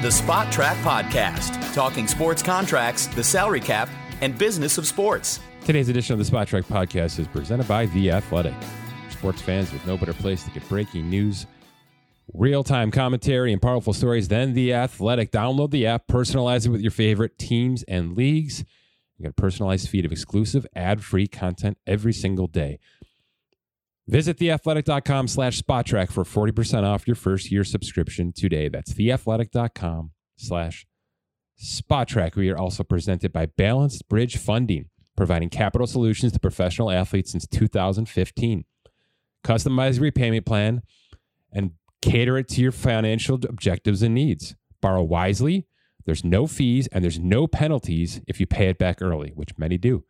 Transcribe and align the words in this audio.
The 0.00 0.08
Spotrac 0.08 0.76
Podcast, 0.76 1.74
talking 1.74 2.08
sports 2.08 2.42
contracts, 2.42 3.06
the 3.08 3.22
salary 3.22 3.60
cap, 3.60 3.86
and 4.22 4.36
business 4.38 4.78
of 4.78 4.86
sports. 4.86 5.40
Today's 5.66 5.90
edition 5.90 6.18
of 6.18 6.18
the 6.18 6.24
Spotrac 6.24 6.64
Podcast 6.64 7.18
is 7.18 7.28
presented 7.28 7.68
by 7.68 7.84
The 7.84 8.10
Athletic. 8.10 8.54
Sports 9.10 9.42
fans 9.42 9.70
with 9.70 9.86
no 9.86 9.98
better 9.98 10.14
place 10.14 10.42
to 10.44 10.50
get 10.52 10.66
breaking 10.70 11.10
news, 11.10 11.44
real 12.32 12.64
time 12.64 12.90
commentary, 12.90 13.52
and 13.52 13.60
powerful 13.60 13.92
stories 13.92 14.28
than 14.28 14.54
The 14.54 14.72
Athletic. 14.72 15.32
Download 15.32 15.70
the 15.70 15.86
app, 15.86 16.06
personalize 16.06 16.64
it 16.64 16.70
with 16.70 16.80
your 16.80 16.92
favorite 16.92 17.38
teams 17.38 17.82
and 17.82 18.16
leagues. 18.16 18.60
You 19.18 19.24
get 19.24 19.32
a 19.32 19.34
personalized 19.34 19.90
feed 19.90 20.06
of 20.06 20.12
exclusive 20.12 20.66
ad 20.74 21.04
free 21.04 21.26
content 21.26 21.76
every 21.86 22.14
single 22.14 22.46
day. 22.46 22.78
Visit 24.10 24.38
theathletic.com 24.38 25.28
slash 25.28 25.62
spotrac 25.62 26.10
for 26.10 26.24
40% 26.24 26.82
off 26.82 27.06
your 27.06 27.14
first 27.14 27.52
year 27.52 27.62
subscription 27.62 28.32
today. 28.32 28.68
That's 28.68 28.92
theathletic.com 28.92 30.10
slash 30.36 30.84
spotrac. 31.62 32.34
We 32.34 32.50
are 32.50 32.58
also 32.58 32.82
presented 32.82 33.32
by 33.32 33.46
Balanced 33.46 34.08
Bridge 34.08 34.36
Funding, 34.36 34.86
providing 35.16 35.48
capital 35.48 35.86
solutions 35.86 36.32
to 36.32 36.40
professional 36.40 36.90
athletes 36.90 37.30
since 37.30 37.46
2015. 37.46 38.64
Customize 39.44 40.00
repayment 40.00 40.44
plan 40.44 40.82
and 41.52 41.70
cater 42.02 42.36
it 42.36 42.48
to 42.48 42.62
your 42.62 42.72
financial 42.72 43.36
objectives 43.36 44.02
and 44.02 44.12
needs. 44.12 44.56
Borrow 44.80 45.04
wisely. 45.04 45.68
There's 46.04 46.24
no 46.24 46.48
fees 46.48 46.88
and 46.88 47.04
there's 47.04 47.20
no 47.20 47.46
penalties 47.46 48.20
if 48.26 48.40
you 48.40 48.46
pay 48.48 48.70
it 48.70 48.78
back 48.78 49.00
early, 49.00 49.30
which 49.36 49.56
many 49.56 49.78
do. 49.78 50.02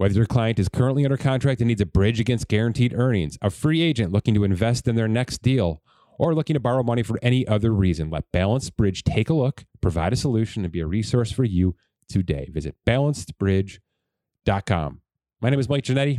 Whether 0.00 0.14
your 0.14 0.24
client 0.24 0.58
is 0.58 0.70
currently 0.70 1.04
under 1.04 1.18
contract 1.18 1.60
and 1.60 1.68
needs 1.68 1.82
a 1.82 1.84
bridge 1.84 2.20
against 2.20 2.48
guaranteed 2.48 2.94
earnings, 2.94 3.36
a 3.42 3.50
free 3.50 3.82
agent 3.82 4.12
looking 4.12 4.32
to 4.32 4.44
invest 4.44 4.88
in 4.88 4.94
their 4.94 5.08
next 5.08 5.42
deal, 5.42 5.82
or 6.18 6.34
looking 6.34 6.54
to 6.54 6.60
borrow 6.60 6.82
money 6.82 7.02
for 7.02 7.18
any 7.20 7.46
other 7.46 7.70
reason, 7.70 8.08
let 8.08 8.24
Balanced 8.32 8.78
Bridge 8.78 9.04
take 9.04 9.28
a 9.28 9.34
look, 9.34 9.66
provide 9.82 10.14
a 10.14 10.16
solution, 10.16 10.64
and 10.64 10.72
be 10.72 10.80
a 10.80 10.86
resource 10.86 11.30
for 11.30 11.44
you 11.44 11.76
today. 12.08 12.48
Visit 12.50 12.76
balancedbridge.com. 12.86 15.00
My 15.42 15.50
name 15.50 15.60
is 15.60 15.68
Mike 15.68 15.84
Ginnitti. 15.84 16.18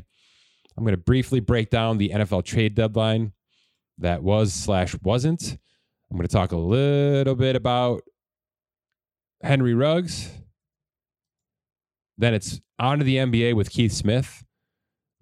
I'm 0.78 0.84
going 0.84 0.94
to 0.94 1.02
briefly 1.02 1.40
break 1.40 1.72
down 1.72 1.98
the 1.98 2.10
NFL 2.10 2.46
trade 2.46 2.76
deadline 2.76 3.32
that 3.98 4.22
was 4.22 4.54
slash 4.54 4.96
wasn't. 5.02 5.58
I'm 6.12 6.18
going 6.18 6.28
to 6.28 6.32
talk 6.32 6.52
a 6.52 6.56
little 6.56 7.34
bit 7.34 7.56
about 7.56 8.04
Henry 9.42 9.74
Ruggs. 9.74 10.30
Then 12.18 12.34
it's 12.34 12.62
on 12.80 13.00
to 13.00 13.04
the 13.04 13.18
NBA 13.18 13.56
with 13.56 13.70
Keith 13.70 13.92
Smith. 13.92 14.44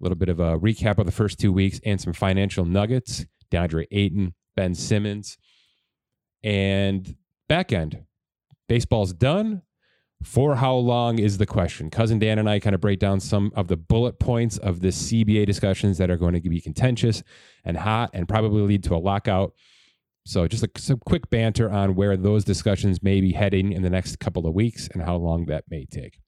A 0.00 0.04
little 0.04 0.16
bit 0.16 0.28
of 0.28 0.40
a 0.40 0.58
recap 0.58 0.98
of 0.98 1.06
the 1.06 1.12
first 1.12 1.38
two 1.38 1.52
weeks 1.52 1.80
and 1.84 2.00
some 2.00 2.12
financial 2.12 2.64
nuggets. 2.64 3.26
DeAndre 3.50 3.86
Ayton, 3.90 4.34
Ben 4.56 4.74
Simmons, 4.74 5.36
and 6.42 7.16
back 7.48 7.72
end. 7.72 8.04
Baseball's 8.68 9.12
done. 9.12 9.62
For 10.22 10.56
how 10.56 10.74
long 10.74 11.18
is 11.18 11.38
the 11.38 11.46
question? 11.46 11.88
Cousin 11.88 12.18
Dan 12.18 12.38
and 12.38 12.48
I 12.48 12.60
kind 12.60 12.74
of 12.74 12.80
break 12.82 12.98
down 12.98 13.20
some 13.20 13.52
of 13.56 13.68
the 13.68 13.76
bullet 13.78 14.18
points 14.18 14.58
of 14.58 14.80
the 14.80 14.88
CBA 14.88 15.46
discussions 15.46 15.96
that 15.96 16.10
are 16.10 16.18
going 16.18 16.34
to 16.34 16.48
be 16.48 16.60
contentious 16.60 17.22
and 17.64 17.78
hot 17.78 18.10
and 18.12 18.28
probably 18.28 18.60
lead 18.60 18.84
to 18.84 18.94
a 18.94 18.98
lockout. 18.98 19.54
So, 20.26 20.46
just 20.46 20.62
a, 20.62 20.68
some 20.76 21.00
quick 21.06 21.30
banter 21.30 21.70
on 21.70 21.94
where 21.94 22.18
those 22.18 22.44
discussions 22.44 23.02
may 23.02 23.22
be 23.22 23.32
heading 23.32 23.72
in 23.72 23.80
the 23.80 23.88
next 23.88 24.20
couple 24.20 24.46
of 24.46 24.52
weeks 24.52 24.88
and 24.92 25.02
how 25.02 25.16
long 25.16 25.46
that 25.46 25.64
may 25.70 25.86
take. 25.86 26.20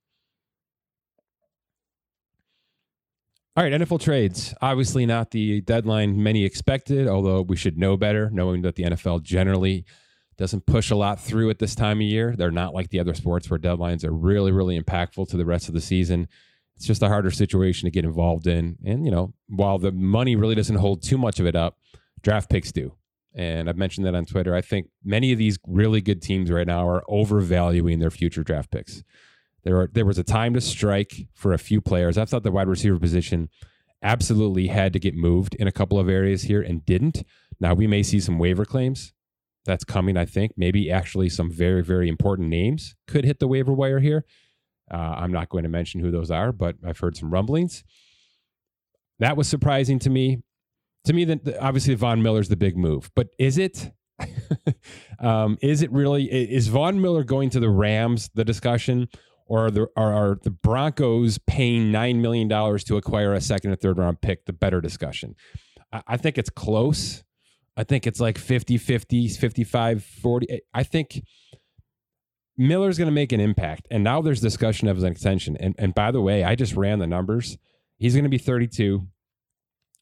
All 3.55 3.63
right, 3.63 3.73
NFL 3.73 4.01
trades. 4.01 4.55
Obviously, 4.63 5.05
not 5.05 5.31
the 5.31 5.61
deadline 5.61 6.23
many 6.23 6.43
expected, 6.43 7.07
although 7.07 7.43
we 7.43 7.55
should 7.55 7.77
know 7.77 7.99
better, 7.99 8.31
knowing 8.31 8.63
that 8.63 8.77
the 8.77 8.85
NFL 8.85 9.23
generally 9.23 9.85
doesn't 10.39 10.65
push 10.65 10.91
a 10.91 10.97
lot 10.97 11.21
through 11.21 11.51
at 11.51 11.59
this 11.59 11.75
time 11.75 11.99
of 11.99 12.07
year. 12.07 12.35
They're 12.35 12.51
not 12.51 12.73
like 12.73 12.89
the 12.89 12.99
other 12.99 13.13
sports 13.13 13.51
where 13.51 13.59
deadlines 13.59 14.05
are 14.05 14.11
really, 14.11 14.53
really 14.53 14.81
impactful 14.81 15.29
to 15.29 15.37
the 15.37 15.45
rest 15.45 15.69
of 15.69 15.75
the 15.75 15.83
season. 15.83 16.29
It's 16.77 16.87
just 16.87 17.03
a 17.03 17.09
harder 17.09 17.31
situation 17.31 17.87
to 17.87 17.91
get 17.91 18.07
involved 18.07 18.47
in. 18.47 18.79
And, 18.87 19.05
you 19.05 19.11
know, 19.11 19.35
while 19.49 19.79
the 19.79 19.93
money 19.93 20.35
really 20.35 20.55
doesn't 20.55 20.77
hold 20.77 21.03
too 21.03 21.19
much 21.19 21.39
of 21.39 21.45
it 21.45 21.55
up, 21.55 21.77
draft 22.23 22.49
picks 22.49 22.73
do. 22.73 22.95
And 23.35 23.69
I've 23.69 23.77
mentioned 23.77 24.07
that 24.07 24.15
on 24.15 24.25
Twitter. 24.25 24.55
I 24.55 24.63
think 24.63 24.89
many 25.05 25.31
of 25.31 25.39
these 25.39 25.59
really 25.67 26.01
good 26.01 26.23
teams 26.23 26.51
right 26.51 26.67
now 26.67 26.89
are 26.89 27.05
overvaluing 27.07 27.99
their 27.99 28.11
future 28.11 28.43
draft 28.43 28.71
picks. 28.71 29.03
There 29.65 29.89
there 29.93 30.07
was 30.07 30.19
a 30.19 30.25
time 30.25 30.55
to 30.55 30.61
strike 30.61 31.29
for 31.35 31.53
a 31.53 31.59
few 31.59 31.81
players. 31.81 32.19
I 32.19 32.25
thought 32.25 32.43
the 32.43 32.51
wide 32.51 32.69
receiver 32.69 32.99
position 32.99 33.49
absolutely 34.03 34.67
had 34.67 34.93
to 34.93 34.99
get 34.99 35.15
moved 35.15 35.55
in 35.55 35.69
a 35.69 35.73
couple 35.73 35.99
of 35.99 36.09
areas 36.09 36.43
here 36.43 36.61
and 36.61 36.85
didn't. 36.85 37.23
Now 37.61 37.75
we 37.75 37.87
may 37.87 38.03
see 38.03 38.21
some 38.21 38.39
waiver 38.39 38.65
claims. 38.65 39.13
That's 39.65 39.85
coming, 39.85 40.17
I 40.17 40.25
think. 40.25 40.53
Maybe 40.57 40.91
actually 40.91 41.29
some 41.29 41.51
very, 41.51 41.85
very 41.85 42.09
important 42.09 42.49
names 42.49 42.97
could 43.07 43.25
hit 43.25 43.39
the 43.39 43.47
waiver 43.47 43.73
wire 43.73 44.01
here. 44.01 44.25
Uh, 44.91 44.97
I'm 44.97 45.31
not 45.31 45.49
going 45.49 45.63
to 45.63 45.69
mention 45.69 46.01
who 46.01 46.11
those 46.11 46.31
are, 46.31 46.53
but 46.53 46.77
I've 46.85 46.99
heard 46.99 47.17
some 47.17 47.31
rumblings. 47.31 47.85
That 49.21 49.37
was 49.37 49.47
surprising 49.47 50.01
to 50.01 50.11
me. 50.11 50.43
To 51.05 51.13
me, 51.13 51.25
that 51.25 51.59
obviously 51.59 51.95
Von 51.95 52.23
Miller's 52.23 52.49
the 52.49 52.57
big 52.57 52.77
move, 52.77 53.11
but 53.15 53.29
is 53.39 53.59
it? 53.59 53.93
um, 55.21 55.59
is 55.61 55.83
it 55.83 55.91
really? 55.91 56.25
Is 56.25 56.69
Von 56.69 57.01
Miller 57.01 57.25
going 57.25 57.51
to 57.51 57.61
the 57.61 57.71
Rams? 57.71 58.31
The 58.35 58.45
discussion, 58.45 59.09
or 59.47 59.67
are 59.67 59.71
the, 59.71 59.87
are, 59.97 60.13
are 60.13 60.39
the 60.43 60.51
Broncos 60.51 61.39
paying 61.39 61.93
$9 61.93 62.21
million 62.21 62.49
to 62.49 62.97
acquire 62.97 63.33
a 63.35 63.41
second 63.41 63.71
and 63.71 63.81
third 63.81 63.99
round 63.99 64.21
pick 64.21 64.47
the 64.47 64.53
better 64.53 64.81
discussion? 64.81 65.35
I, 65.93 66.03
I 66.07 66.17
think 66.17 66.39
it's 66.39 66.51
close. 66.51 67.25
I 67.77 67.85
think 67.85 68.07
it's 68.07 68.21
like 68.21 68.39
50 68.39 68.79
50, 68.79 69.29
55 69.29 70.05
40. 70.05 70.61
I 70.75 70.83
think 70.83 71.23
Miller's 72.57 72.99
going 72.99 73.07
to 73.07 73.13
make 73.13 73.33
an 73.33 73.41
impact. 73.41 73.89
And 73.91 74.05
now 74.05 74.21
there's 74.21 74.41
discussion 74.41 74.89
of 74.89 74.99
an 74.99 75.07
extension. 75.07 75.57
And, 75.57 75.75
and 75.79 75.95
by 75.95 76.11
the 76.11 76.21
way, 76.21 76.45
I 76.45 76.55
just 76.55 76.75
ran 76.75 76.99
the 76.99 77.07
numbers. 77.07 77.57
He's 77.99 78.15
going 78.15 78.25
to 78.25 78.31
be 78.31 78.39
32. 78.39 79.07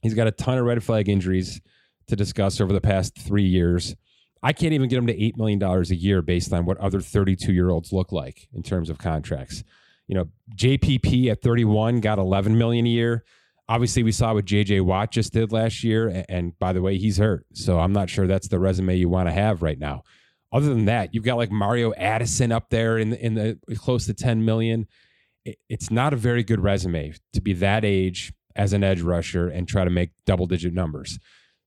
He's 0.02 0.14
got 0.14 0.26
a 0.26 0.32
ton 0.32 0.58
of 0.58 0.64
red 0.64 0.82
flag 0.82 1.08
injuries 1.08 1.60
to 2.08 2.16
discuss 2.16 2.60
over 2.60 2.72
the 2.72 2.80
past 2.80 3.16
three 3.16 3.44
years. 3.44 3.94
I 4.42 4.52
can't 4.52 4.72
even 4.72 4.88
get 4.88 4.98
him 4.98 5.06
to 5.06 5.14
$8 5.14 5.36
million 5.36 5.62
a 5.62 5.82
year 5.94 6.22
based 6.22 6.52
on 6.52 6.64
what 6.64 6.78
other 6.78 7.00
32 7.00 7.52
year 7.52 7.70
olds 7.70 7.92
look 7.92 8.12
like 8.12 8.48
in 8.54 8.62
terms 8.62 8.88
of 8.88 8.98
contracts. 8.98 9.62
You 10.06 10.16
know, 10.16 10.28
JPP 10.56 11.30
at 11.30 11.42
31 11.42 12.00
got 12.00 12.18
11 12.18 12.56
million 12.56 12.86
a 12.86 12.90
year. 12.90 13.24
Obviously, 13.68 14.02
we 14.02 14.12
saw 14.12 14.34
what 14.34 14.46
JJ 14.46 14.80
Watt 14.80 15.12
just 15.12 15.32
did 15.32 15.52
last 15.52 15.84
year. 15.84 16.24
And 16.28 16.58
by 16.58 16.72
the 16.72 16.82
way, 16.82 16.96
he's 16.98 17.18
hurt. 17.18 17.46
So 17.52 17.78
I'm 17.78 17.92
not 17.92 18.10
sure 18.10 18.26
that's 18.26 18.48
the 18.48 18.58
resume 18.58 18.96
you 18.96 19.08
want 19.08 19.28
to 19.28 19.32
have 19.32 19.62
right 19.62 19.78
now. 19.78 20.02
Other 20.52 20.68
than 20.70 20.86
that, 20.86 21.14
you've 21.14 21.24
got 21.24 21.36
like 21.36 21.52
Mario 21.52 21.92
Addison 21.94 22.50
up 22.50 22.70
there 22.70 22.98
in 22.98 23.10
the, 23.10 23.24
in 23.24 23.34
the 23.34 23.58
close 23.76 24.06
to 24.06 24.14
10 24.14 24.44
million. 24.44 24.88
It's 25.68 25.90
not 25.90 26.12
a 26.12 26.16
very 26.16 26.42
good 26.42 26.60
resume 26.60 27.14
to 27.32 27.40
be 27.40 27.52
that 27.54 27.84
age 27.84 28.32
as 28.56 28.72
an 28.72 28.82
edge 28.82 29.00
rusher 29.00 29.48
and 29.48 29.68
try 29.68 29.84
to 29.84 29.90
make 29.90 30.10
double 30.26 30.46
digit 30.46 30.74
numbers. 30.74 31.18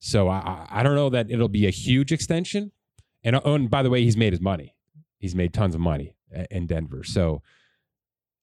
So 0.06 0.28
I, 0.28 0.68
I 0.70 0.84
don't 0.84 0.96
know 0.96 1.10
that 1.12 1.32
it'll 1.32 1.48
be 1.48 1.66
a 1.66 1.70
huge 1.70 2.12
extension. 2.12 2.74
And, 3.24 3.38
oh, 3.38 3.54
and 3.54 3.70
by 3.70 3.82
the 3.84 3.90
way, 3.90 4.04
he's 4.04 4.18
made 4.18 4.34
his 4.34 4.42
money. 4.42 4.76
He's 5.18 5.34
made 5.34 5.54
tons 5.54 5.76
of 5.76 5.80
money 5.80 6.18
in 6.52 6.68
Denver. 6.68 7.06
So 7.06 7.42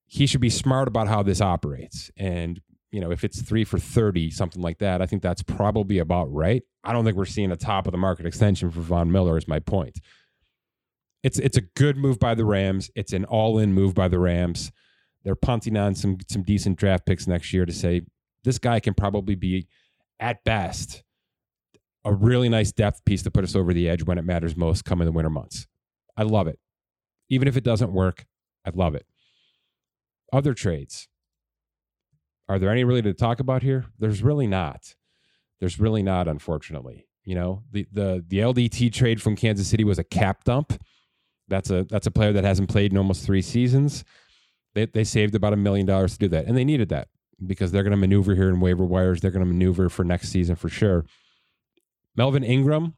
he 0.06 0.26
should 0.26 0.40
be 0.40 0.48
smart 0.48 0.88
about 0.88 1.06
how 1.06 1.22
this 1.22 1.42
operates. 1.42 2.10
And, 2.16 2.62
you 2.90 2.98
know, 2.98 3.10
if 3.10 3.24
it's 3.24 3.42
three 3.42 3.64
for 3.64 3.78
30, 3.78 4.30
something 4.30 4.62
like 4.62 4.78
that, 4.78 5.02
I 5.02 5.06
think 5.06 5.20
that's 5.20 5.42
probably 5.42 5.98
about 5.98 6.32
right. 6.32 6.62
I 6.82 6.94
don't 6.94 7.04
think 7.04 7.18
we're 7.18 7.26
seeing 7.26 7.52
a 7.52 7.56
top 7.56 7.86
of 7.86 7.92
the 7.92 7.98
market 7.98 8.24
extension 8.24 8.70
for 8.70 8.80
Von 8.80 9.12
Miller, 9.12 9.36
is 9.36 9.46
my 9.46 9.58
point. 9.58 10.00
It's 11.22 11.38
it's 11.38 11.58
a 11.58 11.62
good 11.76 11.98
move 11.98 12.18
by 12.18 12.34
the 12.34 12.46
Rams. 12.46 12.90
It's 12.94 13.12
an 13.12 13.26
all-in 13.26 13.74
move 13.74 13.94
by 13.94 14.08
the 14.08 14.18
Rams. 14.18 14.72
They're 15.24 15.34
punting 15.34 15.76
on 15.76 15.94
some 15.94 16.16
some 16.26 16.42
decent 16.42 16.78
draft 16.78 17.04
picks 17.04 17.26
next 17.26 17.52
year 17.52 17.66
to 17.66 17.72
say 17.72 18.00
this 18.44 18.58
guy 18.58 18.80
can 18.80 18.94
probably 18.94 19.34
be 19.34 19.68
at 20.18 20.42
best 20.42 21.02
a 22.04 22.12
really 22.14 22.48
nice 22.48 22.72
depth 22.72 23.04
piece 23.04 23.22
to 23.22 23.30
put 23.30 23.44
us 23.44 23.54
over 23.54 23.72
the 23.72 23.88
edge 23.88 24.04
when 24.04 24.18
it 24.18 24.24
matters 24.24 24.56
most 24.56 24.84
come 24.84 25.00
in 25.00 25.06
the 25.06 25.12
winter 25.12 25.30
months. 25.30 25.66
I 26.16 26.22
love 26.22 26.46
it. 26.46 26.58
Even 27.28 27.48
if 27.48 27.56
it 27.56 27.64
doesn't 27.64 27.92
work, 27.92 28.26
I 28.64 28.70
love 28.74 28.94
it. 28.94 29.06
Other 30.32 30.54
trades. 30.54 31.08
Are 32.48 32.58
there 32.58 32.70
any 32.70 32.84
really 32.84 33.02
to 33.02 33.14
talk 33.14 33.40
about 33.40 33.62
here? 33.62 33.86
There's 33.98 34.22
really 34.22 34.46
not. 34.46 34.94
There's 35.60 35.78
really 35.78 36.02
not, 36.02 36.26
unfortunately. 36.26 37.06
You 37.24 37.34
know, 37.34 37.62
the 37.70 37.86
the 37.92 38.24
the 38.26 38.38
LDT 38.38 38.92
trade 38.92 39.20
from 39.22 39.36
Kansas 39.36 39.68
City 39.68 39.84
was 39.84 39.98
a 39.98 40.04
cap 40.04 40.44
dump. 40.44 40.82
That's 41.48 41.70
a 41.70 41.84
that's 41.84 42.06
a 42.06 42.10
player 42.10 42.32
that 42.32 42.44
hasn't 42.44 42.70
played 42.70 42.92
in 42.92 42.98
almost 42.98 43.24
three 43.24 43.42
seasons. 43.42 44.04
They 44.74 44.86
they 44.86 45.04
saved 45.04 45.34
about 45.34 45.52
a 45.52 45.56
million 45.56 45.86
dollars 45.86 46.14
to 46.14 46.18
do 46.18 46.28
that, 46.28 46.46
and 46.46 46.56
they 46.56 46.64
needed 46.64 46.88
that 46.88 47.08
because 47.46 47.72
they're 47.72 47.82
going 47.82 47.92
to 47.92 47.96
maneuver 47.96 48.34
here 48.34 48.48
in 48.48 48.60
waiver 48.60 48.84
wires. 48.84 49.20
They're 49.20 49.30
going 49.30 49.44
to 49.44 49.52
maneuver 49.52 49.88
for 49.88 50.04
next 50.04 50.30
season 50.30 50.56
for 50.56 50.68
sure. 50.68 51.04
Melvin 52.16 52.44
Ingram 52.44 52.94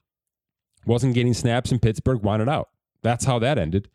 wasn't 0.87 1.14
getting 1.14 1.35
snaps 1.35 1.70
in 1.70 1.79
Pittsburgh, 1.79 2.23
wanted 2.23 2.49
out. 2.49 2.70
That's 3.03 3.25
how 3.25 3.38
that 3.41 3.59
ended. 3.59 3.88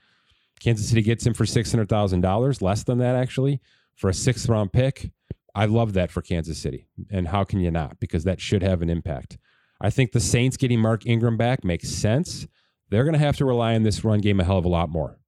Kansas 0.60 0.90
City 0.90 1.02
gets 1.02 1.26
him 1.26 1.34
for 1.34 1.46
$600,000, 1.46 2.62
less 2.62 2.84
than 2.84 2.98
that 3.00 3.16
actually, 3.16 3.62
for 3.96 4.10
a 4.10 4.14
sixth 4.14 4.50
round 4.50 4.74
pick. 4.74 5.12
I 5.54 5.66
love 5.66 5.94
that 5.94 6.12
for 6.12 6.22
Kansas 6.22 6.58
City. 6.58 6.88
And 7.10 7.28
how 7.28 7.44
can 7.44 7.60
you 7.60 7.72
not? 7.72 8.00
Because 8.00 8.24
that 8.24 8.40
should 8.40 8.62
have 8.64 8.82
an 8.82 8.90
impact. 8.90 9.38
I 9.82 9.90
think 9.90 10.12
the 10.12 10.20
Saints 10.20 10.58
getting 10.58 10.80
Mark 10.80 11.06
Ingram 11.06 11.38
back 11.38 11.64
makes 11.64 11.90
sense. 11.90 12.48
they're 12.90 13.04
going 13.04 13.14
to 13.14 13.20
have 13.20 13.38
to 13.38 13.46
rely 13.46 13.76
on 13.76 13.84
this 13.84 14.04
run 14.04 14.20
game 14.20 14.40
a 14.40 14.44
hell 14.44 14.58
of 14.58 14.66
a 14.66 14.70
lot 14.70 14.90
more 14.90 15.20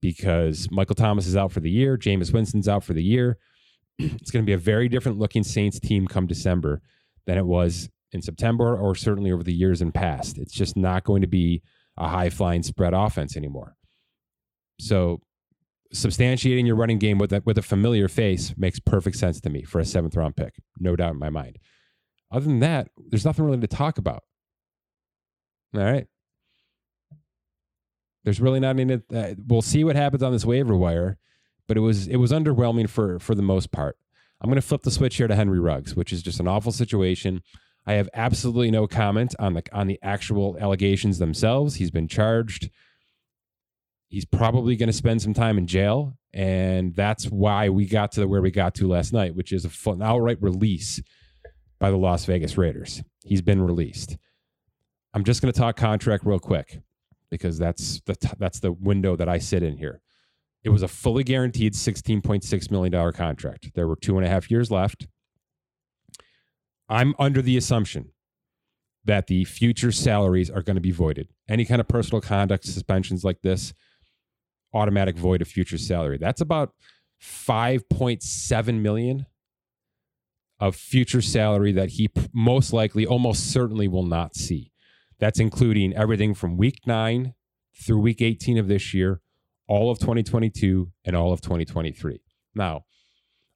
because 0.00 0.68
Michael 0.70 0.94
Thomas 0.94 1.26
is 1.26 1.36
out 1.36 1.52
for 1.52 1.60
the 1.60 1.70
year, 1.70 1.98
Jameis 1.98 2.32
Winston's 2.32 2.68
out 2.68 2.84
for 2.84 2.94
the 2.94 3.02
year. 3.02 3.38
it's 3.98 4.30
going 4.30 4.44
to 4.44 4.46
be 4.46 4.52
a 4.52 4.58
very 4.58 4.88
different 4.88 5.18
looking 5.18 5.42
Saints 5.42 5.78
team 5.78 6.06
come 6.06 6.26
December 6.26 6.80
than 7.26 7.38
it 7.38 7.46
was 7.46 7.90
in 8.12 8.22
September 8.22 8.76
or 8.76 8.94
certainly 8.94 9.32
over 9.32 9.42
the 9.42 9.54
years 9.54 9.82
in 9.82 9.92
past. 9.92 10.38
It's 10.38 10.52
just 10.52 10.76
not 10.76 11.04
going 11.04 11.22
to 11.22 11.28
be 11.28 11.62
a 11.96 12.08
high 12.08 12.30
flying 12.30 12.62
spread 12.62 12.94
offense 12.94 13.36
anymore. 13.36 13.76
So 14.80 15.20
substantiating 15.94 16.66
your 16.66 16.76
running 16.76 16.98
game 16.98 17.18
with 17.18 17.32
a, 17.32 17.42
with 17.44 17.58
a 17.58 17.62
familiar 17.62 18.08
face 18.08 18.54
makes 18.56 18.78
perfect 18.80 19.16
sense 19.16 19.40
to 19.40 19.50
me 19.50 19.62
for 19.62 19.78
a 19.78 19.84
seventh 19.84 20.16
round 20.16 20.36
pick, 20.36 20.54
no 20.78 20.96
doubt 20.96 21.12
in 21.12 21.18
my 21.18 21.30
mind. 21.30 21.58
Other 22.30 22.46
than 22.46 22.60
that, 22.60 22.88
there's 23.08 23.24
nothing 23.24 23.44
really 23.44 23.60
to 23.60 23.66
talk 23.66 23.98
about. 23.98 24.24
All 25.74 25.82
right. 25.82 26.06
There's 28.24 28.40
really 28.40 28.58
not 28.58 28.78
any. 28.78 28.94
Uh, 29.14 29.34
we'll 29.46 29.62
see 29.62 29.84
what 29.84 29.94
happens 29.94 30.22
on 30.22 30.32
this 30.32 30.44
waiver 30.44 30.76
wire, 30.76 31.16
but 31.68 31.76
it 31.76 31.80
was 31.80 32.08
it 32.08 32.16
was 32.16 32.32
underwhelming 32.32 32.88
for 32.88 33.20
for 33.20 33.36
the 33.36 33.42
most 33.42 33.70
part. 33.70 33.96
I'm 34.40 34.50
going 34.50 34.60
to 34.60 34.66
flip 34.66 34.82
the 34.82 34.90
switch 34.90 35.16
here 35.16 35.28
to 35.28 35.36
Henry 35.36 35.60
Ruggs, 35.60 35.94
which 35.94 36.12
is 36.12 36.22
just 36.22 36.40
an 36.40 36.48
awful 36.48 36.72
situation. 36.72 37.40
I 37.86 37.94
have 37.94 38.08
absolutely 38.14 38.70
no 38.70 38.86
comment 38.86 39.34
on 39.38 39.54
the 39.54 39.62
on 39.72 39.86
the 39.86 39.98
actual 40.02 40.56
allegations 40.58 41.18
themselves. 41.18 41.76
He's 41.76 41.90
been 41.90 42.08
charged. 42.08 42.70
He's 44.08 44.24
probably 44.24 44.76
going 44.76 44.88
to 44.88 44.92
spend 44.92 45.22
some 45.22 45.34
time 45.34 45.58
in 45.58 45.66
jail, 45.66 46.16
and 46.32 46.94
that's 46.94 47.26
why 47.26 47.68
we 47.68 47.86
got 47.86 48.12
to 48.12 48.26
where 48.26 48.42
we 48.42 48.50
got 48.50 48.74
to 48.76 48.88
last 48.88 49.12
night, 49.12 49.34
which 49.34 49.52
is 49.52 49.64
a, 49.64 49.90
an 49.90 50.02
outright 50.02 50.38
release 50.40 51.00
by 51.78 51.90
the 51.90 51.96
Las 51.96 52.24
Vegas 52.24 52.56
Raiders. 52.56 53.02
He's 53.24 53.42
been 53.42 53.62
released. 53.62 54.16
I'm 55.14 55.24
just 55.24 55.40
going 55.40 55.52
to 55.52 55.58
talk 55.58 55.76
contract 55.76 56.24
real 56.26 56.38
quick 56.38 56.80
because 57.30 57.58
that's 57.58 58.00
the 58.06 58.16
t- 58.16 58.28
that's 58.38 58.60
the 58.60 58.72
window 58.72 59.16
that 59.16 59.28
I 59.28 59.38
sit 59.38 59.62
in 59.62 59.76
here. 59.76 60.00
It 60.64 60.70
was 60.70 60.82
a 60.82 60.88
fully 60.88 61.22
guaranteed 61.22 61.74
$16.6 61.74 62.70
million 62.72 63.12
contract. 63.12 63.70
There 63.74 63.86
were 63.86 63.94
two 63.94 64.16
and 64.16 64.26
a 64.26 64.28
half 64.28 64.50
years 64.50 64.68
left. 64.68 65.06
I'm 66.88 67.14
under 67.18 67.42
the 67.42 67.56
assumption 67.56 68.12
that 69.04 69.28
the 69.28 69.44
future 69.44 69.92
salaries 69.92 70.50
are 70.50 70.62
going 70.62 70.74
to 70.76 70.80
be 70.80 70.90
voided. 70.90 71.28
Any 71.48 71.64
kind 71.64 71.80
of 71.80 71.88
personal 71.88 72.20
conduct 72.20 72.64
suspensions 72.64 73.24
like 73.24 73.42
this, 73.42 73.72
automatic 74.74 75.16
void 75.16 75.42
of 75.42 75.48
future 75.48 75.78
salary. 75.78 76.18
That's 76.18 76.40
about 76.40 76.72
5.7 77.22 78.80
million 78.80 79.26
of 80.58 80.74
future 80.74 81.22
salary 81.22 81.72
that 81.72 81.90
he 81.90 82.08
most 82.32 82.72
likely, 82.72 83.06
almost 83.06 83.50
certainly 83.52 83.88
will 83.88 84.04
not 84.06 84.34
see. 84.34 84.72
That's 85.18 85.38
including 85.38 85.94
everything 85.94 86.34
from 86.34 86.56
week 86.56 86.80
nine 86.86 87.34
through 87.80 88.00
week 88.00 88.22
18 88.22 88.58
of 88.58 88.68
this 88.68 88.92
year, 88.94 89.20
all 89.68 89.90
of 89.90 89.98
2022, 89.98 90.90
and 91.04 91.16
all 91.16 91.32
of 91.32 91.40
2023. 91.40 92.20
Now, 92.54 92.84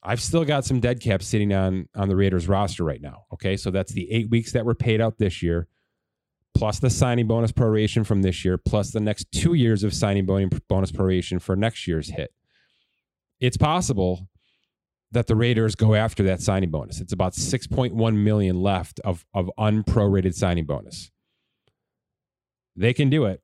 I've 0.03 0.21
still 0.21 0.45
got 0.45 0.65
some 0.65 0.81
dead 0.81 1.01
caps 1.01 1.27
sitting 1.27 1.53
on 1.53 1.89
on 1.95 2.09
the 2.09 2.17
Raiders 2.17 2.49
roster 2.49 2.85
right 2.85 3.01
now. 3.01 3.25
Okay, 3.33 3.57
so 3.57 3.71
that's 3.71 3.93
the 3.93 4.11
eight 4.11 4.31
weeks 4.31 4.53
that 4.53 4.65
were 4.65 4.75
paid 4.75 5.01
out 5.01 5.19
this 5.19 5.43
year, 5.43 5.69
plus 6.55 6.79
the 6.79 6.91
signing 6.91 7.27
bonus 7.27 7.53
proration 7.53 8.07
from 8.07 8.23
this 8.23 8.45
year, 8.45 8.57
plus 8.57 8.91
the 8.91 9.01
next 9.01 9.31
two 9.33 9.55
years 9.55 9.85
of 9.85 9.93
signing 9.93 10.27
bonus 10.27 10.93
proration 10.93 11.41
for 11.41 11.55
next 11.55 11.87
year's 11.87 12.09
hit. 12.09 12.33
It's 13.41 13.57
possible 13.57 14.29
that 15.13 15.27
the 15.27 15.37
Raiders 15.37 15.75
go 15.75 15.95
after 15.95 16.23
that 16.23 16.41
signing 16.41 16.71
bonus. 16.71 17.01
It's 17.01 17.13
about 17.13 17.33
6.1 17.35 18.17
million 18.17 18.61
left 18.61 19.01
of 19.01 19.27
of 19.35 19.51
unprorated 19.59 20.35
signing 20.35 20.65
bonus. 20.65 21.11
They 22.75 22.95
can 22.95 23.11
do 23.11 23.27
it. 23.27 23.43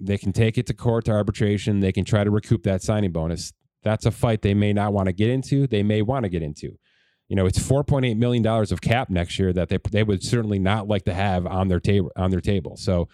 They 0.00 0.18
can 0.18 0.32
take 0.32 0.58
it 0.58 0.66
to 0.66 0.74
court 0.74 1.06
to 1.06 1.12
arbitration. 1.12 1.80
They 1.80 1.92
can 1.92 2.04
try 2.04 2.24
to 2.24 2.30
recoup 2.30 2.62
that 2.64 2.82
signing 2.82 3.12
bonus. 3.12 3.52
That's 3.88 4.04
a 4.04 4.10
fight 4.10 4.42
they 4.42 4.52
may 4.52 4.74
not 4.74 4.92
want 4.92 5.06
to 5.06 5.14
get 5.14 5.30
into. 5.30 5.66
They 5.66 5.82
may 5.82 6.02
want 6.02 6.24
to 6.24 6.28
get 6.28 6.42
into. 6.42 6.78
You 7.26 7.36
know, 7.36 7.46
it's 7.46 7.58
4.8 7.58 8.18
million 8.18 8.42
dollars 8.42 8.70
of 8.70 8.82
cap 8.82 9.08
next 9.08 9.38
year 9.38 9.50
that 9.54 9.70
they 9.70 9.78
they 9.90 10.02
would 10.02 10.22
certainly 10.22 10.58
not 10.58 10.86
like 10.86 11.06
to 11.06 11.14
have 11.14 11.46
on 11.46 11.68
their 11.68 11.80
table 11.80 12.12
on 12.14 12.30
their 12.30 12.42
table. 12.42 12.76
So 12.76 13.08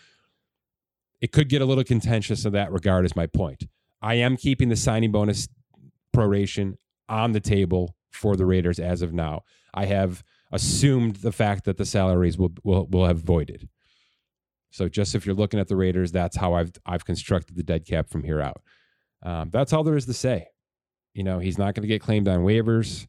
it 1.20 1.30
could 1.30 1.48
get 1.48 1.62
a 1.62 1.64
little 1.64 1.84
contentious 1.84 2.44
in 2.44 2.52
that 2.54 2.72
regard. 2.72 3.04
Is 3.04 3.14
my 3.14 3.28
point. 3.28 3.68
I 4.02 4.14
am 4.14 4.36
keeping 4.36 4.68
the 4.68 4.74
signing 4.74 5.12
bonus 5.12 5.46
proration 6.12 6.74
on 7.08 7.30
the 7.30 7.40
table 7.40 7.94
for 8.10 8.34
the 8.34 8.44
Raiders 8.44 8.80
as 8.80 9.00
of 9.00 9.12
now. 9.12 9.42
I 9.72 9.84
have 9.84 10.24
assumed 10.50 11.16
the 11.16 11.32
fact 11.32 11.66
that 11.66 11.76
the 11.76 11.86
salaries 11.86 12.36
will 12.36 12.52
will, 12.64 12.88
will 12.88 13.06
have 13.06 13.18
voided. 13.18 13.68
So 14.72 14.88
just 14.88 15.14
if 15.14 15.24
you're 15.24 15.36
looking 15.36 15.60
at 15.60 15.68
the 15.68 15.76
Raiders, 15.76 16.10
that's 16.10 16.36
how 16.36 16.54
I've 16.54 16.72
I've 16.84 17.04
constructed 17.04 17.54
the 17.54 17.62
dead 17.62 17.86
cap 17.86 18.10
from 18.10 18.24
here 18.24 18.40
out. 18.40 18.60
Um, 19.22 19.50
that's 19.50 19.72
all 19.72 19.84
there 19.84 19.96
is 19.96 20.06
to 20.06 20.14
say. 20.14 20.48
You 21.14 21.22
know, 21.22 21.38
he's 21.38 21.58
not 21.58 21.74
going 21.74 21.82
to 21.82 21.88
get 21.88 22.02
claimed 22.02 22.28
on 22.28 22.40
waivers. 22.40 23.06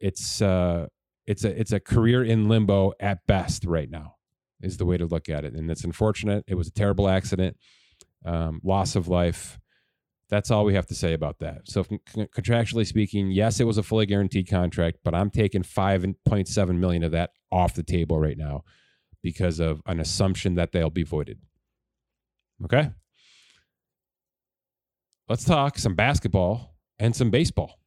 It's 0.00 0.42
uh, 0.42 0.88
it's 1.26 1.44
a 1.44 1.58
it's 1.58 1.72
a 1.72 1.80
career 1.80 2.22
in 2.22 2.48
limbo 2.48 2.92
at 3.00 3.26
best 3.26 3.64
right 3.64 3.90
now, 3.90 4.16
is 4.60 4.76
the 4.76 4.84
way 4.84 4.96
to 4.96 5.06
look 5.06 5.28
at 5.28 5.44
it, 5.44 5.54
and 5.54 5.70
it's 5.70 5.84
unfortunate. 5.84 6.44
It 6.46 6.56
was 6.56 6.68
a 6.68 6.72
terrible 6.72 7.08
accident, 7.08 7.56
um, 8.24 8.60
loss 8.62 8.96
of 8.96 9.08
life. 9.08 9.58
That's 10.28 10.50
all 10.50 10.64
we 10.64 10.74
have 10.74 10.86
to 10.86 10.94
say 10.94 11.12
about 11.12 11.38
that. 11.38 11.68
So, 11.68 11.84
contractually 11.84 12.86
speaking, 12.86 13.30
yes, 13.30 13.60
it 13.60 13.64
was 13.64 13.78
a 13.78 13.82
fully 13.84 14.06
guaranteed 14.06 14.50
contract, 14.50 14.98
but 15.04 15.14
I'm 15.14 15.30
taking 15.30 15.62
five 15.62 16.04
point 16.26 16.48
seven 16.48 16.80
million 16.80 17.04
of 17.04 17.12
that 17.12 17.30
off 17.52 17.74
the 17.74 17.84
table 17.84 18.18
right 18.18 18.36
now 18.36 18.64
because 19.22 19.60
of 19.60 19.80
an 19.86 20.00
assumption 20.00 20.56
that 20.56 20.72
they'll 20.72 20.90
be 20.90 21.04
voided. 21.04 21.38
Okay. 22.64 22.90
Let's 25.28 25.44
talk 25.44 25.78
some 25.78 25.94
basketball 25.94 26.75
and 26.98 27.14
some 27.14 27.30
baseball. 27.30 27.78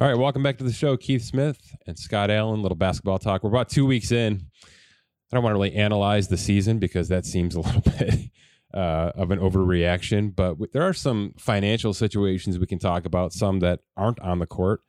All 0.00 0.08
right, 0.08 0.18
welcome 0.18 0.42
back 0.42 0.58
to 0.58 0.64
the 0.64 0.72
show, 0.72 0.96
Keith 0.96 1.22
Smith 1.22 1.76
and 1.86 1.96
Scott 1.96 2.28
Allen. 2.28 2.62
Little 2.62 2.76
basketball 2.76 3.20
talk. 3.20 3.44
We're 3.44 3.50
about 3.50 3.68
two 3.68 3.86
weeks 3.86 4.10
in. 4.10 4.46
I 4.64 5.36
don't 5.36 5.44
want 5.44 5.52
to 5.52 5.58
really 5.58 5.74
analyze 5.74 6.26
the 6.26 6.36
season 6.36 6.80
because 6.80 7.08
that 7.08 7.24
seems 7.24 7.54
a 7.54 7.60
little 7.62 7.80
bit 7.80 8.30
uh, 8.74 9.12
of 9.14 9.30
an 9.30 9.38
overreaction. 9.38 10.34
But 10.34 10.56
there 10.72 10.82
are 10.82 10.92
some 10.92 11.34
financial 11.38 11.94
situations 11.94 12.58
we 12.58 12.66
can 12.66 12.80
talk 12.80 13.06
about, 13.06 13.32
some 13.32 13.60
that 13.60 13.80
aren't 13.96 14.18
on 14.18 14.40
the 14.40 14.46
court, 14.46 14.80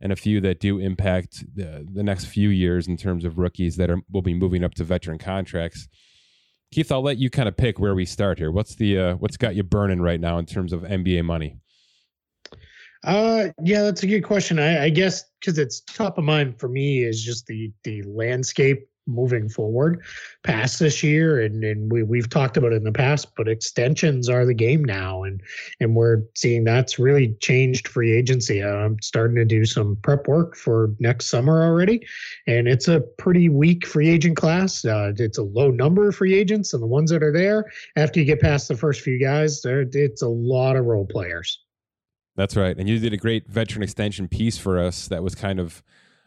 and 0.00 0.12
a 0.12 0.16
few 0.16 0.40
that 0.40 0.58
do 0.58 0.78
impact 0.78 1.44
the, 1.54 1.86
the 1.88 2.02
next 2.02 2.24
few 2.24 2.48
years 2.48 2.88
in 2.88 2.96
terms 2.96 3.24
of 3.24 3.38
rookies 3.38 3.76
that 3.76 3.90
are 3.90 4.00
will 4.10 4.22
be 4.22 4.34
moving 4.34 4.64
up 4.64 4.74
to 4.74 4.84
veteran 4.84 5.18
contracts. 5.18 5.88
Keith, 6.70 6.92
I'll 6.92 7.02
let 7.02 7.18
you 7.18 7.30
kind 7.30 7.48
of 7.48 7.56
pick 7.56 7.78
where 7.78 7.94
we 7.94 8.04
start 8.04 8.38
here. 8.38 8.50
What's 8.50 8.74
the 8.74 8.98
uh, 8.98 9.14
what's 9.16 9.36
got 9.36 9.54
you 9.54 9.62
burning 9.62 10.00
right 10.00 10.20
now 10.20 10.38
in 10.38 10.46
terms 10.46 10.72
of 10.72 10.82
NBA 10.82 11.24
money? 11.24 11.58
Uh, 13.04 13.48
yeah, 13.62 13.82
that's 13.82 14.02
a 14.02 14.06
good 14.06 14.22
question. 14.22 14.58
I, 14.58 14.84
I 14.84 14.88
guess 14.90 15.24
because 15.40 15.58
it's 15.58 15.80
top 15.80 16.18
of 16.18 16.24
mind 16.24 16.58
for 16.58 16.68
me 16.68 17.04
is 17.04 17.22
just 17.22 17.46
the 17.46 17.72
the 17.84 18.02
landscape 18.02 18.87
moving 19.08 19.48
forward 19.48 20.04
past 20.44 20.78
this 20.78 21.02
year 21.02 21.40
and 21.40 21.64
and 21.64 21.90
we 21.90 22.02
we've 22.02 22.28
talked 22.28 22.56
about 22.56 22.72
it 22.72 22.76
in 22.76 22.84
the 22.84 22.92
past 22.92 23.34
but 23.36 23.48
extensions 23.48 24.28
are 24.28 24.44
the 24.44 24.54
game 24.54 24.84
now 24.84 25.22
and 25.22 25.42
and 25.80 25.96
we're 25.96 26.22
seeing 26.34 26.62
that's 26.62 26.98
really 26.98 27.34
changed 27.40 27.88
free 27.88 28.12
agency. 28.12 28.62
I'm 28.62 29.00
starting 29.00 29.36
to 29.36 29.44
do 29.44 29.64
some 29.64 29.96
prep 30.02 30.28
work 30.28 30.56
for 30.56 30.94
next 31.00 31.26
summer 31.26 31.62
already 31.62 32.06
and 32.46 32.68
it's 32.68 32.88
a 32.88 33.00
pretty 33.00 33.48
weak 33.48 33.86
free 33.86 34.08
agent 34.08 34.36
class. 34.36 34.84
Uh, 34.84 35.12
it's 35.16 35.38
a 35.38 35.42
low 35.42 35.70
number 35.70 36.08
of 36.08 36.14
free 36.14 36.34
agents 36.34 36.74
and 36.74 36.82
the 36.82 36.86
ones 36.86 37.10
that 37.10 37.22
are 37.22 37.32
there 37.32 37.64
after 37.96 38.20
you 38.20 38.26
get 38.26 38.40
past 38.40 38.68
the 38.68 38.76
first 38.76 39.00
few 39.00 39.18
guys 39.18 39.62
it's 39.64 40.22
a 40.22 40.28
lot 40.28 40.76
of 40.76 40.84
role 40.84 41.06
players. 41.06 41.64
That's 42.36 42.56
right 42.56 42.76
and 42.76 42.88
you 42.88 42.98
did 42.98 43.12
a 43.12 43.16
great 43.16 43.48
veteran 43.48 43.82
extension 43.82 44.28
piece 44.28 44.58
for 44.58 44.78
us 44.78 45.08
that 45.08 45.22
was 45.22 45.34
kind 45.34 45.58
of 45.58 45.82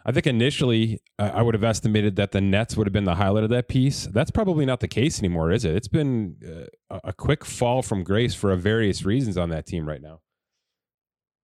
I 0.06 0.12
think 0.12 0.28
initially 0.28 1.00
uh, 1.20 1.32
I 1.34 1.42
would 1.42 1.54
have 1.54 1.64
estimated 1.64 2.16
that 2.16 2.32
the 2.32 2.42
Nets 2.42 2.76
would 2.76 2.88
have 2.88 2.94
been 2.94 3.04
the 3.04 3.16
highlight 3.16 3.44
of 3.44 3.50
that 3.52 3.68
piece. 3.68 4.08
That's 4.08 4.32
probably 4.32 4.66
not 4.66 4.80
the 4.80 4.88
case 4.88 5.20
anymore, 5.20 5.52
is 5.52 5.66
it? 5.66 5.76
It's 5.76 5.88
been 5.88 6.70
uh, 6.90 7.00
a 7.04 7.14
quick 7.14 7.46
fall 7.46 7.82
from 7.82 8.04
grace 8.04 8.34
for 8.34 8.56
various 8.56 9.06
reasons 9.06 9.38
on 9.38 9.50
that 9.50 9.66
team 9.66 9.88
right 9.88 10.02
now. 10.02 10.22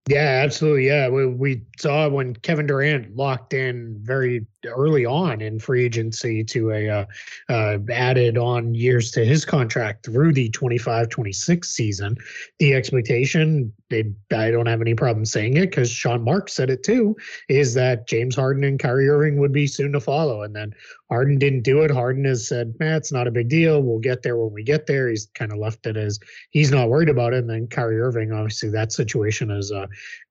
Yeah, 0.09 0.43
absolutely. 0.45 0.87
Yeah, 0.87 1.09
we, 1.09 1.27
we 1.27 1.67
saw 1.79 2.09
when 2.09 2.35
Kevin 2.35 2.67
Durant 2.67 3.17
locked 3.17 3.55
in 3.55 3.99
very 4.03 4.47
early 4.67 5.05
on 5.05 5.41
in 5.41 5.59
free 5.59 5.85
agency 5.85 6.45
to 6.45 6.71
a 6.71 6.89
uh, 6.89 7.05
uh, 7.49 7.79
added 7.91 8.39
on 8.39 8.75
years 8.75 9.11
to 9.13 9.25
his 9.25 9.45
contract 9.45 10.05
through 10.05 10.33
the 10.33 10.49
25 10.51 11.09
26 11.09 11.69
season. 11.69 12.17
The 12.59 12.75
expectation, 12.75 13.73
they, 13.91 14.13
I 14.33 14.51
don't 14.51 14.67
have 14.67 14.81
any 14.81 14.95
problem 14.95 15.25
saying 15.25 15.57
it 15.57 15.71
because 15.71 15.91
Sean 15.91 16.23
Marks 16.23 16.53
said 16.55 16.71
it 16.71 16.83
too, 16.83 17.17
is 17.49 17.75
that 17.75 18.07
James 18.07 18.35
Harden 18.37 18.65
and 18.65 18.79
Kyrie 18.79 19.09
Irving 19.09 19.39
would 19.41 19.53
be 19.53 19.67
soon 19.67 19.93
to 19.93 20.01
follow. 20.01 20.43
And 20.43 20.55
then 20.55 20.75
Harden 21.09 21.39
didn't 21.39 21.63
do 21.63 21.83
it. 21.83 21.91
Harden 21.91 22.25
has 22.25 22.49
said, 22.49 22.75
man, 22.81 22.97
it's 22.97 23.13
not 23.13 23.29
a 23.29 23.31
big 23.31 23.49
deal. 23.49 23.83
We'll 23.83 24.01
get 24.01 24.23
there 24.23 24.37
when 24.37 24.53
we 24.53 24.65
get 24.65 24.87
there. 24.87 25.09
He's 25.09 25.27
kind 25.35 25.53
of 25.53 25.59
left 25.59 25.87
it 25.87 25.97
as 25.97 26.19
he's 26.51 26.73
not 26.73 26.89
worried 26.89 27.09
about 27.09 27.33
it. 27.33 27.39
And 27.39 27.51
then 27.51 27.69
Kyrie 27.69 28.01
Irving, 28.01 28.33
obviously, 28.33 28.71
that 28.71 28.93
situation 28.93 29.51
has 29.51 29.71
uh, 29.71 29.87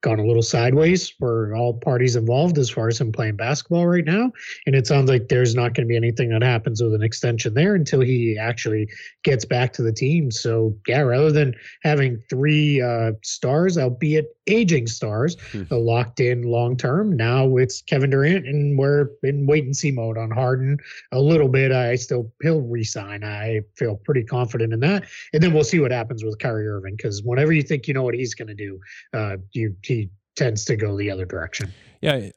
gone 0.05 0.19
a 0.19 0.25
little 0.25 0.43
sideways 0.43 1.09
for 1.09 1.55
all 1.55 1.74
parties 1.74 2.15
involved 2.15 2.59
as 2.59 2.69
far 2.69 2.88
as 2.88 3.01
him 3.01 3.12
playing 3.12 3.35
basketball 3.35 3.88
right 3.88 4.05
now. 4.05 4.31
And 4.67 4.75
it 4.75 4.85
sounds 4.85 5.09
like 5.09 5.29
there's 5.29 5.55
not 5.55 5.74
going 5.74 5.88
to 5.88 5.91
be 5.91 5.97
anything 5.97 6.29
that 6.29 6.43
happens 6.43 6.81
with 6.81 6.93
an 6.93 7.01
extension 7.01 7.55
there 7.55 7.74
until 7.74 8.01
he 8.01 8.38
actually 8.38 8.88
gets 9.24 9.45
back 9.45 9.74
to 9.74 9.81
the 9.81 9.91
team. 9.91 10.29
So, 10.29 10.77
yeah, 10.88 11.01
rather 11.01 11.31
than 11.31 11.55
having 11.81 12.21
three 12.29 12.83
uh, 12.83 13.13
stars, 13.24 13.79
albeit 13.79 14.27
aging 14.45 14.85
stars, 14.85 15.38
hmm. 15.51 15.63
locked 15.71 16.19
in 16.19 16.43
long 16.43 16.77
term, 16.77 17.17
now 17.17 17.57
it's 17.57 17.81
Kevin 17.81 18.12
Durant, 18.12 18.45
and 18.45 18.77
we're 18.77 19.09
in 19.24 19.47
wait 19.47 19.65
and 19.65 19.75
see 19.75 19.89
mode 19.89 20.19
on 20.19 20.29
Harden 20.29 20.77
a 21.13 21.19
little 21.19 21.47
bit. 21.47 21.71
I 21.71 21.95
still, 21.95 22.31
he'll 22.43 22.62
resign. 22.62 23.24
I 23.24 23.62
feel 23.75 23.95
pretty 24.05 24.24
confident 24.24 24.71
in 24.71 24.81
that. 24.81 25.05
And 25.33 25.41
then 25.41 25.51
we'll 25.51 25.63
see 25.63 25.79
what 25.79 25.89
happens 25.89 26.24
with 26.24 26.38
Kyrie 26.38 26.67
Irving 26.67 26.95
because 26.95 27.24
whenever 27.24 27.51
you 27.51 27.63
think 27.63 27.88
you 27.88 27.95
know 27.95 28.03
what 28.03 28.13
he's 28.13 28.35
going 28.35 28.50
to 28.50 28.53
do, 28.53 28.79
uh, 29.15 29.38
you, 29.53 29.75
he 29.81 29.94
tends 30.35 30.65
to 30.65 30.75
go 30.75 30.97
the 30.97 31.09
other 31.11 31.25
direction. 31.25 31.73
Yeah. 32.01 32.29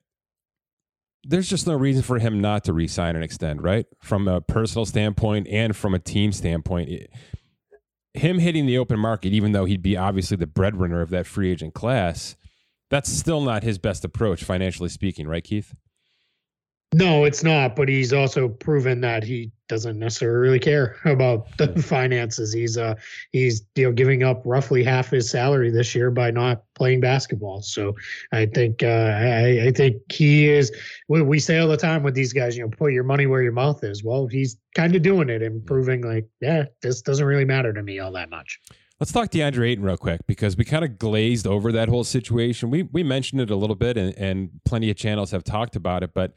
There's 1.24 1.48
just 1.48 1.66
no 1.66 1.74
reason 1.74 2.02
for 2.02 2.18
him 2.18 2.40
not 2.40 2.64
to 2.64 2.72
resign 2.72 3.14
and 3.14 3.24
extend, 3.24 3.62
right? 3.62 3.86
From 4.02 4.28
a 4.28 4.40
personal 4.40 4.86
standpoint 4.86 5.48
and 5.48 5.76
from 5.76 5.94
a 5.94 5.98
team 5.98 6.32
standpoint. 6.32 6.88
It, 6.88 7.10
him 8.14 8.38
hitting 8.38 8.66
the 8.66 8.78
open 8.78 8.98
market, 8.98 9.32
even 9.32 9.52
though 9.52 9.64
he'd 9.64 9.82
be 9.82 9.96
obviously 9.96 10.36
the 10.36 10.46
breadwinner 10.46 11.00
of 11.00 11.10
that 11.10 11.26
free 11.26 11.50
agent 11.50 11.74
class, 11.74 12.36
that's 12.90 13.10
still 13.10 13.40
not 13.40 13.62
his 13.62 13.78
best 13.78 14.04
approach, 14.04 14.44
financially 14.44 14.88
speaking, 14.88 15.28
right, 15.28 15.44
Keith? 15.44 15.74
No, 16.94 17.24
it's 17.24 17.44
not. 17.44 17.76
But 17.76 17.88
he's 17.88 18.12
also 18.12 18.48
proven 18.48 19.02
that 19.02 19.22
he 19.22 19.50
doesn't 19.68 19.98
necessarily 19.98 20.38
really 20.38 20.58
care 20.58 20.96
about 21.04 21.46
the 21.58 21.80
finances. 21.82 22.52
He's 22.52 22.78
uh 22.78 22.94
he's 23.32 23.62
you 23.74 23.84
know 23.84 23.92
giving 23.92 24.22
up 24.22 24.42
roughly 24.44 24.82
half 24.82 25.10
his 25.10 25.28
salary 25.28 25.70
this 25.70 25.94
year 25.94 26.10
by 26.10 26.30
not 26.30 26.62
playing 26.74 27.00
basketball. 27.00 27.60
So 27.60 27.94
I 28.32 28.46
think 28.46 28.82
uh, 28.82 28.86
I, 28.86 29.66
I 29.66 29.72
think 29.72 29.96
he 30.10 30.48
is. 30.48 30.72
We, 31.08 31.22
we 31.22 31.38
say 31.38 31.58
all 31.58 31.68
the 31.68 31.76
time 31.76 32.02
with 32.02 32.14
these 32.14 32.32
guys, 32.32 32.56
you 32.56 32.62
know, 32.62 32.70
put 32.70 32.92
your 32.92 33.04
money 33.04 33.26
where 33.26 33.42
your 33.42 33.52
mouth 33.52 33.84
is. 33.84 34.02
Well, 34.02 34.26
he's 34.26 34.56
kind 34.74 34.96
of 34.96 35.02
doing 35.02 35.28
it 35.28 35.42
and 35.42 35.64
proving 35.66 36.02
like, 36.02 36.26
yeah, 36.40 36.64
this 36.80 37.02
doesn't 37.02 37.26
really 37.26 37.44
matter 37.44 37.72
to 37.72 37.82
me 37.82 37.98
all 37.98 38.12
that 38.12 38.30
much. 38.30 38.60
Let's 39.00 39.12
talk 39.12 39.30
to 39.30 39.38
DeAndre 39.38 39.68
Ayton 39.70 39.84
real 39.84 39.96
quick 39.96 40.26
because 40.26 40.56
we 40.56 40.64
kind 40.64 40.84
of 40.84 40.98
glazed 40.98 41.46
over 41.46 41.70
that 41.70 41.88
whole 41.88 42.02
situation. 42.02 42.70
We 42.70 42.84
we 42.84 43.02
mentioned 43.02 43.40
it 43.42 43.50
a 43.50 43.56
little 43.56 43.76
bit, 43.76 43.96
and, 43.96 44.16
and 44.16 44.50
plenty 44.64 44.90
of 44.90 44.96
channels 44.96 45.30
have 45.32 45.44
talked 45.44 45.76
about 45.76 46.02
it, 46.02 46.14
but 46.14 46.34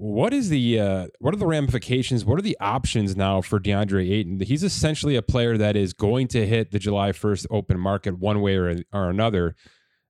what 0.00 0.32
is 0.32 0.48
the 0.48 0.80
uh, 0.80 1.06
what 1.18 1.34
are 1.34 1.36
the 1.36 1.46
ramifications? 1.46 2.24
What 2.24 2.38
are 2.38 2.42
the 2.42 2.56
options 2.58 3.16
now 3.16 3.42
for 3.42 3.60
DeAndre 3.60 4.10
Ayton? 4.10 4.40
He's 4.40 4.64
essentially 4.64 5.14
a 5.14 5.20
player 5.20 5.58
that 5.58 5.76
is 5.76 5.92
going 5.92 6.28
to 6.28 6.46
hit 6.46 6.70
the 6.70 6.78
July 6.78 7.12
first 7.12 7.46
open 7.50 7.78
market 7.78 8.18
one 8.18 8.40
way 8.40 8.56
or, 8.56 8.76
or 8.94 9.10
another. 9.10 9.54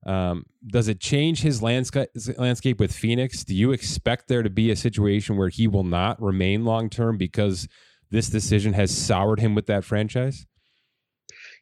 Um, 0.07 0.45
does 0.65 0.87
it 0.87 1.01
change 1.01 1.43
his 1.43 1.61
landscape 1.61 2.09
landscape 2.39 2.79
with 2.79 2.93
Phoenix? 2.93 3.43
Do 3.43 3.53
you 3.53 3.73
expect 3.73 4.29
there 4.29 4.45
to 4.45 4.49
be 4.49 4.71
a 4.71 4.77
situation 4.77 5.37
where 5.37 5.49
he 5.49 5.67
will 5.67 5.83
not 5.83 6.23
remain 6.23 6.65
long 6.65 6.89
term 6.89 7.19
because 7.19 7.67
this 8.13 8.31
decision 8.31 8.75
has 8.75 8.97
soured 8.97 9.41
him 9.41 9.57
with 9.57 9.67
that 9.67 9.85
franchise? 9.85 10.47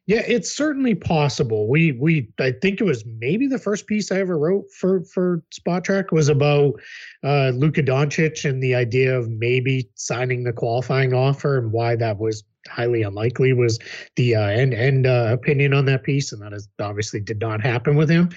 Yeah, 0.08 0.22
it's 0.26 0.50
certainly 0.50 0.94
possible. 0.94 1.68
We 1.68 1.92
we 1.92 2.30
I 2.40 2.52
think 2.52 2.80
it 2.80 2.84
was 2.84 3.04
maybe 3.04 3.46
the 3.46 3.58
first 3.58 3.86
piece 3.86 4.10
I 4.10 4.20
ever 4.20 4.38
wrote 4.38 4.64
for 4.72 5.04
for 5.04 5.42
Spotrac 5.52 6.12
was 6.12 6.30
about 6.30 6.80
uh, 7.22 7.50
Luka 7.50 7.82
Doncic 7.82 8.48
and 8.48 8.62
the 8.62 8.74
idea 8.74 9.18
of 9.18 9.28
maybe 9.28 9.90
signing 9.96 10.44
the 10.44 10.52
qualifying 10.54 11.12
offer 11.12 11.58
and 11.58 11.72
why 11.72 11.94
that 11.96 12.18
was 12.18 12.42
highly 12.68 13.02
unlikely 13.02 13.52
was 13.52 13.78
the 14.16 14.34
uh, 14.34 14.46
end 14.46 14.72
end 14.72 15.06
uh, 15.06 15.28
opinion 15.30 15.74
on 15.74 15.84
that 15.84 16.04
piece, 16.04 16.32
and 16.32 16.40
that 16.40 16.54
is 16.54 16.66
obviously 16.80 17.20
did 17.20 17.38
not 17.38 17.60
happen 17.60 17.94
with 17.94 18.08
him. 18.08 18.30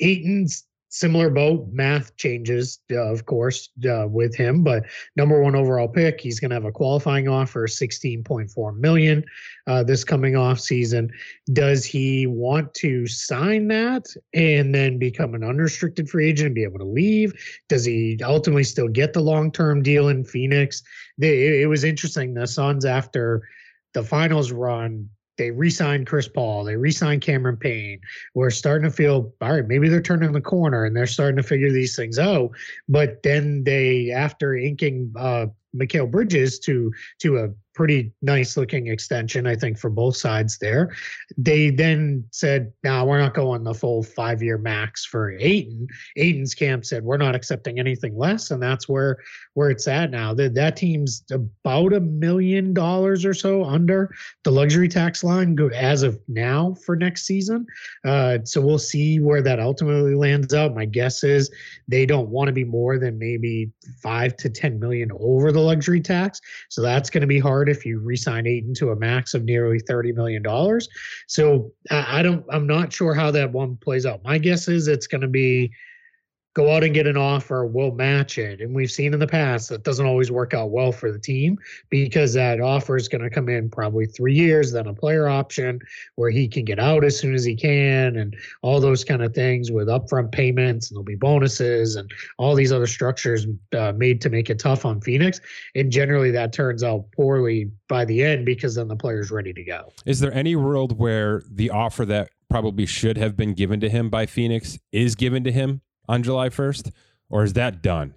Ayton's 0.00 0.64
similar 0.94 1.28
boat. 1.28 1.66
Math 1.72 2.16
changes, 2.16 2.78
uh, 2.92 3.10
of 3.10 3.26
course, 3.26 3.68
uh, 3.84 4.06
with 4.08 4.32
him, 4.36 4.62
but 4.62 4.84
number 5.16 5.42
one 5.42 5.56
overall 5.56 5.88
pick. 5.88 6.20
He's 6.20 6.38
going 6.38 6.50
to 6.50 6.54
have 6.54 6.64
a 6.64 6.70
qualifying 6.70 7.26
offer, 7.26 7.66
16.4 7.66 8.76
million 8.76 9.24
uh, 9.66 9.82
this 9.82 10.04
coming 10.04 10.36
off 10.36 10.60
season. 10.60 11.10
Does 11.52 11.84
he 11.84 12.28
want 12.28 12.72
to 12.74 13.08
sign 13.08 13.66
that 13.68 14.06
and 14.34 14.72
then 14.72 15.00
become 15.00 15.34
an 15.34 15.42
unrestricted 15.42 16.08
free 16.08 16.28
agent 16.28 16.46
and 16.46 16.54
be 16.54 16.62
able 16.62 16.78
to 16.78 16.84
leave? 16.84 17.32
Does 17.68 17.84
he 17.84 18.16
ultimately 18.22 18.64
still 18.64 18.88
get 18.88 19.14
the 19.14 19.20
long 19.20 19.50
term 19.50 19.82
deal 19.82 20.08
in 20.08 20.24
Phoenix? 20.24 20.80
It 21.18 21.68
was 21.68 21.82
interesting. 21.82 22.34
The 22.34 22.46
Suns 22.46 22.84
after 22.84 23.42
the 23.94 24.04
finals 24.04 24.52
run 24.52 25.10
they 25.36 25.50
re-signed 25.50 26.06
Chris 26.06 26.28
Paul. 26.28 26.64
They 26.64 26.76
re-signed 26.76 27.22
Cameron 27.22 27.56
Payne. 27.56 28.00
We're 28.34 28.50
starting 28.50 28.88
to 28.88 28.94
feel 28.94 29.32
all 29.40 29.52
right. 29.52 29.66
Maybe 29.66 29.88
they're 29.88 30.00
turning 30.00 30.32
the 30.32 30.40
corner 30.40 30.84
and 30.84 30.96
they're 30.96 31.06
starting 31.06 31.36
to 31.36 31.42
figure 31.42 31.70
these 31.70 31.96
things 31.96 32.18
out. 32.18 32.50
But 32.88 33.22
then 33.22 33.64
they, 33.64 34.10
after 34.10 34.54
inking 34.54 35.12
uh, 35.16 35.46
Mikal 35.74 36.10
Bridges 36.10 36.58
to 36.60 36.92
to 37.20 37.38
a 37.38 37.48
pretty 37.74 38.12
nice 38.22 38.56
looking 38.56 38.86
extension, 38.86 39.46
I 39.46 39.56
think, 39.56 39.78
for 39.78 39.90
both 39.90 40.16
sides 40.16 40.58
there. 40.58 40.94
They 41.36 41.70
then 41.70 42.24
said, 42.30 42.72
no, 42.82 42.98
nah, 42.98 43.04
we're 43.04 43.18
not 43.18 43.34
going 43.34 43.64
the 43.64 43.74
full 43.74 44.02
five 44.02 44.42
year 44.42 44.58
max 44.58 45.04
for 45.04 45.32
Ayton." 45.32 45.88
Ayton's 46.16 46.54
camp 46.54 46.84
said, 46.84 47.04
"We're 47.04 47.16
not 47.16 47.34
accepting 47.34 47.78
anything 47.78 48.16
less," 48.16 48.50
and 48.50 48.62
that's 48.62 48.88
where 48.88 49.18
where 49.54 49.70
it's 49.70 49.88
at 49.88 50.10
now. 50.10 50.34
That 50.34 50.54
that 50.54 50.76
team's 50.76 51.24
about 51.30 51.92
a 51.92 52.00
million 52.00 52.72
dollars 52.74 53.24
or 53.24 53.34
so 53.34 53.64
under 53.64 54.14
the 54.44 54.50
luxury 54.50 54.88
tax 54.88 55.24
line 55.24 55.58
as 55.74 56.02
of 56.02 56.20
now 56.28 56.74
for 56.84 56.96
next 56.96 57.26
season. 57.26 57.66
Uh, 58.04 58.38
so 58.44 58.60
we'll 58.60 58.78
see 58.78 59.20
where 59.20 59.42
that 59.42 59.60
ultimately 59.60 60.14
lands 60.14 60.54
up. 60.54 60.74
My 60.74 60.84
guess 60.84 61.24
is 61.24 61.50
they 61.88 62.06
don't 62.06 62.28
want 62.28 62.48
to 62.48 62.52
be 62.52 62.64
more 62.64 62.98
than 62.98 63.18
maybe 63.18 63.70
five 64.02 64.36
to 64.38 64.48
ten 64.48 64.78
million 64.78 65.10
over 65.18 65.52
the 65.52 65.60
luxury 65.60 66.00
tax. 66.00 66.40
So 66.68 66.82
that's 66.82 67.10
going 67.10 67.22
to 67.22 67.26
be 67.26 67.38
hard 67.38 67.63
if 67.68 67.84
you 67.84 68.00
resign 68.00 68.46
Ayton 68.46 68.74
to 68.74 68.90
a 68.90 68.96
max 68.96 69.34
of 69.34 69.44
nearly 69.44 69.80
$30 69.80 70.14
million. 70.14 70.80
So 71.26 71.72
I, 71.90 72.20
I 72.20 72.22
don't, 72.22 72.44
I'm 72.50 72.66
not 72.66 72.92
sure 72.92 73.14
how 73.14 73.30
that 73.32 73.52
one 73.52 73.76
plays 73.76 74.06
out. 74.06 74.24
My 74.24 74.38
guess 74.38 74.68
is 74.68 74.88
it's 74.88 75.06
going 75.06 75.20
to 75.20 75.28
be 75.28 75.72
go 76.54 76.72
out 76.72 76.84
and 76.84 76.94
get 76.94 77.06
an 77.06 77.16
offer, 77.16 77.66
we'll 77.66 77.90
match 77.90 78.38
it. 78.38 78.60
And 78.60 78.74
we've 78.74 78.90
seen 78.90 79.12
in 79.12 79.18
the 79.18 79.26
past 79.26 79.68
that 79.68 79.82
doesn't 79.82 80.06
always 80.06 80.30
work 80.30 80.54
out 80.54 80.70
well 80.70 80.92
for 80.92 81.10
the 81.10 81.18
team 81.18 81.58
because 81.90 82.32
that 82.34 82.60
offer 82.60 82.96
is 82.96 83.08
going 83.08 83.22
to 83.22 83.30
come 83.30 83.48
in 83.48 83.68
probably 83.68 84.06
three 84.06 84.34
years, 84.34 84.72
then 84.72 84.86
a 84.86 84.94
player 84.94 85.28
option 85.28 85.80
where 86.14 86.30
he 86.30 86.46
can 86.46 86.64
get 86.64 86.78
out 86.78 87.04
as 87.04 87.18
soon 87.18 87.34
as 87.34 87.44
he 87.44 87.56
can, 87.56 88.16
and 88.16 88.36
all 88.62 88.80
those 88.80 89.04
kind 89.04 89.22
of 89.22 89.34
things 89.34 89.72
with 89.72 89.88
upfront 89.88 90.30
payments 90.30 90.90
and 90.90 90.96
there'll 90.96 91.04
be 91.04 91.16
bonuses 91.16 91.96
and 91.96 92.10
all 92.38 92.54
these 92.54 92.72
other 92.72 92.86
structures 92.86 93.46
uh, 93.76 93.92
made 93.92 94.20
to 94.20 94.30
make 94.30 94.48
it 94.48 94.60
tough 94.60 94.84
on 94.84 95.00
Phoenix. 95.00 95.40
And 95.74 95.90
generally 95.90 96.30
that 96.30 96.52
turns 96.52 96.84
out 96.84 97.04
poorly 97.16 97.70
by 97.88 98.04
the 98.04 98.22
end 98.22 98.46
because 98.46 98.76
then 98.76 98.86
the 98.86 98.96
player's 98.96 99.32
ready 99.32 99.52
to 99.52 99.64
go. 99.64 99.92
Is 100.06 100.20
there 100.20 100.32
any 100.32 100.54
world 100.54 100.98
where 100.98 101.42
the 101.50 101.70
offer 101.70 102.04
that 102.06 102.30
probably 102.48 102.86
should 102.86 103.18
have 103.18 103.36
been 103.36 103.54
given 103.54 103.80
to 103.80 103.88
him 103.88 104.08
by 104.08 104.26
Phoenix 104.26 104.78
is 104.92 105.16
given 105.16 105.42
to 105.42 105.50
him 105.50 105.80
on 106.08 106.22
July 106.22 106.48
1st, 106.48 106.92
or 107.30 107.44
is 107.44 107.52
that 107.54 107.82
done? 107.82 108.14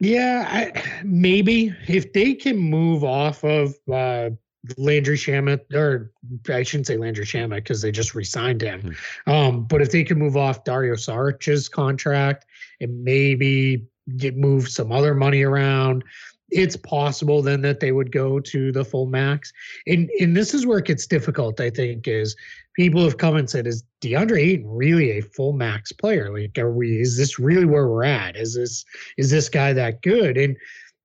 Yeah, 0.00 0.46
I, 0.48 1.02
maybe 1.04 1.74
if 1.86 2.12
they 2.12 2.34
can 2.34 2.56
move 2.56 3.04
off 3.04 3.44
of 3.44 3.74
uh, 3.92 4.30
Landry 4.76 5.16
Shamet, 5.16 5.72
or 5.72 6.12
I 6.48 6.62
shouldn't 6.62 6.86
say 6.86 6.96
Landry 6.96 7.24
Shamet 7.24 7.56
because 7.56 7.82
they 7.82 7.92
just 7.92 8.14
re-signed 8.14 8.62
him. 8.62 8.82
Mm-hmm. 8.82 9.30
Um, 9.30 9.64
but 9.64 9.80
if 9.80 9.90
they 9.90 10.04
can 10.04 10.18
move 10.18 10.36
off 10.36 10.64
Dario 10.64 10.94
Saric's 10.94 11.68
contract 11.68 12.46
and 12.80 13.04
maybe 13.04 13.86
get 14.16 14.36
move 14.36 14.68
some 14.68 14.90
other 14.90 15.14
money 15.14 15.42
around, 15.42 16.04
it's 16.52 16.76
possible 16.76 17.42
then 17.42 17.62
that 17.62 17.80
they 17.80 17.92
would 17.92 18.12
go 18.12 18.38
to 18.38 18.72
the 18.72 18.84
full 18.84 19.06
max. 19.06 19.52
And 19.86 20.10
and 20.20 20.36
this 20.36 20.54
is 20.54 20.66
where 20.66 20.78
it 20.78 20.86
gets 20.86 21.06
difficult, 21.06 21.60
I 21.60 21.70
think, 21.70 22.06
is 22.06 22.36
people 22.74 23.02
have 23.02 23.18
come 23.18 23.36
and 23.36 23.48
said, 23.48 23.66
"Is 23.66 23.82
DeAndre 24.00 24.38
Ayton 24.38 24.68
really 24.68 25.10
a 25.10 25.22
full 25.22 25.52
max 25.52 25.92
player? 25.92 26.32
Like, 26.32 26.58
are 26.58 26.72
we? 26.72 27.00
Is 27.00 27.16
this 27.16 27.38
really 27.38 27.64
where 27.64 27.88
we're 27.88 28.04
at? 28.04 28.36
Is 28.36 28.54
this 28.54 28.84
is 29.16 29.30
this 29.30 29.48
guy 29.48 29.72
that 29.72 30.02
good?" 30.02 30.36
And 30.36 30.56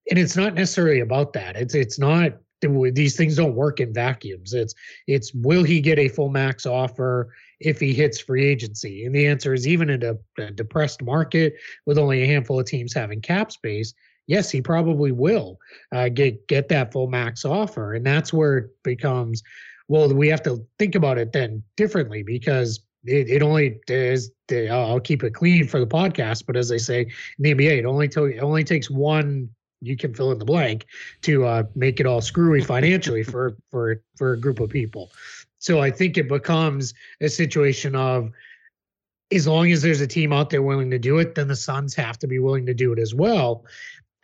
and 0.10 0.20
it's 0.20 0.36
not 0.38 0.54
necessarily 0.54 1.00
about 1.00 1.34
that. 1.34 1.56
It's 1.56 1.76
it's 1.76 2.00
not 2.00 2.34
these 2.62 3.16
things 3.16 3.36
don't 3.36 3.56
work 3.56 3.80
in 3.80 3.94
vacuums. 3.94 4.54
It's 4.54 4.74
it's 5.08 5.34
will 5.34 5.64
he 5.64 5.80
get 5.80 6.00
a 6.00 6.10
full 6.10 6.30
max 6.30 6.66
offer 6.66 7.34
if 7.60 7.80
he 7.80 7.94
hits 7.94 8.20
free 8.20 8.46
agency? 8.46 9.06
And 9.06 9.14
the 9.14 9.28
answer 9.28 9.54
is 9.54 9.68
even 9.68 9.90
in 9.90 10.04
a, 10.04 10.16
a 10.42 10.52
depressed 10.52 11.02
market 11.02 11.54
with 11.86 11.98
only 11.98 12.24
a 12.24 12.28
handful 12.28 12.60
of 12.60 12.66
teams 12.66 12.94
having 12.94 13.22
cap 13.22 13.52
space, 13.52 13.94
yes, 14.28 14.52
he 14.52 14.62
probably 14.62 15.12
will 15.12 15.60
uh, 15.92 16.10
get 16.10 16.48
get 16.48 16.70
that 16.70 16.92
full 16.92 17.08
max 17.08 17.44
offer, 17.46 17.94
and 17.94 18.06
that's 18.06 18.32
where 18.32 18.58
it 18.58 18.84
becomes 18.84 19.44
well, 19.88 20.14
we 20.14 20.28
have 20.28 20.44
to 20.44 20.66
think 20.78 20.96
about 20.96 21.18
it 21.18 21.32
then 21.32 21.64
differently 21.76 22.24
because 22.24 22.82
it, 23.06 23.30
it 23.30 23.42
only 23.42 23.80
is. 23.88 24.32
I'll 24.52 25.00
keep 25.00 25.24
it 25.24 25.34
clean 25.34 25.68
for 25.68 25.80
the 25.80 25.88
podcast, 25.88 26.46
but 26.46 26.56
as 26.56 26.72
I 26.72 26.78
say 26.78 27.02
in 27.02 27.10
the 27.40 27.54
NBA, 27.54 27.80
it 27.80 27.86
only 27.86 28.08
to, 28.10 28.26
it 28.26 28.40
only 28.40 28.64
takes 28.64 28.90
one. 28.90 29.50
You 29.82 29.96
can 29.96 30.14
fill 30.14 30.32
in 30.32 30.40
the 30.40 30.46
blank 30.46 30.88
to 31.22 31.46
uh, 31.46 31.64
make 31.76 32.00
it 32.00 32.06
all 32.06 32.22
screwy 32.22 32.62
financially 32.62 33.24
for 33.24 33.56
for 33.70 34.02
for 34.16 34.34
a 34.34 34.40
group 34.40 34.60
of 34.60 34.70
people. 34.70 35.12
So 35.60 35.80
I 35.80 35.92
think 35.92 36.18
it 36.18 36.28
becomes 36.28 36.94
a 37.22 37.30
situation 37.30 37.96
of 37.96 38.32
as 39.32 39.48
long 39.48 39.72
as 39.72 39.82
there's 39.82 40.02
a 40.02 40.08
team 40.08 40.32
out 40.32 40.50
there 40.50 40.62
willing 40.62 40.90
to 40.92 41.00
do 41.00 41.18
it, 41.20 41.36
then 41.36 41.48
the 41.48 41.56
Suns 41.56 41.94
have 41.96 42.18
to 42.20 42.28
be 42.28 42.40
willing 42.40 42.66
to 42.66 42.74
do 42.74 42.94
it 42.94 43.00
as 43.00 43.14
well. 43.14 43.66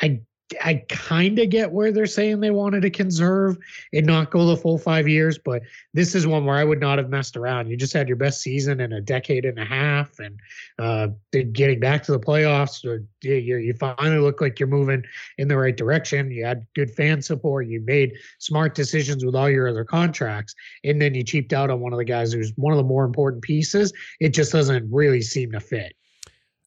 I 0.02 0.22
I 0.62 0.84
kind 0.90 1.40
of 1.40 1.50
get 1.50 1.72
where 1.72 1.92
they're 1.92 2.06
saying 2.06 2.40
they 2.40 2.52
wanted 2.52 2.82
to 2.82 2.90
conserve 2.90 3.58
and 3.92 4.06
not 4.06 4.32
go 4.32 4.46
the 4.46 4.58
full 4.58 4.78
five 4.78 5.08
years, 5.08 5.38
but 5.38 5.62
this 5.94 6.16
is 6.16 6.28
one 6.28 6.46
where 6.46 6.58
I 6.58 6.64
would 6.64 6.80
not 6.80 6.98
have 6.98 7.10
messed 7.10 7.38
around. 7.38 7.70
You 7.70 7.78
just 7.78 7.94
had 7.94 8.08
your 8.08 8.18
best 8.18 8.42
season 8.42 8.80
in 8.80 8.94
a 8.94 9.02
decade 9.02 9.46
and 9.46 9.60
a 9.60 9.66
half, 9.66 10.20
and 10.20 10.40
uh, 10.80 11.08
getting 11.32 11.80
back 11.80 12.04
to 12.04 12.12
the 12.12 12.20
playoffs, 12.20 12.84
you, 12.84 13.58
you 13.58 13.74
finally 13.74 14.20
look 14.20 14.42
like 14.42 14.60
you're 14.60 14.68
moving 14.68 15.04
in 15.38 15.48
the 15.48 15.58
right 15.58 15.76
direction. 15.76 16.32
You 16.32 16.46
had 16.46 16.66
good 16.76 16.92
fan 16.92 17.22
support. 17.22 17.68
You 17.68 17.82
made 17.82 18.14
smart 18.40 18.76
decisions 18.76 19.26
with 19.26 19.36
all 19.36 19.50
your 19.50 19.68
other 19.68 19.86
contracts, 19.86 20.54
and 20.84 21.02
then 21.02 21.16
you 21.16 21.24
cheaped 21.24 21.54
out 21.54 21.70
on 21.70 21.80
one 21.80 21.94
of 21.94 22.00
the 22.00 22.06
guys 22.06 22.34
who's 22.34 22.52
one 22.56 22.74
of 22.74 22.78
the 22.78 22.84
more 22.84 23.06
important 23.06 23.42
pieces. 23.44 23.94
It 24.20 24.30
just 24.30 24.52
doesn't 24.52 24.92
really 24.92 25.22
seem 25.22 25.52
to 25.54 25.60
fit. 25.60 25.94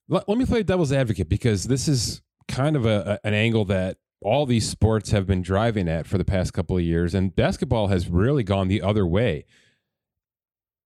Let, 0.08 0.28
let 0.28 0.38
me 0.38 0.46
play 0.46 0.62
devil's 0.62 0.92
advocate 0.92 1.28
because 1.28 1.64
this 1.64 1.88
is 1.88 2.22
kind 2.48 2.76
of 2.76 2.86
a, 2.86 3.20
a, 3.22 3.26
an 3.26 3.34
angle 3.34 3.64
that 3.66 3.98
all 4.22 4.46
these 4.46 4.68
sports 4.68 5.10
have 5.10 5.26
been 5.26 5.42
driving 5.42 5.88
at 5.88 6.06
for 6.06 6.18
the 6.18 6.24
past 6.24 6.52
couple 6.52 6.76
of 6.76 6.82
years, 6.82 7.14
and 7.14 7.34
basketball 7.34 7.88
has 7.88 8.08
really 8.08 8.42
gone 8.42 8.68
the 8.68 8.82
other 8.82 9.06
way. 9.06 9.44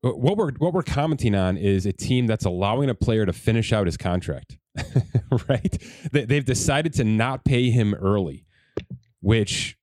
What 0.03 0.37
we're 0.37 0.53
what 0.53 0.73
we're 0.73 0.83
commenting 0.83 1.35
on 1.35 1.57
is 1.57 1.85
a 1.85 1.93
team 1.93 2.27
that's 2.27 2.45
allowing 2.45 2.89
a 2.89 2.95
player 2.95 3.27
to 3.27 3.33
finish 3.33 3.73
out 3.73 3.87
his 3.87 3.97
contract, 3.97 4.57
right? 5.49 5.83
They've 6.11 6.45
decided 6.45 6.95
to 6.95 7.05
not 7.05 7.45
pay 7.45 7.71
him 7.71 7.95
early, 7.95 8.47
which 9.21 9.77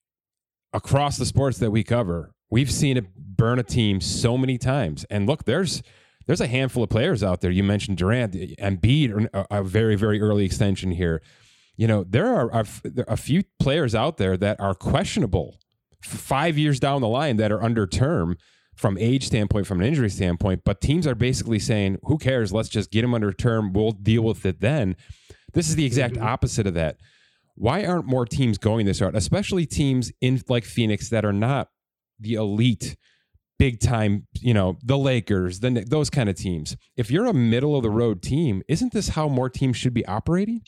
across 0.73 1.17
the 1.17 1.25
sports 1.25 1.59
that 1.59 1.69
we 1.69 1.83
cover, 1.83 2.31
we've 2.49 2.71
seen 2.71 2.97
it 2.97 3.15
burn 3.15 3.59
a 3.59 3.63
team 3.63 4.01
so 4.01 4.37
many 4.37 4.57
times. 4.57 5.05
And 5.11 5.27
look, 5.27 5.45
there's 5.45 5.83
there's 6.25 6.41
a 6.41 6.47
handful 6.47 6.83
of 6.83 6.89
players 6.89 7.23
out 7.23 7.41
there. 7.41 7.51
You 7.51 7.63
mentioned 7.63 7.97
Durant, 7.97 8.33
Embiid, 8.33 9.29
a, 9.33 9.37
uh, 9.37 9.45
a 9.51 9.63
very 9.63 9.95
very 9.95 10.19
early 10.19 10.45
extension 10.45 10.91
here 10.91 11.21
you 11.77 11.87
know, 11.87 12.03
there 12.03 12.27
are 12.27 12.49
a, 12.51 12.65
a 13.07 13.17
few 13.17 13.43
players 13.59 13.95
out 13.95 14.17
there 14.17 14.35
that 14.35 14.59
are 14.59 14.73
questionable 14.73 15.59
five 16.01 16.57
years 16.57 16.79
down 16.79 17.01
the 17.01 17.07
line 17.07 17.37
that 17.37 17.51
are 17.51 17.63
under 17.63 17.85
term 17.87 18.37
from 18.75 18.97
age 18.97 19.25
standpoint, 19.25 19.65
from 19.65 19.79
an 19.79 19.87
injury 19.87 20.09
standpoint. 20.09 20.61
But 20.65 20.81
teams 20.81 21.07
are 21.07 21.15
basically 21.15 21.59
saying, 21.59 21.97
who 22.03 22.17
cares? 22.17 22.51
Let's 22.51 22.69
just 22.69 22.91
get 22.91 23.01
them 23.01 23.13
under 23.13 23.31
term. 23.31 23.73
We'll 23.73 23.91
deal 23.91 24.23
with 24.23 24.45
it 24.45 24.59
then. 24.59 24.95
This 25.53 25.69
is 25.69 25.75
the 25.75 25.85
exact 25.85 26.15
mm-hmm. 26.15 26.27
opposite 26.27 26.67
of 26.67 26.73
that. 26.75 26.97
Why 27.55 27.85
aren't 27.85 28.05
more 28.05 28.25
teams 28.25 28.57
going 28.57 28.85
this 28.85 29.01
route, 29.01 29.15
especially 29.15 29.65
teams 29.65 30.11
in 30.21 30.41
like 30.47 30.63
Phoenix 30.63 31.09
that 31.09 31.25
are 31.25 31.33
not 31.33 31.69
the 32.19 32.35
elite, 32.35 32.95
big 33.57 33.79
time, 33.79 34.27
you 34.39 34.53
know, 34.53 34.77
the 34.83 34.97
Lakers, 34.97 35.59
the 35.59 35.83
those 35.87 36.11
kind 36.11 36.29
of 36.29 36.35
teams? 36.35 36.77
If 36.95 37.09
you're 37.09 37.25
a 37.25 37.33
middle 37.33 37.75
of 37.75 37.81
the 37.81 37.89
road 37.89 38.21
team, 38.21 38.61
isn't 38.67 38.93
this 38.93 39.09
how 39.09 39.27
more 39.27 39.49
teams 39.49 39.75
should 39.75 39.95
be 39.95 40.05
operating? 40.05 40.61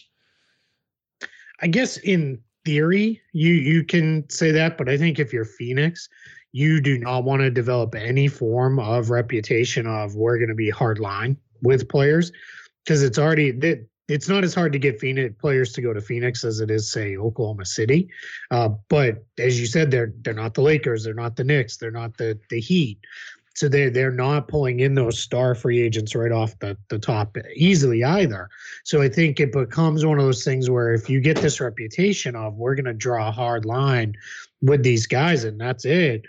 I 1.62 1.68
guess 1.68 1.98
in 1.98 2.40
theory, 2.66 3.22
you 3.34 3.54
you 3.54 3.84
can 3.84 4.30
say 4.30 4.52
that, 4.52 4.78
but 4.78 4.90
I 4.90 4.98
think 4.98 5.20
if 5.20 5.34
you're 5.34 5.46
Phoenix, 5.46 6.10
you 6.52 6.82
do 6.82 6.98
not 6.98 7.24
want 7.24 7.42
to 7.42 7.50
develop 7.50 7.96
any 7.96 8.28
form 8.28 8.80
of 8.80 9.10
reputation 9.10 9.86
of 9.86 10.16
we're 10.16 10.38
going 10.38 10.50
to 10.50 10.56
be 10.56 10.70
hard 10.70 11.00
line 11.00 11.38
with 11.62 11.88
players 11.90 12.32
because 12.84 13.04
it's 13.04 13.20
already 13.20 13.52
that 13.52 13.86
it's 14.08 14.28
not 14.28 14.44
as 14.44 14.56
hard 14.56 14.74
to 14.74 14.80
get 14.80 15.00
Phoenix 15.00 15.36
players 15.40 15.72
to 15.74 15.82
go 15.82 15.94
to 15.94 16.02
Phoenix 16.02 16.44
as 16.44 16.60
it 16.60 16.72
is 16.72 16.92
say 16.92 17.16
Oklahoma 17.16 17.66
City. 17.66 18.10
Uh, 18.50 18.70
but 18.90 19.24
as 19.38 19.60
you 19.60 19.68
said, 19.68 19.92
they're 19.92 20.14
they're 20.22 20.34
not 20.34 20.56
the 20.56 20.62
Lakers, 20.62 21.04
they're 21.04 21.14
not 21.14 21.36
the 21.36 21.44
Knicks, 21.44 21.78
they're 21.78 21.92
not 21.92 22.18
the 22.18 22.40
the 22.50 22.60
Heat. 22.60 23.00
So 23.56 23.68
they're 23.68 23.90
they're 23.90 24.12
not 24.12 24.48
pulling 24.48 24.80
in 24.80 24.96
those 24.96 25.20
star 25.20 25.56
free 25.56 25.82
agents 25.82 26.16
right 26.16 26.32
off 26.32 26.58
the, 26.60 26.78
the 26.90 27.00
top 27.00 27.36
easily 27.56 28.04
either. 28.04 28.50
So 28.84 29.02
I 29.02 29.10
think 29.10 29.40
it 29.40 29.52
becomes 29.52 30.06
one 30.06 30.20
of 30.20 30.26
those 30.26 30.44
things 30.44 30.70
where 30.70 30.94
if 30.94 31.10
you 31.10 31.20
get 31.20 31.38
this 31.38 31.60
reputation 31.60 32.36
of 32.36 32.56
we're 32.56 32.76
gonna 32.76 32.94
draw 32.94 33.30
a 33.30 33.32
hard 33.32 33.66
line 33.66 34.16
with 34.62 34.84
these 34.84 35.08
guys 35.08 35.44
and 35.44 35.60
that's 35.60 35.86
it, 35.86 36.26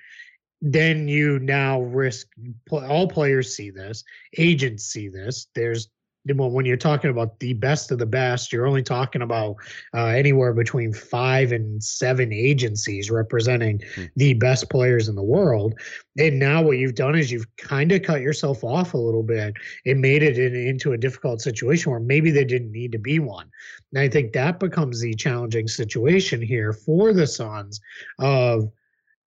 then 0.63 1.09
you 1.09 1.39
now 1.39 1.81
risk 1.83 2.27
all 2.71 3.09
players 3.09 3.55
see 3.55 3.71
this, 3.71 4.05
agents 4.37 4.85
see 4.85 5.09
this. 5.09 5.47
There's 5.55 5.89
well, 6.27 6.51
when 6.51 6.67
you're 6.67 6.77
talking 6.77 7.11
about 7.11 7.39
the 7.41 7.55
best 7.55 7.91
of 7.91 7.99
the 7.99 8.07
best, 8.07 8.53
you're 8.53 8.67
only 8.67 8.83
talking 8.83 9.23
about 9.23 9.57
uh, 9.95 10.07
anywhere 10.07 10.53
between 10.53 10.93
five 10.93 11.51
and 11.51 11.83
seven 11.83 12.33
agencies 12.33 13.11
representing 13.11 13.79
mm-hmm. 13.79 14.05
the 14.17 14.35
best 14.35 14.69
players 14.69 15.09
in 15.09 15.15
the 15.15 15.23
world. 15.23 15.75
And 16.19 16.39
now 16.39 16.63
what 16.63 16.79
you've 16.79 16.95
done 16.95 17.17
is 17.17 17.33
you've 17.33 17.57
kind 17.57 17.91
of 17.93 18.03
cut 18.03 18.21
yourself 18.21 18.63
off 18.63 18.93
a 18.93 18.99
little 18.99 19.23
bit 19.23 19.55
and 19.87 20.01
made 20.01 20.23
it 20.23 20.39
in, 20.39 20.55
into 20.55 20.93
a 20.93 20.99
difficult 20.99 21.41
situation 21.41 21.91
where 21.91 22.01
maybe 22.01 22.31
they 22.31 22.45
didn't 22.45 22.73
need 22.73 22.93
to 22.93 22.99
be 22.99 23.19
one. 23.19 23.51
And 23.93 24.03
I 24.03 24.09
think 24.09 24.33
that 24.35 24.61
becomes 24.61 25.01
the 25.01 25.15
challenging 25.15 25.69
situation 25.69 26.43
here 26.43 26.75
for 26.75 27.15
the 27.15 27.27
Suns 27.27 27.81
of 28.19 28.71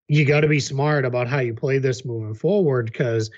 you 0.08 0.26
got 0.26 0.42
to 0.42 0.48
be 0.48 0.60
smart 0.60 1.06
about 1.06 1.28
how 1.28 1.40
you 1.40 1.54
play 1.54 1.78
this 1.78 2.04
moving 2.04 2.34
forward 2.34 2.88
because 2.88 3.30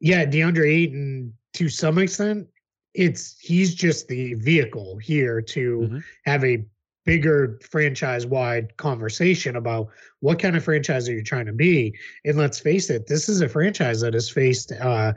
yeah, 0.00 0.24
DeAndre 0.24 0.68
Ayton 0.68 1.32
to 1.54 1.68
some 1.68 1.98
extent 1.98 2.48
it's 2.94 3.38
he's 3.38 3.74
just 3.74 4.08
the 4.08 4.34
vehicle 4.34 4.98
here 4.98 5.40
to 5.40 5.78
mm-hmm. 5.80 5.98
have 6.24 6.44
a 6.44 6.64
bigger 7.04 7.58
franchise 7.68 8.26
wide 8.26 8.76
conversation 8.76 9.56
about 9.56 9.88
what 10.20 10.38
kind 10.38 10.56
of 10.56 10.62
franchise 10.62 11.08
are 11.08 11.14
you 11.14 11.22
trying 11.22 11.46
to 11.46 11.52
be 11.52 11.92
and 12.24 12.38
let's 12.38 12.60
face 12.60 12.90
it 12.90 13.06
this 13.06 13.28
is 13.28 13.40
a 13.40 13.48
franchise 13.48 14.00
that 14.00 14.14
has 14.14 14.30
faced 14.30 14.72
uh, 14.72 15.12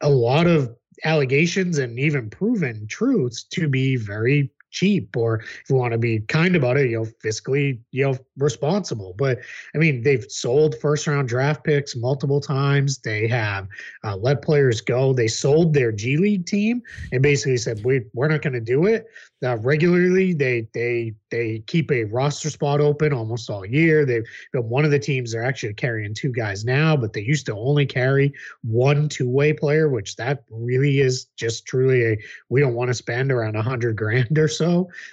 a 0.00 0.08
lot 0.08 0.46
of 0.46 0.74
allegations 1.04 1.78
and 1.78 1.98
even 1.98 2.30
proven 2.30 2.86
truths 2.86 3.42
to 3.42 3.68
be 3.68 3.96
very 3.96 4.50
cheap 4.74 5.16
or 5.16 5.36
if 5.38 5.64
you 5.68 5.76
want 5.76 5.92
to 5.92 5.98
be 5.98 6.18
kind 6.20 6.56
about 6.56 6.76
it 6.76 6.90
you 6.90 6.98
know 6.98 7.06
fiscally 7.24 7.78
you 7.92 8.04
know 8.04 8.18
responsible 8.36 9.14
but 9.16 9.38
i 9.74 9.78
mean 9.78 10.02
they've 10.02 10.26
sold 10.28 10.74
first 10.80 11.06
round 11.06 11.28
draft 11.28 11.62
picks 11.62 11.94
multiple 11.94 12.40
times 12.40 12.98
they 12.98 13.28
have 13.28 13.68
uh, 14.02 14.16
let 14.16 14.42
players 14.42 14.80
go 14.80 15.12
they 15.12 15.28
sold 15.28 15.72
their 15.72 15.92
g 15.92 16.16
league 16.16 16.44
team 16.44 16.82
and 17.12 17.22
basically 17.22 17.56
said 17.56 17.80
we, 17.84 18.02
we're 18.12 18.28
not 18.28 18.42
going 18.42 18.52
to 18.52 18.60
do 18.60 18.86
it 18.86 19.06
uh, 19.44 19.56
regularly. 19.58 20.32
They 20.32 20.66
they 20.72 21.14
they 21.30 21.60
keep 21.66 21.90
a 21.92 22.04
roster 22.04 22.50
spot 22.50 22.80
open 22.80 23.12
almost 23.12 23.50
all 23.50 23.64
year. 23.64 24.04
They've 24.04 24.24
been 24.52 24.68
one 24.68 24.84
of 24.84 24.90
the 24.90 24.98
teams. 24.98 25.32
They're 25.32 25.44
actually 25.44 25.74
carrying 25.74 26.14
two 26.14 26.32
guys 26.32 26.64
now, 26.64 26.96
but 26.96 27.12
they 27.12 27.20
used 27.20 27.46
to 27.46 27.54
only 27.54 27.86
carry 27.86 28.32
one 28.62 29.08
two 29.08 29.28
way 29.28 29.52
player, 29.52 29.88
which 29.88 30.16
that 30.16 30.44
really 30.50 31.00
is 31.00 31.26
just 31.36 31.66
truly 31.66 32.04
a. 32.04 32.18
We 32.48 32.60
don't 32.60 32.74
want 32.74 32.88
to 32.88 32.94
spend 32.94 33.30
around 33.30 33.56
a 33.56 33.62
hundred 33.62 33.96
grand 33.96 34.38
or 34.38 34.48
so 34.48 34.63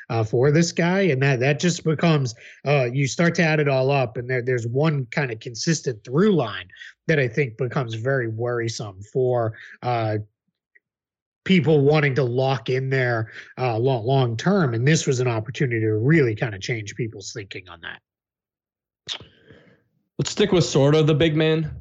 uh, 0.10 0.24
for 0.24 0.52
this 0.52 0.72
guy, 0.72 1.02
and 1.02 1.22
that 1.22 1.40
that 1.40 1.60
just 1.60 1.84
becomes. 1.84 2.36
Uh, 2.66 2.90
you 2.92 3.08
start 3.08 3.36
to 3.36 3.44
add 3.44 3.60
it 3.60 3.68
all 3.68 3.92
up, 3.92 4.18
and 4.18 4.30
there 4.30 4.42
there's 4.42 4.68
one 4.68 5.06
kind 5.12 5.32
of 5.32 5.40
consistent 5.40 6.04
through 6.04 6.34
line 6.34 6.68
that 7.08 7.20
I 7.20 7.28
think 7.28 7.58
becomes 7.58 7.96
very 7.96 8.28
worrisome 8.28 9.02
for 9.14 9.54
uh, 9.82 10.18
people 11.44 11.82
wanting 11.82 12.16
to 12.16 12.24
lock 12.24 12.70
in 12.70 12.90
there 12.90 13.32
uh, 13.58 13.78
long, 13.78 14.06
long 14.06 14.38
term. 14.38 14.74
And 14.74 14.88
this 14.88 15.08
was 15.08 15.20
an 15.20 15.28
opportunity 15.28 15.82
to 15.82 15.94
really 15.94 16.36
kind 16.36 16.56
of 16.56 16.62
change 16.62 16.96
people's 16.96 17.34
thinking 17.34 17.68
on 17.70 17.82
that. 17.82 18.02
Let's 20.18 20.32
stick 20.32 20.52
with 20.52 20.66
sort 20.66 20.94
of 20.94 21.08
the 21.08 21.16
big 21.16 21.36
man. 21.36 21.72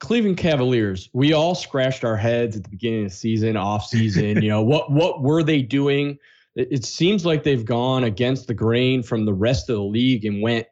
Cleveland 0.00 0.36
Cavaliers. 0.36 1.10
We 1.12 1.32
all 1.32 1.54
scratched 1.54 2.04
our 2.04 2.16
heads 2.16 2.56
at 2.56 2.64
the 2.64 2.68
beginning 2.68 3.04
of 3.04 3.10
the 3.10 3.16
season, 3.16 3.56
off 3.56 3.86
season. 3.86 4.42
you 4.42 4.48
know 4.48 4.62
what 4.62 4.90
what 4.90 5.22
were 5.22 5.42
they 5.42 5.62
doing? 5.62 6.18
It, 6.58 6.84
seems 6.84 7.24
like 7.24 7.44
they've 7.44 7.64
gone 7.64 8.02
against 8.02 8.48
the 8.48 8.54
grain 8.54 9.04
from 9.04 9.24
the 9.24 9.32
rest 9.32 9.70
of 9.70 9.76
the 9.76 9.82
league 9.82 10.24
and 10.24 10.42
went 10.42 10.66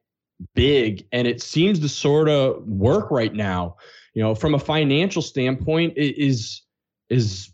big, 0.54 1.06
and 1.12 1.28
it 1.28 1.40
seems 1.40 1.78
to 1.78 1.88
sort 1.88 2.28
of 2.28 2.66
work 2.66 3.10
right 3.12 3.32
now. 3.32 3.76
You 4.12 4.22
know, 4.22 4.34
from 4.34 4.54
a 4.54 4.58
financial 4.58 5.22
standpoint, 5.22 5.94
it 5.96 6.18
is 6.20 6.62
is 7.08 7.50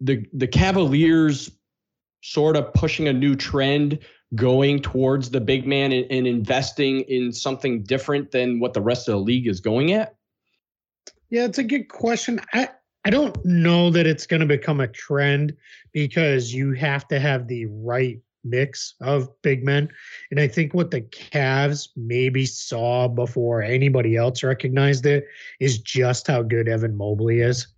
the 0.00 0.26
the 0.32 0.48
Cavaliers 0.48 1.48
sort 2.22 2.56
of 2.56 2.74
pushing 2.74 3.06
a 3.06 3.12
new 3.12 3.36
trend 3.36 4.00
going 4.34 4.82
towards 4.82 5.30
the 5.30 5.40
big 5.40 5.64
man 5.66 5.92
and, 5.92 6.06
and, 6.10 6.26
investing 6.26 7.00
in 7.02 7.32
something 7.32 7.82
different 7.84 8.30
than 8.30 8.60
what 8.60 8.74
the 8.74 8.80
rest 8.80 9.08
of 9.08 9.12
the 9.12 9.20
league 9.20 9.46
is 9.46 9.60
going 9.60 9.92
at? 9.92 10.16
Yeah, 11.30 11.44
it's 11.44 11.58
a 11.58 11.62
good 11.62 11.88
question. 11.88 12.40
I 12.52 12.68
I 13.08 13.10
don't 13.10 13.42
know 13.42 13.88
that 13.88 14.06
it's 14.06 14.26
going 14.26 14.40
to 14.40 14.46
become 14.46 14.80
a 14.80 14.86
trend 14.86 15.56
because 15.92 16.52
you 16.52 16.74
have 16.74 17.08
to 17.08 17.18
have 17.18 17.48
the 17.48 17.64
right 17.64 18.20
mix 18.44 18.96
of 19.00 19.30
big 19.40 19.64
men. 19.64 19.88
And 20.30 20.38
I 20.38 20.46
think 20.46 20.74
what 20.74 20.90
the 20.90 21.00
Cavs 21.00 21.88
maybe 21.96 22.44
saw 22.44 23.08
before 23.08 23.62
anybody 23.62 24.16
else 24.16 24.42
recognized 24.42 25.06
it 25.06 25.24
is 25.58 25.78
just 25.78 26.26
how 26.26 26.42
good 26.42 26.68
Evan 26.68 26.98
Mobley 26.98 27.40
is 27.40 27.68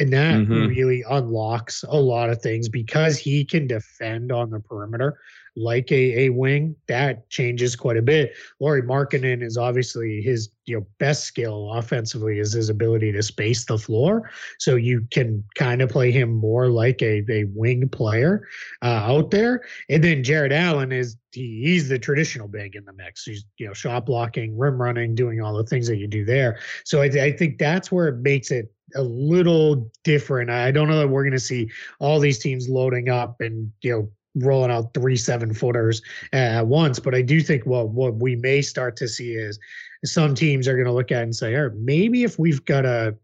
and 0.00 0.10
that 0.14 0.36
mm-hmm. 0.36 0.68
really 0.68 1.04
unlocks 1.06 1.84
a 1.86 2.00
lot 2.00 2.30
of 2.30 2.40
things 2.40 2.70
because 2.70 3.18
he 3.18 3.44
can 3.44 3.66
defend 3.66 4.32
on 4.32 4.48
the 4.48 4.60
perimeter 4.60 5.18
like 5.56 5.90
a, 5.92 6.24
a 6.24 6.28
wing, 6.30 6.74
that 6.88 7.28
changes 7.28 7.76
quite 7.76 7.96
a 7.96 8.02
bit. 8.02 8.34
Lauri 8.60 8.82
Markkanen 8.82 9.42
is 9.42 9.56
obviously 9.56 10.22
his 10.22 10.50
you 10.64 10.78
know 10.78 10.86
best 10.98 11.24
skill 11.24 11.72
offensively 11.72 12.38
is 12.38 12.52
his 12.52 12.68
ability 12.68 13.12
to 13.12 13.22
space 13.22 13.64
the 13.64 13.78
floor. 13.78 14.30
So 14.58 14.76
you 14.76 15.06
can 15.10 15.44
kind 15.54 15.82
of 15.82 15.90
play 15.90 16.10
him 16.10 16.32
more 16.32 16.68
like 16.68 17.02
a, 17.02 17.24
a 17.28 17.44
wing 17.54 17.88
player 17.88 18.48
uh, 18.82 18.86
out 18.86 19.30
there. 19.30 19.62
And 19.88 20.02
then 20.02 20.22
Jarrett 20.22 20.52
Allen 20.52 20.92
is 20.92 21.16
he, 21.32 21.62
he's 21.64 21.88
the 21.88 21.98
traditional 21.98 22.48
big 22.48 22.76
in 22.76 22.84
the 22.84 22.92
mix. 22.92 23.24
He's 23.24 23.44
you 23.58 23.66
know 23.66 23.74
shot 23.74 24.06
blocking, 24.06 24.56
rim 24.56 24.80
running, 24.80 25.14
doing 25.14 25.40
all 25.40 25.56
the 25.56 25.64
things 25.64 25.86
that 25.88 25.96
you 25.96 26.06
do 26.06 26.24
there. 26.24 26.58
So 26.84 27.02
I, 27.02 27.06
I 27.06 27.32
think 27.32 27.58
that's 27.58 27.92
where 27.92 28.08
it 28.08 28.18
makes 28.18 28.50
it 28.50 28.72
a 28.94 29.02
little 29.02 29.90
different. 30.04 30.50
I 30.50 30.70
don't 30.70 30.88
know 30.88 30.98
that 30.98 31.08
we're 31.08 31.22
going 31.24 31.32
to 31.32 31.40
see 31.40 31.70
all 31.98 32.20
these 32.20 32.38
teams 32.38 32.68
loading 32.68 33.08
up 33.08 33.40
and 33.40 33.72
you 33.82 33.92
know 33.92 34.10
rolling 34.36 34.70
out 34.70 34.94
three 34.94 35.16
seven 35.16 35.52
footers 35.52 36.02
at 36.32 36.66
once, 36.66 36.98
but 36.98 37.14
I 37.14 37.22
do 37.22 37.40
think 37.40 37.66
what 37.66 37.90
what 37.90 38.14
we 38.16 38.36
may 38.36 38.62
start 38.62 38.96
to 38.96 39.08
see 39.08 39.32
is 39.34 39.58
some 40.04 40.34
teams 40.34 40.66
are 40.66 40.74
going 40.74 40.86
to 40.86 40.92
look 40.92 41.12
at 41.12 41.22
and 41.22 41.34
say, 41.34 41.54
"All 41.54 41.68
right, 41.68 41.76
maybe 41.76 42.24
if 42.24 42.38
we've 42.38 42.64
got 42.64 42.84
a 42.84 43.16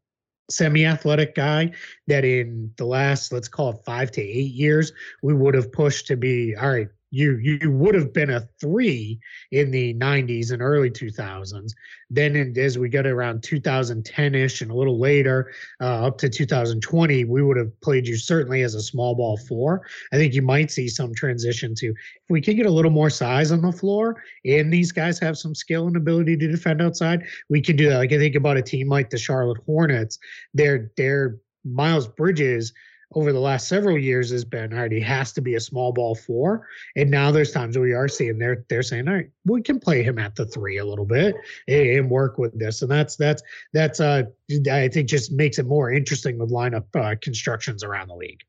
semi-athletic 0.51 1.35
guy 1.35 1.71
that 2.07 2.25
in 2.25 2.73
the 2.77 2.85
last 2.85 3.33
let's 3.33 3.49
call 3.49 3.71
it 3.71 3.85
five 3.85 4.11
to 4.11 4.23
eight 4.23 4.53
years 4.55 4.92
we 5.23 5.35
would 5.35 5.55
have 5.55 5.71
pushed 5.71 6.07
to 6.07 6.16
be 6.16 6.57
all 6.57 6.71
right 6.71 6.88
you 7.11 7.37
you 7.38 7.71
would 7.71 7.94
have 7.94 8.12
been 8.12 8.31
a 8.31 8.40
three 8.61 9.18
in 9.51 9.71
the 9.71 9.94
90s 9.94 10.53
and 10.53 10.61
early 10.61 10.90
2000s 10.90 11.73
then 12.11 12.37
in, 12.37 12.57
as 12.59 12.79
we 12.79 12.88
get 12.88 13.07
around 13.07 13.40
2010ish 13.42 14.61
and 14.61 14.71
a 14.71 14.75
little 14.75 14.99
later 14.99 15.53
uh, 15.81 16.07
up 16.07 16.18
to 16.18 16.29
2020 16.29 17.25
we 17.25 17.42
would 17.42 17.57
have 17.57 17.81
played 17.81 18.07
you 18.07 18.16
certainly 18.16 18.62
as 18.62 18.75
a 18.75 18.83
small 18.83 19.14
ball 19.14 19.37
four. 19.37 19.83
I 20.12 20.16
think 20.16 20.35
you 20.35 20.42
might 20.42 20.71
see 20.71 20.88
some 20.88 21.14
transition 21.14 21.75
to 21.77 21.88
if 21.88 21.94
we 22.29 22.40
can 22.40 22.57
get 22.57 22.66
a 22.66 22.71
little 22.71 22.90
more 22.90 23.11
size 23.11 23.53
on 23.53 23.62
the 23.62 23.73
floor 23.73 24.23
and 24.44 24.73
these 24.73 24.92
guys 24.92 25.18
have 25.18 25.38
some 25.38 25.55
skill 25.55 25.87
and 25.87 25.97
ability 25.97 26.37
to 26.37 26.49
defend 26.49 26.83
outside 26.83 27.25
we 27.49 27.62
can 27.62 27.77
do 27.77 27.88
that. 27.88 27.99
Like 27.99 28.12
i 28.12 28.18
think 28.18 28.35
about 28.35 28.57
a 28.57 28.62
team 28.62 28.88
like 28.88 29.11
the 29.11 29.18
charlotte 29.18 29.61
hornets 29.64 30.18
they're 30.55 30.90
they're 30.97 31.38
miles 31.64 32.07
bridges 32.07 32.73
over 33.14 33.33
the 33.33 33.40
last 33.40 33.68
several 33.68 33.97
years 33.97 34.31
has 34.31 34.44
been 34.44 34.73
all 34.73 34.81
right, 34.81 34.92
he 34.92 35.01
has 35.01 35.33
to 35.33 35.40
be 35.40 35.55
a 35.55 35.61
small 35.61 35.92
ball 35.92 36.14
four. 36.14 36.66
And 36.97 37.11
now 37.11 37.31
there's 37.31 37.53
times 37.53 37.77
where 37.77 37.87
we 37.87 37.94
are 37.94 38.09
seeing 38.09 38.38
they're 38.38 38.64
they're 38.68 38.83
saying, 38.83 39.09
all 39.09 39.14
right, 39.14 39.31
we 39.47 39.62
can 39.62 39.81
play 39.81 40.03
him 40.03 40.18
at 40.18 40.37
the 40.37 40.44
three 40.47 40.79
a 40.79 40.85
little 40.85 41.07
bit 41.07 41.35
and, 41.66 42.11
work 42.11 42.38
with 42.38 42.59
this. 42.59 42.83
And 42.83 42.90
that's 42.90 43.16
that's 43.16 43.42
that's 43.73 44.01
uh 44.01 44.25
I 44.71 44.88
think 44.88 45.09
just 45.09 45.33
makes 45.33 45.59
it 45.59 45.66
more 45.66 45.90
interesting 45.90 46.38
with 46.38 46.51
lineup 46.51 46.85
uh, 46.94 47.16
constructions 47.21 47.83
around 47.83 48.09
the 48.09 48.16
league. 48.16 48.42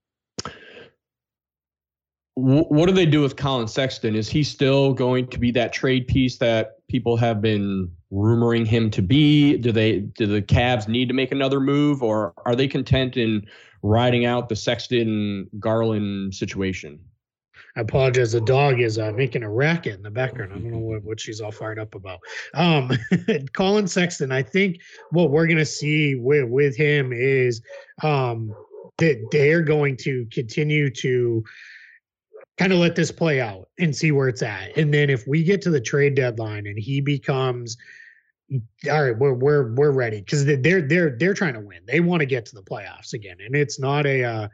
What 2.35 2.87
do 2.87 2.93
they 2.93 3.05
do 3.05 3.21
with 3.21 3.35
Collin 3.35 3.67
Sexton? 3.67 4.15
Is 4.15 4.29
he 4.29 4.43
still 4.43 4.93
going 4.93 5.27
to 5.27 5.37
be 5.37 5.51
that 5.51 5.73
trade 5.73 6.07
piece 6.07 6.37
that 6.37 6.77
people 6.87 7.17
have 7.17 7.41
been 7.41 7.91
rumoring 8.13 8.65
him 8.65 8.89
to 8.91 9.01
be? 9.01 9.57
Do 9.57 9.73
they 9.73 9.99
do 9.99 10.25
the 10.25 10.41
Cavs 10.41 10.87
need 10.87 11.09
to 11.09 11.13
make 11.13 11.33
another 11.33 11.59
move, 11.59 12.01
or 12.01 12.33
are 12.45 12.55
they 12.55 12.67
content 12.67 13.17
in 13.17 13.45
riding 13.81 14.25
out 14.25 14.49
the 14.49 14.55
Sexton 14.55 15.49
Garland 15.59 16.33
situation. 16.35 16.99
I 17.75 17.81
apologize. 17.81 18.31
The 18.31 18.41
dog 18.41 18.81
is 18.81 18.97
uh, 18.97 19.11
making 19.11 19.43
a 19.43 19.49
racket 19.49 19.95
in 19.95 20.01
the 20.01 20.09
background. 20.09 20.51
I 20.53 20.55
don't 20.55 20.71
know 20.71 20.79
what, 20.79 21.03
what 21.03 21.19
she's 21.19 21.39
all 21.39 21.51
fired 21.51 21.79
up 21.79 21.95
about. 21.95 22.19
Um, 22.53 22.91
Collin 23.53 23.87
Sexton, 23.87 24.31
I 24.31 24.41
think 24.41 24.81
what 25.11 25.29
we're 25.29 25.45
going 25.45 25.57
to 25.57 25.65
see 25.65 26.15
with, 26.15 26.49
with 26.49 26.75
him 26.75 27.13
is 27.13 27.61
um, 28.03 28.53
that 28.97 29.27
they're 29.31 29.61
going 29.61 29.97
to 29.97 30.25
continue 30.31 30.89
to 30.89 31.43
kind 32.57 32.73
of 32.73 32.79
let 32.79 32.95
this 32.95 33.11
play 33.11 33.39
out 33.39 33.69
and 33.77 33.95
see 33.95 34.11
where 34.11 34.27
it's 34.27 34.41
at. 34.41 34.75
And 34.75 34.93
then 34.93 35.09
if 35.09 35.27
we 35.27 35.43
get 35.43 35.61
to 35.61 35.69
the 35.69 35.79
trade 35.79 36.15
deadline 36.15 36.67
and 36.67 36.77
he 36.77 37.01
becomes– 37.01 37.77
all 38.89 39.03
right, 39.03 39.17
we're 39.17 39.33
we're 39.33 39.73
we're 39.73 39.91
ready 39.91 40.21
because 40.21 40.45
they're 40.45 40.81
they're 40.81 41.15
they're 41.17 41.33
trying 41.33 41.53
to 41.53 41.59
win. 41.59 41.81
They 41.85 41.99
want 41.99 42.21
to 42.21 42.25
get 42.25 42.45
to 42.47 42.55
the 42.55 42.63
playoffs 42.63 43.13
again, 43.13 43.37
and 43.45 43.55
it's 43.55 43.79
not 43.79 44.05
a 44.05 44.23
uh, 44.23 44.47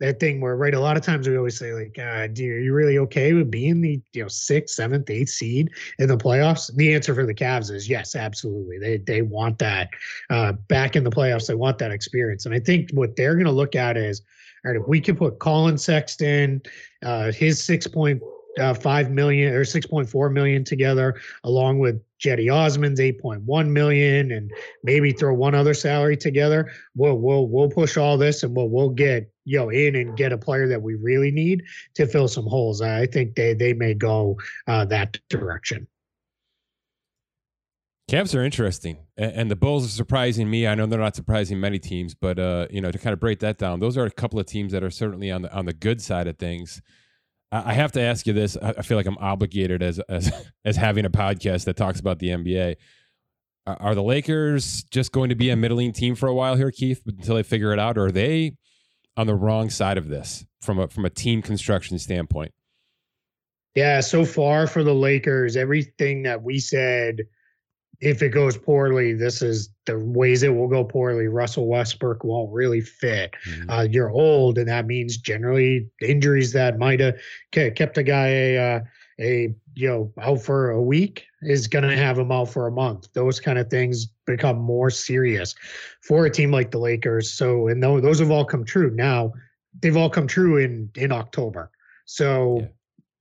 that 0.00 0.18
thing 0.18 0.40
where 0.40 0.56
right. 0.56 0.74
A 0.74 0.80
lot 0.80 0.96
of 0.96 1.02
times 1.02 1.28
we 1.28 1.36
always 1.36 1.58
say 1.58 1.72
like, 1.72 1.96
uh, 1.98 2.26
"Do 2.26 2.44
are 2.44 2.58
you 2.58 2.72
really 2.72 2.98
okay 2.98 3.32
with 3.34 3.50
being 3.50 3.80
the 3.80 4.00
you 4.12 4.22
know 4.22 4.28
sixth, 4.28 4.74
seventh, 4.74 5.08
eighth 5.10 5.28
seed 5.28 5.70
in 5.98 6.08
the 6.08 6.16
playoffs?" 6.16 6.74
The 6.74 6.94
answer 6.94 7.14
for 7.14 7.26
the 7.26 7.34
Cavs 7.34 7.70
is 7.70 7.88
yes, 7.88 8.16
absolutely. 8.16 8.78
They 8.78 8.98
they 8.98 9.22
want 9.22 9.58
that 9.58 9.90
uh, 10.30 10.52
back 10.68 10.96
in 10.96 11.04
the 11.04 11.10
playoffs. 11.10 11.46
They 11.46 11.54
want 11.54 11.78
that 11.78 11.92
experience, 11.92 12.46
and 12.46 12.54
I 12.54 12.58
think 12.58 12.90
what 12.92 13.16
they're 13.16 13.34
going 13.34 13.46
to 13.46 13.52
look 13.52 13.76
at 13.76 13.96
is, 13.96 14.22
all 14.64 14.72
right, 14.72 14.80
if 14.80 14.88
we 14.88 15.00
can 15.00 15.14
put 15.14 15.38
Collin 15.38 15.78
Sexton, 15.78 16.62
uh, 17.04 17.30
his 17.30 17.62
six 17.62 17.86
point 17.86 18.22
uh, 18.58 18.74
five 18.74 19.10
million 19.10 19.52
or 19.54 19.64
six 19.64 19.86
point 19.86 20.08
four 20.08 20.28
million 20.28 20.64
together, 20.64 21.20
along 21.44 21.78
with 21.78 22.00
eight 22.26 23.20
point 23.20 23.42
one 23.42 23.72
million, 23.72 24.32
and 24.32 24.50
maybe 24.84 25.12
throw 25.12 25.34
one 25.34 25.54
other 25.54 25.74
salary 25.74 26.16
together. 26.16 26.70
We'll 26.94 27.18
we'll 27.18 27.48
we'll 27.48 27.70
push 27.70 27.96
all 27.96 28.16
this, 28.16 28.42
and 28.42 28.54
we'll 28.54 28.68
we'll 28.68 28.90
get 28.90 29.30
you 29.44 29.58
know 29.58 29.70
in 29.70 29.96
and 29.96 30.16
get 30.16 30.32
a 30.32 30.38
player 30.38 30.68
that 30.68 30.82
we 30.82 30.94
really 30.94 31.30
need 31.30 31.64
to 31.94 32.06
fill 32.06 32.28
some 32.28 32.46
holes. 32.46 32.82
I 32.82 33.06
think 33.06 33.34
they 33.34 33.54
they 33.54 33.72
may 33.72 33.94
go 33.94 34.38
uh, 34.66 34.84
that 34.86 35.18
direction. 35.28 35.86
Cavs 38.10 38.38
are 38.38 38.44
interesting, 38.44 38.98
and 39.16 39.50
the 39.50 39.56
Bulls 39.56 39.86
are 39.86 39.88
surprising 39.88 40.50
me. 40.50 40.66
I 40.66 40.74
know 40.74 40.84
they're 40.84 41.00
not 41.00 41.16
surprising 41.16 41.58
many 41.60 41.78
teams, 41.78 42.14
but 42.14 42.38
uh, 42.38 42.66
you 42.70 42.80
know 42.80 42.90
to 42.90 42.98
kind 42.98 43.14
of 43.14 43.20
break 43.20 43.40
that 43.40 43.58
down, 43.58 43.80
those 43.80 43.96
are 43.96 44.04
a 44.04 44.10
couple 44.10 44.38
of 44.38 44.46
teams 44.46 44.72
that 44.72 44.84
are 44.84 44.90
certainly 44.90 45.30
on 45.30 45.42
the 45.42 45.54
on 45.54 45.64
the 45.64 45.72
good 45.72 46.02
side 46.02 46.26
of 46.26 46.36
things. 46.36 46.82
I 47.52 47.74
have 47.74 47.92
to 47.92 48.00
ask 48.00 48.26
you 48.26 48.32
this. 48.32 48.56
I 48.56 48.80
feel 48.80 48.96
like 48.96 49.06
I'm 49.06 49.18
obligated 49.18 49.82
as 49.82 49.98
as 50.08 50.32
as 50.64 50.76
having 50.76 51.04
a 51.04 51.10
podcast 51.10 51.64
that 51.64 51.76
talks 51.76 52.00
about 52.00 52.18
the 52.18 52.28
NBA. 52.28 52.76
Are 53.64 53.94
the 53.94 54.02
Lakers 54.02 54.82
just 54.84 55.12
going 55.12 55.28
to 55.28 55.36
be 55.36 55.50
a 55.50 55.56
middling 55.56 55.92
team 55.92 56.16
for 56.16 56.26
a 56.26 56.34
while 56.34 56.56
here, 56.56 56.72
Keith, 56.72 57.02
until 57.06 57.36
they 57.36 57.44
figure 57.44 57.72
it 57.72 57.78
out, 57.78 57.96
or 57.96 58.06
are 58.06 58.10
they 58.10 58.56
on 59.16 59.28
the 59.28 59.36
wrong 59.36 59.70
side 59.70 59.98
of 59.98 60.08
this 60.08 60.44
from 60.62 60.80
a 60.80 60.88
from 60.88 61.04
a 61.04 61.10
team 61.10 61.42
construction 61.42 61.98
standpoint? 61.98 62.52
Yeah, 63.74 64.00
so 64.00 64.24
far 64.24 64.66
for 64.66 64.82
the 64.82 64.94
Lakers, 64.94 65.56
everything 65.56 66.24
that 66.24 66.42
we 66.42 66.58
said 66.58 67.22
if 68.02 68.20
it 68.20 68.30
goes 68.30 68.58
poorly, 68.58 69.12
this 69.12 69.42
is 69.42 69.68
the 69.86 69.96
ways 69.96 70.42
it 70.42 70.48
will 70.48 70.66
go 70.66 70.82
poorly. 70.82 71.28
Russell 71.28 71.68
Westbrook 71.68 72.24
won't 72.24 72.52
really 72.52 72.80
fit. 72.80 73.32
Mm-hmm. 73.48 73.70
Uh, 73.70 73.82
you're 73.82 74.10
old, 74.10 74.58
and 74.58 74.68
that 74.68 74.86
means 74.86 75.16
generally 75.16 75.88
injuries 76.00 76.52
that 76.52 76.78
might 76.78 76.98
have 76.98 77.16
kept 77.52 77.96
a 77.96 78.02
guy 78.02 78.26
a, 78.26 78.58
uh, 78.58 78.80
a 79.20 79.54
you 79.74 79.88
know 79.88 80.12
out 80.20 80.42
for 80.42 80.70
a 80.70 80.82
week 80.82 81.26
is 81.42 81.68
going 81.68 81.88
to 81.88 81.96
have 81.96 82.18
him 82.18 82.32
out 82.32 82.50
for 82.50 82.66
a 82.66 82.72
month. 82.72 83.06
Those 83.14 83.38
kind 83.38 83.56
of 83.56 83.70
things 83.70 84.06
become 84.26 84.58
more 84.58 84.90
serious 84.90 85.54
for 86.00 86.26
a 86.26 86.30
team 86.30 86.50
like 86.50 86.72
the 86.72 86.78
Lakers. 86.78 87.32
So, 87.32 87.68
and 87.68 87.80
those 87.80 88.18
have 88.18 88.32
all 88.32 88.44
come 88.44 88.64
true. 88.64 88.90
Now, 88.90 89.32
they've 89.80 89.96
all 89.96 90.10
come 90.10 90.26
true 90.26 90.56
in 90.58 90.90
in 90.96 91.12
October. 91.12 91.70
So. 92.04 92.58
Yeah 92.62 92.66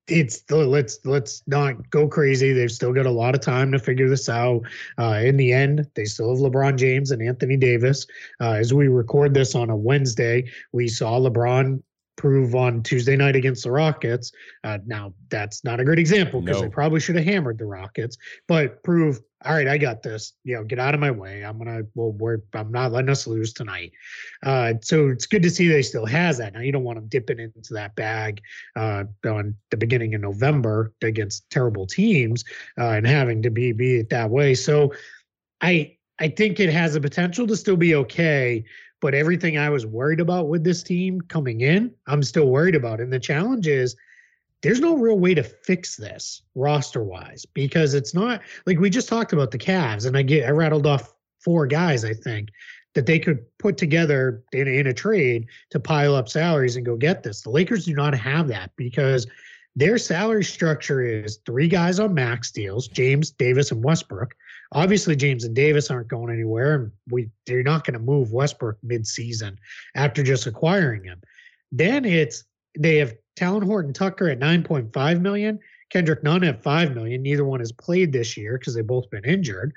it's 0.07 0.43
let's 0.49 0.99
let's 1.05 1.43
not 1.47 1.89
go 1.89 2.07
crazy. 2.07 2.53
They've 2.53 2.71
still 2.71 2.93
got 2.93 3.05
a 3.05 3.11
lot 3.11 3.35
of 3.35 3.41
time 3.41 3.71
to 3.71 3.79
figure 3.79 4.09
this 4.09 4.29
out. 4.29 4.61
Uh, 4.97 5.21
in 5.23 5.37
the 5.37 5.53
end, 5.53 5.87
they 5.95 6.05
still 6.05 6.29
have 6.29 6.39
LeBron 6.39 6.77
James 6.77 7.11
and 7.11 7.21
Anthony 7.21 7.57
Davis. 7.57 8.05
Uh, 8.39 8.53
as 8.53 8.73
we 8.73 8.87
record 8.87 9.33
this 9.33 9.55
on 9.55 9.69
a 9.69 9.75
Wednesday, 9.75 10.49
we 10.71 10.87
saw 10.87 11.19
LeBron 11.19 11.81
prove 12.17 12.55
on 12.55 12.83
Tuesday 12.83 13.15
night 13.15 13.35
against 13.35 13.63
the 13.63 13.71
Rockets. 13.71 14.31
Uh, 14.63 14.79
now 14.85 15.13
that's 15.29 15.63
not 15.63 15.79
a 15.79 15.85
great 15.85 15.99
example 15.99 16.41
because 16.41 16.61
no. 16.61 16.67
they 16.67 16.69
probably 16.69 16.99
should 16.99 17.15
have 17.15 17.25
hammered 17.25 17.57
the 17.57 17.65
Rockets, 17.65 18.17
but 18.47 18.83
prove 18.83 19.19
all 19.45 19.53
right, 19.53 19.67
I 19.67 19.77
got 19.77 20.03
this. 20.03 20.33
You 20.43 20.55
know, 20.55 20.63
get 20.63 20.79
out 20.79 20.93
of 20.93 20.99
my 20.99 21.11
way. 21.11 21.43
I'm 21.43 21.57
gonna. 21.57 21.83
Well, 21.95 22.11
we're. 22.11 22.39
I'm 22.53 22.71
not 22.71 22.91
letting 22.91 23.09
us 23.09 23.25
lose 23.25 23.53
tonight. 23.53 23.91
Uh, 24.43 24.73
so 24.81 25.07
it's 25.09 25.25
good 25.25 25.41
to 25.43 25.49
see 25.49 25.67
they 25.67 25.81
still 25.81 26.05
has 26.05 26.37
that. 26.37 26.53
Now 26.53 26.59
you 26.59 26.71
don't 26.71 26.83
want 26.83 26.97
them 26.97 27.07
dipping 27.07 27.39
into 27.39 27.73
that 27.73 27.95
bag 27.95 28.41
uh, 28.75 29.05
on 29.25 29.55
the 29.71 29.77
beginning 29.77 30.13
of 30.13 30.21
November 30.21 30.93
against 31.01 31.49
terrible 31.49 31.87
teams 31.87 32.43
uh, 32.79 32.89
and 32.89 33.07
having 33.07 33.41
to 33.41 33.49
be 33.49 33.71
be 33.71 33.99
it 33.99 34.09
that 34.09 34.29
way. 34.29 34.53
So 34.53 34.93
I 35.61 35.97
I 36.19 36.27
think 36.29 36.59
it 36.59 36.71
has 36.71 36.93
the 36.93 37.01
potential 37.01 37.47
to 37.47 37.57
still 37.57 37.77
be 37.77 37.95
okay. 37.95 38.63
But 39.01 39.15
everything 39.15 39.57
I 39.57 39.71
was 39.71 39.87
worried 39.87 40.19
about 40.19 40.47
with 40.47 40.63
this 40.63 40.83
team 40.83 41.21
coming 41.21 41.61
in, 41.61 41.91
I'm 42.05 42.21
still 42.21 42.49
worried 42.49 42.75
about. 42.75 42.99
And 42.99 43.11
the 43.11 43.19
challenge 43.19 43.65
is 43.65 43.95
there's 44.61 44.79
no 44.79 44.95
real 44.95 45.17
way 45.17 45.33
to 45.33 45.43
fix 45.43 45.95
this 45.95 46.43
roster 46.55 47.03
wise 47.03 47.45
because 47.45 47.93
it's 47.93 48.13
not 48.13 48.41
like 48.65 48.79
we 48.79 48.89
just 48.89 49.09
talked 49.09 49.33
about 49.33 49.51
the 49.51 49.57
Cavs 49.57 50.05
and 50.05 50.17
I 50.17 50.21
get 50.21 50.47
I 50.47 50.51
rattled 50.51 50.85
off 50.85 51.13
four 51.39 51.65
guys 51.67 52.05
I 52.05 52.13
think 52.13 52.49
that 52.93 53.05
they 53.05 53.19
could 53.19 53.45
put 53.57 53.77
together 53.77 54.43
in, 54.51 54.67
in 54.67 54.87
a 54.87 54.93
trade 54.93 55.47
to 55.69 55.79
pile 55.79 56.15
up 56.15 56.27
salaries 56.27 56.75
and 56.75 56.85
go 56.85 56.95
get 56.95 57.23
this. 57.23 57.41
The 57.41 57.49
Lakers 57.49 57.85
do 57.85 57.93
not 57.93 58.13
have 58.13 58.47
that 58.49 58.71
because 58.75 59.27
their 59.75 59.97
salary 59.97 60.43
structure 60.43 61.01
is 61.01 61.39
three 61.45 61.67
guys 61.67 61.99
on 61.99 62.13
max 62.13 62.51
deals, 62.51 62.89
James, 62.89 63.31
Davis, 63.31 63.71
and 63.71 63.83
Westbrook. 63.83 64.35
Obviously, 64.73 65.15
James 65.15 65.45
and 65.45 65.55
Davis 65.55 65.89
aren't 65.89 66.09
going 66.09 66.33
anywhere, 66.33 66.75
and 66.75 66.91
we 67.09 67.29
they're 67.45 67.63
not 67.63 67.85
going 67.85 67.93
to 67.93 67.99
move 67.99 68.33
Westbrook 68.33 68.77
mid-season 68.83 69.57
after 69.95 70.23
just 70.23 70.45
acquiring 70.45 71.05
him. 71.05 71.21
Then 71.71 72.03
it's 72.03 72.43
they 72.77 72.97
have 72.97 73.15
Talen 73.37 73.63
Horton 73.63 73.93
Tucker 73.93 74.29
at 74.29 74.39
9.5 74.39 75.21
million, 75.21 75.59
Kendrick 75.89 76.23
Nunn 76.23 76.43
at 76.43 76.63
5 76.63 76.95
million. 76.95 77.21
Neither 77.21 77.45
one 77.45 77.59
has 77.59 77.71
played 77.71 78.11
this 78.11 78.37
year 78.37 78.57
because 78.57 78.75
they've 78.75 78.85
both 78.85 79.09
been 79.09 79.25
injured. 79.25 79.73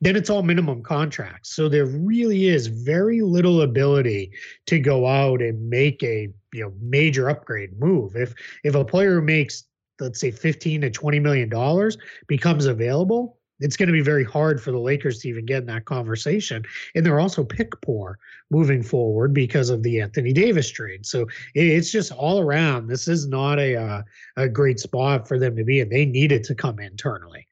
Then 0.00 0.16
it's 0.16 0.30
all 0.30 0.42
minimum 0.42 0.82
contracts. 0.82 1.54
So 1.54 1.68
there 1.68 1.86
really 1.86 2.46
is 2.46 2.66
very 2.66 3.20
little 3.20 3.62
ability 3.62 4.32
to 4.66 4.80
go 4.80 5.06
out 5.06 5.40
and 5.40 5.70
make 5.70 6.02
a 6.02 6.28
you 6.52 6.62
know 6.62 6.72
major 6.80 7.30
upgrade 7.30 7.78
move. 7.78 8.16
If 8.16 8.34
if 8.64 8.74
a 8.74 8.84
player 8.84 9.20
makes 9.22 9.64
let's 10.00 10.18
say 10.18 10.32
15 10.32 10.80
to 10.80 10.90
20 10.90 11.20
million 11.20 11.48
dollars 11.48 11.96
becomes 12.26 12.66
available, 12.66 13.38
it's 13.62 13.76
going 13.76 13.86
to 13.88 13.92
be 13.92 14.02
very 14.02 14.24
hard 14.24 14.62
for 14.62 14.72
the 14.72 14.78
Lakers 14.78 15.20
to 15.20 15.28
even 15.28 15.46
get 15.46 15.58
in 15.58 15.66
that 15.66 15.84
conversation. 15.84 16.64
And 16.94 17.04
they're 17.04 17.20
also 17.20 17.44
pick 17.44 17.80
poor 17.80 18.18
moving 18.50 18.82
forward 18.82 19.32
because 19.32 19.70
of 19.70 19.82
the 19.82 20.00
Anthony 20.00 20.32
Davis 20.32 20.70
trade. 20.70 21.06
So 21.06 21.26
it's 21.54 21.90
just 21.90 22.12
all 22.12 22.40
around. 22.40 22.88
This 22.88 23.08
is 23.08 23.28
not 23.28 23.58
a 23.58 23.76
uh, 23.76 24.02
a 24.36 24.48
great 24.48 24.80
spot 24.80 25.26
for 25.26 25.38
them 25.38 25.56
to 25.56 25.64
be, 25.64 25.80
and 25.80 25.90
they 25.90 26.04
needed 26.04 26.44
to 26.44 26.54
come 26.54 26.78
internally. 26.78 27.46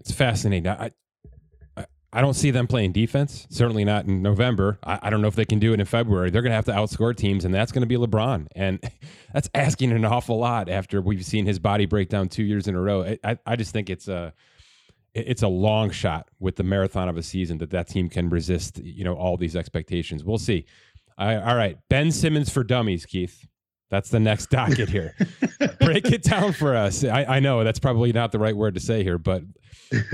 It's 0.00 0.12
fascinating. 0.12 0.68
I, 0.68 0.90
I 2.14 2.20
don't 2.20 2.34
see 2.34 2.50
them 2.50 2.66
playing 2.66 2.92
defense. 2.92 3.46
Certainly 3.48 3.84
not 3.86 4.04
in 4.04 4.20
November. 4.20 4.78
I, 4.84 4.98
I 5.04 5.10
don't 5.10 5.22
know 5.22 5.28
if 5.28 5.34
they 5.34 5.46
can 5.46 5.58
do 5.58 5.72
it 5.72 5.80
in 5.80 5.86
February. 5.86 6.30
They're 6.30 6.42
going 6.42 6.50
to 6.50 6.56
have 6.56 6.66
to 6.66 6.72
outscore 6.72 7.16
teams, 7.16 7.46
and 7.46 7.54
that's 7.54 7.72
going 7.72 7.80
to 7.80 7.86
be 7.86 7.96
LeBron. 7.96 8.48
And 8.54 8.80
that's 9.32 9.48
asking 9.54 9.92
an 9.92 10.04
awful 10.04 10.38
lot 10.38 10.68
after 10.68 11.00
we've 11.00 11.24
seen 11.24 11.46
his 11.46 11.58
body 11.58 11.86
break 11.86 12.10
down 12.10 12.28
two 12.28 12.42
years 12.42 12.66
in 12.68 12.74
a 12.74 12.80
row. 12.80 13.16
I, 13.24 13.38
I 13.46 13.56
just 13.56 13.72
think 13.72 13.88
it's 13.88 14.08
a 14.08 14.34
it's 15.14 15.42
a 15.42 15.48
long 15.48 15.90
shot 15.90 16.28
with 16.40 16.56
the 16.56 16.62
marathon 16.62 17.08
of 17.08 17.16
a 17.16 17.22
season 17.22 17.58
that 17.58 17.70
that 17.70 17.88
team 17.88 18.08
can 18.08 18.28
resist. 18.28 18.78
You 18.78 19.04
know 19.04 19.14
all 19.14 19.36
these 19.36 19.56
expectations. 19.56 20.24
We'll 20.24 20.38
see. 20.38 20.66
All 21.18 21.56
right, 21.56 21.76
Ben 21.88 22.10
Simmons 22.10 22.50
for 22.50 22.64
dummies, 22.64 23.06
Keith. 23.06 23.46
That's 23.90 24.08
the 24.08 24.20
next 24.20 24.46
docket 24.50 24.88
here. 24.88 25.14
Break 25.80 26.10
it 26.10 26.22
down 26.22 26.52
for 26.52 26.74
us. 26.74 27.04
I, 27.04 27.24
I 27.24 27.40
know 27.40 27.62
that's 27.62 27.78
probably 27.78 28.12
not 28.12 28.32
the 28.32 28.38
right 28.38 28.56
word 28.56 28.74
to 28.74 28.80
say 28.80 29.02
here, 29.02 29.18
but 29.18 29.42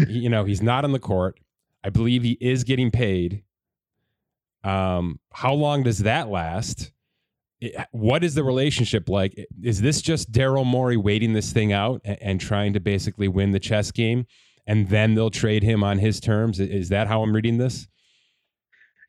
you 0.09 0.29
know 0.29 0.45
he's 0.45 0.63
not 0.63 0.85
on 0.85 0.93
the 0.93 0.99
court 0.99 1.39
I 1.85 1.91
believe 1.91 2.23
he 2.23 2.37
is 2.41 2.65
getting 2.65 2.91
paid. 2.91 3.45
Um, 4.65 5.21
how 5.33 5.55
long 5.55 5.83
does 5.83 5.99
that 6.01 6.29
last? 6.29 6.93
What 7.91 8.23
is 8.23 8.35
the 8.35 8.45
relationship 8.45 9.09
like? 9.09 9.35
Is 9.63 9.81
this 9.81 10.01
just 10.01 10.31
Daryl 10.31 10.67
Morey 10.67 10.97
waiting 10.97 11.33
this 11.33 11.53
thing 11.53 11.73
out 11.73 12.01
and, 12.05 12.19
and 12.21 12.41
trying 12.41 12.73
to 12.75 12.81
basically 12.81 13.29
win 13.29 13.53
the 13.53 13.59
chess 13.59 13.91
game, 13.91 14.27
and 14.69 14.89
then 14.89 15.15
they'll 15.15 15.31
trade 15.31 15.65
him 15.65 15.83
on 15.83 15.99
his 15.99 16.21
terms? 16.21 16.61
Is 16.61 16.91
that 16.91 17.09
how 17.09 17.23
I'm 17.23 17.35
reading 17.35 17.59
this? 17.59 17.89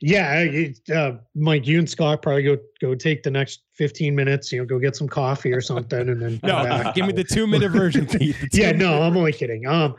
Yeah, 0.02 0.46
uh, 0.96 1.18
Mike, 1.36 1.68
you 1.68 1.78
and 1.78 1.90
Scott 1.90 2.22
probably 2.22 2.44
go 2.44 2.58
go 2.80 2.96
take 2.96 3.22
the 3.22 3.30
next 3.30 3.64
fifteen 3.74 4.16
minutes. 4.16 4.50
You 4.50 4.60
know, 4.60 4.66
go 4.66 4.80
get 4.80 4.96
some 4.96 5.10
coffee 5.10 5.52
or 5.52 5.60
something, 5.60 6.08
and 6.08 6.22
then 6.22 6.40
no, 6.44 6.92
give 6.96 7.06
me 7.06 7.12
the 7.12 7.26
two 7.26 7.46
minute 7.46 7.70
version. 7.70 8.08
yeah, 8.54 8.72
no, 8.72 9.02
I'm 9.02 9.18
only 9.18 9.34
kidding. 9.34 9.68
Um, 9.68 9.98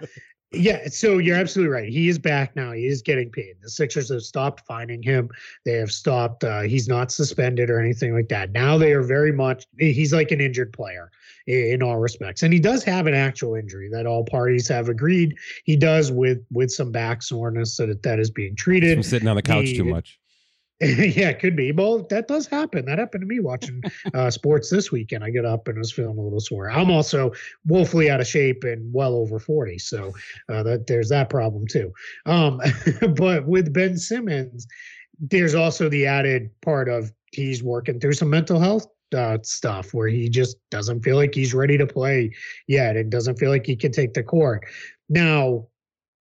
yeah, 0.52 0.88
so 0.88 1.18
you're 1.18 1.36
absolutely 1.36 1.70
right. 1.70 1.88
He 1.90 2.08
is 2.08 2.18
back 2.18 2.56
now. 2.56 2.72
He 2.72 2.86
is 2.86 3.02
getting 3.02 3.30
paid. 3.30 3.56
The 3.62 3.68
Sixers 3.68 4.10
have 4.10 4.22
stopped 4.22 4.62
finding 4.66 5.02
him. 5.02 5.28
They 5.66 5.74
have 5.74 5.92
stopped. 5.92 6.44
Uh, 6.44 6.62
he's 6.62 6.88
not 6.88 7.12
suspended 7.12 7.68
or 7.68 7.78
anything 7.78 8.14
like 8.14 8.30
that. 8.30 8.52
Now 8.52 8.78
they 8.78 8.94
are 8.94 9.02
very 9.02 9.32
much. 9.32 9.66
He's 9.78 10.14
like 10.14 10.30
an 10.30 10.40
injured 10.40 10.72
player 10.72 11.10
in 11.46 11.82
all 11.82 11.98
respects, 11.98 12.42
and 12.42 12.52
he 12.52 12.60
does 12.60 12.84
have 12.84 13.06
an 13.06 13.14
actual 13.14 13.54
injury 13.54 13.88
that 13.92 14.06
all 14.06 14.24
parties 14.24 14.68
have 14.68 14.88
agreed 14.88 15.36
he 15.64 15.76
does 15.76 16.12
with 16.12 16.38
with 16.50 16.70
some 16.70 16.92
back 16.92 17.22
soreness 17.22 17.76
that 17.76 18.02
that 18.02 18.18
is 18.18 18.30
being 18.30 18.56
treated. 18.56 18.94
From 18.94 19.02
sitting 19.02 19.28
on 19.28 19.36
the 19.36 19.42
couch 19.42 19.66
he, 19.66 19.76
too 19.76 19.84
much. 19.84 20.18
yeah, 20.80 21.28
it 21.28 21.40
could 21.40 21.56
be. 21.56 21.72
Well, 21.72 22.06
that 22.08 22.26
does 22.26 22.46
happen. 22.46 22.86
That 22.86 22.98
happened 22.98 23.20
to 23.20 23.26
me 23.26 23.38
watching 23.38 23.82
uh, 24.14 24.30
sports 24.30 24.70
this 24.70 24.90
weekend. 24.90 25.22
I 25.22 25.28
get 25.28 25.44
up 25.44 25.68
and 25.68 25.76
was 25.76 25.92
feeling 25.92 26.16
a 26.16 26.22
little 26.22 26.40
sore. 26.40 26.70
I'm 26.70 26.90
also 26.90 27.32
woefully 27.66 28.10
out 28.10 28.20
of 28.20 28.26
shape 28.26 28.64
and 28.64 28.90
well 28.92 29.14
over 29.14 29.38
40, 29.38 29.78
so 29.78 30.14
uh, 30.48 30.62
that 30.62 30.86
there's 30.86 31.10
that 31.10 31.28
problem 31.28 31.66
too. 31.66 31.92
Um, 32.24 32.62
but 33.14 33.46
with 33.46 33.74
Ben 33.74 33.98
Simmons, 33.98 34.66
there's 35.18 35.54
also 35.54 35.90
the 35.90 36.06
added 36.06 36.48
part 36.62 36.88
of 36.88 37.12
he's 37.32 37.62
working 37.62 38.00
through 38.00 38.14
some 38.14 38.30
mental 38.30 38.58
health 38.58 38.86
uh, 39.14 39.38
stuff 39.42 39.92
where 39.94 40.08
he 40.08 40.28
just 40.28 40.56
doesn't 40.70 41.02
feel 41.02 41.16
like 41.16 41.34
he's 41.34 41.54
ready 41.54 41.76
to 41.78 41.86
play 41.86 42.30
yet 42.66 42.96
and 42.96 43.10
doesn't 43.10 43.38
feel 43.38 43.50
like 43.50 43.66
he 43.66 43.76
can 43.76 43.92
take 43.92 44.14
the 44.14 44.22
court. 44.22 44.64
Now, 45.08 45.66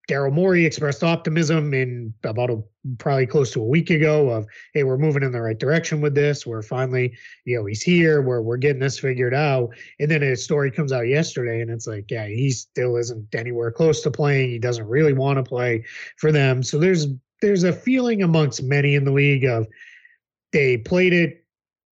Daryl 0.09 0.33
Morey 0.33 0.65
expressed 0.65 1.03
optimism 1.03 1.71
in 1.73 2.13
about 2.23 2.49
a 2.49 2.63
probably 2.97 3.27
close 3.27 3.51
to 3.51 3.61
a 3.61 3.65
week 3.65 3.91
ago 3.91 4.29
of, 4.29 4.47
hey, 4.73 4.83
we're 4.83 4.97
moving 4.97 5.21
in 5.21 5.31
the 5.31 5.41
right 5.41 5.59
direction 5.59 6.01
with 6.01 6.15
this. 6.15 6.47
We're 6.47 6.63
finally, 6.63 7.15
you 7.45 7.57
know, 7.57 7.65
he's 7.67 7.83
here. 7.83 8.23
We're 8.23 8.41
we're 8.41 8.57
getting 8.57 8.79
this 8.79 8.97
figured 8.97 9.35
out. 9.35 9.69
And 9.99 10.09
then 10.09 10.23
a 10.23 10.35
story 10.35 10.71
comes 10.71 10.91
out 10.91 11.07
yesterday, 11.07 11.61
and 11.61 11.69
it's 11.69 11.85
like, 11.85 12.09
yeah, 12.09 12.25
he 12.25 12.49
still 12.49 12.97
isn't 12.97 13.35
anywhere 13.35 13.71
close 13.71 14.01
to 14.01 14.09
playing. 14.09 14.49
He 14.49 14.57
doesn't 14.57 14.87
really 14.87 15.13
want 15.13 15.37
to 15.37 15.43
play 15.43 15.85
for 16.17 16.31
them. 16.31 16.63
So 16.63 16.79
there's 16.79 17.05
there's 17.41 17.63
a 17.63 17.71
feeling 17.71 18.23
amongst 18.23 18.63
many 18.63 18.95
in 18.95 19.05
the 19.05 19.11
league 19.11 19.45
of 19.45 19.67
they 20.51 20.77
played 20.77 21.13
it, 21.13 21.38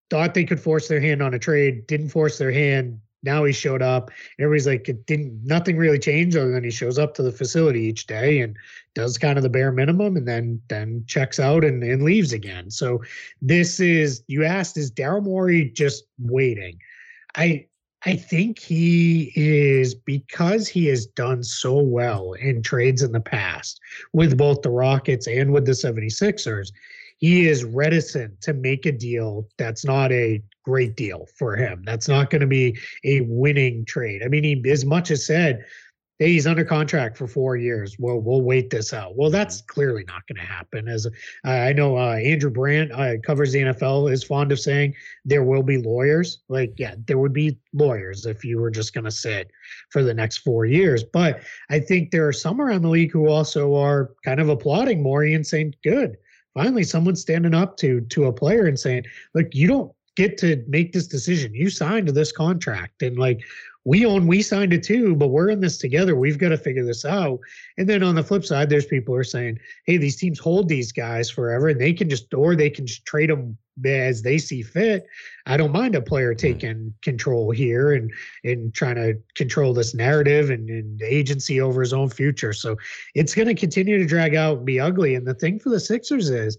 thought 0.10 0.34
they 0.34 0.46
could 0.46 0.60
force 0.60 0.88
their 0.88 1.02
hand 1.02 1.22
on 1.22 1.34
a 1.34 1.40
trade, 1.40 1.88
didn't 1.88 2.10
force 2.10 2.38
their 2.38 2.52
hand, 2.52 3.00
now 3.24 3.44
he 3.44 3.52
showed 3.52 3.82
up. 3.82 4.12
Everybody's 4.40 4.68
like, 4.68 4.88
it 4.88 5.06
didn't 5.06 5.44
nothing 5.44 5.78
really 5.78 6.00
changed 6.00 6.38
other 6.38 6.52
than 6.52 6.64
he 6.64 6.72
shows 6.72 7.00
up 7.00 7.14
to 7.16 7.24
the 7.24 7.32
facility 7.32 7.82
each 7.82 8.08
day 8.08 8.40
and 8.40 8.56
does 8.94 9.18
kind 9.18 9.38
of 9.38 9.44
the 9.44 9.50
bare 9.50 9.72
minimum 9.72 10.16
and 10.16 10.28
then 10.28 10.62
then 10.70 11.04
checks 11.08 11.40
out 11.40 11.64
and, 11.64 11.84
and 11.84 12.04
leaves 12.04 12.32
again. 12.32 12.70
So 12.70 13.02
this 13.42 13.80
is 13.80 14.24
you 14.28 14.46
asked, 14.46 14.78
is 14.78 14.92
Daryl 14.92 15.24
Morey 15.24 15.70
just 15.70 16.06
waiting? 16.20 16.80
I 17.36 17.66
I 18.06 18.16
think 18.16 18.60
he 18.60 19.34
is 19.36 19.96
because 19.96 20.68
he 20.68 20.86
has 20.86 21.08
done 21.08 21.44
so 21.44 21.80
well 21.80 22.34
in 22.34 22.62
trades 22.62 23.02
in 23.02 23.12
the 23.12 23.20
past 23.20 23.82
with 24.14 24.38
both 24.38 24.62
the 24.62 24.70
Rockets 24.70 25.28
and 25.28 25.52
with 25.52 25.66
the 25.66 25.72
76ers 25.72 26.72
he 27.18 27.48
is 27.48 27.64
reticent 27.64 28.40
to 28.42 28.54
make 28.54 28.86
a 28.86 28.92
deal 28.92 29.48
that's 29.58 29.84
not 29.84 30.12
a 30.12 30.42
great 30.64 30.96
deal 30.96 31.28
for 31.38 31.56
him. 31.56 31.84
That's 31.86 32.08
not 32.08 32.30
going 32.30 32.42
to 32.42 32.48
be 32.48 32.78
a 33.04 33.22
winning 33.22 33.86
trade. 33.86 34.22
I 34.24 34.28
mean, 34.28 34.44
he 34.44 34.70
as 34.70 34.86
much 34.86 35.12
as 35.12 35.26
said, 35.26 35.66
hey, 36.20 36.34
he's 36.34 36.48
under 36.48 36.66
contract 36.66 37.18
for 37.18 37.28
four 37.28 37.56
years. 37.56 37.96
Well, 38.00 38.20
we'll 38.20 38.42
wait 38.42 38.70
this 38.70 38.92
out. 38.92 39.16
Well, 39.16 39.30
that's 39.30 39.62
clearly 39.62 40.04
not 40.08 40.28
going 40.28 40.44
to 40.44 40.52
happen. 40.52 40.88
As 40.88 41.06
uh, 41.06 41.50
I 41.50 41.74
know, 41.74 41.98
uh, 41.98 42.16
Andrew 42.16 42.50
Brandt 42.50 42.92
uh, 42.92 43.18
covers 43.24 43.52
the 43.52 43.60
NFL 43.60 44.12
is 44.12 44.24
fond 44.24 44.52
of 44.52 44.60
saying 44.60 44.96
there 45.26 45.44
will 45.44 45.64
be 45.64 45.78
lawyers. 45.78 46.40
Like, 46.50 46.74
yeah, 46.78 46.96
there 47.06 47.20
would 47.20 47.34
be 47.34 47.58
lawyers 47.74 48.26
if 48.26 48.44
you 48.44 48.60
were 48.60 48.72
just 48.72 48.94
going 48.94 49.06
to 49.06 49.12
sit 49.12 49.52
for 49.92 50.04
the 50.04 50.14
next 50.14 50.40
four 50.40 50.66
years. 50.66 51.04
But 51.04 51.42
I 51.70 51.80
think 51.80 52.12
there 52.12 52.28
are 52.28 52.34
some 52.34 52.60
around 52.60 52.82
the 52.82 52.90
league 52.90 53.12
who 53.12 53.28
also 53.28 53.76
are 53.76 54.12
kind 54.26 54.40
of 54.40 54.50
applauding 54.50 55.04
Morey 55.04 55.34
and 55.34 55.46
saying, 55.46 55.76
good 55.84 56.18
finally 56.58 56.84
someone's 56.84 57.22
standing 57.22 57.54
up 57.54 57.78
to 57.78 58.02
to 58.02 58.26
a 58.26 58.34
player 58.34 58.66
and 58.66 58.80
saying, 58.80 59.04
look, 59.36 59.54
you 59.54 59.68
don't 59.68 59.92
get 60.16 60.38
to 60.40 60.64
make 60.68 60.92
this 60.92 61.08
decision. 61.08 61.54
You 61.54 61.70
signed 61.70 62.10
this 62.10 62.32
contract 62.32 63.04
and 63.04 63.18
like 63.20 63.42
we 63.86 64.06
own 64.06 64.26
we 64.26 64.42
signed 64.42 64.74
it 64.74 64.84
too, 64.84 65.16
but 65.16 65.28
we're 65.28 65.50
in 65.50 65.62
this 65.62 65.78
together. 65.78 66.16
We've 66.16 66.40
got 66.40 66.50
to 66.50 66.58
figure 66.58 66.84
this 66.84 67.06
out. 67.06 67.40
And 67.78 67.88
then 67.88 68.02
on 68.02 68.16
the 68.16 68.24
flip 68.24 68.44
side, 68.44 68.70
there's 68.70 68.88
people 68.88 69.14
who 69.14 69.20
are 69.20 69.24
saying, 69.24 69.60
hey, 69.86 69.98
these 69.98 70.18
teams 70.18 70.40
hold 70.40 70.68
these 70.68 70.92
guys 70.92 71.30
forever 71.30 71.70
and 71.70 71.80
they 71.80 71.94
can 71.94 72.10
just 72.10 72.34
or 72.34 72.56
they 72.56 72.72
can 72.72 72.88
just 72.88 73.06
trade 73.06 73.30
them 73.30 73.56
as 73.86 74.22
they 74.22 74.38
see 74.38 74.62
fit. 74.62 75.08
I 75.46 75.58
don't 75.58 75.72
mind 75.72 75.96
a 75.96 76.02
player 76.02 76.34
hmm. 76.34 76.38
taking 76.38 76.94
control 77.02 77.52
here 77.52 77.94
and 77.94 78.12
and 78.44 78.74
trying 78.74 78.96
to 78.96 79.18
control 79.36 79.74
this 79.74 79.94
narrative 79.94 80.50
and, 80.50 80.70
and 80.70 81.02
agency 81.02 81.62
over 81.62 81.82
his 81.82 81.94
own 81.94 82.10
future. 82.10 82.54
So 82.54 82.78
it's 83.16 83.36
going 83.36 83.48
to 83.48 83.56
continue 83.56 83.98
to 83.98 84.06
drag 84.06 84.36
out 84.36 84.58
and 84.58 84.66
be 84.66 84.80
ugly. 84.80 85.16
And 85.16 85.28
the 85.28 85.34
thing 85.34 85.60
for 85.60 85.70
the 85.70 85.80
Sixers 85.80 86.30
is 86.30 86.58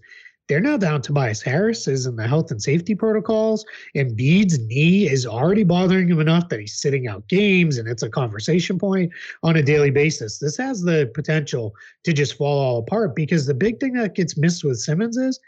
they're 0.49 0.59
now 0.59 0.77
down 0.77 1.03
Tobias 1.03 1.43
Harris 1.43 1.87
is 1.87 2.07
in 2.07 2.15
the 2.15 2.27
health 2.27 2.49
and 2.49 2.61
safety 2.61 2.95
protocols. 2.95 3.63
And 3.93 4.17
Embiid's 4.17 4.57
knee 4.57 5.07
is 5.07 5.27
already 5.27 5.63
bothering 5.63 6.09
him 6.09 6.19
enough 6.19 6.49
that 6.49 6.59
he's 6.59 6.81
sitting 6.81 7.07
out 7.07 7.27
games 7.27 7.77
and 7.77 7.87
it's 7.87 8.01
a 8.01 8.09
conversation 8.09 8.79
point 8.79 9.11
on 9.43 9.57
a 9.57 9.61
daily 9.61 9.91
basis. 9.91 10.39
This 10.39 10.57
has 10.57 10.81
the 10.81 11.11
potential 11.13 11.75
to 12.03 12.13
just 12.13 12.35
fall 12.35 12.59
all 12.59 12.79
apart 12.79 13.15
because 13.15 13.45
the 13.45 13.53
big 13.53 13.79
thing 13.79 13.93
that 13.93 14.15
gets 14.15 14.37
missed 14.37 14.63
with 14.63 14.79
Simmons 14.79 15.17
is 15.17 15.39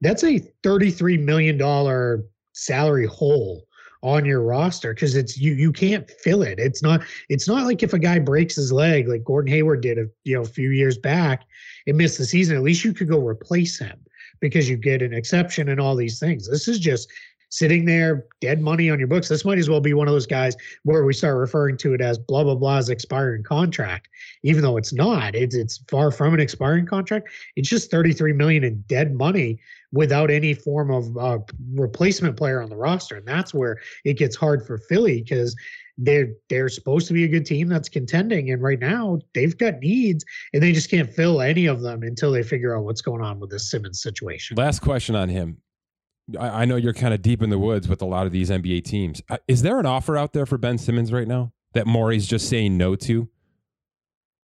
that's 0.00 0.24
a 0.24 0.40
$33 0.64 1.20
million 1.20 2.24
salary 2.52 3.06
hole 3.06 3.66
on 4.02 4.24
your 4.24 4.42
roster 4.42 4.94
because 4.94 5.14
it's 5.14 5.38
you 5.38 5.52
you 5.52 5.72
can't 5.72 6.10
fill 6.10 6.42
it. 6.42 6.58
It's 6.58 6.82
not 6.82 7.02
it's 7.28 7.46
not 7.46 7.66
like 7.66 7.82
if 7.82 7.92
a 7.92 7.98
guy 7.98 8.18
breaks 8.18 8.56
his 8.56 8.72
leg 8.72 9.08
like 9.08 9.24
Gordon 9.24 9.52
Hayward 9.52 9.82
did 9.82 9.98
a 9.98 10.06
you 10.24 10.34
know 10.34 10.42
a 10.42 10.46
few 10.46 10.70
years 10.70 10.96
back 10.96 11.44
and 11.86 11.98
missed 11.98 12.18
the 12.18 12.24
season. 12.24 12.56
At 12.56 12.62
least 12.62 12.84
you 12.84 12.94
could 12.94 13.08
go 13.08 13.24
replace 13.24 13.78
him 13.78 13.98
because 14.40 14.70
you 14.70 14.76
get 14.76 15.02
an 15.02 15.12
exception 15.12 15.68
and 15.68 15.78
all 15.78 15.94
these 15.94 16.18
things. 16.18 16.48
This 16.48 16.66
is 16.66 16.78
just 16.78 17.10
sitting 17.50 17.84
there, 17.84 18.26
dead 18.40 18.60
money 18.62 18.88
on 18.90 18.98
your 18.98 19.08
books. 19.08 19.28
This 19.28 19.44
might 19.44 19.58
as 19.58 19.68
well 19.68 19.80
be 19.80 19.92
one 19.92 20.08
of 20.08 20.14
those 20.14 20.26
guys 20.26 20.56
where 20.84 21.04
we 21.04 21.12
start 21.12 21.36
referring 21.36 21.76
to 21.78 21.92
it 21.94 22.00
as 22.00 22.18
blah 22.18 22.42
blah 22.42 22.54
blah's 22.54 22.88
expiring 22.88 23.42
contract, 23.42 24.08
even 24.42 24.62
though 24.62 24.76
it's 24.76 24.92
not. 24.92 25.34
It's 25.34 25.54
it's 25.54 25.82
far 25.90 26.10
from 26.10 26.32
an 26.32 26.40
expiring 26.40 26.86
contract. 26.86 27.28
It's 27.56 27.68
just 27.68 27.90
33 27.90 28.32
million 28.32 28.64
in 28.64 28.82
dead 28.86 29.14
money 29.14 29.60
without 29.92 30.30
any 30.30 30.54
form 30.54 30.90
of 30.90 31.16
uh, 31.18 31.38
replacement 31.74 32.36
player 32.36 32.62
on 32.62 32.70
the 32.70 32.76
roster, 32.76 33.16
and 33.16 33.26
that's 33.26 33.52
where 33.52 33.78
it 34.04 34.14
gets 34.14 34.36
hard 34.36 34.64
for 34.66 34.78
Philly 34.78 35.22
because 35.22 35.54
they're 35.98 36.28
they're 36.48 36.68
supposed 36.68 37.06
to 37.08 37.12
be 37.12 37.24
a 37.24 37.28
good 37.28 37.44
team 37.44 37.68
that's 37.68 37.88
contending 37.88 38.50
and 38.50 38.62
right 38.62 38.78
now 38.78 39.18
they've 39.34 39.58
got 39.58 39.78
needs 39.80 40.24
and 40.54 40.62
they 40.62 40.72
just 40.72 40.90
can't 40.90 41.10
fill 41.10 41.42
any 41.42 41.66
of 41.66 41.82
them 41.82 42.02
until 42.02 42.32
they 42.32 42.42
figure 42.42 42.74
out 42.74 42.84
what's 42.84 43.02
going 43.02 43.20
on 43.22 43.38
with 43.38 43.50
this 43.50 43.70
Simmons 43.70 44.00
situation. 44.00 44.56
Last 44.56 44.80
question 44.80 45.14
on 45.14 45.28
him. 45.28 45.58
I, 46.38 46.62
I 46.62 46.64
know 46.64 46.76
you're 46.76 46.92
kind 46.92 47.14
of 47.14 47.22
deep 47.22 47.42
in 47.42 47.50
the 47.50 47.58
woods 47.58 47.88
with 47.88 48.02
a 48.02 48.06
lot 48.06 48.26
of 48.26 48.32
these 48.32 48.50
NBA 48.50 48.84
teams. 48.84 49.22
Uh, 49.28 49.38
is 49.48 49.62
there 49.62 49.78
an 49.78 49.86
offer 49.86 50.16
out 50.16 50.32
there 50.32 50.46
for 50.46 50.58
Ben 50.58 50.78
Simmons 50.78 51.12
right 51.12 51.28
now 51.28 51.52
that 51.72 51.86
Morey's 51.86 52.26
just 52.26 52.48
saying 52.48 52.76
no 52.76 52.96
to? 52.96 53.28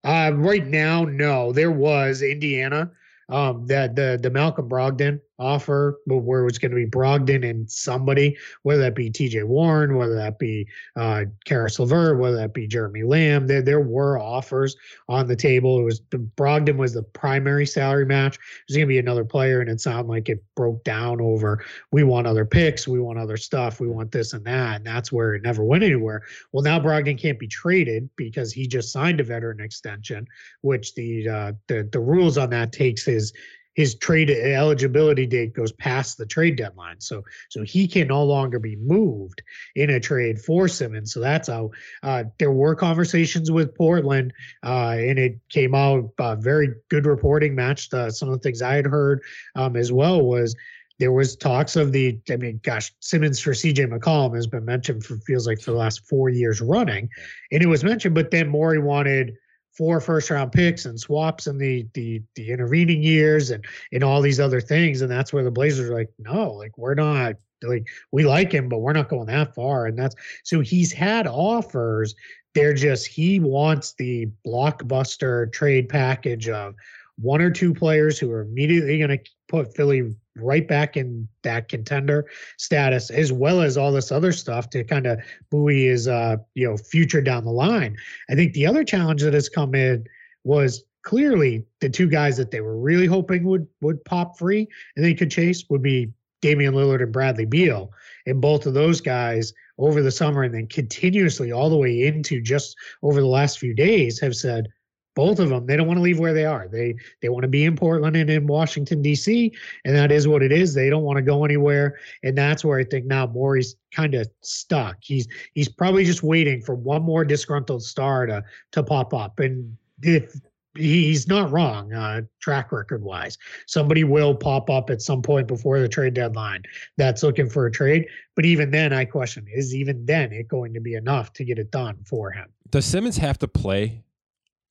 Uh, 0.03 0.31
right 0.35 0.65
now, 0.65 1.03
no. 1.03 1.51
There 1.51 1.71
was 1.71 2.21
Indiana 2.21 2.91
um, 3.29 3.65
that 3.67 3.95
the 3.95 4.19
the 4.21 4.29
Malcolm 4.29 4.69
Brogdon 4.69 5.19
offer 5.39 5.99
but 6.07 6.17
where 6.17 6.41
it 6.41 6.45
was 6.45 6.57
going 6.57 6.71
to 6.71 6.75
be 6.75 6.85
Brogdon 6.85 7.49
and 7.49 7.69
somebody, 7.69 8.37
whether 8.63 8.81
that 8.81 8.95
be 8.95 9.09
TJ 9.09 9.43
Warren, 9.43 9.95
whether 9.97 10.15
that 10.15 10.39
be 10.39 10.67
uh, 10.95 11.25
Caris 11.45 11.79
LeVert, 11.79 12.17
whether 12.19 12.37
that 12.37 12.53
be 12.53 12.67
Jeremy 12.67 13.03
Lamb. 13.03 13.47
There, 13.47 13.61
there 13.61 13.81
were 13.81 14.19
offers 14.19 14.75
on 15.09 15.27
the 15.27 15.35
table. 15.35 15.79
It 15.79 15.83
was 15.83 15.99
Brogdon 16.01 16.77
was 16.77 16.93
the 16.93 17.03
primary 17.03 17.65
salary 17.65 18.05
match. 18.05 18.37
There's 18.67 18.77
going 18.77 18.87
to 18.87 18.93
be 18.93 18.99
another 18.99 19.25
player, 19.25 19.61
and 19.61 19.69
it 19.69 19.81
sounded 19.81 20.09
like 20.09 20.29
it 20.29 20.43
broke 20.55 20.83
down 20.83 21.21
over 21.21 21.63
we 21.91 22.03
want 22.03 22.27
other 22.27 22.45
picks, 22.45 22.87
we 22.87 22.99
want 22.99 23.19
other 23.19 23.37
stuff, 23.37 23.79
we 23.79 23.87
want 23.87 24.11
this 24.11 24.33
and 24.33 24.45
that, 24.45 24.77
and 24.77 24.85
that's 24.85 25.11
where 25.11 25.35
it 25.35 25.43
never 25.43 25.63
went 25.63 25.83
anywhere. 25.83 26.23
Well, 26.51 26.63
now 26.63 26.79
Brogdon 26.79 27.19
can't 27.19 27.39
be 27.39 27.47
traded 27.47 28.09
because 28.15 28.51
he 28.51 28.67
just 28.67 28.91
signed 28.91 29.19
a 29.19 29.23
veteran 29.23 29.59
extension, 29.59 30.27
which 30.61 30.93
the 30.95 31.29
uh, 31.29 31.51
the 31.67 31.87
the 31.91 31.99
rules 31.99 32.37
on 32.37 32.49
that 32.51 32.71
takes 32.71 33.05
his 33.05 33.33
his 33.75 33.95
trade 33.95 34.29
eligibility 34.31 35.25
date 35.25 35.53
goes 35.53 35.71
past 35.73 36.17
the 36.17 36.25
trade 36.25 36.55
deadline. 36.55 36.99
So 36.99 37.23
so 37.49 37.61
he 37.63 37.87
can 37.87 38.07
no 38.07 38.23
longer 38.23 38.57
be 38.57 38.75
moved 38.77 39.43
in 39.75 39.89
a 39.91 39.99
trade 39.99 40.39
for 40.39 40.67
Simmons. 40.67 41.13
So 41.13 41.19
that's 41.19 41.47
how 41.47 41.71
uh, 42.01 42.23
there 42.39 42.51
were 42.51 42.75
conversations 42.75 43.51
with 43.51 43.75
Portland, 43.75 44.33
uh, 44.65 44.95
and 44.97 45.19
it 45.19 45.39
came 45.49 45.75
out 45.75 46.11
uh, 46.17 46.35
very 46.35 46.73
good 46.89 47.05
reporting 47.05 47.53
matched 47.53 47.93
uh, 47.93 48.09
some 48.09 48.29
of 48.29 48.35
the 48.35 48.39
things 48.39 48.61
I 48.61 48.75
had 48.75 48.85
heard 48.85 49.21
um, 49.55 49.75
as 49.75 49.91
well 49.91 50.21
was 50.21 50.55
there 50.97 51.11
was 51.11 51.35
talks 51.35 51.75
of 51.75 51.91
the 51.91 52.19
I 52.29 52.37
mean, 52.37 52.59
gosh, 52.63 52.93
Simmons 53.01 53.39
for 53.39 53.51
CJ 53.51 53.87
McCollum 53.87 54.35
has 54.35 54.47
been 54.47 54.65
mentioned 54.65 55.03
for 55.03 55.17
feels 55.17 55.45
like 55.45 55.59
for 55.59 55.71
the 55.71 55.77
last 55.77 56.07
four 56.07 56.29
years 56.29 56.61
running. 56.61 57.09
And 57.51 57.61
it 57.61 57.67
was 57.67 57.83
mentioned, 57.83 58.15
but 58.15 58.31
then 58.31 58.47
Morey 58.47 58.79
wanted 58.79 59.35
four 59.75 59.99
first 59.99 60.29
round 60.29 60.51
picks 60.51 60.85
and 60.85 60.99
swaps 60.99 61.47
in 61.47 61.57
the 61.57 61.85
the 61.93 62.21
the 62.35 62.51
intervening 62.51 63.01
years 63.01 63.51
and 63.51 63.65
and 63.91 64.03
all 64.03 64.21
these 64.21 64.39
other 64.39 64.61
things. 64.61 65.01
And 65.01 65.11
that's 65.11 65.33
where 65.33 65.43
the 65.43 65.51
blazers 65.51 65.89
are 65.89 65.93
like 65.93 66.11
no 66.19 66.51
like 66.53 66.77
we're 66.77 66.95
not 66.95 67.35
like 67.63 67.87
we 68.11 68.25
like 68.25 68.51
him 68.51 68.69
but 68.69 68.79
we're 68.79 68.93
not 68.93 69.09
going 69.09 69.27
that 69.27 69.53
far. 69.53 69.85
And 69.87 69.97
that's 69.97 70.15
so 70.43 70.61
he's 70.61 70.91
had 70.91 71.27
offers. 71.27 72.15
They're 72.53 72.73
just 72.73 73.07
he 73.07 73.39
wants 73.39 73.93
the 73.97 74.29
blockbuster 74.45 75.51
trade 75.51 75.89
package 75.89 76.47
of 76.47 76.75
one 77.17 77.41
or 77.41 77.51
two 77.51 77.73
players 77.73 78.19
who 78.19 78.31
are 78.31 78.41
immediately 78.41 78.97
going 78.97 79.09
to 79.09 79.19
put 79.47 79.75
Philly 79.75 80.15
right 80.35 80.67
back 80.67 80.97
in 80.97 81.27
that 81.43 81.69
contender 81.69 82.25
status, 82.57 83.09
as 83.09 83.31
well 83.31 83.61
as 83.61 83.77
all 83.77 83.91
this 83.91 84.11
other 84.11 84.31
stuff 84.31 84.69
to 84.71 84.83
kind 84.83 85.07
of 85.07 85.19
buoy 85.49 85.85
his 85.85 86.07
uh, 86.07 86.37
you 86.53 86.67
know 86.67 86.77
future 86.77 87.21
down 87.21 87.45
the 87.45 87.51
line. 87.51 87.95
I 88.29 88.35
think 88.35 88.53
the 88.53 88.67
other 88.67 88.83
challenge 88.83 89.21
that 89.23 89.33
has 89.33 89.49
come 89.49 89.75
in 89.75 90.05
was 90.43 90.83
clearly 91.03 91.63
the 91.81 91.89
two 91.89 92.09
guys 92.09 92.35
that 92.37 92.51
they 92.51 92.61
were 92.61 92.77
really 92.77 93.05
hoping 93.05 93.43
would 93.45 93.67
would 93.81 94.03
pop 94.05 94.37
free 94.37 94.67
and 94.95 95.05
they 95.05 95.13
could 95.13 95.31
chase 95.31 95.63
would 95.69 95.81
be 95.81 96.11
Damian 96.41 96.73
Lillard 96.73 97.01
and 97.01 97.13
Bradley 97.13 97.45
Beal. 97.45 97.91
And 98.27 98.41
both 98.41 98.65
of 98.65 98.73
those 98.73 99.01
guys 99.01 99.53
over 99.77 100.01
the 100.01 100.11
summer 100.11 100.43
and 100.43 100.53
then 100.53 100.67
continuously 100.67 101.51
all 101.51 101.69
the 101.69 101.77
way 101.77 102.03
into 102.03 102.41
just 102.41 102.75
over 103.01 103.19
the 103.19 103.27
last 103.27 103.59
few 103.59 103.73
days 103.73 104.19
have 104.19 104.35
said, 104.35 104.67
both 105.15 105.39
of 105.39 105.49
them 105.49 105.65
they 105.65 105.75
don't 105.75 105.87
want 105.87 105.97
to 105.97 106.03
leave 106.03 106.19
where 106.19 106.33
they 106.33 106.45
are. 106.45 106.67
They 106.67 106.95
they 107.21 107.29
want 107.29 107.43
to 107.43 107.47
be 107.47 107.65
in 107.65 107.75
portland 107.75 108.15
and 108.15 108.29
in 108.29 108.47
washington 108.47 109.01
d.c 109.01 109.51
and 109.83 109.95
that 109.95 110.11
is 110.11 110.27
what 110.27 110.43
it 110.43 110.51
is. 110.51 110.73
They 110.73 110.89
don't 110.89 111.03
want 111.03 111.17
to 111.17 111.23
go 111.23 111.43
anywhere 111.43 111.97
and 112.23 112.37
that's 112.37 112.63
where 112.63 112.79
i 112.79 112.83
think 112.83 113.05
now 113.05 113.25
Morey's 113.25 113.75
kind 113.93 114.13
of 114.13 114.29
stuck. 114.41 114.97
He's 115.01 115.27
he's 115.53 115.69
probably 115.69 116.05
just 116.05 116.23
waiting 116.23 116.61
for 116.61 116.75
one 116.75 117.01
more 117.01 117.25
disgruntled 117.25 117.83
star 117.83 118.25
to 118.27 118.43
to 118.73 118.83
pop 118.83 119.13
up 119.13 119.39
and 119.39 119.75
if 120.01 120.35
he's 120.75 121.27
not 121.27 121.51
wrong 121.51 121.93
uh, 121.93 122.21
track 122.41 122.71
record 122.71 123.01
wise. 123.01 123.37
Somebody 123.65 124.03
will 124.03 124.35
pop 124.35 124.69
up 124.69 124.89
at 124.89 125.01
some 125.01 125.21
point 125.21 125.47
before 125.47 125.79
the 125.79 125.87
trade 125.87 126.13
deadline 126.13 126.63
that's 126.97 127.23
looking 127.23 127.49
for 127.49 127.65
a 127.65 127.71
trade 127.71 128.05
but 128.35 128.45
even 128.45 128.69
then 128.71 128.91
i 128.91 129.05
question 129.05 129.45
is 129.53 129.73
even 129.73 130.05
then 130.05 130.33
it 130.33 130.47
going 130.47 130.73
to 130.73 130.81
be 130.81 130.95
enough 130.95 131.31
to 131.33 131.45
get 131.45 131.57
it 131.57 131.71
done 131.71 131.97
for 132.05 132.31
him? 132.31 132.49
Does 132.69 132.85
simmons 132.85 133.17
have 133.17 133.37
to 133.39 133.47
play 133.47 134.03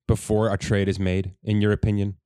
before 0.06 0.52
a 0.52 0.58
trade 0.58 0.88
is 0.88 0.98
made, 0.98 1.32
in 1.42 1.60
your 1.60 1.72
opinion? 1.72 2.16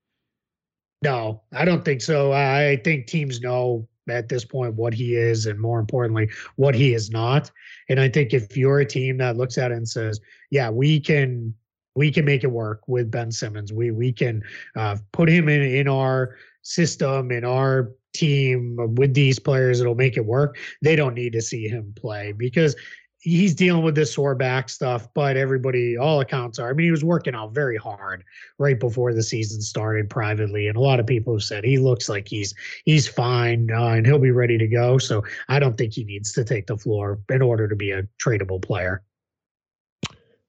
No, 1.03 1.43
I 1.53 1.65
don't 1.65 1.85
think 1.85 2.01
so. 2.01 2.33
I 2.33 2.81
think 2.83 3.07
teams 3.07 3.41
know 3.41 3.89
at 4.09 4.29
this 4.29 4.45
point 4.45 4.75
what 4.75 4.95
he 4.95 5.15
is 5.15 5.47
and 5.47 5.61
more 5.61 5.79
importantly 5.79 6.31
what 6.57 6.75
he 6.75 6.95
is 6.95 7.11
not 7.11 7.51
and 7.89 8.01
i 8.01 8.09
think 8.09 8.33
if 8.33 8.57
you're 8.57 8.81
a 8.81 8.87
team 8.87 9.19
that 9.19 9.37
looks 9.37 9.59
at 9.59 9.71
it 9.71 9.77
and 9.77 9.89
says 9.89 10.21
yeah 10.51 10.71
we 10.71 10.99
can 10.99 11.53
we 11.95 12.11
can 12.11 12.25
make 12.25 12.45
it 12.45 12.51
work 12.51 12.81
with 12.87 13.11
ben 13.11 13.31
simmons 13.31 13.73
we 13.73 13.91
we 13.91 14.13
can 14.13 14.43
uh, 14.77 14.97
put 15.13 15.29
him 15.29 15.49
in 15.49 15.63
in 15.63 15.89
our 15.89 16.37
system 16.63 17.31
in 17.31 17.45
our 17.45 17.93
team 18.15 18.77
with 18.97 19.15
these 19.15 19.39
players 19.39 19.81
it'll 19.81 19.95
make 19.95 20.17
it 20.17 20.25
work 20.25 20.57
they 20.83 20.97
don't 20.97 21.15
need 21.15 21.33
to 21.33 21.43
see 21.43 21.69
him 21.69 21.93
play 21.97 22.33
because 22.33 22.75
he's 23.21 23.55
dealing 23.55 23.83
with 23.83 23.95
this 23.95 24.15
sore 24.15 24.35
back 24.35 24.69
stuff, 24.69 25.09
but 25.15 25.37
everybody, 25.37 25.97
all 25.97 26.21
accounts 26.21 26.59
are. 26.59 26.71
I 26.71 26.73
mean, 26.73 26.87
he 26.87 26.91
was 26.91 27.05
working 27.05 27.35
out 27.35 27.53
very 27.53 27.77
hard 27.77 28.25
right 28.59 28.79
before 28.79 29.13
the 29.13 29.23
season 29.23 29.61
started 29.61 30.09
privately, 30.09 30.69
and 30.69 30.77
a 30.77 30.81
lot 30.81 31.01
of 31.01 31.07
people 31.07 31.35
have 31.35 31.43
said 31.43 31.65
he 31.65 31.79
looks 31.79 32.09
like 32.09 32.29
he's 32.29 32.55
he's 32.85 33.09
fine 33.09 33.71
uh, 33.71 33.89
and 33.89 34.07
he'll 34.07 34.19
be 34.19 34.31
ready 34.31 34.57
to 34.59 34.67
go. 34.67 34.99
So 34.99 35.25
I 35.49 35.59
don't 35.59 35.77
think 35.77 35.95
he 35.95 36.05
needs 36.05 36.33
to 36.35 36.45
take 36.45 36.67
the 36.67 36.77
floor 36.77 37.19
in 37.29 37.43
order 37.43 37.69
to 37.69 37.77
be 37.77 37.91
a 37.91 38.05
tradable 38.23 38.63
player. 38.63 39.03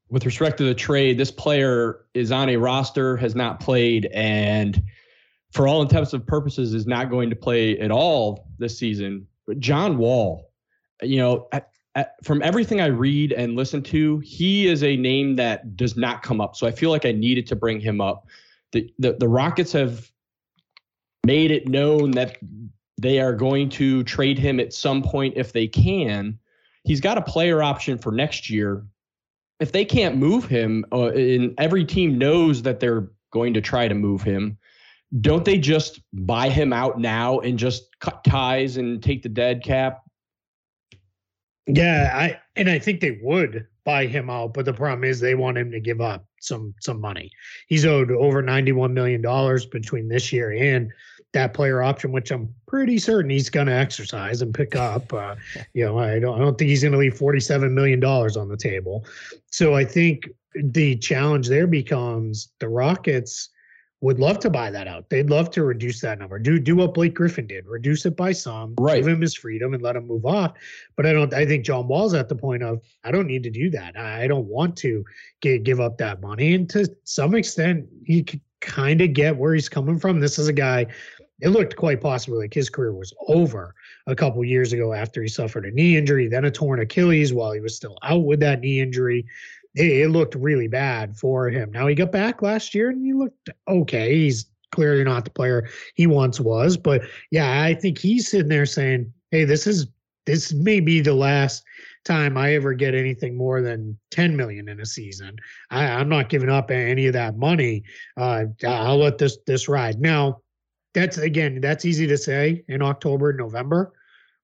With 0.09 0.25
respect 0.25 0.57
to 0.57 0.63
the 0.63 0.73
trade, 0.73 1.19
this 1.19 1.31
player 1.31 2.05
is 2.15 2.31
on 2.31 2.49
a 2.49 2.57
roster, 2.57 3.15
has 3.17 3.35
not 3.35 3.59
played, 3.59 4.07
and 4.07 4.81
for 5.51 5.67
all 5.67 5.81
intents 5.81 6.13
and 6.13 6.25
purposes, 6.25 6.73
is 6.73 6.85
not 6.85 7.09
going 7.09 7.29
to 7.31 7.35
play 7.35 7.79
at 7.79 7.91
all 7.91 8.47
this 8.59 8.77
season. 8.77 9.27
But 9.47 9.59
John 9.59 9.97
Wall, 9.97 10.51
you 11.01 11.17
know, 11.17 11.47
from 12.23 12.41
everything 12.41 12.81
I 12.81 12.87
read 12.87 13.31
and 13.31 13.55
listen 13.55 13.81
to, 13.83 14.19
he 14.19 14.67
is 14.67 14.83
a 14.83 14.95
name 14.95 15.35
that 15.37 15.75
does 15.75 15.97
not 15.97 16.23
come 16.23 16.41
up. 16.41 16.55
So 16.55 16.67
I 16.67 16.71
feel 16.71 16.89
like 16.89 17.05
I 17.05 17.11
needed 17.11 17.47
to 17.47 17.55
bring 17.55 17.79
him 17.79 18.01
up. 18.01 18.27
The, 18.71 18.93
the, 18.99 19.13
the 19.13 19.27
Rockets 19.27 19.71
have 19.71 20.11
made 21.25 21.51
it 21.51 21.67
known 21.67 22.11
that 22.11 22.37
they 22.97 23.19
are 23.19 23.33
going 23.33 23.69
to 23.69 24.03
trade 24.03 24.37
him 24.37 24.59
at 24.59 24.73
some 24.73 25.01
point 25.01 25.33
if 25.37 25.53
they 25.53 25.67
can. 25.67 26.37
He's 26.83 27.01
got 27.01 27.17
a 27.17 27.21
player 27.21 27.63
option 27.63 27.97
for 27.97 28.11
next 28.11 28.49
year. 28.49 28.85
If 29.59 29.71
they 29.71 29.85
can't 29.85 30.17
move 30.17 30.45
him, 30.45 30.85
uh, 30.91 31.07
and 31.07 31.53
every 31.57 31.85
team 31.85 32.17
knows 32.17 32.61
that 32.63 32.79
they're 32.79 33.09
going 33.31 33.53
to 33.53 33.61
try 33.61 33.87
to 33.87 33.95
move 33.95 34.21
him, 34.21 34.57
don't 35.21 35.43
they 35.43 35.57
just 35.57 36.01
buy 36.13 36.49
him 36.49 36.71
out 36.71 36.99
now 36.99 37.39
and 37.39 37.57
just 37.57 37.99
cut 37.99 38.23
ties 38.23 38.77
and 38.77 39.01
take 39.01 39.23
the 39.23 39.29
dead 39.29 39.63
cap 39.63 40.03
yeah, 41.71 42.11
I 42.15 42.39
and 42.55 42.67
I 42.67 42.79
think 42.79 42.99
they 42.99 43.19
would 43.21 43.67
buy 43.83 44.07
him 44.07 44.29
out, 44.29 44.53
but 44.53 44.65
the 44.65 44.73
problem 44.73 45.03
is 45.03 45.19
they 45.19 45.35
want 45.35 45.57
him 45.57 45.71
to 45.71 45.79
give 45.79 46.01
up 46.01 46.25
some 46.41 46.73
some 46.81 46.99
money. 46.99 47.31
He's 47.67 47.85
owed 47.85 48.11
over 48.11 48.41
ninety 48.41 48.71
one 48.71 48.93
million 48.93 49.21
dollars 49.21 49.67
between 49.67 50.07
this 50.07 50.33
year 50.33 50.51
and 50.51 50.91
that 51.33 51.53
player 51.53 51.83
option, 51.83 52.11
which 52.11 52.31
I'm 52.31 52.51
pretty 52.67 52.97
certain 52.97 53.29
he's 53.29 53.51
going 53.51 53.67
to 53.67 53.73
exercise 53.73 54.41
and 54.41 54.51
pick 54.51 54.75
up. 54.75 55.13
Uh, 55.13 55.35
you 55.73 55.85
know, 55.85 55.99
I 55.99 56.19
don't 56.19 56.35
I 56.35 56.43
don't 56.43 56.57
think 56.57 56.69
he's 56.69 56.81
going 56.81 56.93
to 56.93 56.97
leave 56.97 57.17
forty 57.17 57.39
seven 57.39 57.75
million 57.75 57.99
dollars 57.99 58.35
on 58.35 58.49
the 58.49 58.57
table. 58.57 59.05
So 59.51 59.75
I 59.75 59.85
think 59.85 60.27
the 60.55 60.97
challenge 60.97 61.49
there 61.49 61.67
becomes 61.67 62.49
the 62.57 62.69
Rockets 62.69 63.49
would 64.01 64.19
love 64.19 64.39
to 64.39 64.49
buy 64.49 64.71
that 64.71 64.87
out. 64.87 65.09
They'd 65.09 65.29
love 65.29 65.51
to 65.51 65.63
reduce 65.63 65.99
that 66.01 66.19
number. 66.19 66.39
Do 66.39 66.59
do 66.59 66.75
what 66.75 66.93
Blake 66.93 67.13
Griffin 67.13 67.47
did. 67.47 67.67
Reduce 67.67 68.05
it 68.05 68.15
by 68.15 68.31
some. 68.31 68.75
Right. 68.79 69.03
Give 69.03 69.07
him 69.07 69.21
his 69.21 69.35
freedom 69.35 69.73
and 69.73 69.83
let 69.83 69.95
him 69.95 70.07
move 70.07 70.25
off. 70.25 70.53
But 70.95 71.05
I 71.05 71.13
don't 71.13 71.33
I 71.33 71.45
think 71.45 71.65
John 71.65 71.87
Wall's 71.87 72.13
at 72.13 72.29
the 72.29 72.35
point 72.35 72.63
of 72.63 72.81
I 73.03 73.11
don't 73.11 73.27
need 73.27 73.43
to 73.43 73.49
do 73.49 73.69
that. 73.71 73.97
I 73.97 74.27
don't 74.27 74.47
want 74.47 74.77
to 74.77 75.03
get, 75.41 75.63
give 75.63 75.79
up 75.79 75.97
that 75.97 76.21
money. 76.21 76.55
And 76.55 76.69
to 76.69 76.89
some 77.03 77.35
extent, 77.35 77.87
you 78.03 78.23
could 78.23 78.41
kind 78.61 79.01
of 79.01 79.13
get 79.13 79.35
where 79.35 79.53
he's 79.53 79.69
coming 79.69 79.99
from. 79.99 80.19
This 80.19 80.39
is 80.39 80.47
a 80.47 80.53
guy 80.53 80.87
it 81.41 81.49
looked 81.49 81.75
quite 81.75 82.01
possibly 82.01 82.39
like 82.39 82.53
his 82.53 82.69
career 82.69 82.93
was 82.93 83.13
over 83.27 83.73
a 84.07 84.15
couple 84.15 84.43
years 84.43 84.73
ago 84.73 84.93
after 84.93 85.21
he 85.21 85.27
suffered 85.27 85.65
a 85.65 85.71
knee 85.71 85.95
injury, 85.95 86.27
then 86.27 86.45
a 86.45 86.51
torn 86.51 86.81
Achilles 86.81 87.33
while 87.33 87.51
he 87.51 87.59
was 87.59 87.75
still 87.75 87.97
out 88.03 88.25
with 88.25 88.39
that 88.41 88.59
knee 88.59 88.81
injury. 88.81 89.25
It, 89.75 90.09
looked 90.09 90.35
really 90.35 90.67
bad 90.67 91.15
for 91.17 91.49
him. 91.49 91.71
Now 91.71 91.87
he 91.87 91.95
got 91.95 92.11
back 92.11 92.41
last 92.41 92.73
year 92.73 92.89
and 92.89 93.05
he 93.05 93.13
looked 93.13 93.49
okay. 93.67 94.15
He's 94.15 94.45
clearly 94.71 95.03
not 95.03 95.25
the 95.25 95.31
player 95.31 95.69
he 95.95 96.07
once 96.07 96.39
was, 96.39 96.75
but 96.75 97.03
yeah, 97.31 97.61
I 97.61 97.75
think 97.75 97.97
he's 97.97 98.29
sitting 98.29 98.49
there 98.49 98.65
saying, 98.65 99.13
"Hey, 99.31 99.43
this 99.45 99.67
is 99.67 99.87
this 100.25 100.53
may 100.53 100.79
be 100.79 101.01
the 101.01 101.13
last 101.13 101.63
time 102.05 102.37
I 102.37 102.53
ever 102.53 102.73
get 102.73 102.95
anything 102.95 103.35
more 103.35 103.61
than 103.61 103.97
10 104.11 104.35
million 104.35 104.69
in 104.69 104.79
a 104.79 104.85
season. 104.85 105.37
I, 105.69 105.85
am 105.85 106.09
not 106.09 106.29
giving 106.29 106.49
up 106.49 106.71
any 106.71 107.07
of 107.07 107.13
that 107.13 107.37
money. 107.37 107.83
Uh, 108.15 108.45
I'll 108.65 108.97
let 108.97 109.17
this 109.17 109.37
this 109.47 109.67
ride. 109.67 109.99
Now, 109.99 110.41
that's 110.93 111.17
again, 111.17 111.61
that's 111.61 111.85
easy 111.85 112.07
to 112.07 112.17
say 112.17 112.63
in 112.67 112.81
October, 112.81 113.33
November. 113.33 113.93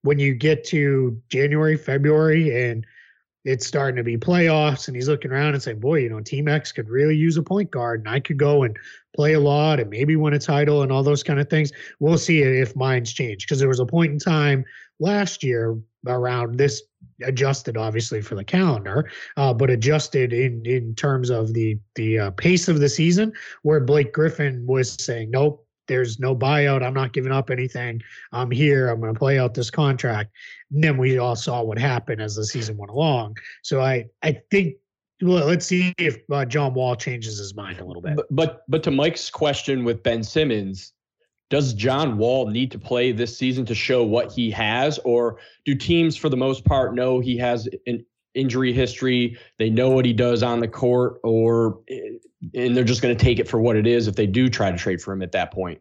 When 0.02 0.20
you 0.20 0.36
get 0.36 0.64
to 0.66 1.20
January, 1.30 1.78
February, 1.78 2.70
and 2.70 2.86
it's 3.46 3.68
starting 3.68 3.96
to 3.96 4.04
be 4.04 4.18
playoffs, 4.18 4.88
and 4.88 4.96
he's 4.96 5.08
looking 5.08 5.32
around 5.32 5.54
and 5.54 5.64
saying, 5.64 5.80
"Boy, 5.80 6.00
you 6.00 6.10
know, 6.10 6.20
Team 6.20 6.48
X 6.48 6.72
could 6.72 6.90
really 6.90 7.16
use 7.16 7.38
a 7.38 7.44
point 7.44 7.72
guard, 7.72 8.02
and 8.02 8.10
I 8.10 8.20
could 8.20 8.38
go 8.38 8.64
and 8.64 8.76
play 9.16 9.34
a 9.34 9.40
lot 9.40 9.80
and 9.80 9.90
maybe 9.90 10.16
win 10.16 10.34
a 10.34 10.40
title 10.40 10.82
and 10.82 10.92
all 10.92 11.04
those 11.04 11.24
kind 11.24 11.40
of 11.40 11.50
things." 11.50 11.72
We'll 12.00 12.18
see 12.18 12.42
if 12.42 12.76
minds 12.76 13.14
change 13.14 13.46
because 13.46 13.60
there 13.60 13.70
was 13.70 13.80
a 13.80 13.86
point 13.86 14.12
in 14.12 14.20
time 14.20 14.66
last 15.00 15.44
year 15.44 15.78
around 16.08 16.58
this 16.58 16.84
adjusted 17.24 17.78
obviously 17.78 18.22
for 18.22 18.36
the 18.36 18.44
calendar, 18.44 19.10
uh, 19.38 19.54
but 19.54 19.70
adjusted 19.70 20.34
in 20.34 20.66
in 20.66 20.96
terms 20.96 21.30
of 21.30 21.54
the 21.54 21.78
the 21.96 22.20
uh, 22.20 22.32
pace 22.32 22.68
of 22.68 22.80
the 22.80 22.90
season, 22.90 23.32
where 23.62 23.80
Blake 23.80 24.12
Griffin 24.12 24.66
was 24.66 24.94
saying, 24.94 25.32
"Nope, 25.32 25.65
there's 25.88 26.20
no 26.20 26.36
buyout. 26.36 26.84
I'm 26.84 26.94
not 26.94 27.14
giving 27.14 27.32
up 27.32 27.50
anything. 27.50 28.02
I'm 28.32 28.52
here. 28.52 28.90
I'm 28.90 29.00
going 29.00 29.14
to 29.14 29.20
play 29.20 29.40
out 29.40 29.54
this 29.54 29.70
contract." 29.70 30.32
And 30.72 30.84
then 30.84 30.98
we 30.98 31.18
all 31.18 31.36
saw 31.36 31.62
what 31.64 31.78
happened 31.78 32.22
as 32.22 32.36
the 32.36 32.46
season 32.46 32.78
went 32.78 32.92
along. 32.92 33.38
So 33.64 33.82
I 33.82 34.06
I 34.24 34.42
think 34.52 34.76
well, 35.22 35.46
let's 35.46 35.66
see 35.66 35.94
if 35.98 36.18
uh, 36.32 36.46
John 36.46 36.74
Wall 36.74 36.96
changes 36.96 37.38
his 37.38 37.56
mind 37.56 37.80
a 37.80 37.86
little 37.86 38.02
bit. 38.02 38.16
But, 38.16 38.28
but 38.30 38.64
but 38.68 38.84
to 38.84 38.92
Mike's 38.92 39.30
question 39.30 39.84
with 39.86 40.04
Ben 40.04 40.24
Simmons, 40.24 40.94
does 41.50 41.74
John 41.74 42.18
Wall 42.18 42.50
need 42.50 42.72
to 42.72 42.80
play 42.80 43.12
this 43.12 43.38
season 43.38 43.66
to 43.68 43.76
show 43.76 44.04
what 44.04 44.32
he 44.32 44.52
has, 44.52 45.00
or 45.00 45.38
do 45.64 45.76
teams, 45.76 46.18
for 46.18 46.30
the 46.30 46.38
most 46.38 46.66
part, 46.66 46.96
know 46.96 47.20
he 47.20 47.38
has 47.38 47.70
an 47.88 48.06
injury 48.34 48.74
history? 48.74 49.38
They 49.58 49.70
know 49.70 49.90
what 49.90 50.06
he 50.06 50.14
does 50.14 50.44
on 50.44 50.60
the 50.60 50.68
court, 50.68 51.20
or 51.24 51.80
and 52.54 52.76
they're 52.76 52.84
just 52.84 53.02
going 53.02 53.16
to 53.16 53.24
take 53.24 53.40
it 53.40 53.48
for 53.48 53.60
what 53.60 53.76
it 53.76 53.88
is 53.88 54.08
if 54.08 54.16
they 54.16 54.28
do 54.28 54.50
try 54.50 54.72
to 54.72 54.78
trade 54.78 55.02
for 55.02 55.14
him 55.14 55.22
at 55.22 55.32
that 55.32 55.52
point. 55.52 55.80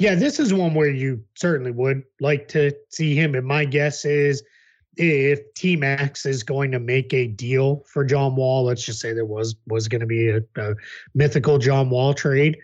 Yeah, 0.00 0.14
this 0.14 0.38
is 0.38 0.54
one 0.54 0.74
where 0.74 0.90
you 0.90 1.22
certainly 1.34 1.72
would 1.72 2.04
like 2.20 2.46
to 2.48 2.72
see 2.88 3.16
him. 3.16 3.34
And 3.34 3.46
my 3.46 3.64
guess 3.64 4.04
is 4.04 4.42
if 4.96 5.40
T 5.54 5.76
Max 5.76 6.24
is 6.24 6.42
going 6.42 6.70
to 6.72 6.78
make 6.78 7.12
a 7.12 7.26
deal 7.26 7.84
for 7.86 8.04
John 8.04 8.36
Wall, 8.36 8.64
let's 8.64 8.84
just 8.84 9.00
say 9.00 9.12
there 9.12 9.24
was 9.24 9.56
was 9.66 9.88
going 9.88 10.00
to 10.00 10.06
be 10.06 10.28
a, 10.28 10.40
a 10.56 10.74
mythical 11.14 11.58
John 11.58 11.90
Wall 11.90 12.14
trade 12.14 12.58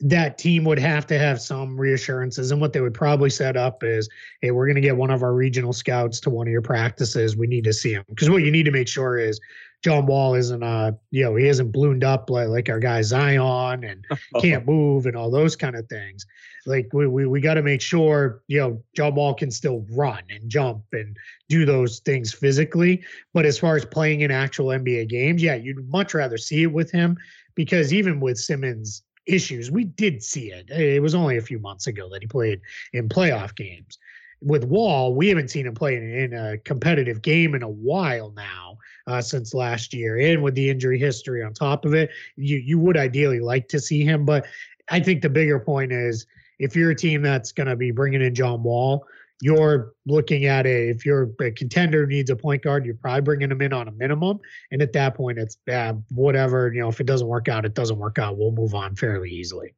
that 0.00 0.38
team 0.38 0.64
would 0.64 0.78
have 0.78 1.06
to 1.06 1.18
have 1.18 1.40
some 1.40 1.78
reassurances. 1.78 2.50
And 2.50 2.60
what 2.60 2.72
they 2.72 2.80
would 2.80 2.94
probably 2.94 3.30
set 3.30 3.56
up 3.56 3.84
is, 3.84 4.08
hey, 4.40 4.50
we're 4.50 4.66
going 4.66 4.76
to 4.76 4.80
get 4.80 4.96
one 4.96 5.10
of 5.10 5.22
our 5.22 5.34
regional 5.34 5.72
scouts 5.72 6.20
to 6.20 6.30
one 6.30 6.46
of 6.46 6.50
your 6.50 6.62
practices. 6.62 7.36
We 7.36 7.46
need 7.46 7.64
to 7.64 7.72
see 7.72 7.92
him. 7.92 8.04
Because 8.08 8.30
what 8.30 8.42
you 8.42 8.50
need 8.50 8.64
to 8.64 8.70
make 8.70 8.88
sure 8.88 9.18
is 9.18 9.38
John 9.82 10.06
Wall 10.06 10.34
isn't, 10.34 10.62
uh, 10.62 10.92
you 11.10 11.24
know, 11.24 11.36
he 11.36 11.48
isn't 11.48 11.72
ballooned 11.72 12.04
up 12.04 12.28
like, 12.28 12.48
like 12.48 12.68
our 12.68 12.78
guy 12.78 13.02
Zion 13.02 13.84
and 13.84 14.04
can't 14.40 14.66
move 14.66 15.06
and 15.06 15.16
all 15.16 15.30
those 15.30 15.56
kind 15.56 15.74
of 15.74 15.88
things. 15.88 16.26
Like 16.66 16.90
we, 16.92 17.06
we, 17.06 17.26
we 17.26 17.40
got 17.40 17.54
to 17.54 17.62
make 17.62 17.80
sure, 17.80 18.42
you 18.46 18.58
know, 18.60 18.82
John 18.94 19.14
Wall 19.14 19.32
can 19.32 19.50
still 19.50 19.86
run 19.90 20.22
and 20.28 20.50
jump 20.50 20.84
and 20.92 21.16
do 21.48 21.64
those 21.64 22.00
things 22.00 22.32
physically. 22.32 23.02
But 23.32 23.46
as 23.46 23.58
far 23.58 23.76
as 23.76 23.84
playing 23.86 24.20
in 24.20 24.30
actual 24.30 24.66
NBA 24.66 25.08
games, 25.08 25.42
yeah, 25.42 25.54
you'd 25.54 25.88
much 25.88 26.12
rather 26.12 26.36
see 26.36 26.62
it 26.62 26.72
with 26.72 26.90
him 26.90 27.16
because 27.54 27.92
even 27.94 28.20
with 28.20 28.38
Simmons, 28.38 29.02
issues. 29.26 29.70
We 29.70 29.84
did 29.84 30.22
see 30.22 30.50
it. 30.50 30.70
It 30.70 31.02
was 31.02 31.14
only 31.14 31.36
a 31.36 31.42
few 31.42 31.58
months 31.58 31.86
ago 31.86 32.08
that 32.10 32.22
he 32.22 32.26
played 32.26 32.60
in 32.92 33.08
playoff 33.08 33.54
games. 33.54 33.98
With 34.42 34.64
Wall, 34.64 35.14
we 35.14 35.28
haven't 35.28 35.50
seen 35.50 35.66
him 35.66 35.74
play 35.74 35.96
in, 35.96 36.10
in 36.10 36.34
a 36.34 36.58
competitive 36.58 37.22
game 37.22 37.54
in 37.54 37.62
a 37.62 37.68
while 37.68 38.30
now, 38.30 38.78
uh, 39.10 39.20
since 39.20 39.54
last 39.54 39.92
year. 39.92 40.18
And 40.18 40.42
with 40.42 40.54
the 40.54 40.70
injury 40.70 40.98
history 40.98 41.42
on 41.42 41.52
top 41.52 41.84
of 41.84 41.94
it, 41.94 42.10
you 42.36 42.58
you 42.58 42.78
would 42.78 42.96
ideally 42.96 43.40
like 43.40 43.68
to 43.68 43.80
see 43.80 44.04
him. 44.04 44.24
But 44.24 44.46
I 44.88 45.00
think 45.00 45.22
the 45.22 45.28
bigger 45.28 45.58
point 45.58 45.92
is 45.92 46.26
if 46.58 46.76
you're 46.76 46.90
a 46.90 46.94
team 46.94 47.22
that's 47.22 47.52
going 47.52 47.66
to 47.66 47.76
be 47.76 47.90
bringing 47.90 48.22
in 48.22 48.34
John 48.34 48.62
Wall, 48.62 49.04
you're 49.40 49.94
looking 50.06 50.44
at 50.44 50.66
a 50.66 50.90
if 50.90 51.04
you're 51.04 51.30
a 51.40 51.50
contender 51.50 52.06
needs 52.06 52.30
a 52.30 52.36
point 52.36 52.62
guard, 52.62 52.84
you're 52.84 52.94
probably 52.94 53.22
bringing 53.22 53.50
him 53.50 53.62
in 53.62 53.72
on 53.72 53.88
a 53.88 53.92
minimum. 53.92 54.38
And 54.70 54.80
at 54.80 54.92
that 54.92 55.16
point, 55.16 55.38
it's 55.38 55.56
uh, 55.72 55.94
whatever 56.10 56.72
you 56.72 56.80
know. 56.80 56.88
If 56.88 57.00
it 57.00 57.06
doesn't 57.06 57.26
work 57.26 57.48
out, 57.48 57.64
it 57.64 57.74
doesn't 57.74 57.98
work 57.98 58.18
out. 58.18 58.38
We'll 58.38 58.52
move 58.52 58.74
on 58.74 58.94
fairly 58.94 59.30
easily. 59.30 59.74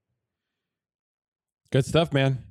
Good 1.71 1.87
stuff, 1.87 2.13
man. 2.13 2.43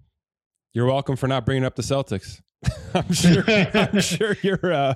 You're 0.73 0.87
welcome 0.87 1.15
for 1.15 1.27
not 1.27 1.45
bringing 1.45 1.65
up 1.65 1.75
the 1.75 1.83
Celtics. 1.83 2.41
I'm 2.93 3.13
sure. 3.13 3.43
I'm 3.47 3.99
sure 4.01 4.35
you're 4.41 4.73
uh, 4.73 4.93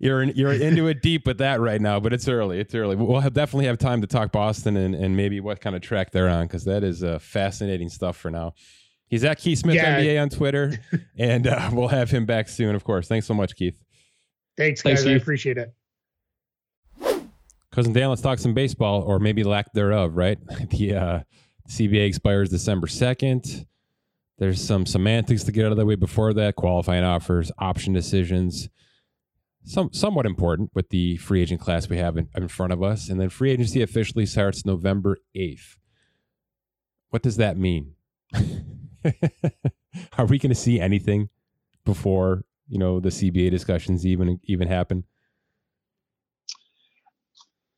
you're 0.00 0.24
you're 0.24 0.52
into 0.52 0.88
it 0.88 1.02
deep 1.02 1.26
with 1.26 1.38
that 1.38 1.60
right 1.60 1.80
now, 1.80 2.00
but 2.00 2.12
it's 2.12 2.28
early. 2.28 2.60
It's 2.60 2.74
early. 2.74 2.96
We'll 2.96 3.20
have, 3.20 3.32
definitely 3.32 3.66
have 3.66 3.78
time 3.78 4.00
to 4.00 4.06
talk 4.06 4.32
Boston 4.32 4.76
and, 4.76 4.94
and 4.94 5.16
maybe 5.16 5.40
what 5.40 5.60
kind 5.60 5.76
of 5.76 5.82
track 5.82 6.10
they're 6.10 6.28
on 6.28 6.46
because 6.46 6.64
that 6.64 6.82
is 6.82 7.02
uh, 7.02 7.18
fascinating 7.18 7.88
stuff 7.88 8.16
for 8.16 8.30
now. 8.30 8.54
He's 9.08 9.24
at 9.24 9.38
Keith 9.38 9.58
Smith 9.58 9.76
yeah. 9.76 9.98
NBA 9.98 10.22
on 10.22 10.28
Twitter, 10.30 10.78
and 11.18 11.46
uh, 11.46 11.70
we'll 11.72 11.88
have 11.88 12.10
him 12.10 12.24
back 12.24 12.48
soon, 12.48 12.74
of 12.74 12.84
course. 12.84 13.08
Thanks 13.08 13.26
so 13.26 13.34
much, 13.34 13.54
Keith. 13.54 13.82
Thanks, 14.56 14.82
guys. 14.82 15.04
Thanks, 15.04 15.06
I 15.06 15.12
appreciate 15.12 15.58
it. 15.58 15.74
Cousin 17.70 17.92
Dan, 17.92 18.10
let's 18.10 18.22
talk 18.22 18.38
some 18.38 18.54
baseball, 18.54 19.02
or 19.02 19.18
maybe 19.18 19.44
lack 19.44 19.72
thereof. 19.72 20.16
Right? 20.16 20.38
The 20.70 20.94
uh, 20.94 21.20
CBA 21.68 22.06
expires 22.06 22.48
December 22.50 22.86
second. 22.86 23.66
There's 24.38 24.60
some 24.60 24.86
semantics 24.86 25.44
to 25.44 25.52
get 25.52 25.66
out 25.66 25.72
of 25.72 25.78
the 25.78 25.86
way 25.86 25.94
before 25.94 26.32
that. 26.34 26.56
Qualifying 26.56 27.04
offers, 27.04 27.52
option 27.58 27.92
decisions, 27.92 28.68
some 29.64 29.92
somewhat 29.92 30.26
important 30.26 30.70
with 30.74 30.88
the 30.90 31.16
free 31.18 31.42
agent 31.42 31.60
class 31.60 31.88
we 31.88 31.98
have 31.98 32.16
in, 32.16 32.28
in 32.34 32.48
front 32.48 32.72
of 32.72 32.82
us, 32.82 33.08
and 33.08 33.20
then 33.20 33.28
free 33.28 33.50
agency 33.50 33.82
officially 33.82 34.26
starts 34.26 34.66
November 34.66 35.18
eighth. 35.34 35.76
What 37.10 37.22
does 37.22 37.36
that 37.36 37.56
mean? 37.56 37.94
Are 40.18 40.26
we 40.26 40.38
going 40.38 40.50
to 40.50 40.54
see 40.54 40.80
anything 40.80 41.28
before 41.84 42.44
you 42.68 42.78
know 42.78 43.00
the 43.00 43.10
CBA 43.10 43.50
discussions 43.50 44.06
even 44.06 44.40
even 44.44 44.68
happen? 44.68 45.04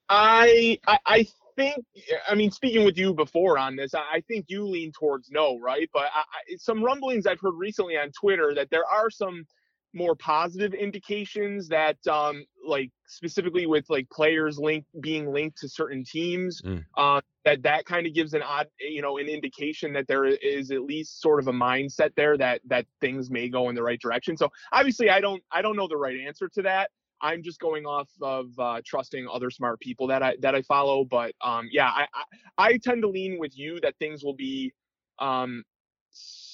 I 0.08 0.78
I, 0.86 0.98
I 1.06 1.26
think 1.56 1.84
I 2.28 2.34
mean 2.34 2.50
speaking 2.50 2.84
with 2.84 2.96
you 2.96 3.14
before 3.14 3.58
on 3.58 3.76
this, 3.76 3.94
I, 3.94 4.22
think 4.28 4.46
you 4.48 4.66
lean 4.66 4.92
towards 4.92 5.30
no, 5.30 5.58
right? 5.58 5.88
But 5.92 6.04
I, 6.14 6.20
I, 6.20 6.56
some 6.58 6.82
rumblings 6.82 7.26
I've 7.26 7.40
heard 7.40 7.54
recently 7.56 7.96
on 7.96 8.10
Twitter 8.10 8.54
that 8.54 8.70
there 8.70 8.84
are 8.86 9.10
some 9.10 9.46
more 9.94 10.14
positive 10.14 10.74
indications 10.74 11.68
that 11.68 11.96
um 12.06 12.44
like 12.66 12.90
specifically 13.06 13.66
with 13.66 13.84
like 13.88 14.08
players 14.10 14.58
linked 14.58 14.88
being 15.00 15.32
linked 15.32 15.58
to 15.58 15.68
certain 15.68 16.04
teams 16.04 16.60
mm. 16.62 16.84
uh, 16.96 17.20
that 17.44 17.62
that 17.62 17.84
kind 17.84 18.06
of 18.06 18.14
gives 18.14 18.34
an 18.34 18.42
odd 18.42 18.66
you 18.80 19.02
know 19.02 19.18
an 19.18 19.28
indication 19.28 19.92
that 19.92 20.06
there 20.08 20.24
is 20.24 20.70
at 20.70 20.82
least 20.82 21.20
sort 21.20 21.40
of 21.40 21.48
a 21.48 21.52
mindset 21.52 22.10
there 22.16 22.36
that 22.36 22.60
that 22.66 22.86
things 23.00 23.30
may 23.30 23.48
go 23.48 23.68
in 23.68 23.74
the 23.74 23.82
right 23.82 24.00
direction 24.00 24.36
so 24.36 24.48
obviously 24.72 25.10
i 25.10 25.20
don't 25.20 25.42
i 25.52 25.62
don't 25.62 25.76
know 25.76 25.88
the 25.88 25.96
right 25.96 26.18
answer 26.26 26.48
to 26.48 26.62
that 26.62 26.90
i'm 27.20 27.42
just 27.42 27.60
going 27.60 27.84
off 27.86 28.08
of 28.20 28.46
uh, 28.58 28.80
trusting 28.84 29.26
other 29.32 29.50
smart 29.50 29.78
people 29.80 30.06
that 30.06 30.22
i 30.22 30.34
that 30.40 30.54
i 30.54 30.62
follow 30.62 31.04
but 31.04 31.32
um 31.42 31.68
yeah 31.70 31.88
I, 31.88 32.06
I 32.14 32.66
i 32.66 32.76
tend 32.78 33.02
to 33.02 33.08
lean 33.08 33.38
with 33.38 33.56
you 33.56 33.78
that 33.80 33.94
things 33.98 34.24
will 34.24 34.34
be 34.34 34.72
um 35.18 35.62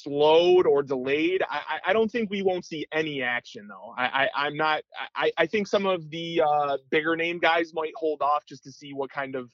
slowed 0.02 0.66
or 0.66 0.82
delayed. 0.82 1.42
I, 1.48 1.78
I 1.86 1.92
don't 1.92 2.10
think 2.10 2.30
we 2.30 2.42
won't 2.42 2.64
see 2.64 2.86
any 2.92 3.22
action 3.22 3.68
though. 3.68 3.94
I, 3.96 4.28
I 4.34 4.46
am 4.46 4.56
not. 4.56 4.82
I, 5.14 5.32
I 5.36 5.46
think 5.46 5.66
some 5.66 5.86
of 5.86 6.08
the 6.10 6.42
uh, 6.42 6.78
bigger 6.90 7.16
name 7.16 7.38
guys 7.38 7.72
might 7.74 7.92
hold 7.96 8.22
off 8.22 8.44
just 8.46 8.64
to 8.64 8.72
see 8.72 8.92
what 8.92 9.10
kind 9.10 9.34
of 9.34 9.50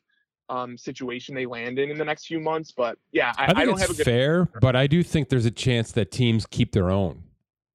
um, 0.49 0.79
situation 0.79 1.35
they 1.35 1.47
land 1.47 1.79
in 1.79 1.91
in 1.91 1.99
the 1.99 2.05
next 2.05 2.27
few 2.27 2.41
months. 2.41 2.73
But 2.77 2.99
yeah, 3.13 3.33
I, 3.37 3.45
I, 3.45 3.47
think 3.47 3.59
I 3.59 3.65
don't 3.65 3.75
it's 3.75 3.83
have 3.83 3.91
a 3.91 3.95
good 3.95 4.05
fair, 4.05 4.49
but 4.61 4.77
I 4.77 4.87
do 4.87 5.03
think 5.03 5.29
there's 5.29 5.47
a 5.47 5.51
chance 5.51 5.93
that 5.93 6.11
teams 6.11 6.47
keep 6.47 6.73
their 6.73 6.91
own 6.91 7.25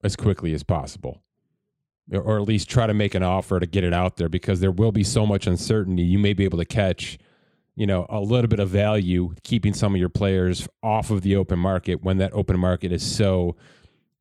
as 0.04 0.16
quickly 0.16 0.54
as 0.54 0.64
possible. 0.64 1.24
Or 2.14 2.38
at 2.38 2.44
least 2.44 2.70
try 2.70 2.88
to 2.88 2.94
make 2.94 3.16
an 3.16 3.24
offer 3.24 3.60
to 3.60 3.66
get 3.66 3.86
it 3.86 3.94
out 3.94 4.18
there 4.18 4.28
because 4.28 4.60
there 4.60 4.72
will 4.72 4.92
be 4.92 5.04
so 5.04 5.26
much 5.26 5.48
uncertainty. 5.48 6.04
You 6.04 6.20
may 6.20 6.34
be 6.34 6.44
able 6.44 6.58
to 6.58 6.66
catch 6.66 7.18
you 7.76 7.88
know 7.88 8.06
a 8.10 8.20
little 8.20 8.48
bit 8.48 8.60
of 8.60 8.70
value 8.70 9.34
keeping 9.44 9.74
some 9.74 9.94
of 9.94 10.00
your 10.00 10.10
players 10.10 10.68
off 10.84 11.10
of 11.12 11.22
the 11.22 11.36
open 11.36 11.60
market 11.60 12.04
when 12.04 12.18
that 12.18 12.34
open 12.34 12.60
market 12.60 12.92
is 12.92 13.04
so 13.04 13.56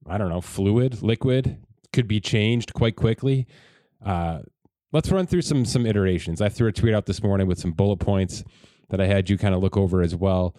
i 0.07 0.17
don't 0.17 0.29
know 0.29 0.41
fluid 0.41 1.03
liquid 1.03 1.59
could 1.93 2.07
be 2.07 2.21
changed 2.21 2.73
quite 2.75 2.97
quickly 2.97 3.47
uh, 4.05 4.39
let's 4.93 5.11
run 5.11 5.27
through 5.27 5.43
some 5.43 5.65
some 5.65 5.85
iterations 5.87 6.41
i 6.41 6.49
threw 6.49 6.69
a 6.69 6.73
tweet 6.73 6.95
out 6.95 7.07
this 7.07 7.23
morning 7.23 7.47
with 7.47 7.59
some 7.59 7.73
bullet 7.73 7.99
points 7.99 8.45
that 8.89 9.01
i 9.01 9.07
had 9.07 9.29
you 9.29 9.37
kind 9.37 9.55
of 9.55 9.63
look 9.63 9.77
over 9.77 10.03
as 10.03 10.15
well 10.15 10.55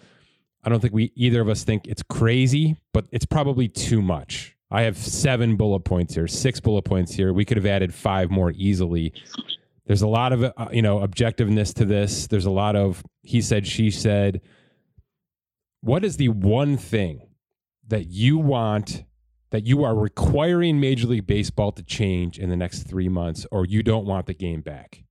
I 0.64 0.68
don't 0.68 0.80
think 0.80 0.94
we 0.94 1.12
either 1.16 1.40
of 1.40 1.48
us 1.48 1.64
think 1.64 1.86
it's 1.88 2.02
crazy, 2.02 2.76
but 2.92 3.06
it's 3.10 3.26
probably 3.26 3.68
too 3.68 4.00
much. 4.00 4.56
I 4.70 4.82
have 4.82 4.96
seven 4.96 5.56
bullet 5.56 5.80
points 5.80 6.14
here, 6.14 6.28
six 6.28 6.60
bullet 6.60 6.82
points 6.82 7.12
here. 7.12 7.32
We 7.32 7.44
could 7.44 7.56
have 7.56 7.66
added 7.66 7.92
five 7.92 8.30
more 8.30 8.52
easily. 8.52 9.12
There's 9.86 10.02
a 10.02 10.08
lot 10.08 10.32
of 10.32 10.44
uh, 10.44 10.68
you 10.72 10.82
know 10.82 11.00
objectiveness 11.00 11.74
to 11.74 11.84
this. 11.84 12.26
There's 12.26 12.46
a 12.46 12.50
lot 12.50 12.76
of 12.76 13.04
he 13.22 13.40
said, 13.40 13.66
she 13.66 13.90
said. 13.90 14.40
What 15.80 16.04
is 16.04 16.16
the 16.16 16.28
one 16.28 16.76
thing 16.76 17.26
that 17.88 18.06
you 18.06 18.38
want 18.38 19.04
that 19.50 19.66
you 19.66 19.82
are 19.84 19.94
requiring 19.94 20.80
Major 20.80 21.08
League 21.08 21.26
Baseball 21.26 21.72
to 21.72 21.82
change 21.82 22.38
in 22.38 22.48
the 22.48 22.56
next 22.56 22.84
three 22.84 23.08
months, 23.08 23.46
or 23.50 23.66
you 23.66 23.82
don't 23.82 24.06
want 24.06 24.26
the 24.26 24.34
game 24.34 24.60
back? 24.60 25.02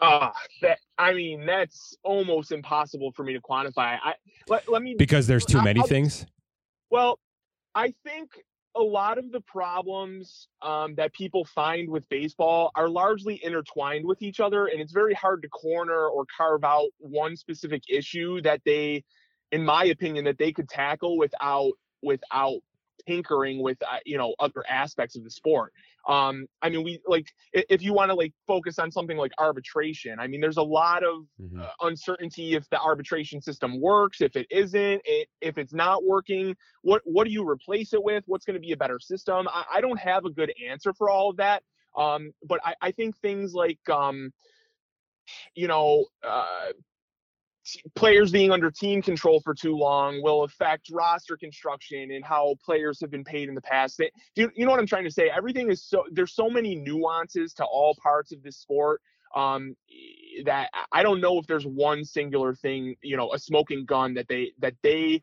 Uh, 0.00 0.30
that 0.62 0.78
I 0.98 1.12
mean, 1.12 1.46
that's 1.46 1.96
almost 2.02 2.52
impossible 2.52 3.12
for 3.12 3.22
me 3.22 3.32
to 3.34 3.40
quantify. 3.40 3.98
I 4.02 4.14
let, 4.48 4.68
let 4.68 4.82
me 4.82 4.94
because 4.98 5.26
there's 5.26 5.44
too 5.44 5.62
many 5.62 5.80
I'll, 5.80 5.86
things. 5.86 6.26
Well, 6.90 7.18
I 7.74 7.94
think 8.04 8.30
a 8.76 8.82
lot 8.82 9.18
of 9.18 9.32
the 9.32 9.40
problems 9.40 10.48
um, 10.62 10.94
that 10.94 11.12
people 11.12 11.44
find 11.44 11.88
with 11.88 12.08
baseball 12.08 12.70
are 12.74 12.88
largely 12.88 13.40
intertwined 13.42 14.06
with 14.06 14.22
each 14.22 14.40
other, 14.40 14.66
and 14.66 14.80
it's 14.80 14.92
very 14.92 15.14
hard 15.14 15.42
to 15.42 15.48
corner 15.48 16.06
or 16.06 16.24
carve 16.36 16.64
out 16.64 16.88
one 16.98 17.36
specific 17.36 17.82
issue 17.88 18.40
that 18.42 18.60
they, 18.64 19.04
in 19.50 19.64
my 19.64 19.84
opinion, 19.84 20.24
that 20.24 20.38
they 20.38 20.52
could 20.52 20.68
tackle 20.68 21.18
without 21.18 21.72
without 22.02 22.60
tinkering 23.06 23.62
with 23.62 23.78
uh, 23.82 23.98
you 24.04 24.18
know 24.18 24.34
other 24.38 24.64
aspects 24.68 25.16
of 25.16 25.24
the 25.24 25.30
sport. 25.30 25.72
Um 26.08 26.46
i 26.62 26.70
mean 26.70 26.82
we 26.82 26.98
like 27.06 27.26
if 27.52 27.82
you 27.82 27.92
want 27.92 28.10
to 28.10 28.14
like 28.14 28.32
focus 28.46 28.78
on 28.78 28.90
something 28.90 29.18
like 29.18 29.32
arbitration 29.36 30.18
i 30.18 30.26
mean 30.26 30.40
there's 30.40 30.56
a 30.56 30.62
lot 30.62 31.04
of 31.04 31.26
mm-hmm. 31.38 31.60
uh, 31.60 31.66
uncertainty 31.82 32.54
if 32.54 32.66
the 32.70 32.80
arbitration 32.80 33.42
system 33.42 33.78
works 33.78 34.22
if 34.22 34.34
it 34.34 34.46
isn't 34.50 35.02
it, 35.04 35.28
if 35.42 35.58
it's 35.58 35.74
not 35.74 36.02
working 36.04 36.56
what 36.80 37.02
what 37.04 37.24
do 37.26 37.30
you 37.30 37.46
replace 37.46 37.92
it 37.92 38.02
with? 38.02 38.24
What's 38.26 38.46
going 38.46 38.54
to 38.54 38.60
be 38.60 38.72
a 38.72 38.76
better 38.78 38.98
system? 38.98 39.46
I, 39.48 39.64
I, 39.74 39.80
don't 39.82 40.00
have 40.00 40.24
a 40.24 40.30
good 40.30 40.52
answer 40.70 40.94
for 40.94 41.10
all 41.10 41.28
of 41.28 41.36
that 41.36 41.62
um 41.96 42.32
but 42.46 42.60
i, 42.64 42.74
I 42.80 42.90
think 42.92 43.16
things 43.18 43.52
like 43.54 43.80
um 43.90 44.32
you 45.54 45.68
know 45.68 46.06
uh 46.26 46.68
players 47.94 48.30
being 48.30 48.50
under 48.50 48.70
team 48.70 49.02
control 49.02 49.40
for 49.40 49.54
too 49.54 49.76
long 49.76 50.22
will 50.22 50.44
affect 50.44 50.90
roster 50.90 51.36
construction 51.36 52.10
and 52.12 52.24
how 52.24 52.54
players 52.64 53.00
have 53.00 53.10
been 53.10 53.24
paid 53.24 53.48
in 53.48 53.54
the 53.54 53.60
past. 53.60 53.98
They, 53.98 54.10
you, 54.34 54.50
you 54.54 54.64
know 54.64 54.70
what 54.70 54.80
I'm 54.80 54.86
trying 54.86 55.04
to 55.04 55.10
say? 55.10 55.30
Everything 55.34 55.70
is 55.70 55.82
so 55.82 56.04
there's 56.10 56.34
so 56.34 56.48
many 56.48 56.74
nuances 56.74 57.52
to 57.54 57.64
all 57.64 57.96
parts 58.02 58.32
of 58.32 58.42
this 58.42 58.56
sport 58.56 59.00
um, 59.34 59.76
that 60.44 60.70
I 60.92 61.02
don't 61.02 61.20
know 61.20 61.38
if 61.38 61.46
there's 61.46 61.66
one 61.66 62.04
singular 62.04 62.54
thing, 62.54 62.96
you 63.02 63.16
know, 63.16 63.32
a 63.32 63.38
smoking 63.38 63.84
gun 63.84 64.14
that 64.14 64.28
they 64.28 64.52
that 64.58 64.74
they 64.82 65.22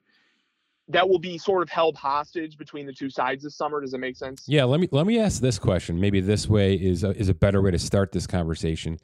that 0.90 1.08
will 1.08 1.20
be 1.20 1.38
sort 1.38 1.62
of 1.62 1.70
held 1.70 1.98
hostage 1.98 2.58
between 2.58 2.86
the 2.86 2.94
two 2.94 3.10
sides 3.10 3.44
this 3.44 3.56
summer. 3.56 3.82
Does 3.82 3.94
it 3.94 4.00
make 4.00 4.16
sense? 4.16 4.46
Yeah. 4.48 4.64
Let 4.64 4.80
me 4.80 4.88
let 4.92 5.06
me 5.06 5.20
ask 5.20 5.42
this 5.42 5.60
question. 5.60 6.00
Maybe 6.00 6.22
this 6.22 6.48
way 6.48 6.76
is 6.76 7.04
a, 7.04 7.10
is 7.18 7.30
a 7.30 7.34
better 7.34 7.62
way 7.62 7.72
to 7.72 7.80
start 7.80 8.12
this 8.12 8.28
conversation 8.28 9.00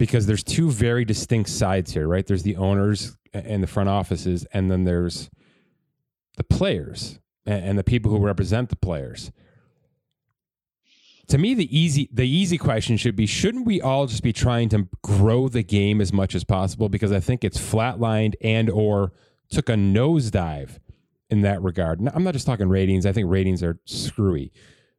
because 0.00 0.24
there's 0.24 0.42
two 0.42 0.70
very 0.70 1.04
distinct 1.04 1.50
sides 1.50 1.92
here, 1.92 2.08
right? 2.08 2.26
There's 2.26 2.42
the 2.42 2.56
owners 2.56 3.18
and 3.34 3.62
the 3.62 3.66
front 3.66 3.90
offices, 3.90 4.46
and 4.50 4.70
then 4.70 4.84
there's 4.84 5.28
the 6.38 6.42
players 6.42 7.18
and 7.44 7.78
the 7.78 7.84
people 7.84 8.10
who 8.10 8.18
represent 8.18 8.70
the 8.70 8.76
players. 8.76 9.30
To 11.28 11.36
me, 11.36 11.52
the 11.52 11.78
easy 11.78 12.08
the 12.10 12.26
easy 12.26 12.56
question 12.56 12.96
should 12.96 13.14
be: 13.14 13.26
Shouldn't 13.26 13.66
we 13.66 13.82
all 13.82 14.06
just 14.06 14.22
be 14.22 14.32
trying 14.32 14.70
to 14.70 14.88
grow 15.02 15.48
the 15.48 15.62
game 15.62 16.00
as 16.00 16.14
much 16.14 16.34
as 16.34 16.44
possible? 16.44 16.88
Because 16.88 17.12
I 17.12 17.20
think 17.20 17.44
it's 17.44 17.58
flatlined 17.58 18.36
and 18.40 18.70
or 18.70 19.12
took 19.50 19.68
a 19.68 19.74
nosedive 19.74 20.78
in 21.28 21.42
that 21.42 21.60
regard. 21.60 22.00
I'm 22.14 22.24
not 22.24 22.32
just 22.32 22.46
talking 22.46 22.70
ratings. 22.70 23.04
I 23.04 23.12
think 23.12 23.28
ratings 23.28 23.62
are 23.62 23.78
screwy. 23.84 24.50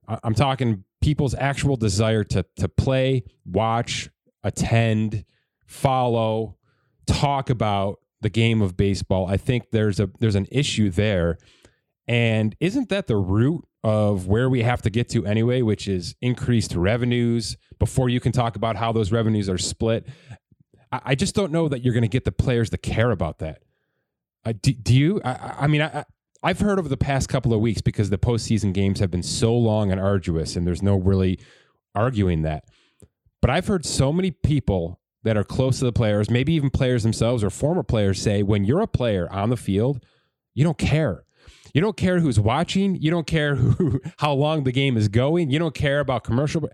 I'm 0.07 0.35
talking 0.35 0.83
people's 1.01 1.33
actual 1.33 1.75
desire 1.75 2.23
to 2.25 2.45
to 2.57 2.69
play, 2.69 3.23
watch, 3.45 4.07
attend, 4.43 5.25
follow, 5.65 6.57
talk 7.05 7.49
about 7.49 7.99
the 8.21 8.29
game 8.29 8.61
of 8.61 8.77
baseball. 8.77 9.27
I 9.27 9.37
think 9.37 9.71
there's 9.71 9.99
a 9.99 10.09
there's 10.19 10.35
an 10.35 10.47
issue 10.51 10.89
there. 10.89 11.37
And 12.07 12.55
isn't 12.59 12.89
that 12.89 13.07
the 13.07 13.17
root 13.17 13.65
of 13.83 14.27
where 14.27 14.49
we 14.49 14.61
have 14.63 14.81
to 14.83 14.89
get 14.89 15.09
to 15.09 15.25
anyway, 15.25 15.61
which 15.61 15.87
is 15.87 16.15
increased 16.21 16.75
revenues 16.75 17.57
before 17.79 18.09
you 18.09 18.19
can 18.19 18.31
talk 18.31 18.55
about 18.55 18.75
how 18.75 18.91
those 18.91 19.11
revenues 19.11 19.49
are 19.49 19.57
split? 19.57 20.07
I, 20.91 21.15
just 21.15 21.35
don't 21.35 21.51
know 21.51 21.69
that 21.69 21.83
you're 21.83 21.93
going 21.93 22.03
to 22.03 22.09
get 22.09 22.25
the 22.25 22.33
players 22.33 22.69
to 22.71 22.77
care 22.77 23.11
about 23.11 23.39
that. 23.39 23.63
Uh, 24.43 24.53
do, 24.61 24.73
do, 24.73 24.93
you? 24.93 25.21
I, 25.23 25.55
I 25.61 25.67
mean, 25.67 25.81
I, 25.81 26.03
I've 26.43 26.59
heard 26.59 26.79
over 26.79 26.89
the 26.89 26.97
past 26.97 27.29
couple 27.29 27.53
of 27.53 27.61
weeks 27.61 27.81
because 27.81 28.09
the 28.09 28.17
postseason 28.17 28.73
games 28.73 28.99
have 28.99 29.09
been 29.09 29.23
so 29.23 29.55
long 29.55 29.91
and 29.91 30.01
arduous, 30.01 30.55
and 30.55 30.67
there's 30.67 30.81
no 30.81 30.97
really 30.97 31.39
arguing 31.95 32.41
that. 32.41 32.65
But 33.41 33.49
I've 33.49 33.67
heard 33.67 33.85
so 33.85 34.13
many 34.13 34.31
people 34.31 34.99
that 35.23 35.37
are 35.37 35.43
close 35.43 35.79
to 35.79 35.85
the 35.85 35.91
players, 35.91 36.29
maybe 36.29 36.53
even 36.53 36.69
players 36.69 37.03
themselves 37.03 37.43
or 37.43 37.49
former 37.49 37.83
players 37.83 38.21
say, 38.21 38.43
when 38.43 38.63
you're 38.63 38.81
a 38.81 38.87
player 38.87 39.27
on 39.31 39.49
the 39.49 39.57
field, 39.57 40.03
you 40.53 40.63
don't 40.63 40.77
care. 40.77 41.23
You 41.73 41.81
don't 41.81 41.97
care 41.97 42.19
who's 42.19 42.39
watching. 42.39 42.95
You 42.95 43.11
don't 43.11 43.27
care 43.27 43.55
who, 43.55 44.01
how 44.17 44.33
long 44.33 44.63
the 44.63 44.71
game 44.71 44.97
is 44.97 45.07
going. 45.07 45.49
You 45.49 45.59
don't 45.59 45.75
care 45.75 45.99
about 45.99 46.23
commercial. 46.23 46.69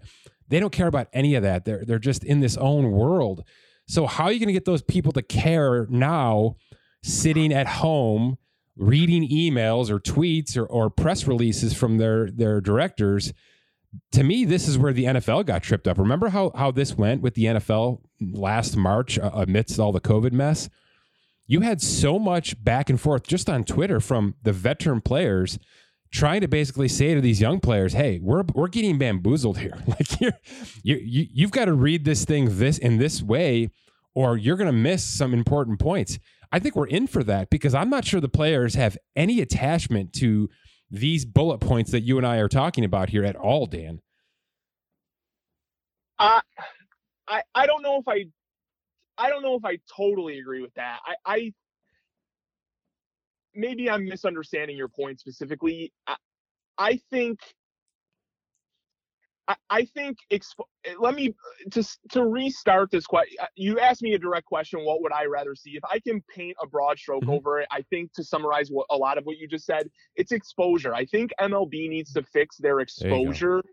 They 0.49 0.59
don't 0.59 0.71
care 0.71 0.87
about 0.87 1.07
any 1.13 1.35
of 1.35 1.43
that. 1.43 1.65
They're 1.65 1.83
they're 1.85 1.99
just 1.99 2.23
in 2.23 2.39
this 2.39 2.57
own 2.57 2.91
world. 2.91 3.43
So 3.87 4.05
how 4.05 4.25
are 4.25 4.31
you 4.31 4.39
going 4.39 4.47
to 4.47 4.53
get 4.53 4.65
those 4.65 4.81
people 4.81 5.11
to 5.13 5.21
care 5.21 5.87
now, 5.89 6.55
sitting 7.03 7.53
at 7.53 7.67
home, 7.67 8.37
reading 8.75 9.27
emails 9.29 9.89
or 9.89 9.99
tweets 9.99 10.57
or, 10.57 10.65
or 10.65 10.89
press 10.89 11.27
releases 11.27 11.73
from 11.73 11.97
their 11.97 12.31
their 12.31 12.61
directors? 12.61 13.33
To 14.11 14.23
me, 14.23 14.45
this 14.45 14.67
is 14.67 14.77
where 14.77 14.93
the 14.93 15.05
NFL 15.05 15.45
got 15.45 15.63
tripped 15.63 15.87
up. 15.87 15.97
Remember 15.97 16.29
how 16.29 16.51
how 16.55 16.71
this 16.71 16.95
went 16.95 17.21
with 17.21 17.35
the 17.35 17.45
NFL 17.45 18.01
last 18.21 18.75
March 18.75 19.17
uh, 19.17 19.31
amidst 19.33 19.79
all 19.79 19.91
the 19.91 20.01
COVID 20.01 20.31
mess? 20.31 20.69
You 21.45 21.61
had 21.61 21.81
so 21.81 22.19
much 22.19 22.61
back 22.63 22.89
and 22.89 22.99
forth 22.99 23.23
just 23.23 23.49
on 23.49 23.63
Twitter 23.63 23.99
from 23.99 24.35
the 24.43 24.51
veteran 24.51 25.01
players 25.01 25.57
trying 26.11 26.41
to 26.41 26.47
basically 26.47 26.87
say 26.87 27.13
to 27.13 27.21
these 27.21 27.39
young 27.41 27.59
players, 27.59 27.93
"Hey, 27.93 28.19
we're 28.21 28.43
we're 28.53 28.67
getting 28.67 28.97
bamboozled 28.97 29.59
here. 29.59 29.77
like 29.87 30.19
you're, 30.19 30.37
you 30.83 30.97
you 30.97 31.25
you've 31.31 31.51
got 31.51 31.65
to 31.65 31.73
read 31.73 32.05
this 32.05 32.25
thing 32.25 32.57
this 32.57 32.77
in 32.77 32.97
this 32.97 33.21
way, 33.21 33.69
or 34.13 34.37
you're 34.37 34.57
going 34.57 34.67
to 34.67 34.73
miss 34.73 35.03
some 35.03 35.33
important 35.33 35.79
points." 35.79 36.19
I 36.49 36.59
think 36.59 36.75
we're 36.77 36.87
in 36.87 37.07
for 37.07 37.23
that 37.25 37.49
because 37.49 37.75
I'm 37.75 37.89
not 37.89 38.05
sure 38.05 38.21
the 38.21 38.29
players 38.29 38.75
have 38.75 38.97
any 39.17 39.41
attachment 39.41 40.13
to 40.13 40.49
these 40.89 41.25
bullet 41.25 41.59
points 41.59 41.91
that 41.91 42.01
you 42.01 42.17
and 42.17 42.25
I 42.25 42.37
are 42.37 42.47
talking 42.47 42.85
about 42.85 43.09
here 43.09 43.23
at 43.23 43.35
all, 43.35 43.65
Dan? 43.65 44.01
Uh, 46.19 46.41
I 47.27 47.41
I 47.53 47.65
don't 47.67 47.81
know 47.83 47.99
if 47.99 48.07
I 48.07 48.25
I 49.17 49.29
don't 49.29 49.41
know 49.41 49.55
if 49.55 49.65
I 49.65 49.79
totally 49.95 50.39
agree 50.39 50.61
with 50.61 50.73
that. 50.75 50.99
I, 51.05 51.15
I 51.25 51.53
maybe 53.53 53.89
I'm 53.89 54.05
misunderstanding 54.05 54.77
your 54.77 54.87
point 54.87 55.19
specifically. 55.19 55.91
I, 56.05 56.15
I 56.77 57.01
think 57.11 57.39
I, 59.47 59.55
I 59.69 59.85
think 59.85 60.17
expo- 60.31 60.65
let 60.99 61.15
me 61.15 61.33
just 61.69 61.99
to 62.11 62.25
restart 62.25 62.91
this 62.91 63.05
question. 63.05 63.37
Uh, 63.41 63.45
you 63.55 63.79
asked 63.79 64.01
me 64.01 64.13
a 64.13 64.19
direct 64.19 64.45
question. 64.45 64.83
What 64.83 65.01
would 65.01 65.13
I 65.13 65.25
rather 65.25 65.55
see? 65.55 65.71
If 65.71 65.83
I 65.85 65.99
can 65.99 66.21
paint 66.33 66.57
a 66.61 66.67
broad 66.67 66.99
stroke 66.99 67.23
mm-hmm. 67.23 67.31
over 67.31 67.59
it, 67.59 67.67
I 67.71 67.81
think 67.89 68.13
to 68.13 68.23
summarize 68.23 68.69
what 68.69 68.87
a 68.89 68.97
lot 68.97 69.17
of 69.17 69.25
what 69.25 69.37
you 69.37 69.47
just 69.47 69.65
said, 69.65 69.89
it's 70.15 70.31
exposure. 70.31 70.93
I 70.93 71.05
think 71.05 71.31
MLB 71.39 71.89
needs 71.89 72.13
to 72.13 72.23
fix 72.23 72.57
their 72.57 72.79
exposure 72.81 73.63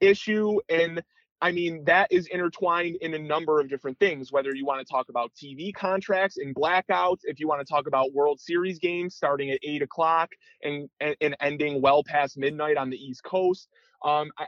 issue, 0.00 0.60
and 0.68 1.02
I 1.40 1.50
mean 1.50 1.84
that 1.84 2.12
is 2.12 2.28
intertwined 2.28 2.96
in 3.00 3.14
a 3.14 3.18
number 3.18 3.60
of 3.60 3.68
different 3.68 3.98
things. 3.98 4.30
Whether 4.30 4.54
you 4.54 4.64
want 4.64 4.86
to 4.86 4.90
talk 4.90 5.08
about 5.08 5.32
TV 5.34 5.74
contracts 5.74 6.36
and 6.36 6.54
blackouts, 6.54 7.20
if 7.24 7.40
you 7.40 7.48
want 7.48 7.60
to 7.60 7.70
talk 7.70 7.88
about 7.88 8.12
World 8.12 8.40
Series 8.40 8.78
games 8.78 9.16
starting 9.16 9.50
at 9.50 9.58
eight 9.64 9.82
o'clock 9.82 10.30
and 10.62 10.88
and, 11.00 11.16
and 11.20 11.36
ending 11.40 11.82
well 11.82 12.04
past 12.04 12.38
midnight 12.38 12.76
on 12.76 12.88
the 12.88 12.96
East 12.96 13.24
Coast. 13.24 13.68
Um, 14.04 14.30
I, 14.38 14.46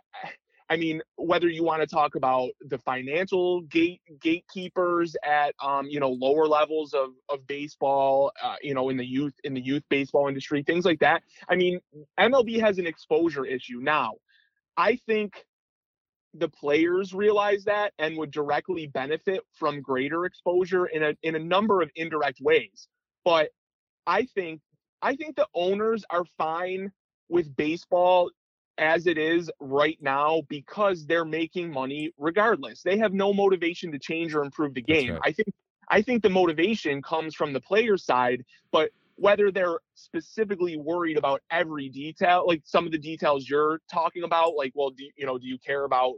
I 0.69 0.77
mean, 0.77 1.01
whether 1.17 1.49
you 1.49 1.63
want 1.63 1.83
to 1.83 1.87
talk 1.87 2.17
about 2.17 2.51
the 2.61 2.79
financial 2.79 3.63
gate 3.63 4.01
gatekeepers 4.21 5.17
at 5.25 5.55
um, 5.63 5.87
you 5.87 6.01
know 6.01 6.11
lower 6.11 6.47
levels 6.47 6.93
of 6.93 7.11
of 7.29 7.47
baseball, 7.47 8.33
uh, 8.43 8.57
you 8.63 8.75
know, 8.75 8.89
in 8.89 8.97
the 8.97 9.07
youth 9.07 9.35
in 9.45 9.55
the 9.55 9.61
youth 9.61 9.85
baseball 9.89 10.29
industry, 10.29 10.63
things 10.63 10.85
like 10.85 10.99
that. 11.01 11.23
I 11.49 11.55
mean, 11.55 11.81
MLB 12.19 12.61
has 12.61 12.79
an 12.79 12.87
exposure 12.87 13.45
issue 13.45 13.79
now. 13.81 14.15
I 14.77 14.97
think 15.07 15.45
the 16.35 16.49
players 16.49 17.15
realize 17.15 17.65
that 17.65 17.93
and 17.99 18.17
would 18.19 18.31
directly 18.31 18.87
benefit 18.89 19.41
from 19.55 19.81
greater 19.81 20.27
exposure 20.27 20.87
in 20.87 21.03
a 21.03 21.15
in 21.23 21.37
a 21.37 21.41
number 21.41 21.81
of 21.81 21.91
indirect 21.95 22.41
ways. 22.41 22.89
But 23.25 23.51
I 24.07 24.25
think 24.25 24.61
I 25.01 25.15
think 25.15 25.37
the 25.37 25.49
owners 25.55 26.05
are 26.11 26.25
fine 26.37 26.91
with 27.29 27.55
baseball 27.57 28.31
as 28.79 29.07
it 29.07 29.19
is 29.19 29.51
right 29.61 29.99
now 30.01 30.43
because 30.49 31.07
they're 31.07 31.25
making 31.25 31.73
money 31.73 32.13
regardless. 32.19 32.83
They 32.83 32.99
have 32.99 33.13
no 33.13 33.33
motivation 33.33 33.93
to 33.93 33.99
change 33.99 34.35
or 34.35 34.43
improve 34.43 34.75
the 34.75 34.83
game. 34.83 35.13
Right. 35.13 35.21
I 35.25 35.33
think 35.33 35.49
I 35.89 36.03
think 36.03 36.23
the 36.23 36.31
motivation 36.31 37.01
comes 37.01 37.35
from 37.35 37.53
the 37.53 37.61
player 37.61 37.97
side, 37.97 38.45
but 38.73 38.91
whether 39.17 39.51
they're 39.51 39.79
specifically 39.95 40.77
worried 40.77 41.17
about 41.17 41.43
every 41.51 41.89
detail, 41.89 42.45
like 42.47 42.63
some 42.65 42.87
of 42.87 42.93
the 42.93 42.99
details 42.99 43.49
you're 43.49 43.81
talking 43.91 44.25
about, 44.25 44.57
like, 44.57 44.73
well, 44.75 44.91
do 44.91 45.05
you 45.17 45.27
know, 45.27 45.39
do 45.39 45.47
you 45.47 45.59
care 45.59 45.85
about 45.85 46.15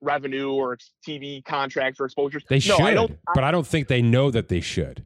revenue 0.00 0.52
or 0.52 0.78
TV 1.06 1.44
contracts 1.44 2.00
or 2.00 2.06
exposures? 2.06 2.44
They 2.48 2.56
no, 2.56 2.60
should, 2.60 2.80
I 2.80 2.94
don't, 2.94 3.18
but 3.34 3.44
I 3.44 3.50
don't 3.50 3.66
think 3.66 3.88
they 3.88 4.02
know 4.02 4.30
that 4.30 4.48
they 4.48 4.60
should. 4.60 5.04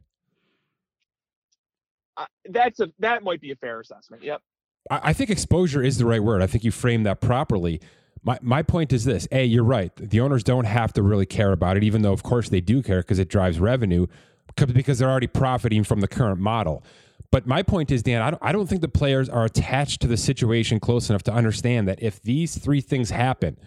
I, 2.15 2.27
that's 2.49 2.79
a 2.79 2.89
that 2.99 3.23
might 3.23 3.41
be 3.41 3.51
a 3.51 3.55
fair 3.55 3.79
assessment. 3.79 4.23
Yep. 4.23 4.41
I, 4.89 4.99
I 5.03 5.13
think 5.13 5.29
exposure 5.29 5.81
is 5.83 5.97
the 5.97 6.05
right 6.05 6.23
word. 6.23 6.41
I 6.41 6.47
think 6.47 6.63
you 6.63 6.71
framed 6.71 7.05
that 7.05 7.21
properly. 7.21 7.81
My, 8.23 8.39
my 8.41 8.63
point 8.63 8.93
is 8.93 9.03
this 9.03 9.27
A, 9.31 9.43
you're 9.43 9.63
right. 9.63 9.91
The 9.95 10.21
owners 10.21 10.43
don't 10.43 10.65
have 10.65 10.93
to 10.93 11.03
really 11.03 11.25
care 11.25 11.51
about 11.51 11.77
it, 11.77 11.83
even 11.83 12.01
though, 12.01 12.13
of 12.13 12.23
course, 12.23 12.49
they 12.49 12.61
do 12.61 12.81
care 12.81 13.01
because 13.01 13.19
it 13.19 13.29
drives 13.29 13.59
revenue 13.59 14.07
because 14.55 14.99
they're 14.99 15.09
already 15.09 15.27
profiting 15.27 15.83
from 15.83 15.99
the 15.99 16.07
current 16.07 16.39
model. 16.39 16.83
But 17.31 17.47
my 17.47 17.63
point 17.63 17.91
is, 17.91 18.03
Dan, 18.03 18.21
I 18.21 18.29
don't, 18.29 18.43
I 18.43 18.51
don't 18.51 18.67
think 18.67 18.81
the 18.81 18.87
players 18.87 19.27
are 19.27 19.43
attached 19.43 20.01
to 20.01 20.07
the 20.07 20.17
situation 20.17 20.79
close 20.79 21.09
enough 21.09 21.23
to 21.23 21.33
understand 21.33 21.87
that 21.87 22.01
if 22.01 22.21
these 22.21 22.57
three 22.57 22.79
things 22.79 23.09
happen, 23.09 23.57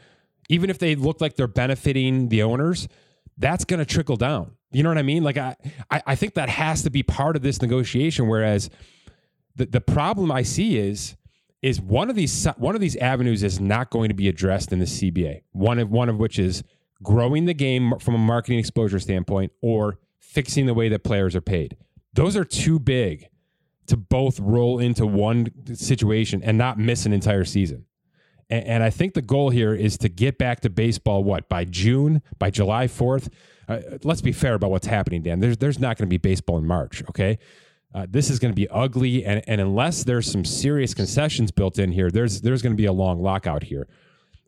even 0.48 0.70
if 0.70 0.78
they 0.78 0.94
look 0.94 1.20
like 1.20 1.34
they're 1.34 1.48
benefiting 1.48 2.28
the 2.28 2.44
owners, 2.44 2.86
that's 3.36 3.64
going 3.64 3.80
to 3.80 3.84
trickle 3.84 4.16
down. 4.16 4.52
You 4.70 4.84
know 4.84 4.90
what 4.90 4.98
I 4.98 5.02
mean? 5.02 5.24
Like 5.24 5.36
I, 5.36 5.56
I, 5.90 6.02
I 6.06 6.14
think 6.14 6.34
that 6.34 6.48
has 6.48 6.82
to 6.84 6.90
be 6.90 7.02
part 7.02 7.34
of 7.34 7.42
this 7.42 7.60
negotiation. 7.60 8.28
Whereas 8.28 8.70
the, 9.56 9.66
the 9.66 9.80
problem 9.80 10.30
I 10.30 10.42
see 10.42 10.78
is 10.78 11.16
is 11.62 11.80
one 11.80 12.10
of 12.10 12.16
these 12.16 12.46
one 12.58 12.74
of 12.74 12.80
these 12.80 12.96
avenues 12.96 13.42
is 13.42 13.58
not 13.58 13.90
going 13.90 14.08
to 14.08 14.14
be 14.14 14.28
addressed 14.28 14.72
in 14.72 14.78
the 14.78 14.84
CBA. 14.84 15.42
One 15.52 15.78
of 15.78 15.90
one 15.90 16.08
of 16.08 16.18
which 16.18 16.38
is 16.38 16.62
growing 17.02 17.46
the 17.46 17.54
game 17.54 17.94
from 17.98 18.14
a 18.14 18.18
marketing 18.18 18.58
exposure 18.58 19.00
standpoint 19.00 19.52
or 19.62 19.98
fixing 20.18 20.66
the 20.66 20.74
way 20.74 20.88
that 20.88 21.02
players 21.02 21.34
are 21.34 21.40
paid. 21.40 21.76
Those 22.12 22.36
are 22.36 22.44
too 22.44 22.78
big 22.78 23.28
to 23.86 23.96
both 23.96 24.40
roll 24.40 24.78
into 24.78 25.06
one 25.06 25.50
situation 25.74 26.42
and 26.42 26.58
not 26.58 26.78
miss 26.78 27.06
an 27.06 27.12
entire 27.12 27.44
season. 27.44 27.86
And, 28.50 28.64
and 28.66 28.82
I 28.82 28.90
think 28.90 29.14
the 29.14 29.22
goal 29.22 29.50
here 29.50 29.74
is 29.74 29.98
to 29.98 30.08
get 30.08 30.38
back 30.38 30.60
to 30.60 30.70
baseball. 30.70 31.24
What 31.24 31.48
by 31.48 31.64
June, 31.64 32.22
by 32.38 32.50
July 32.50 32.86
fourth. 32.86 33.28
Uh, 33.68 33.80
let's 34.04 34.20
be 34.20 34.30
fair 34.30 34.54
about 34.54 34.70
what's 34.70 34.86
happening, 34.86 35.22
Dan. 35.22 35.40
There's 35.40 35.56
there's 35.56 35.78
not 35.78 35.96
going 35.96 36.06
to 36.06 36.10
be 36.10 36.18
baseball 36.18 36.58
in 36.58 36.66
March. 36.66 37.02
Okay, 37.08 37.38
uh, 37.94 38.06
this 38.08 38.30
is 38.30 38.38
going 38.38 38.52
to 38.52 38.56
be 38.56 38.68
ugly, 38.68 39.24
and 39.24 39.42
and 39.46 39.60
unless 39.60 40.04
there's 40.04 40.30
some 40.30 40.44
serious 40.44 40.94
concessions 40.94 41.50
built 41.50 41.78
in 41.78 41.92
here, 41.92 42.10
there's 42.10 42.40
there's 42.42 42.62
going 42.62 42.72
to 42.72 42.76
be 42.76 42.86
a 42.86 42.92
long 42.92 43.22
lockout 43.22 43.62
here. 43.62 43.86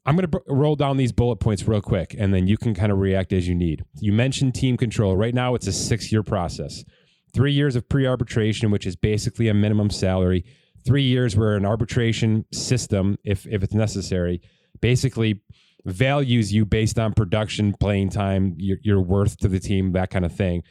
I'm 0.07 0.17
going 0.17 0.31
to 0.31 0.39
b- 0.39 0.45
roll 0.49 0.75
down 0.75 0.97
these 0.97 1.13
bullet 1.13 1.37
points 1.37 1.67
real 1.69 1.83
quick, 1.83 2.15
and 2.19 2.33
then 2.33 2.47
you 2.47 2.57
can 2.57 2.75
kind 2.75 2.91
of 2.91 2.99
react 2.99 3.33
as 3.33 3.47
you 3.47 3.55
need. 3.55 3.85
You 4.01 4.13
mentioned 4.13 4.55
team 4.55 4.77
control. 4.77 5.17
Right 5.17 5.35
now, 5.35 5.55
it's 5.55 5.67
a 5.67 5.73
six 5.73 6.11
year 6.11 6.23
process 6.23 6.85
three 7.35 7.53
years 7.53 7.77
of 7.77 7.89
pre 7.89 8.07
arbitration, 8.07 8.71
which 8.71 8.87
is 8.87 8.97
basically 8.97 9.49
a 9.49 9.55
minimum 9.55 9.91
salary, 9.91 10.45
three 10.85 11.03
years 11.03 11.37
where 11.37 11.57
an 11.57 11.65
arbitration 11.65 12.45
system, 12.53 13.19
if, 13.25 13.47
if 13.47 13.63
it's 13.63 13.75
necessary, 13.75 14.41
basically 14.81 15.43
values 15.85 16.53
you 16.53 16.65
based 16.65 16.99
on 16.99 17.13
production, 17.13 17.75
playing 17.79 18.11
time, 18.11 18.55
your, 18.59 18.79
your 18.83 19.01
worth 19.01 19.37
to 19.39 19.49
the 19.49 19.61
team, 19.61 19.93
that 19.93 20.11
kind 20.11 20.25
of 20.25 20.33
thing, 20.33 20.63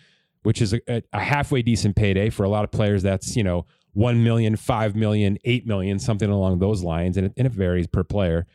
which 0.48 0.62
is 0.62 0.72
a, 0.72 1.04
a 1.12 1.20
halfway 1.20 1.62
decent 1.62 1.98
payday 1.98 2.30
for 2.30 2.46
a 2.46 2.48
lot 2.48 2.64
of 2.64 2.72
players. 2.72 3.04
That's, 3.04 3.36
you 3.36 3.44
know, 3.44 3.66
1 3.96 4.24
million, 4.24 4.56
5 4.56 4.96
million, 4.96 5.38
8 5.44 5.68
million, 5.68 6.00
something 6.00 6.30
along 6.30 6.60
those 6.60 6.84
lines. 6.84 7.18
And 7.18 7.26
it, 7.26 7.34
and 7.36 7.46
it 7.46 7.52
varies 7.52 7.86
per 7.86 8.06
player. 8.06 8.48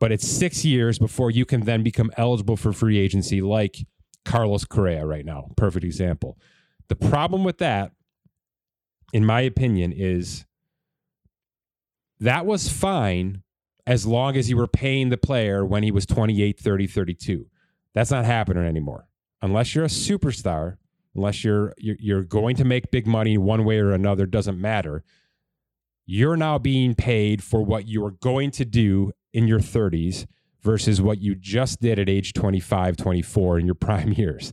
But 0.00 0.10
it's 0.10 0.26
six 0.26 0.64
years 0.64 0.98
before 0.98 1.30
you 1.30 1.44
can 1.44 1.60
then 1.60 1.84
become 1.84 2.10
eligible 2.16 2.56
for 2.56 2.72
free 2.72 2.98
agency, 2.98 3.42
like 3.42 3.76
Carlos 4.24 4.64
Correa 4.64 5.06
right 5.06 5.24
now. 5.24 5.50
Perfect 5.56 5.84
example. 5.84 6.36
The 6.88 6.96
problem 6.96 7.44
with 7.44 7.58
that, 7.58 7.92
in 9.12 9.24
my 9.24 9.42
opinion, 9.42 9.92
is 9.92 10.46
that 12.18 12.44
was 12.44 12.68
fine 12.68 13.44
as 13.86 14.04
long 14.04 14.36
as 14.36 14.50
you 14.50 14.56
were 14.56 14.66
paying 14.66 15.10
the 15.10 15.16
player 15.16 15.64
when 15.64 15.84
he 15.84 15.92
was 15.92 16.06
28, 16.06 16.58
30, 16.58 16.86
32. 16.88 17.46
That's 17.94 18.10
not 18.10 18.24
happening 18.24 18.64
anymore. 18.64 19.06
Unless 19.42 19.76
you're 19.76 19.84
a 19.84 19.88
superstar, 19.88 20.78
unless 21.16 21.42
you're 21.42 21.74
you're 21.78 22.22
going 22.22 22.56
to 22.56 22.64
make 22.64 22.90
big 22.90 23.06
money 23.06 23.38
one 23.38 23.64
way 23.64 23.78
or 23.78 23.92
another, 23.92 24.26
doesn't 24.26 24.60
matter. 24.60 25.02
You're 26.04 26.36
now 26.36 26.58
being 26.58 26.94
paid 26.94 27.42
for 27.42 27.64
what 27.64 27.88
you 27.88 28.04
are 28.04 28.12
going 28.12 28.52
to 28.52 28.64
do 28.64 29.12
in 29.32 29.48
your 29.48 29.58
30s 29.58 30.26
versus 30.62 31.00
what 31.00 31.20
you 31.20 31.34
just 31.34 31.80
did 31.80 31.98
at 31.98 32.08
age 32.08 32.32
25, 32.32 32.96
24 32.96 33.58
in 33.58 33.66
your 33.66 33.74
prime 33.86 34.12
years. 34.12 34.52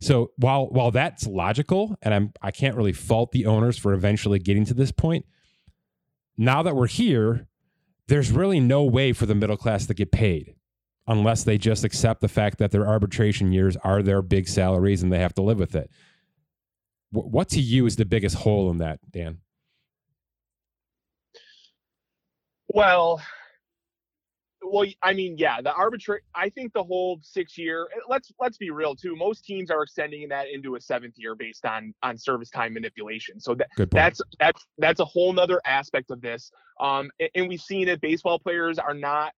So 0.00 0.32
while 0.36 0.66
while 0.66 0.90
that's 0.90 1.26
logical, 1.26 1.96
and 2.02 2.12
I'm 2.12 2.32
I 2.42 2.50
can't 2.50 2.76
really 2.76 2.92
fault 2.92 3.32
the 3.32 3.46
owners 3.46 3.78
for 3.78 3.94
eventually 3.94 4.38
getting 4.38 4.64
to 4.66 4.74
this 4.74 4.92
point. 4.92 5.24
Now 6.36 6.62
that 6.62 6.76
we're 6.76 6.88
here, 6.88 7.46
there's 8.08 8.30
really 8.30 8.60
no 8.60 8.84
way 8.84 9.12
for 9.12 9.24
the 9.24 9.34
middle 9.34 9.56
class 9.56 9.86
to 9.86 9.94
get 9.94 10.12
paid 10.12 10.54
unless 11.06 11.44
they 11.44 11.58
just 11.58 11.84
accept 11.84 12.20
the 12.20 12.28
fact 12.28 12.58
that 12.58 12.70
their 12.70 12.86
arbitration 12.86 13.52
years 13.52 13.76
are 13.78 14.02
their 14.02 14.22
big 14.22 14.48
salaries 14.48 15.02
and 15.02 15.12
they 15.12 15.18
have 15.18 15.34
to 15.34 15.42
live 15.42 15.58
with 15.58 15.74
it. 15.74 15.90
What 17.10 17.48
to 17.50 17.60
you 17.60 17.86
is 17.86 17.96
the 17.96 18.04
biggest 18.04 18.36
hole 18.36 18.70
in 18.70 18.78
that, 18.78 18.98
Dan? 19.10 19.38
Well, 22.68 23.20
well, 24.66 24.86
I 25.02 25.12
mean, 25.12 25.36
yeah, 25.38 25.60
the 25.60 25.72
arbitrary. 25.72 26.22
I 26.34 26.48
think 26.48 26.72
the 26.72 26.82
whole 26.82 27.20
six 27.22 27.56
year. 27.56 27.86
Eh, 27.94 28.00
let's 28.08 28.32
let's 28.40 28.56
be 28.56 28.70
real 28.70 28.96
too. 28.96 29.14
Most 29.14 29.44
teams 29.44 29.70
are 29.70 29.82
extending 29.82 30.28
that 30.30 30.48
into 30.48 30.74
a 30.74 30.80
seventh 30.80 31.14
year 31.16 31.34
based 31.34 31.64
on 31.64 31.94
on 32.02 32.18
service 32.18 32.50
time 32.50 32.74
manipulation. 32.74 33.38
So 33.38 33.54
that 33.54 33.68
that's 33.90 34.20
that's 34.40 34.66
that's 34.78 35.00
a 35.00 35.04
whole 35.04 35.32
nother 35.32 35.60
aspect 35.64 36.10
of 36.10 36.20
this. 36.20 36.50
Um, 36.80 37.10
and, 37.20 37.30
and 37.34 37.48
we've 37.48 37.60
seen 37.60 37.88
it. 37.88 38.00
Baseball 38.00 38.38
players 38.38 38.78
are 38.78 38.94
not 38.94 39.32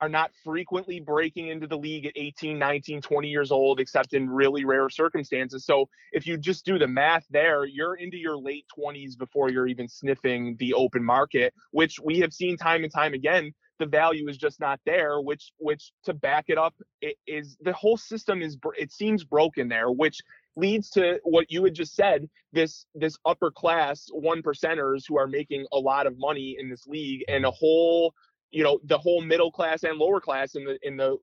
are 0.00 0.08
not 0.08 0.30
frequently 0.44 1.00
breaking 1.00 1.48
into 1.48 1.66
the 1.66 1.76
league 1.76 2.06
at 2.06 2.12
18, 2.16 2.58
19, 2.58 3.02
20 3.02 3.28
years 3.28 3.50
old, 3.50 3.80
except 3.80 4.14
in 4.14 4.28
really 4.28 4.64
rare 4.64 4.88
circumstances. 4.88 5.64
So 5.64 5.88
if 6.12 6.26
you 6.26 6.36
just 6.36 6.64
do 6.64 6.78
the 6.78 6.88
math 6.88 7.26
there, 7.30 7.64
you're 7.66 7.94
into 7.94 8.16
your 8.16 8.36
late 8.38 8.64
20s 8.78 9.18
before 9.18 9.50
you're 9.50 9.66
even 9.66 9.88
sniffing 9.88 10.56
the 10.58 10.74
open 10.74 11.04
market, 11.04 11.52
which 11.70 12.00
we 12.02 12.20
have 12.20 12.32
seen 12.32 12.56
time 12.56 12.82
and 12.84 12.92
time 12.92 13.14
again 13.14 13.52
the 13.80 13.86
value 13.86 14.28
is 14.28 14.36
just 14.36 14.60
not 14.60 14.78
there 14.84 15.20
which 15.20 15.52
which 15.58 15.90
to 16.04 16.12
back 16.12 16.44
it 16.48 16.58
up 16.58 16.74
it 17.00 17.16
is 17.26 17.56
the 17.62 17.72
whole 17.72 17.96
system 17.96 18.42
is 18.42 18.56
it 18.78 18.92
seems 18.92 19.24
broken 19.24 19.68
there 19.68 19.90
which 19.90 20.18
leads 20.54 20.90
to 20.90 21.18
what 21.24 21.50
you 21.50 21.64
had 21.64 21.74
just 21.74 21.94
said 21.94 22.28
this 22.52 22.84
this 22.94 23.16
upper 23.24 23.50
class 23.50 24.06
one 24.12 24.42
percenters 24.42 25.04
who 25.08 25.18
are 25.18 25.26
making 25.26 25.66
a 25.72 25.78
lot 25.78 26.06
of 26.06 26.18
money 26.18 26.56
in 26.60 26.68
this 26.68 26.86
league 26.86 27.24
and 27.26 27.44
a 27.44 27.50
whole 27.50 28.12
you 28.50 28.64
know 28.64 28.80
the 28.84 28.98
whole 28.98 29.20
middle 29.20 29.50
class 29.50 29.84
and 29.84 29.98
lower 29.98 30.20
class 30.20 30.54
in 30.54 30.64
the 30.64 30.78
in 30.82 30.96
the 30.96 31.16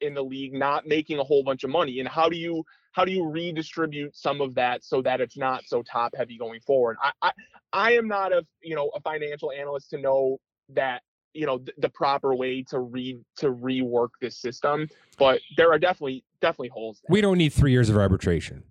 in 0.00 0.14
the 0.14 0.22
league 0.22 0.52
not 0.54 0.86
making 0.86 1.18
a 1.18 1.24
whole 1.24 1.42
bunch 1.42 1.64
of 1.64 1.70
money 1.70 2.00
and 2.00 2.08
how 2.08 2.28
do 2.28 2.36
you 2.36 2.64
how 2.92 3.04
do 3.04 3.12
you 3.12 3.24
redistribute 3.24 4.16
some 4.16 4.40
of 4.40 4.54
that 4.54 4.82
so 4.84 5.00
that 5.02 5.20
it's 5.20 5.36
not 5.36 5.64
so 5.64 5.82
top 5.82 6.12
heavy 6.16 6.36
going 6.36 6.60
forward? 6.60 6.96
I 7.02 7.12
i, 7.22 7.32
I 7.72 7.92
am 7.92 8.08
not 8.08 8.32
a 8.32 8.44
you 8.62 8.74
know 8.74 8.90
a 8.94 9.00
financial 9.00 9.52
analyst 9.52 9.90
to 9.90 9.98
know 9.98 10.38
that 10.70 11.02
you 11.34 11.46
know 11.46 11.58
th- 11.58 11.76
the 11.78 11.88
proper 11.88 12.34
way 12.34 12.62
to 12.64 12.80
re 12.80 13.20
to 13.36 13.52
rework 13.52 14.10
this 14.20 14.36
system 14.36 14.88
but 15.18 15.40
there 15.56 15.70
are 15.70 15.78
definitely 15.78 16.24
definitely 16.40 16.68
holes 16.68 17.00
there. 17.02 17.12
we 17.12 17.20
don't 17.20 17.38
need 17.38 17.52
three 17.52 17.72
years 17.72 17.88
of 17.88 17.96
arbitration. 17.96 18.62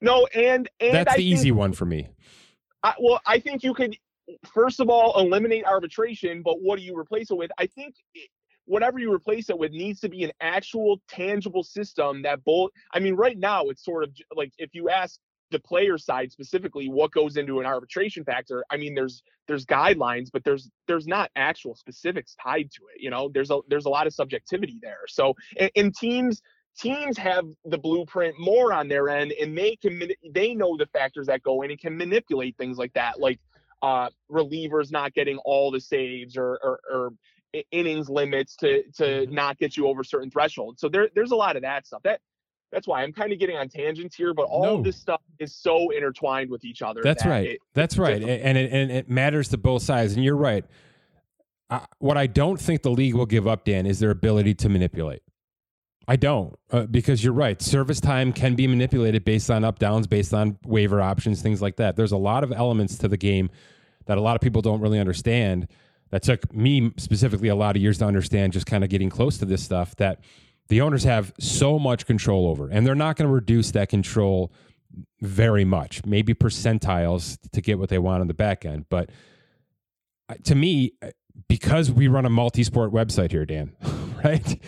No 0.00 0.26
and 0.26 0.68
and 0.80 0.94
that's 0.94 1.12
I 1.12 1.16
the 1.16 1.22
think, 1.22 1.34
easy 1.34 1.52
one 1.52 1.72
for 1.72 1.84
me. 1.84 2.08
I, 2.84 2.94
well 3.00 3.20
i 3.26 3.40
think 3.40 3.64
you 3.64 3.74
could 3.74 3.96
first 4.44 4.80
of 4.80 4.88
all 4.88 5.18
eliminate 5.20 5.64
arbitration 5.64 6.42
but 6.42 6.60
what 6.60 6.78
do 6.78 6.84
you 6.84 6.96
replace 6.96 7.30
it 7.30 7.36
with? 7.36 7.50
I 7.58 7.66
think 7.66 7.94
whatever 8.66 8.98
you 8.98 9.12
replace 9.12 9.48
it 9.48 9.58
with 9.58 9.72
needs 9.72 10.00
to 10.00 10.08
be 10.08 10.24
an 10.24 10.32
actual 10.40 11.00
tangible 11.08 11.62
system 11.62 12.22
that 12.22 12.44
both 12.44 12.70
i 12.92 13.00
mean 13.00 13.14
right 13.14 13.38
now 13.38 13.64
it's 13.68 13.82
sort 13.82 14.04
of 14.04 14.10
like 14.36 14.52
if 14.58 14.74
you 14.74 14.90
ask 14.90 15.18
the 15.50 15.58
player 15.60 15.96
side 15.96 16.30
specifically 16.30 16.90
what 16.90 17.10
goes 17.12 17.38
into 17.38 17.60
an 17.60 17.64
arbitration 17.64 18.22
factor 18.24 18.62
i 18.70 18.76
mean 18.76 18.94
there's 18.94 19.22
there's 19.46 19.64
guidelines 19.64 20.28
but 20.30 20.44
there's 20.44 20.70
there's 20.86 21.06
not 21.06 21.30
actual 21.34 21.74
specifics 21.74 22.36
tied 22.42 22.70
to 22.70 22.82
it 22.94 22.98
you 22.98 23.10
know? 23.10 23.30
There's 23.32 23.50
a 23.50 23.60
there's 23.68 23.86
a 23.86 23.88
lot 23.90 24.06
of 24.06 24.12
subjectivity 24.12 24.78
there. 24.82 25.00
So 25.08 25.34
and, 25.58 25.70
and 25.74 25.94
teams 25.94 26.42
teams 26.78 27.16
have 27.18 27.44
the 27.64 27.78
blueprint 27.78 28.34
more 28.38 28.72
on 28.72 28.88
their 28.88 29.08
end 29.08 29.32
and 29.40 29.56
they 29.56 29.76
can 29.76 30.10
they 30.32 30.54
know 30.54 30.76
the 30.76 30.86
factors 30.86 31.26
that 31.26 31.42
go 31.42 31.62
in 31.62 31.70
and 31.70 31.80
can 31.80 31.96
manipulate 31.96 32.56
things 32.56 32.76
like 32.78 32.92
that. 32.92 33.18
Like 33.18 33.40
uh 33.82 34.08
relievers 34.30 34.90
not 34.90 35.14
getting 35.14 35.38
all 35.38 35.70
the 35.70 35.80
saves 35.80 36.36
or 36.36 36.58
or, 36.62 36.80
or 36.92 37.10
innings 37.70 38.08
limits 38.08 38.56
to 38.56 38.82
to 38.94 39.04
mm-hmm. 39.04 39.34
not 39.34 39.58
get 39.58 39.76
you 39.76 39.86
over 39.86 40.04
certain 40.04 40.30
thresholds 40.30 40.80
so 40.80 40.88
there 40.88 41.08
there's 41.14 41.30
a 41.30 41.36
lot 41.36 41.56
of 41.56 41.62
that 41.62 41.86
stuff 41.86 42.02
that 42.02 42.20
that's 42.72 42.86
why 42.86 43.02
I'm 43.02 43.12
kind 43.12 43.32
of 43.32 43.38
getting 43.38 43.56
on 43.56 43.68
tangents 43.68 44.14
here, 44.14 44.34
but 44.34 44.42
all 44.42 44.64
no. 44.64 44.78
of 44.78 44.84
this 44.84 44.96
stuff 44.96 45.20
is 45.38 45.54
so 45.54 45.90
intertwined 45.90 46.50
with 46.50 46.64
each 46.64 46.82
other. 46.82 47.00
That's 47.02 47.22
that 47.22 47.28
right. 47.28 47.46
It, 47.46 47.60
that's 47.74 47.96
right. 47.96 48.22
And 48.22 48.58
it, 48.58 48.72
and 48.72 48.90
it 48.90 49.08
matters 49.08 49.48
to 49.48 49.58
both 49.58 49.82
sides. 49.82 50.14
And 50.14 50.24
you're 50.24 50.36
right. 50.36 50.64
what 51.98 52.16
I 52.16 52.26
don't 52.26 52.60
think 52.60 52.82
the 52.82 52.90
league 52.90 53.14
will 53.14 53.26
give 53.26 53.46
up, 53.46 53.64
Dan, 53.64 53.86
is 53.86 54.00
their 54.00 54.10
ability 54.10 54.54
to 54.56 54.68
manipulate. 54.68 55.22
I 56.10 56.16
don't, 56.16 56.58
uh, 56.70 56.86
because 56.86 57.22
you're 57.22 57.34
right. 57.34 57.60
Service 57.60 58.00
time 58.00 58.32
can 58.32 58.54
be 58.54 58.66
manipulated 58.66 59.26
based 59.26 59.50
on 59.50 59.62
up 59.62 59.78
downs, 59.78 60.06
based 60.06 60.32
on 60.32 60.56
waiver 60.64 61.02
options, 61.02 61.42
things 61.42 61.60
like 61.60 61.76
that. 61.76 61.96
There's 61.96 62.12
a 62.12 62.16
lot 62.16 62.42
of 62.42 62.50
elements 62.50 62.96
to 62.98 63.08
the 63.08 63.18
game 63.18 63.50
that 64.06 64.16
a 64.16 64.20
lot 64.22 64.34
of 64.34 64.40
people 64.40 64.62
don't 64.62 64.80
really 64.80 64.98
understand. 64.98 65.68
That 66.08 66.22
took 66.22 66.50
me 66.54 66.92
specifically 66.96 67.48
a 67.48 67.54
lot 67.54 67.76
of 67.76 67.82
years 67.82 67.98
to 67.98 68.06
understand, 68.06 68.54
just 68.54 68.64
kind 68.64 68.82
of 68.82 68.88
getting 68.88 69.10
close 69.10 69.36
to 69.36 69.44
this 69.44 69.62
stuff 69.62 69.94
that 69.96 70.20
the 70.68 70.80
owners 70.80 71.04
have 71.04 71.34
so 71.38 71.78
much 71.78 72.06
control 72.06 72.46
over, 72.48 72.68
and 72.70 72.86
they're 72.86 72.94
not 72.94 73.16
going 73.16 73.28
to 73.28 73.34
reduce 73.34 73.70
that 73.72 73.90
control 73.90 74.50
very 75.20 75.66
much, 75.66 76.06
maybe 76.06 76.32
percentiles 76.32 77.36
to 77.52 77.60
get 77.60 77.78
what 77.78 77.90
they 77.90 77.98
want 77.98 78.22
on 78.22 78.28
the 78.28 78.34
back 78.34 78.64
end. 78.64 78.86
But 78.88 79.10
uh, 80.30 80.36
to 80.44 80.54
me, 80.54 80.92
uh, 81.02 81.10
because 81.48 81.90
we 81.90 82.08
run 82.08 82.24
a 82.24 82.30
multi 82.30 82.64
sport 82.64 82.92
website 82.92 83.30
here, 83.30 83.44
Dan, 83.44 83.76
right? 84.24 84.58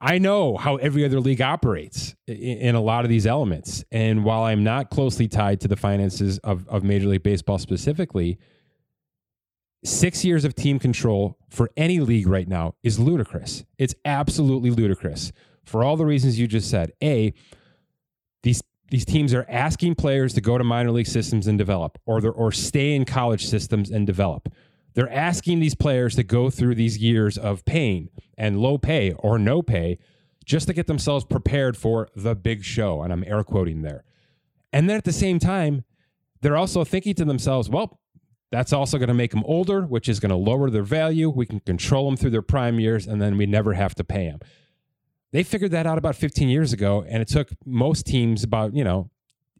I, 0.00 0.18
know 0.18 0.56
how 0.56 0.76
every 0.76 1.04
other 1.04 1.20
league 1.20 1.42
operates 1.42 2.14
in, 2.26 2.74
a 2.74 2.80
lot 2.80 3.04
of 3.04 3.10
these 3.10 3.26
elements. 3.26 3.84
And 3.90 4.24
while 4.24 4.44
I'm 4.44 4.64
not 4.64 4.90
closely 4.90 5.28
tied 5.28 5.60
to 5.62 5.68
the 5.68 5.76
finances 5.76 6.38
of, 6.38 6.66
of 6.68 6.82
Major 6.82 7.08
League 7.08 7.22
Baseball 7.22 7.58
specifically, 7.58 8.38
six 9.84 10.24
years 10.24 10.44
of 10.44 10.54
team 10.54 10.78
control 10.78 11.38
for 11.50 11.70
any 11.76 12.00
league 12.00 12.26
right 12.26 12.48
now 12.48 12.74
is 12.82 12.98
ludicrous. 12.98 13.64
It's 13.78 13.94
absolutely 14.04 14.70
ludicrous 14.70 15.32
for 15.64 15.84
all 15.84 15.96
the 15.96 16.06
reasons 16.06 16.38
you 16.38 16.46
just 16.46 16.70
said. 16.70 16.92
A, 17.02 17.34
these 18.42 18.62
these 18.88 19.04
teams 19.04 19.34
are 19.34 19.44
asking 19.48 19.96
players 19.96 20.32
to 20.34 20.40
go 20.40 20.56
to 20.56 20.62
minor 20.62 20.92
league 20.92 21.08
systems 21.08 21.48
and 21.48 21.58
develop, 21.58 21.98
or 22.06 22.24
or 22.30 22.52
stay 22.52 22.94
in 22.94 23.04
college 23.04 23.44
systems 23.46 23.90
and 23.90 24.06
develop. 24.06 24.48
They're 24.96 25.12
asking 25.12 25.60
these 25.60 25.74
players 25.74 26.16
to 26.16 26.22
go 26.22 26.48
through 26.48 26.74
these 26.74 26.96
years 26.96 27.36
of 27.36 27.66
pain 27.66 28.08
and 28.38 28.58
low 28.58 28.78
pay 28.78 29.12
or 29.12 29.38
no 29.38 29.60
pay 29.60 29.98
just 30.42 30.68
to 30.68 30.72
get 30.72 30.86
themselves 30.86 31.26
prepared 31.26 31.76
for 31.76 32.08
the 32.16 32.34
big 32.34 32.64
show. 32.64 33.02
And 33.02 33.12
I'm 33.12 33.22
air 33.26 33.44
quoting 33.44 33.82
there. 33.82 34.04
And 34.72 34.88
then 34.88 34.96
at 34.96 35.04
the 35.04 35.12
same 35.12 35.38
time, 35.38 35.84
they're 36.40 36.56
also 36.56 36.82
thinking 36.82 37.14
to 37.16 37.26
themselves, 37.26 37.68
well, 37.68 38.00
that's 38.50 38.72
also 38.72 38.96
going 38.96 39.08
to 39.08 39.14
make 39.14 39.32
them 39.32 39.42
older, 39.44 39.82
which 39.82 40.08
is 40.08 40.18
going 40.18 40.30
to 40.30 40.36
lower 40.36 40.70
their 40.70 40.82
value. 40.82 41.28
We 41.28 41.44
can 41.44 41.60
control 41.60 42.06
them 42.06 42.16
through 42.16 42.30
their 42.30 42.40
prime 42.40 42.80
years, 42.80 43.06
and 43.06 43.20
then 43.20 43.36
we 43.36 43.44
never 43.44 43.74
have 43.74 43.94
to 43.96 44.04
pay 44.04 44.28
them. 44.30 44.40
They 45.30 45.42
figured 45.42 45.72
that 45.72 45.86
out 45.86 45.98
about 45.98 46.16
15 46.16 46.48
years 46.48 46.72
ago, 46.72 47.04
and 47.06 47.20
it 47.20 47.28
took 47.28 47.50
most 47.66 48.06
teams 48.06 48.42
about, 48.42 48.74
you 48.74 48.84
know, 48.84 49.10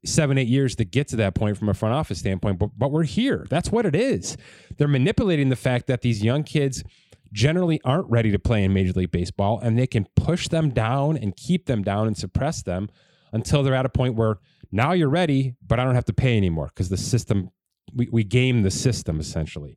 seven, 0.05 0.38
eight 0.38 0.49
years 0.49 0.76
to 0.76 0.84
get 0.84 1.09
to 1.09 1.16
that 1.16 1.34
point 1.34 1.57
from 1.57 1.68
a 1.68 1.74
front 1.74 1.94
office 1.94 2.18
standpoint, 2.18 2.59
but, 2.59 2.70
but 2.76 2.90
we're 2.90 3.05
here. 3.05 3.47
That's 3.51 3.70
what 3.70 3.86
it 3.86 3.94
is. 3.94 4.36
They're 4.76 4.88
manipulating 4.88 5.49
the 5.49 5.57
fact 5.57 5.86
that 5.86 6.03
these 6.03 6.22
young 6.22 6.44
kids 6.44 6.84
generally 7.32 7.80
aren't 7.84 8.09
ready 8.09 8.30
to 8.30 8.38
play 8.38 8.62
in 8.64 8.72
Major 8.72 8.92
League 8.92 9.11
Baseball, 9.11 9.59
and 9.61 9.78
they 9.78 9.86
can 9.86 10.07
push 10.14 10.49
them 10.49 10.70
down 10.70 11.16
and 11.16 11.36
keep 11.36 11.66
them 11.66 11.82
down 11.82 12.07
and 12.07 12.16
suppress 12.16 12.62
them 12.62 12.88
until 13.32 13.62
they're 13.62 13.74
at 13.74 13.86
a 13.86 13.90
point 13.90 14.14
where 14.14 14.38
now 14.72 14.92
you're 14.92 15.09
ready, 15.09 15.55
but 15.66 15.78
I 15.78 15.84
don't 15.84 15.94
have 15.94 16.05
to 16.07 16.12
pay 16.12 16.36
anymore 16.36 16.66
because 16.66 16.88
the 16.88 16.97
system, 16.97 17.51
we, 17.94 18.09
we 18.11 18.24
game 18.24 18.62
the 18.62 18.70
system 18.70 19.20
essentially. 19.20 19.76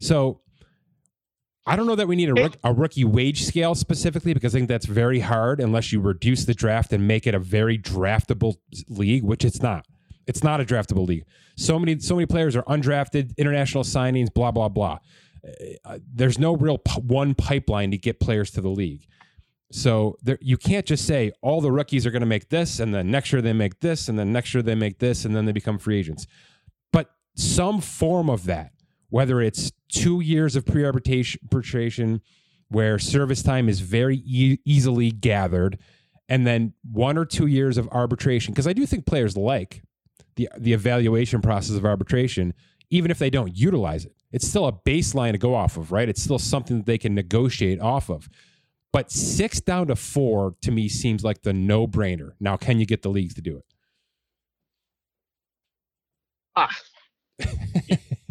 So 0.00 0.40
I 1.66 1.76
don't 1.76 1.86
know 1.86 1.94
that 1.94 2.08
we 2.08 2.16
need 2.16 2.28
a, 2.28 2.50
a, 2.62 2.72
rookie 2.74 3.04
wage 3.04 3.44
scale 3.44 3.74
specifically 3.74 4.34
because 4.34 4.54
I 4.54 4.58
think 4.58 4.68
that's 4.68 4.84
very 4.84 5.20
hard 5.20 5.60
unless 5.60 5.92
you 5.92 6.00
reduce 6.00 6.44
the 6.44 6.52
draft 6.52 6.92
and 6.92 7.08
make 7.08 7.26
it 7.26 7.34
a 7.34 7.38
very 7.38 7.78
draftable 7.78 8.56
league, 8.88 9.24
which 9.24 9.46
it's 9.46 9.62
not. 9.62 9.86
It's 10.26 10.44
not 10.44 10.60
a 10.60 10.64
draftable 10.64 11.06
league. 11.06 11.24
So 11.56 11.78
many, 11.78 11.98
so 12.00 12.16
many 12.16 12.26
players 12.26 12.54
are 12.54 12.64
undrafted, 12.64 13.36
international 13.38 13.84
signings, 13.84 14.32
blah 14.32 14.50
blah 14.50 14.68
blah. 14.68 14.98
Uh, 15.84 15.98
there's 16.12 16.38
no 16.38 16.56
real 16.56 16.78
p- 16.78 17.00
one 17.00 17.34
pipeline 17.34 17.90
to 17.90 17.98
get 17.98 18.20
players 18.20 18.50
to 18.52 18.60
the 18.60 18.68
league. 18.68 19.06
So 19.70 20.16
there, 20.22 20.38
you 20.40 20.56
can't 20.56 20.86
just 20.86 21.06
say 21.06 21.32
all 21.42 21.60
the 21.60 21.72
rookies 21.72 22.06
are 22.06 22.10
going 22.10 22.20
to 22.20 22.26
make 22.26 22.48
this, 22.48 22.78
and 22.78 22.94
then 22.94 23.10
next 23.10 23.32
year 23.32 23.42
they 23.42 23.52
make 23.52 23.80
this, 23.80 24.08
and 24.08 24.18
then 24.18 24.32
next 24.32 24.54
year 24.54 24.62
they 24.62 24.74
make 24.74 24.98
this, 24.98 25.24
and 25.24 25.34
then 25.34 25.46
they 25.46 25.52
become 25.52 25.78
free 25.78 25.98
agents. 25.98 26.26
But 26.92 27.10
some 27.34 27.80
form 27.80 28.30
of 28.30 28.44
that 28.44 28.73
whether 29.10 29.40
it's 29.40 29.72
two 29.88 30.20
years 30.20 30.56
of 30.56 30.66
pre-arbitration 30.66 32.20
where 32.68 32.98
service 32.98 33.42
time 33.42 33.68
is 33.68 33.80
very 33.80 34.16
e- 34.24 34.58
easily 34.64 35.10
gathered 35.10 35.78
and 36.28 36.46
then 36.46 36.72
one 36.90 37.18
or 37.18 37.24
two 37.24 37.46
years 37.46 37.78
of 37.78 37.88
arbitration 37.88 38.52
because 38.52 38.66
i 38.66 38.72
do 38.72 38.86
think 38.86 39.06
players 39.06 39.36
like 39.36 39.82
the, 40.36 40.48
the 40.58 40.72
evaluation 40.72 41.40
process 41.40 41.76
of 41.76 41.84
arbitration 41.84 42.52
even 42.90 43.10
if 43.10 43.18
they 43.18 43.30
don't 43.30 43.56
utilize 43.56 44.04
it. 44.04 44.14
It's 44.30 44.46
still 44.46 44.66
a 44.66 44.72
baseline 44.72 45.32
to 45.32 45.38
go 45.38 45.54
off 45.54 45.76
of 45.76 45.92
right? 45.92 46.08
It's 46.08 46.22
still 46.22 46.38
something 46.38 46.78
that 46.78 46.86
they 46.86 46.98
can 46.98 47.14
negotiate 47.14 47.80
off 47.80 48.08
of. 48.10 48.28
But 48.92 49.10
six 49.10 49.60
down 49.60 49.88
to 49.88 49.96
four 49.96 50.54
to 50.62 50.70
me 50.70 50.88
seems 50.88 51.24
like 51.24 51.42
the 51.42 51.52
no-brainer. 51.52 52.32
Now 52.38 52.56
can 52.56 52.78
you 52.78 52.86
get 52.86 53.02
the 53.02 53.08
leagues 53.08 53.34
to 53.34 53.40
do 53.40 53.58
it? 53.58 53.64
Ah 56.56 56.70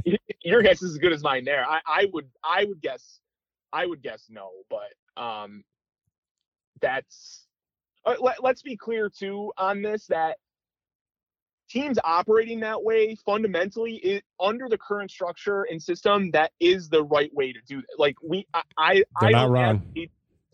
your 0.43 0.61
guess 0.61 0.81
is 0.81 0.91
as 0.91 0.97
good 0.97 1.13
as 1.13 1.23
mine 1.23 1.45
there. 1.45 1.65
I, 1.67 1.79
I 1.85 2.07
would 2.13 2.29
I 2.43 2.65
would 2.65 2.81
guess 2.81 3.19
I 3.71 3.85
would 3.85 4.01
guess 4.01 4.25
no, 4.29 4.49
but 4.69 5.21
um 5.21 5.63
that's 6.81 7.47
uh, 8.05 8.15
let, 8.19 8.43
let's 8.43 8.61
be 8.61 8.75
clear 8.75 9.09
too 9.09 9.51
on 9.57 9.81
this 9.81 10.07
that 10.07 10.37
teams 11.69 11.97
operating 12.03 12.59
that 12.59 12.83
way 12.83 13.15
fundamentally 13.25 13.95
it, 13.95 14.23
under 14.39 14.67
the 14.69 14.77
current 14.77 15.09
structure 15.09 15.63
and 15.63 15.81
system 15.81 16.29
that 16.31 16.51
is 16.59 16.89
the 16.89 17.03
right 17.03 17.33
way 17.33 17.53
to 17.53 17.59
do 17.67 17.79
it 17.79 17.85
like 17.97 18.15
we 18.21 18.45
i 18.53 18.61
i, 18.77 19.03
I 19.21 19.31
not 19.31 19.41
don't 19.41 19.51
wrong. 19.51 19.75
Advocate, 19.75 20.11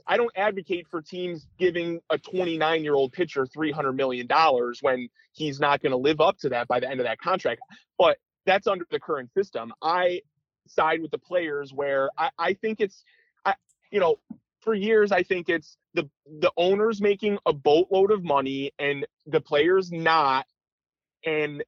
I 0.07 0.17
don't 0.17 0.31
advocate 0.35 0.87
for 0.87 1.01
teams 1.01 1.47
giving 1.59 1.99
a 2.09 2.17
29 2.17 2.83
year 2.83 2.93
old 2.93 3.11
pitcher 3.11 3.45
300 3.45 3.93
million 3.93 4.27
dollars 4.27 4.79
when 4.81 5.09
he's 5.33 5.59
not 5.59 5.81
going 5.81 5.91
to 5.91 5.97
live 5.97 6.21
up 6.21 6.37
to 6.39 6.49
that 6.49 6.67
by 6.67 6.79
the 6.79 6.89
end 6.89 6.99
of 6.99 7.05
that 7.05 7.19
contract 7.19 7.61
but 7.97 8.17
that's 8.49 8.67
under 8.67 8.85
the 8.89 8.99
current 8.99 9.31
system. 9.33 9.71
I 9.81 10.21
side 10.67 11.01
with 11.01 11.11
the 11.11 11.19
players 11.19 11.71
where 11.71 12.09
I, 12.17 12.31
I 12.39 12.53
think 12.53 12.79
it's, 12.79 13.03
I, 13.45 13.53
you 13.91 13.99
know, 13.99 14.17
for 14.59 14.73
years 14.73 15.11
I 15.11 15.23
think 15.23 15.49
it's 15.49 15.77
the 15.93 16.09
the 16.39 16.51
owners 16.57 16.99
making 16.99 17.37
a 17.45 17.53
boatload 17.53 18.11
of 18.11 18.23
money 18.23 18.71
and 18.79 19.05
the 19.27 19.39
players 19.39 19.91
not, 19.91 20.47
and 21.25 21.63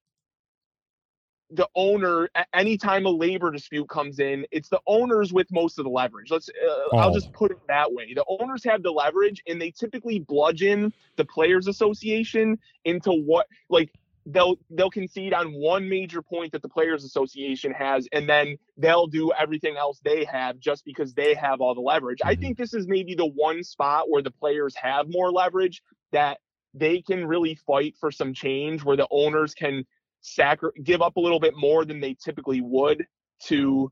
the 1.52 1.68
owner 1.76 2.30
anytime 2.54 3.06
a 3.06 3.10
labor 3.10 3.52
dispute 3.52 3.88
comes 3.90 4.20
in 4.20 4.46
it's 4.52 4.70
the 4.70 4.80
owners 4.88 5.34
with 5.34 5.48
most 5.52 5.78
of 5.78 5.84
the 5.84 5.92
leverage 5.92 6.32
let's 6.32 6.48
uh, 6.48 6.54
oh. 6.94 6.98
i'll 6.98 7.14
just 7.14 7.32
put 7.34 7.52
it 7.52 7.60
that 7.68 7.92
way 7.92 8.14
the 8.14 8.24
owners 8.40 8.64
have 8.64 8.82
the 8.84 8.90
leverage 8.90 9.44
and 9.48 9.62
they 9.62 9.70
typically 9.70 10.20
bludgeon 10.20 10.94
the 11.18 11.26
players 11.26 11.68
association 11.68 12.58
into 12.86 13.12
what 13.12 13.48
like 13.70 13.92
they'll 14.28 14.56
they'll 14.70 14.90
concede 14.90 15.34
on 15.34 15.52
one 15.54 15.88
major 15.90 16.22
point 16.22 16.52
that 16.52 16.62
the 16.62 16.70
players 16.70 17.04
association 17.04 17.72
has 17.72 18.08
and 18.12 18.30
then 18.30 18.58
they'll 18.78 19.08
do 19.08 19.32
everything 19.38 19.78
else 19.78 20.00
they 20.04 20.24
have 20.24 20.60
just 20.60 20.86
because 20.86 21.14
they 21.14 21.34
have 21.34 21.60
all 21.60 21.74
the 21.74 21.82
leverage 21.82 22.20
i 22.24 22.34
mm-hmm. 22.34 22.42
think 22.42 22.58
this 22.58 22.74
is 22.74 22.88
maybe 22.88 23.16
the 23.16 23.26
one 23.26 23.64
spot 23.64 24.10
where 24.10 24.22
the 24.22 24.32
players 24.32 24.76
have 24.76 25.08
more 25.10 25.32
leverage 25.32 25.82
that 26.12 26.40
they 26.74 27.02
can 27.02 27.26
really 27.26 27.56
fight 27.56 27.96
for 28.00 28.12
some 28.12 28.34
change 28.34 28.84
where 28.84 28.96
the 28.96 29.08
owners 29.12 29.54
can 29.54 29.86
sacri- 30.22 30.72
give 30.84 31.02
up 31.02 31.16
a 31.18 31.20
little 31.20 31.40
bit 31.40 31.54
more 31.58 31.84
than 31.84 32.00
they 32.00 32.16
typically 32.24 32.62
would 32.62 33.06
to 33.44 33.92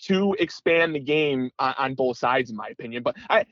to 0.00 0.34
expand 0.38 0.94
the 0.94 1.00
game 1.00 1.50
on, 1.58 1.74
on 1.78 1.94
both 1.94 2.16
sides 2.16 2.48
in 2.50 2.56
my 2.56 2.68
opinion 2.68 3.02
but 3.02 3.16
i 3.28 3.44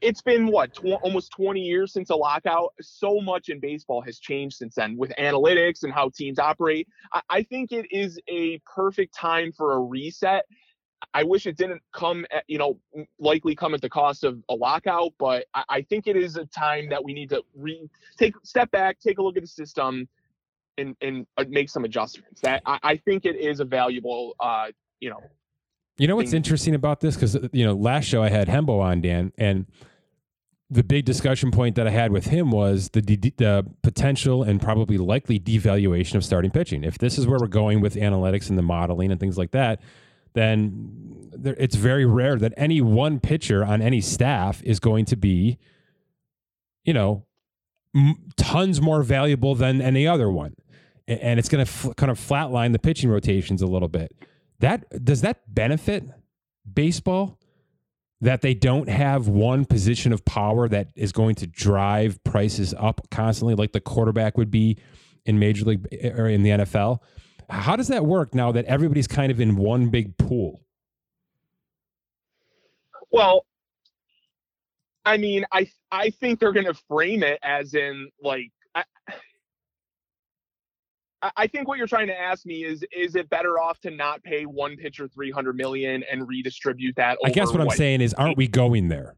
it's 0.00 0.22
been 0.22 0.46
what 0.46 0.74
tw- 0.74 0.98
almost 1.02 1.32
20 1.32 1.60
years 1.60 1.92
since 1.92 2.10
a 2.10 2.16
lockout. 2.16 2.74
So 2.80 3.20
much 3.20 3.48
in 3.48 3.60
baseball 3.60 4.00
has 4.02 4.18
changed 4.18 4.56
since 4.56 4.74
then 4.74 4.96
with 4.96 5.12
analytics 5.18 5.82
and 5.82 5.92
how 5.92 6.10
teams 6.10 6.38
operate. 6.38 6.88
I-, 7.12 7.22
I, 7.28 7.42
think 7.42 7.72
it 7.72 7.86
is 7.90 8.18
a 8.28 8.60
perfect 8.66 9.14
time 9.14 9.52
for 9.52 9.74
a 9.74 9.80
reset. 9.80 10.44
I 11.14 11.24
wish 11.24 11.46
it 11.46 11.56
didn't 11.56 11.82
come 11.92 12.26
at 12.30 12.44
you 12.46 12.58
know 12.58 12.78
likely 13.18 13.54
come 13.54 13.72
at 13.72 13.80
the 13.80 13.88
cost 13.88 14.22
of 14.22 14.42
a 14.50 14.54
lockout 14.54 15.14
but 15.18 15.46
i, 15.54 15.64
I 15.70 15.82
think 15.82 16.06
it 16.06 16.14
is 16.14 16.36
a 16.36 16.44
time 16.44 16.90
that 16.90 17.02
we 17.02 17.14
need 17.14 17.30
to 17.30 17.42
re- 17.56 17.88
take 18.18 18.34
step 18.42 18.70
back 18.70 19.00
take 19.00 19.16
a 19.16 19.22
look 19.22 19.38
at 19.38 19.42
the 19.42 19.48
system 19.48 20.06
and 20.80 20.96
and 21.00 21.26
uh, 21.36 21.44
make 21.48 21.68
some 21.68 21.84
adjustments. 21.84 22.40
That 22.40 22.62
I, 22.66 22.78
I 22.82 22.96
think 22.96 23.24
it 23.24 23.36
is 23.36 23.60
a 23.60 23.64
valuable 23.64 24.34
uh 24.40 24.68
you 25.00 25.10
know 25.10 25.22
you 25.98 26.06
know 26.06 26.16
what's 26.16 26.32
interesting 26.32 26.74
about 26.74 27.00
this? 27.00 27.14
Because 27.14 27.36
uh, 27.36 27.48
you 27.52 27.64
know, 27.64 27.74
last 27.74 28.04
show 28.06 28.22
I 28.22 28.30
had 28.30 28.48
Hembo 28.48 28.80
on 28.80 29.00
Dan, 29.00 29.32
and 29.36 29.66
the 30.70 30.84
big 30.84 31.04
discussion 31.04 31.50
point 31.50 31.74
that 31.74 31.86
I 31.86 31.90
had 31.90 32.12
with 32.12 32.26
him 32.26 32.52
was 32.52 32.90
the, 32.90 33.02
de- 33.02 33.34
the 33.36 33.66
potential 33.82 34.44
and 34.44 34.62
probably 34.62 34.98
likely 34.98 35.40
devaluation 35.40 36.14
of 36.14 36.24
starting 36.24 36.52
pitching. 36.52 36.84
If 36.84 36.98
this 36.98 37.18
is 37.18 37.26
where 37.26 37.40
we're 37.40 37.48
going 37.48 37.80
with 37.80 37.96
analytics 37.96 38.48
and 38.48 38.56
the 38.56 38.62
modeling 38.62 39.10
and 39.10 39.18
things 39.18 39.36
like 39.36 39.50
that, 39.50 39.80
then 40.34 41.28
there, 41.32 41.56
it's 41.58 41.74
very 41.74 42.06
rare 42.06 42.36
that 42.36 42.54
any 42.56 42.80
one 42.80 43.18
pitcher 43.18 43.64
on 43.64 43.82
any 43.82 44.00
staff 44.00 44.62
is 44.62 44.78
going 44.78 45.06
to 45.06 45.16
be, 45.16 45.58
you 46.84 46.94
know, 46.94 47.26
m- 47.94 48.28
tons 48.36 48.80
more 48.80 49.02
valuable 49.02 49.56
than 49.56 49.82
any 49.82 50.06
other 50.06 50.30
one, 50.30 50.54
and, 51.08 51.18
and 51.20 51.38
it's 51.40 51.48
going 51.48 51.64
to 51.64 51.70
f- 51.70 51.96
kind 51.96 52.12
of 52.12 52.18
flatline 52.18 52.70
the 52.70 52.78
pitching 52.78 53.10
rotations 53.10 53.60
a 53.60 53.66
little 53.66 53.88
bit 53.88 54.14
that 54.60 55.04
does 55.04 55.20
that 55.22 55.52
benefit 55.52 56.04
baseball? 56.72 57.40
that 58.20 58.42
they 58.42 58.54
don't 58.54 58.88
have 58.88 59.28
one 59.28 59.64
position 59.64 60.12
of 60.12 60.24
power 60.24 60.68
that 60.68 60.88
is 60.94 61.10
going 61.12 61.34
to 61.36 61.46
drive 61.46 62.22
prices 62.22 62.74
up 62.78 63.00
constantly, 63.10 63.54
like 63.54 63.72
the 63.72 63.80
quarterback 63.80 64.36
would 64.36 64.50
be 64.50 64.76
in 65.24 65.38
Major 65.38 65.64
League 65.64 65.86
or 66.16 66.28
in 66.28 66.42
the 66.42 66.50
NFL. 66.50 66.98
How 67.48 67.76
does 67.76 67.88
that 67.88 68.04
work 68.04 68.34
now 68.34 68.52
that 68.52 68.66
everybody's 68.66 69.06
kind 69.06 69.32
of 69.32 69.40
in 69.40 69.56
one 69.56 69.88
big 69.88 70.16
pool? 70.18 70.62
Well, 73.10 73.46
I 75.04 75.16
mean, 75.16 75.44
I 75.50 75.68
I 75.90 76.10
think 76.10 76.38
they're 76.38 76.52
going 76.52 76.66
to 76.66 76.78
frame 76.88 77.22
it 77.22 77.38
as 77.42 77.74
in 77.74 78.10
like 78.22 78.52
I, 78.74 78.84
I 81.36 81.46
think 81.46 81.68
what 81.68 81.76
you're 81.76 81.86
trying 81.86 82.06
to 82.06 82.18
ask 82.18 82.46
me 82.46 82.64
is 82.64 82.84
is 82.92 83.14
it 83.14 83.28
better 83.28 83.58
off 83.58 83.78
to 83.80 83.90
not 83.90 84.22
pay 84.22 84.44
one 84.44 84.76
pitcher 84.76 85.06
300 85.06 85.54
million 85.54 86.02
and 86.10 86.26
redistribute 86.26 86.96
that 86.96 87.18
I 87.24 87.30
guess 87.30 87.52
what 87.52 87.60
I'm 87.60 87.70
saying 87.70 88.00
is 88.00 88.14
aren't 88.14 88.36
we 88.36 88.48
going 88.48 88.88
there? 88.88 89.16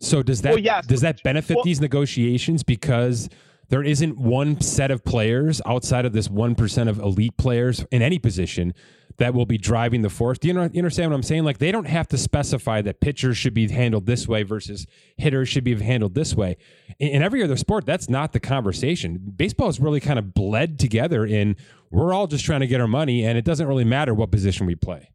So 0.00 0.22
does 0.22 0.42
that 0.42 0.50
well, 0.50 0.58
yes, 0.58 0.86
does 0.86 1.00
that 1.02 1.22
benefit 1.22 1.56
well, 1.56 1.64
these 1.64 1.80
negotiations 1.80 2.62
because 2.62 3.28
there 3.68 3.82
isn't 3.82 4.18
one 4.18 4.60
set 4.60 4.90
of 4.90 5.04
players 5.04 5.60
outside 5.66 6.06
of 6.06 6.12
this 6.12 6.28
1% 6.28 6.88
of 6.88 6.98
elite 7.00 7.36
players 7.36 7.84
in 7.90 8.00
any 8.00 8.18
position 8.18 8.72
that 9.18 9.34
will 9.34 9.46
be 9.46 9.58
driving 9.58 10.02
the 10.02 10.10
force. 10.10 10.38
Do 10.38 10.48
you, 10.48 10.58
understand 10.58 11.10
what 11.10 11.16
I'm 11.16 11.22
saying? 11.22 11.44
Like 11.44 11.58
they 11.58 11.72
don't 11.72 11.86
have 11.86 12.08
to 12.08 12.18
specify 12.18 12.80
that 12.82 13.00
pitchers 13.00 13.36
should 13.36 13.54
be 13.54 13.68
handled 13.68 14.06
this 14.06 14.28
way 14.28 14.44
versus 14.44 14.86
hitters 15.16 15.48
should 15.48 15.64
be 15.64 15.74
handled 15.74 16.14
this 16.14 16.34
way. 16.34 16.56
In, 16.98 17.08
in 17.08 17.22
every 17.22 17.42
other 17.42 17.56
sport, 17.56 17.84
that's 17.84 18.08
not 18.08 18.32
the 18.32 18.40
conversation. 18.40 19.32
Baseball 19.36 19.68
is 19.68 19.80
really 19.80 20.00
kind 20.00 20.18
of 20.18 20.34
bled 20.34 20.78
together 20.78 21.26
in 21.26 21.56
we're 21.90 22.12
all 22.12 22.26
just 22.26 22.44
trying 22.44 22.60
to 22.60 22.66
get 22.66 22.80
our 22.80 22.88
money, 22.88 23.24
and 23.24 23.38
it 23.38 23.44
doesn't 23.44 23.66
really 23.66 23.84
matter 23.84 24.12
what 24.12 24.30
position 24.30 24.66
we 24.66 24.74
play. 24.74 25.10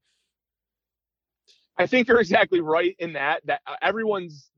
I 1.77 1.85
think 1.85 2.07
you're 2.07 2.19
exactly 2.19 2.61
right 2.61 2.95
in 2.99 3.13
that 3.13 3.41
that 3.45 3.61
uh, 3.67 3.75
everyone's 3.81 4.49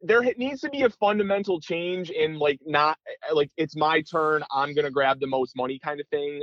there 0.00 0.22
needs 0.36 0.60
to 0.60 0.70
be 0.70 0.82
a 0.82 0.90
fundamental 0.90 1.60
change 1.60 2.10
in 2.10 2.38
like 2.38 2.60
not 2.64 2.96
like 3.32 3.50
it's 3.56 3.74
my 3.76 4.00
turn 4.02 4.44
i'm 4.52 4.72
gonna 4.72 4.90
grab 4.90 5.18
the 5.18 5.26
most 5.26 5.56
money 5.56 5.76
kind 5.82 6.00
of 6.00 6.06
thing 6.08 6.40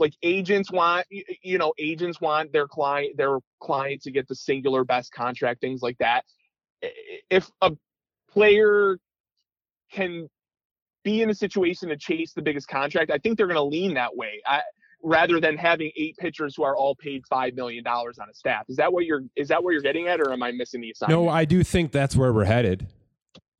like 0.00 0.14
agents 0.22 0.72
want 0.72 1.06
you 1.10 1.58
know 1.58 1.72
agents 1.78 2.20
want 2.20 2.52
their 2.52 2.66
client 2.66 3.16
their 3.16 3.38
client 3.60 4.02
to 4.02 4.10
get 4.10 4.26
the 4.26 4.34
singular 4.34 4.82
best 4.82 5.12
contract 5.12 5.60
things 5.60 5.82
like 5.82 5.98
that. 5.98 6.24
If 7.30 7.48
a 7.60 7.72
player 8.32 8.98
can 9.92 10.28
be 11.04 11.22
in 11.22 11.30
a 11.30 11.34
situation 11.34 11.88
to 11.90 11.96
chase 11.96 12.32
the 12.34 12.42
biggest 12.42 12.68
contract 12.68 13.10
i 13.10 13.16
think 13.16 13.36
they're 13.36 13.46
going 13.46 13.56
to 13.56 13.62
lean 13.62 13.94
that 13.94 14.14
way 14.14 14.40
I, 14.46 14.60
rather 15.02 15.40
than 15.40 15.56
having 15.56 15.90
eight 15.96 16.16
pitchers 16.18 16.54
who 16.54 16.62
are 16.62 16.76
all 16.76 16.94
paid 16.94 17.26
five 17.26 17.54
million 17.54 17.82
dollars 17.82 18.18
on 18.18 18.28
a 18.28 18.34
staff. 18.34 18.66
Is 18.68 18.76
that 18.76 18.92
what 18.92 19.06
you're 19.06 19.22
is 19.34 19.48
that 19.48 19.64
where 19.64 19.72
you're 19.72 19.82
getting 19.82 20.08
at 20.08 20.20
or 20.20 20.32
am 20.32 20.42
i 20.42 20.52
missing 20.52 20.80
the 20.80 20.90
assignment? 20.90 21.22
No 21.22 21.28
i 21.28 21.44
do 21.44 21.64
think 21.64 21.90
that's 21.90 22.14
where 22.14 22.32
we're 22.32 22.44
headed. 22.44 22.86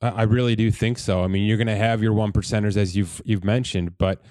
I 0.02 0.22
really 0.22 0.56
do 0.56 0.70
think 0.70 0.98
so. 0.98 1.22
I 1.22 1.26
mean, 1.26 1.46
you're 1.46 1.58
going 1.58 1.66
to 1.66 1.76
have 1.76 2.02
your 2.02 2.14
one 2.14 2.32
percenters 2.32 2.76
as 2.78 2.96
you've 2.96 3.20
you've 3.26 3.44
mentioned, 3.44 3.98
but 3.98 4.22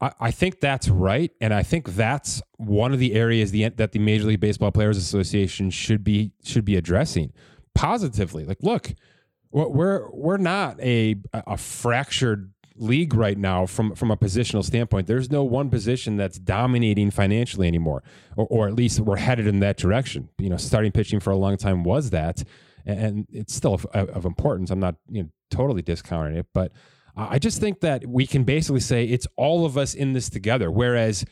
I, 0.00 0.30
think 0.30 0.60
that's 0.60 0.88
right, 0.90 1.32
and 1.40 1.54
I 1.54 1.62
think 1.62 1.94
that's 1.94 2.42
one 2.58 2.92
of 2.92 2.98
the 2.98 3.14
areas 3.14 3.50
the, 3.50 3.68
that 3.70 3.92
the 3.92 3.98
Major 3.98 4.24
League 4.24 4.40
Baseball 4.40 4.70
Players 4.70 4.98
Association 4.98 5.70
should 5.70 6.04
be 6.04 6.32
should 6.44 6.66
be 6.66 6.76
addressing 6.76 7.32
positively. 7.74 8.44
Like, 8.44 8.62
look, 8.62 8.92
we're 9.50 10.10
we're 10.10 10.36
not 10.36 10.78
a 10.80 11.16
a 11.32 11.56
fractured 11.56 12.52
league 12.78 13.14
right 13.14 13.38
now 13.38 13.64
from 13.64 13.94
from 13.94 14.10
a 14.10 14.16
positional 14.16 14.62
standpoint. 14.62 15.06
There's 15.06 15.30
no 15.30 15.44
one 15.44 15.70
position 15.70 16.16
that's 16.16 16.38
dominating 16.38 17.10
financially 17.10 17.66
anymore, 17.66 18.02
or, 18.36 18.46
or 18.50 18.68
at 18.68 18.74
least 18.74 19.00
we're 19.00 19.16
headed 19.16 19.46
in 19.46 19.60
that 19.60 19.78
direction. 19.78 20.28
You 20.38 20.50
know, 20.50 20.58
starting 20.58 20.92
pitching 20.92 21.20
for 21.20 21.30
a 21.30 21.36
long 21.36 21.56
time 21.56 21.84
was 21.84 22.10
that, 22.10 22.44
and 22.84 23.26
it's 23.32 23.54
still 23.54 23.74
of, 23.74 23.86
of 23.94 24.24
importance. 24.26 24.70
I'm 24.70 24.80
not 24.80 24.96
you 25.08 25.22
know 25.22 25.28
totally 25.50 25.80
discounting 25.82 26.36
it, 26.36 26.46
but 26.52 26.72
I 27.16 27.38
just 27.38 27.60
think 27.60 27.80
that 27.80 28.06
we 28.06 28.26
can 28.26 28.44
basically 28.44 28.80
say 28.80 29.04
it's 29.04 29.26
all 29.36 29.64
of 29.64 29.78
us 29.78 29.94
in 29.94 30.12
this 30.12 30.28
together. 30.28 30.70
Whereas 30.70 31.24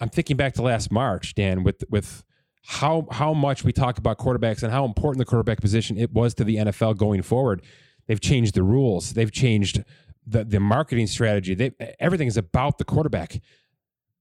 I'm 0.00 0.08
thinking 0.08 0.36
back 0.36 0.54
to 0.54 0.62
last 0.62 0.90
March, 0.90 1.34
Dan, 1.34 1.62
with 1.62 1.84
with 1.88 2.24
how 2.64 3.06
how 3.10 3.32
much 3.32 3.64
we 3.64 3.72
talk 3.72 3.98
about 3.98 4.18
quarterbacks 4.18 4.62
and 4.62 4.72
how 4.72 4.84
important 4.84 5.18
the 5.18 5.24
quarterback 5.24 5.60
position 5.60 5.96
it 5.96 6.12
was 6.12 6.34
to 6.34 6.44
the 6.44 6.56
NFL 6.56 6.96
going 6.96 7.22
forward. 7.22 7.62
They've 8.06 8.20
changed 8.20 8.54
the 8.54 8.62
rules. 8.62 9.14
They've 9.14 9.32
changed 9.32 9.84
the 10.26 10.44
the 10.44 10.60
marketing 10.60 11.06
strategy. 11.06 11.54
They 11.54 11.72
everything 12.00 12.26
is 12.26 12.36
about 12.36 12.78
the 12.78 12.84
quarterback. 12.84 13.40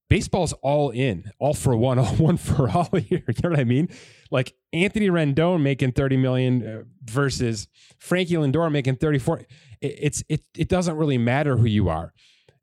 Baseball's 0.09 0.53
all 0.53 0.91
in, 0.91 1.31
all 1.39 1.53
for 1.53 1.75
one, 1.75 1.99
all 1.99 2.15
one 2.15 2.37
for 2.37 2.69
all 2.69 2.89
here. 2.93 3.23
You 3.27 3.33
know 3.43 3.49
what 3.49 3.59
I 3.59 3.63
mean? 3.63 3.89
Like 4.31 4.53
Anthony 4.73 5.09
Rendon 5.09 5.61
making 5.61 5.93
30 5.93 6.17
million 6.17 6.67
uh, 6.67 6.83
versus 7.03 7.67
Frankie 7.99 8.35
Lindor 8.35 8.71
making 8.71 8.95
34 8.97 9.45
it's 9.81 10.23
it 10.27 10.43
it 10.55 10.69
doesn't 10.69 10.97
really 10.97 11.17
matter 11.17 11.57
who 11.57 11.65
you 11.65 11.89
are, 11.89 12.13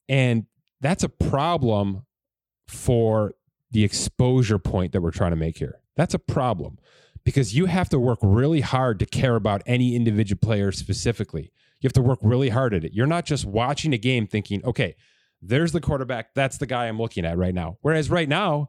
and 0.08 0.46
that's 0.80 1.04
a 1.04 1.08
problem 1.08 2.04
for 2.66 3.34
the 3.70 3.84
exposure 3.84 4.58
point 4.58 4.92
that 4.92 5.00
we're 5.00 5.10
trying 5.10 5.30
to 5.30 5.36
make 5.36 5.58
here. 5.58 5.80
That's 5.96 6.14
a 6.14 6.18
problem 6.18 6.78
because 7.24 7.54
you 7.54 7.66
have 7.66 7.88
to 7.90 7.98
work 7.98 8.18
really 8.22 8.60
hard 8.60 8.98
to 8.98 9.06
care 9.06 9.36
about 9.36 9.62
any 9.66 9.96
individual 9.96 10.38
player 10.40 10.72
specifically. 10.72 11.52
You 11.80 11.88
have 11.88 11.92
to 11.94 12.02
work 12.02 12.18
really 12.22 12.50
hard 12.50 12.74
at 12.74 12.84
it. 12.84 12.92
You're 12.92 13.06
not 13.06 13.24
just 13.24 13.44
watching 13.44 13.92
a 13.92 13.98
game 13.98 14.26
thinking, 14.26 14.64
okay, 14.64 14.94
there's 15.42 15.72
the 15.72 15.80
quarterback. 15.80 16.34
That's 16.34 16.58
the 16.58 16.66
guy 16.66 16.86
I'm 16.86 16.98
looking 16.98 17.24
at 17.24 17.36
right 17.36 17.54
now. 17.54 17.78
Whereas 17.82 18.10
right 18.10 18.28
now, 18.28 18.68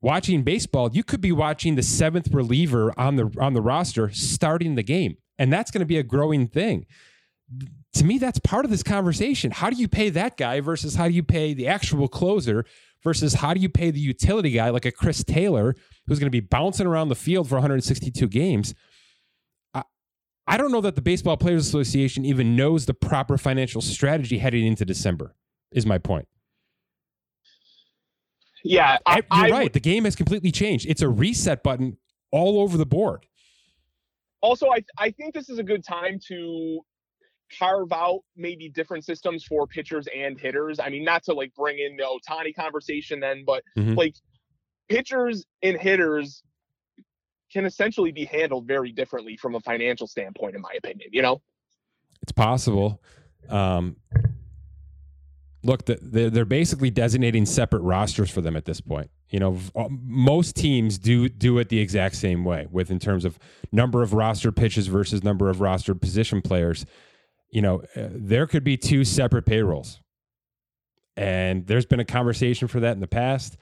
watching 0.00 0.42
baseball, 0.42 0.90
you 0.92 1.02
could 1.02 1.20
be 1.20 1.32
watching 1.32 1.74
the 1.74 1.82
seventh 1.82 2.32
reliever 2.32 2.92
on 2.98 3.16
the 3.16 3.30
on 3.40 3.54
the 3.54 3.62
roster 3.62 4.10
starting 4.10 4.74
the 4.74 4.82
game, 4.82 5.16
and 5.38 5.52
that's 5.52 5.70
going 5.70 5.80
to 5.80 5.86
be 5.86 5.98
a 5.98 6.02
growing 6.02 6.46
thing 6.46 6.86
to 7.94 8.04
me, 8.04 8.18
that's 8.18 8.38
part 8.38 8.64
of 8.64 8.70
this 8.70 8.82
conversation. 8.82 9.50
How 9.50 9.70
do 9.70 9.76
you 9.76 9.88
pay 9.88 10.10
that 10.10 10.36
guy 10.36 10.60
versus 10.60 10.94
how 10.94 11.08
do 11.08 11.14
you 11.14 11.22
pay 11.22 11.54
the 11.54 11.66
actual 11.66 12.08
closer 12.08 12.64
versus 13.02 13.34
how 13.34 13.54
do 13.54 13.60
you 13.60 13.68
pay 13.68 13.90
the 13.90 14.00
utility 14.00 14.50
guy 14.50 14.70
like 14.70 14.84
a 14.84 14.92
Chris 14.92 15.24
Taylor 15.24 15.74
who's 16.06 16.18
going 16.18 16.26
to 16.26 16.30
be 16.30 16.40
bouncing 16.40 16.86
around 16.86 17.08
the 17.08 17.14
field 17.14 17.48
for 17.48 17.56
162 17.56 18.28
games? 18.28 18.74
I, 19.72 19.82
I 20.46 20.56
don't 20.56 20.72
know 20.72 20.80
that 20.82 20.96
the 20.96 21.02
Baseball 21.02 21.36
Players 21.36 21.66
Association 21.66 22.24
even 22.24 22.56
knows 22.56 22.86
the 22.86 22.94
proper 22.94 23.38
financial 23.38 23.80
strategy 23.80 24.38
heading 24.38 24.66
into 24.66 24.84
December, 24.84 25.34
is 25.72 25.86
my 25.86 25.98
point. 25.98 26.28
Yeah, 28.68 28.98
I, 29.06 29.16
you're 29.16 29.24
I, 29.30 29.50
right. 29.50 29.72
The 29.72 29.80
game 29.80 30.04
has 30.04 30.14
completely 30.14 30.52
changed. 30.52 30.86
It's 30.88 31.02
a 31.02 31.08
reset 31.08 31.62
button 31.62 31.96
all 32.30 32.60
over 32.60 32.76
the 32.76 32.86
board. 32.86 33.24
Also, 34.40 34.68
I 34.70 34.84
I 34.98 35.10
think 35.10 35.34
this 35.34 35.48
is 35.48 35.58
a 35.58 35.62
good 35.62 35.84
time 35.84 36.20
to 36.28 36.80
carve 37.58 37.92
out 37.92 38.20
maybe 38.36 38.68
different 38.68 39.06
systems 39.06 39.42
for 39.44 39.66
pitchers 39.66 40.06
and 40.14 40.38
hitters. 40.38 40.78
I 40.78 40.90
mean, 40.90 41.02
not 41.02 41.24
to 41.24 41.32
like 41.32 41.54
bring 41.54 41.78
in 41.78 41.96
the 41.96 42.04
Ohtani 42.04 42.54
conversation 42.54 43.20
then, 43.20 43.44
but 43.46 43.62
mm-hmm. 43.76 43.94
like 43.94 44.14
pitchers 44.88 45.46
and 45.62 45.80
hitters 45.80 46.42
can 47.50 47.64
essentially 47.64 48.12
be 48.12 48.26
handled 48.26 48.66
very 48.66 48.92
differently 48.92 49.36
from 49.38 49.54
a 49.54 49.60
financial 49.60 50.06
standpoint, 50.06 50.54
in 50.54 50.60
my 50.60 50.74
opinion. 50.76 51.08
You 51.10 51.22
know, 51.22 51.40
it's 52.22 52.32
possible. 52.32 53.00
Um, 53.48 53.96
look, 55.68 55.84
the, 55.84 56.30
they're 56.32 56.44
basically 56.44 56.90
designating 56.90 57.46
separate 57.46 57.82
rosters 57.82 58.30
for 58.30 58.40
them 58.40 58.56
at 58.56 58.64
this 58.64 58.80
point. 58.80 59.10
You 59.30 59.38
know, 59.38 59.58
uh, 59.76 59.88
most 59.90 60.56
teams 60.56 60.98
do 60.98 61.28
do 61.28 61.58
it 61.58 61.68
the 61.68 61.78
exact 61.78 62.16
same 62.16 62.44
way, 62.44 62.66
with 62.70 62.90
in 62.90 62.98
terms 62.98 63.24
of 63.24 63.38
number 63.70 64.02
of 64.02 64.12
roster 64.12 64.50
pitches 64.50 64.86
versus 64.86 65.22
number 65.22 65.48
of 65.48 65.60
roster 65.60 65.94
position 65.94 66.42
players 66.42 66.84
you 67.50 67.62
know, 67.62 67.82
uh, 67.96 68.08
there 68.10 68.46
could 68.46 68.64
be 68.64 68.76
two 68.76 69.04
separate 69.04 69.46
payrolls. 69.46 70.00
And 71.16 71.66
there's 71.66 71.86
been 71.86 72.00
a 72.00 72.04
conversation 72.04 72.68
for 72.68 72.80
that 72.80 72.92
in 72.92 73.00
the 73.00 73.08
past. 73.08 73.56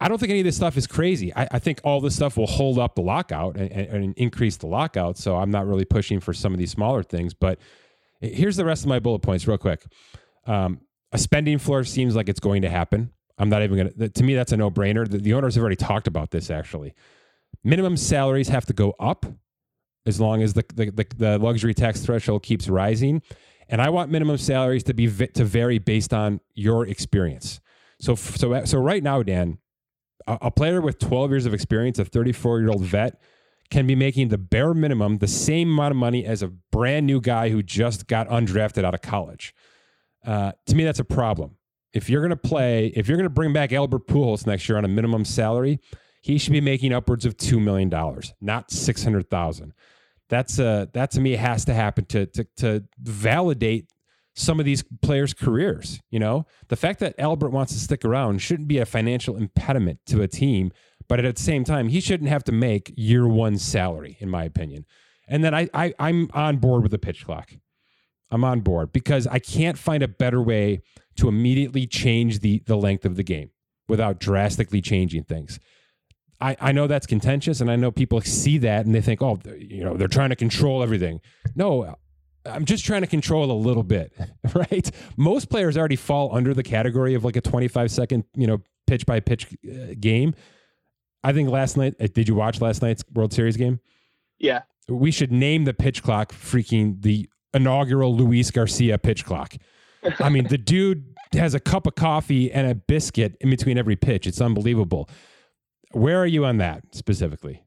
I 0.00 0.08
don't 0.08 0.18
think 0.18 0.30
any 0.30 0.40
of 0.40 0.44
this 0.44 0.56
stuff 0.56 0.76
is 0.76 0.86
crazy. 0.86 1.34
I, 1.34 1.48
I 1.52 1.58
think 1.58 1.80
all 1.84 2.00
this 2.00 2.16
stuff 2.16 2.36
will 2.36 2.46
hold 2.46 2.78
up 2.78 2.94
the 2.94 3.02
lockout 3.02 3.56
and, 3.56 3.70
and, 3.70 4.04
and, 4.04 4.14
increase 4.16 4.56
the 4.56 4.66
lockout. 4.66 5.18
So 5.18 5.36
I'm 5.36 5.50
not 5.50 5.66
really 5.66 5.84
pushing 5.84 6.20
for 6.20 6.32
some 6.32 6.52
of 6.52 6.58
these 6.58 6.70
smaller 6.70 7.02
things. 7.02 7.34
But 7.34 7.58
here's 8.20 8.56
the 8.56 8.64
rest 8.64 8.82
of 8.82 8.88
my 8.88 8.98
bullet 8.98 9.20
points, 9.20 9.46
real 9.46 9.58
quick. 9.58 9.84
Um, 10.46 10.80
a 11.12 11.18
spending 11.18 11.58
floor 11.58 11.84
seems 11.84 12.14
like 12.14 12.28
it's 12.28 12.40
going 12.40 12.62
to 12.62 12.70
happen. 12.70 13.12
I'm 13.38 13.48
not 13.48 13.62
even 13.62 13.76
going 13.76 13.92
to, 13.98 14.08
to 14.08 14.22
me, 14.22 14.34
that's 14.34 14.52
a 14.52 14.56
no 14.56 14.70
brainer. 14.70 15.08
The, 15.08 15.18
the 15.18 15.34
owners 15.34 15.54
have 15.54 15.62
already 15.62 15.76
talked 15.76 16.06
about 16.06 16.30
this 16.30 16.50
actually. 16.50 16.94
Minimum 17.64 17.96
salaries 17.96 18.48
have 18.48 18.66
to 18.66 18.72
go 18.72 18.94
up 19.00 19.26
as 20.06 20.20
long 20.20 20.42
as 20.42 20.54
the, 20.54 20.64
the, 20.74 20.90
the, 20.90 21.06
the 21.16 21.38
luxury 21.38 21.74
tax 21.74 22.00
threshold 22.00 22.42
keeps 22.42 22.68
rising. 22.68 23.22
And 23.68 23.80
I 23.80 23.88
want 23.90 24.10
minimum 24.10 24.36
salaries 24.36 24.82
to 24.84 24.94
be 24.94 25.06
to 25.06 25.44
vary 25.44 25.78
based 25.78 26.12
on 26.12 26.40
your 26.54 26.86
experience. 26.86 27.60
So 28.00 28.14
so 28.14 28.64
so 28.64 28.78
right 28.78 29.02
now, 29.02 29.22
Dan, 29.22 29.58
a, 30.26 30.38
a 30.42 30.50
player 30.50 30.80
with 30.80 30.98
12 30.98 31.30
years 31.30 31.46
of 31.46 31.54
experience, 31.54 31.98
a 31.98 32.04
34 32.04 32.60
year 32.60 32.70
old 32.70 32.82
vet, 32.82 33.20
can 33.70 33.86
be 33.86 33.94
making 33.94 34.28
the 34.28 34.38
bare 34.38 34.74
minimum, 34.74 35.18
the 35.18 35.28
same 35.28 35.70
amount 35.70 35.92
of 35.92 35.96
money 35.96 36.24
as 36.26 36.42
a 36.42 36.48
brand 36.48 37.06
new 37.06 37.20
guy 37.20 37.50
who 37.50 37.62
just 37.62 38.08
got 38.08 38.28
undrafted 38.28 38.84
out 38.84 38.94
of 38.94 39.02
college. 39.02 39.54
Uh, 40.24 40.52
to 40.66 40.74
me, 40.74 40.84
that's 40.84 40.98
a 40.98 41.04
problem. 41.04 41.56
If 41.92 42.08
you're 42.08 42.20
going 42.20 42.30
to 42.30 42.36
play, 42.36 42.92
if 42.94 43.08
you're 43.08 43.16
going 43.16 43.28
to 43.28 43.34
bring 43.34 43.52
back 43.52 43.72
Albert 43.72 44.06
Pujols 44.06 44.46
next 44.46 44.68
year 44.68 44.78
on 44.78 44.84
a 44.84 44.88
minimum 44.88 45.24
salary, 45.24 45.80
he 46.22 46.38
should 46.38 46.52
be 46.52 46.60
making 46.60 46.92
upwards 46.92 47.24
of 47.24 47.36
two 47.36 47.58
million 47.58 47.88
dollars, 47.88 48.32
not 48.40 48.70
six 48.70 49.02
hundred 49.02 49.28
thousand. 49.30 49.72
That's 50.28 50.58
a 50.58 50.88
that 50.92 51.10
to 51.12 51.20
me 51.20 51.32
has 51.32 51.64
to 51.64 51.74
happen 51.74 52.04
to 52.06 52.26
to 52.26 52.46
to 52.58 52.84
validate 52.98 53.90
some 54.36 54.60
of 54.60 54.66
these 54.66 54.84
players' 55.02 55.34
careers. 55.34 56.00
You 56.10 56.20
know, 56.20 56.46
the 56.68 56.76
fact 56.76 57.00
that 57.00 57.18
Albert 57.18 57.50
wants 57.50 57.72
to 57.72 57.78
stick 57.78 58.04
around 58.04 58.40
shouldn't 58.40 58.68
be 58.68 58.78
a 58.78 58.86
financial 58.86 59.36
impediment 59.36 59.98
to 60.06 60.22
a 60.22 60.28
team, 60.28 60.70
but 61.08 61.24
at 61.24 61.36
the 61.36 61.42
same 61.42 61.64
time, 61.64 61.88
he 61.88 62.00
shouldn't 62.00 62.30
have 62.30 62.44
to 62.44 62.52
make 62.52 62.92
year 62.96 63.26
one 63.26 63.58
salary, 63.58 64.16
in 64.20 64.28
my 64.28 64.44
opinion. 64.44 64.86
And 65.26 65.42
then 65.42 65.54
I, 65.54 65.68
I 65.74 65.94
I'm 65.98 66.30
on 66.32 66.58
board 66.58 66.82
with 66.82 66.92
the 66.92 66.98
pitch 66.98 67.24
clock. 67.24 67.50
I'm 68.30 68.44
on 68.44 68.60
board 68.60 68.92
because 68.92 69.26
I 69.26 69.38
can't 69.38 69.78
find 69.78 70.02
a 70.02 70.08
better 70.08 70.40
way 70.40 70.82
to 71.16 71.28
immediately 71.28 71.86
change 71.86 72.40
the 72.40 72.62
the 72.66 72.76
length 72.76 73.04
of 73.04 73.16
the 73.16 73.22
game 73.22 73.50
without 73.88 74.20
drastically 74.20 74.80
changing 74.80 75.24
things. 75.24 75.58
I, 76.40 76.56
I 76.60 76.72
know 76.72 76.86
that's 76.86 77.06
contentious 77.06 77.60
and 77.60 77.70
I 77.70 77.76
know 77.76 77.90
people 77.90 78.20
see 78.22 78.58
that 78.58 78.86
and 78.86 78.94
they 78.94 79.02
think, 79.02 79.20
oh, 79.20 79.38
you 79.58 79.84
know, 79.84 79.96
they're 79.96 80.08
trying 80.08 80.30
to 80.30 80.36
control 80.36 80.82
everything. 80.82 81.20
No, 81.54 81.96
I'm 82.46 82.64
just 82.64 82.84
trying 82.84 83.02
to 83.02 83.06
control 83.06 83.50
a 83.50 83.52
little 83.52 83.82
bit, 83.82 84.12
right? 84.54 84.90
Most 85.16 85.50
players 85.50 85.76
already 85.76 85.96
fall 85.96 86.34
under 86.34 86.54
the 86.54 86.62
category 86.62 87.14
of 87.14 87.24
like 87.24 87.36
a 87.36 87.40
25 87.40 87.90
second, 87.90 88.24
you 88.34 88.46
know, 88.46 88.58
pitch 88.86 89.04
by 89.04 89.20
pitch 89.20 89.48
uh, 89.68 89.94
game. 89.98 90.34
I 91.22 91.34
think 91.34 91.50
last 91.50 91.76
night, 91.76 91.94
uh, 92.00 92.06
did 92.12 92.28
you 92.28 92.34
watch 92.34 92.60
last 92.62 92.80
night's 92.80 93.04
World 93.12 93.32
Series 93.34 93.58
game? 93.58 93.80
Yeah. 94.38 94.62
We 94.88 95.10
should 95.10 95.30
name 95.30 95.64
the 95.64 95.74
pitch 95.74 96.02
clock 96.02 96.32
freaking 96.32 97.02
the 97.02 97.28
inaugural 97.54 98.14
Luis 98.14 98.50
Garcia 98.50 98.98
pitch 98.98 99.24
clock. 99.24 99.54
I 100.18 100.28
mean, 100.28 100.48
the 100.48 100.58
dude 100.58 101.14
has 101.32 101.54
a 101.54 101.60
cup 101.60 101.86
of 101.86 101.94
coffee 101.94 102.50
and 102.50 102.66
a 102.66 102.74
biscuit 102.74 103.36
in 103.40 103.50
between 103.50 103.78
every 103.78 103.96
pitch. 103.96 104.26
It's 104.26 104.40
unbelievable. 104.40 105.08
Where 105.92 106.18
are 106.18 106.26
you 106.26 106.44
on 106.44 106.58
that 106.58 106.82
specifically? 106.92 107.62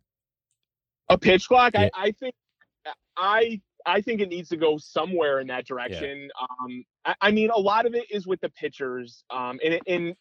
A 1.09 1.17
pitch 1.17 1.47
clock? 1.47 1.73
Yeah. 1.73 1.89
I, 1.93 2.07
I 2.07 2.11
think 2.11 2.36
I 3.17 3.61
I 3.86 4.01
think 4.01 4.21
it 4.21 4.29
needs 4.29 4.49
to 4.49 4.57
go 4.57 4.77
somewhere 4.77 5.39
in 5.39 5.47
that 5.47 5.67
direction. 5.67 6.29
Yeah. 6.39 6.47
Um, 6.61 6.84
I, 7.05 7.15
I, 7.21 7.31
mean, 7.31 7.49
a 7.49 7.59
lot 7.59 7.86
of 7.86 7.95
it 7.95 8.05
is 8.09 8.25
with 8.25 8.39
the 8.41 8.49
pitchers. 8.49 9.23
Um, 9.29 9.59
and, 9.63 9.79
and 9.88 10.15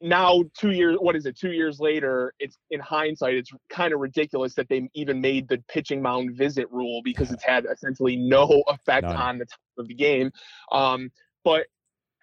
now 0.00 0.42
two 0.58 0.70
years, 0.70 0.96
what 1.00 1.16
is 1.16 1.26
it? 1.26 1.38
Two 1.38 1.52
years 1.52 1.78
later, 1.78 2.34
it's 2.38 2.56
in 2.70 2.80
hindsight, 2.80 3.34
it's 3.34 3.50
kind 3.70 3.92
of 3.92 4.00
ridiculous 4.00 4.54
that 4.54 4.68
they 4.68 4.88
even 4.94 5.20
made 5.20 5.48
the 5.48 5.62
pitching 5.68 6.02
mound 6.02 6.36
visit 6.36 6.70
rule 6.70 7.00
because 7.04 7.30
it's 7.30 7.44
had 7.44 7.66
essentially 7.70 8.16
no 8.16 8.62
effect 8.68 9.04
None. 9.04 9.16
on 9.16 9.38
the 9.38 9.46
time 9.46 9.58
of 9.78 9.88
the 9.88 9.94
game. 9.94 10.30
Um, 10.72 11.10
but 11.44 11.66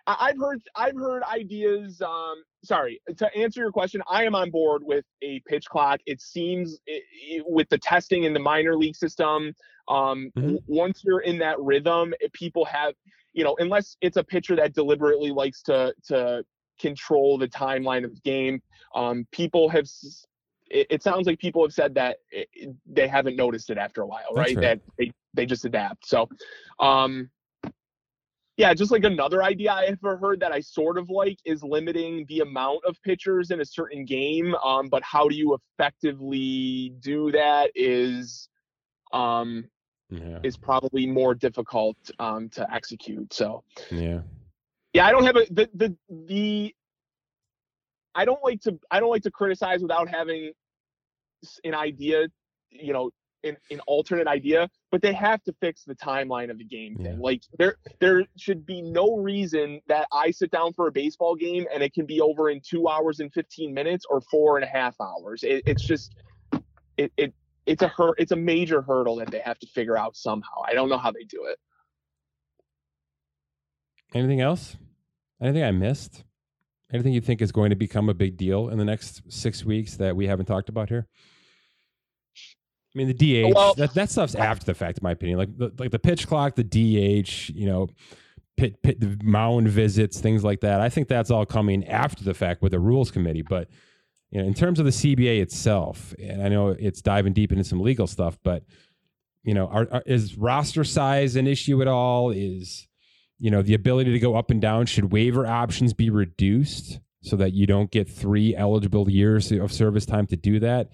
I've 0.07 0.37
heard 0.37 0.61
I've 0.75 0.95
heard 0.95 1.23
ideas. 1.23 2.01
Um, 2.01 2.43
sorry 2.63 2.99
to 3.15 3.35
answer 3.35 3.61
your 3.61 3.71
question. 3.71 4.01
I 4.09 4.23
am 4.23 4.33
on 4.33 4.49
board 4.49 4.81
with 4.83 5.05
a 5.21 5.39
pitch 5.47 5.65
clock. 5.65 5.99
It 6.05 6.19
seems 6.19 6.79
it, 6.87 7.03
it, 7.13 7.43
with 7.47 7.69
the 7.69 7.77
testing 7.77 8.23
in 8.23 8.33
the 8.33 8.39
minor 8.39 8.75
league 8.75 8.95
system. 8.95 9.53
Um, 9.87 10.31
mm-hmm. 10.35 10.41
w- 10.41 10.59
once 10.67 11.03
you're 11.05 11.21
in 11.21 11.37
that 11.39 11.59
rhythm, 11.59 12.13
people 12.33 12.65
have 12.65 12.95
you 13.33 13.43
know 13.43 13.55
unless 13.59 13.97
it's 14.01 14.17
a 14.17 14.23
pitcher 14.23 14.55
that 14.55 14.73
deliberately 14.73 15.31
likes 15.31 15.61
to 15.63 15.93
to 16.07 16.43
control 16.79 17.37
the 17.37 17.47
timeline 17.47 18.03
of 18.03 18.13
the 18.13 18.21
game. 18.21 18.61
Um, 18.95 19.27
people 19.31 19.69
have. 19.69 19.87
It, 20.71 20.87
it, 20.91 21.03
sounds 21.03 21.25
like 21.25 21.39
people 21.39 21.63
have 21.63 21.73
said 21.73 21.95
that 21.95 22.17
they 22.85 23.07
haven't 23.07 23.35
noticed 23.35 23.71
it 23.71 23.79
after 23.79 24.01
a 24.01 24.07
while, 24.07 24.27
right? 24.33 24.55
right? 24.55 24.61
That 24.61 24.79
they 24.97 25.11
they 25.33 25.45
just 25.45 25.65
adapt. 25.65 26.07
So, 26.07 26.29
um, 26.79 27.29
yeah, 28.59 28.73
just 28.73 28.91
like 28.91 29.05
another 29.05 29.41
idea 29.41 29.71
I 29.71 29.85
ever 29.85 30.17
heard 30.17 30.41
that 30.41 30.51
I 30.51 30.59
sort 30.59 30.97
of 30.97 31.09
like 31.09 31.39
is 31.45 31.63
limiting 31.63 32.25
the 32.27 32.41
amount 32.41 32.83
of 32.85 33.01
pitchers 33.03 33.51
in 33.51 33.61
a 33.61 33.65
certain 33.65 34.03
game. 34.03 34.53
Um, 34.55 34.89
but 34.89 35.01
how 35.01 35.29
do 35.29 35.35
you 35.35 35.57
effectively 35.79 36.93
do 36.99 37.31
that 37.31 37.71
is 37.73 38.49
um 39.13 39.65
yeah. 40.09 40.39
is 40.43 40.57
probably 40.57 41.07
more 41.07 41.33
difficult 41.33 41.95
um 42.19 42.49
to 42.49 42.67
execute. 42.73 43.33
So 43.33 43.63
yeah. 43.91 44.19
Yeah, 44.93 45.05
I 45.05 45.11
don't 45.11 45.25
have 45.25 45.35
a 45.35 45.45
the 45.51 45.69
the 45.73 45.95
the 46.09 46.75
I 48.15 48.25
don't 48.25 48.43
like 48.43 48.61
to 48.61 48.79
I 48.89 48.99
don't 48.99 49.09
like 49.09 49.23
to 49.23 49.31
criticize 49.31 49.81
without 49.81 50.09
having 50.09 50.51
an 51.63 51.73
idea, 51.73 52.27
you 52.71 52.93
know, 52.93 53.11
an, 53.43 53.55
an 53.71 53.79
alternate 53.81 54.27
idea, 54.27 54.69
but 54.91 55.01
they 55.01 55.13
have 55.13 55.43
to 55.43 55.53
fix 55.61 55.83
the 55.85 55.95
timeline 55.95 56.49
of 56.49 56.57
the 56.57 56.63
game 56.63 56.95
thing. 56.97 57.05
Yeah. 57.05 57.15
Like 57.19 57.43
there 57.57 57.75
there 57.99 58.25
should 58.37 58.65
be 58.65 58.81
no 58.81 59.17
reason 59.17 59.81
that 59.87 60.07
I 60.11 60.31
sit 60.31 60.51
down 60.51 60.73
for 60.73 60.87
a 60.87 60.91
baseball 60.91 61.35
game 61.35 61.65
and 61.73 61.83
it 61.83 61.93
can 61.93 62.05
be 62.05 62.19
over 62.19 62.49
in 62.49 62.61
two 62.61 62.87
hours 62.87 63.19
and 63.19 63.31
15 63.33 63.73
minutes 63.73 64.05
or 64.09 64.21
four 64.21 64.57
and 64.57 64.65
a 64.65 64.67
half 64.67 64.95
hours. 64.99 65.43
It, 65.43 65.63
it's 65.65 65.83
just 65.83 66.15
it, 66.97 67.11
it 67.15 67.33
it's 67.65 67.83
a 67.83 67.87
hurt 67.87 68.15
it's 68.17 68.31
a 68.31 68.35
major 68.35 68.81
hurdle 68.81 69.17
that 69.17 69.31
they 69.31 69.39
have 69.39 69.59
to 69.59 69.67
figure 69.67 69.97
out 69.97 70.15
somehow. 70.15 70.61
I 70.65 70.73
don't 70.73 70.89
know 70.89 70.97
how 70.97 71.11
they 71.11 71.23
do 71.23 71.45
it. 71.45 71.57
Anything 74.13 74.41
else? 74.41 74.75
Anything 75.41 75.63
I 75.63 75.71
missed? 75.71 76.23
Anything 76.91 77.13
you 77.13 77.21
think 77.21 77.41
is 77.41 77.51
going 77.51 77.69
to 77.69 77.75
become 77.75 78.09
a 78.09 78.13
big 78.13 78.35
deal 78.35 78.69
in 78.69 78.77
the 78.77 78.85
next 78.85 79.21
six 79.31 79.63
weeks 79.63 79.95
that 79.97 80.15
we 80.15 80.27
haven't 80.27 80.47
talked 80.47 80.69
about 80.69 80.89
here? 80.89 81.07
I 82.95 82.97
mean, 82.97 83.07
the 83.07 83.13
DH 83.13 83.53
well, 83.53 83.75
that 83.75 83.93
that 83.93 84.09
stuff's 84.09 84.33
after 84.33 84.65
the 84.65 84.73
fact, 84.73 84.97
in 84.97 85.03
my 85.03 85.11
opinion. 85.11 85.37
Like 85.37 85.55
the, 85.55 85.71
like 85.77 85.91
the 85.91 85.99
pitch 85.99 86.27
clock, 86.27 86.55
the 86.55 86.63
DH, 86.63 87.49
you 87.49 87.67
know, 87.67 87.87
pit, 88.57 88.81
pit, 88.81 88.99
the 88.99 89.17
mound 89.23 89.69
visits, 89.69 90.19
things 90.19 90.43
like 90.43 90.61
that. 90.61 90.81
I 90.81 90.89
think 90.89 91.07
that's 91.07 91.29
all 91.29 91.45
coming 91.45 91.87
after 91.87 92.23
the 92.23 92.33
fact 92.33 92.63
with 92.63 92.71
the 92.71 92.79
rules 92.79 93.11
committee. 93.11 93.43
But 93.43 93.69
you 94.31 94.41
know, 94.41 94.47
in 94.47 94.55
terms 94.55 94.79
of 94.79 94.85
the 94.85 94.91
CBA 94.91 95.39
itself, 95.39 96.15
and 96.19 96.41
I 96.41 96.49
know 96.49 96.69
it's 96.69 97.01
diving 97.01 97.33
deep 97.33 97.51
into 97.51 97.63
some 97.63 97.79
legal 97.79 98.07
stuff, 98.07 98.39
but 98.43 98.63
you 99.43 99.53
know, 99.53 99.67
are, 99.67 99.87
are, 99.91 100.03
is 100.07 100.35
roster 100.35 100.83
size 100.83 101.35
an 101.35 101.45
issue 101.45 101.81
at 101.83 101.87
all? 101.87 102.31
Is 102.31 102.87
you 103.39 103.49
know 103.49 103.61
the 103.61 103.73
ability 103.73 104.11
to 104.11 104.19
go 104.19 104.35
up 104.35 104.51
and 104.51 104.61
down? 104.61 104.85
Should 104.85 105.11
waiver 105.11 105.47
options 105.47 105.93
be 105.93 106.09
reduced 106.09 106.99
so 107.21 107.35
that 107.35 107.53
you 107.53 107.65
don't 107.65 107.91
get 107.91 108.09
three 108.09 108.55
eligible 108.55 109.09
years 109.09 109.51
of 109.51 109.71
service 109.71 110.05
time 110.05 110.27
to 110.27 110.35
do 110.35 110.59
that? 110.59 110.89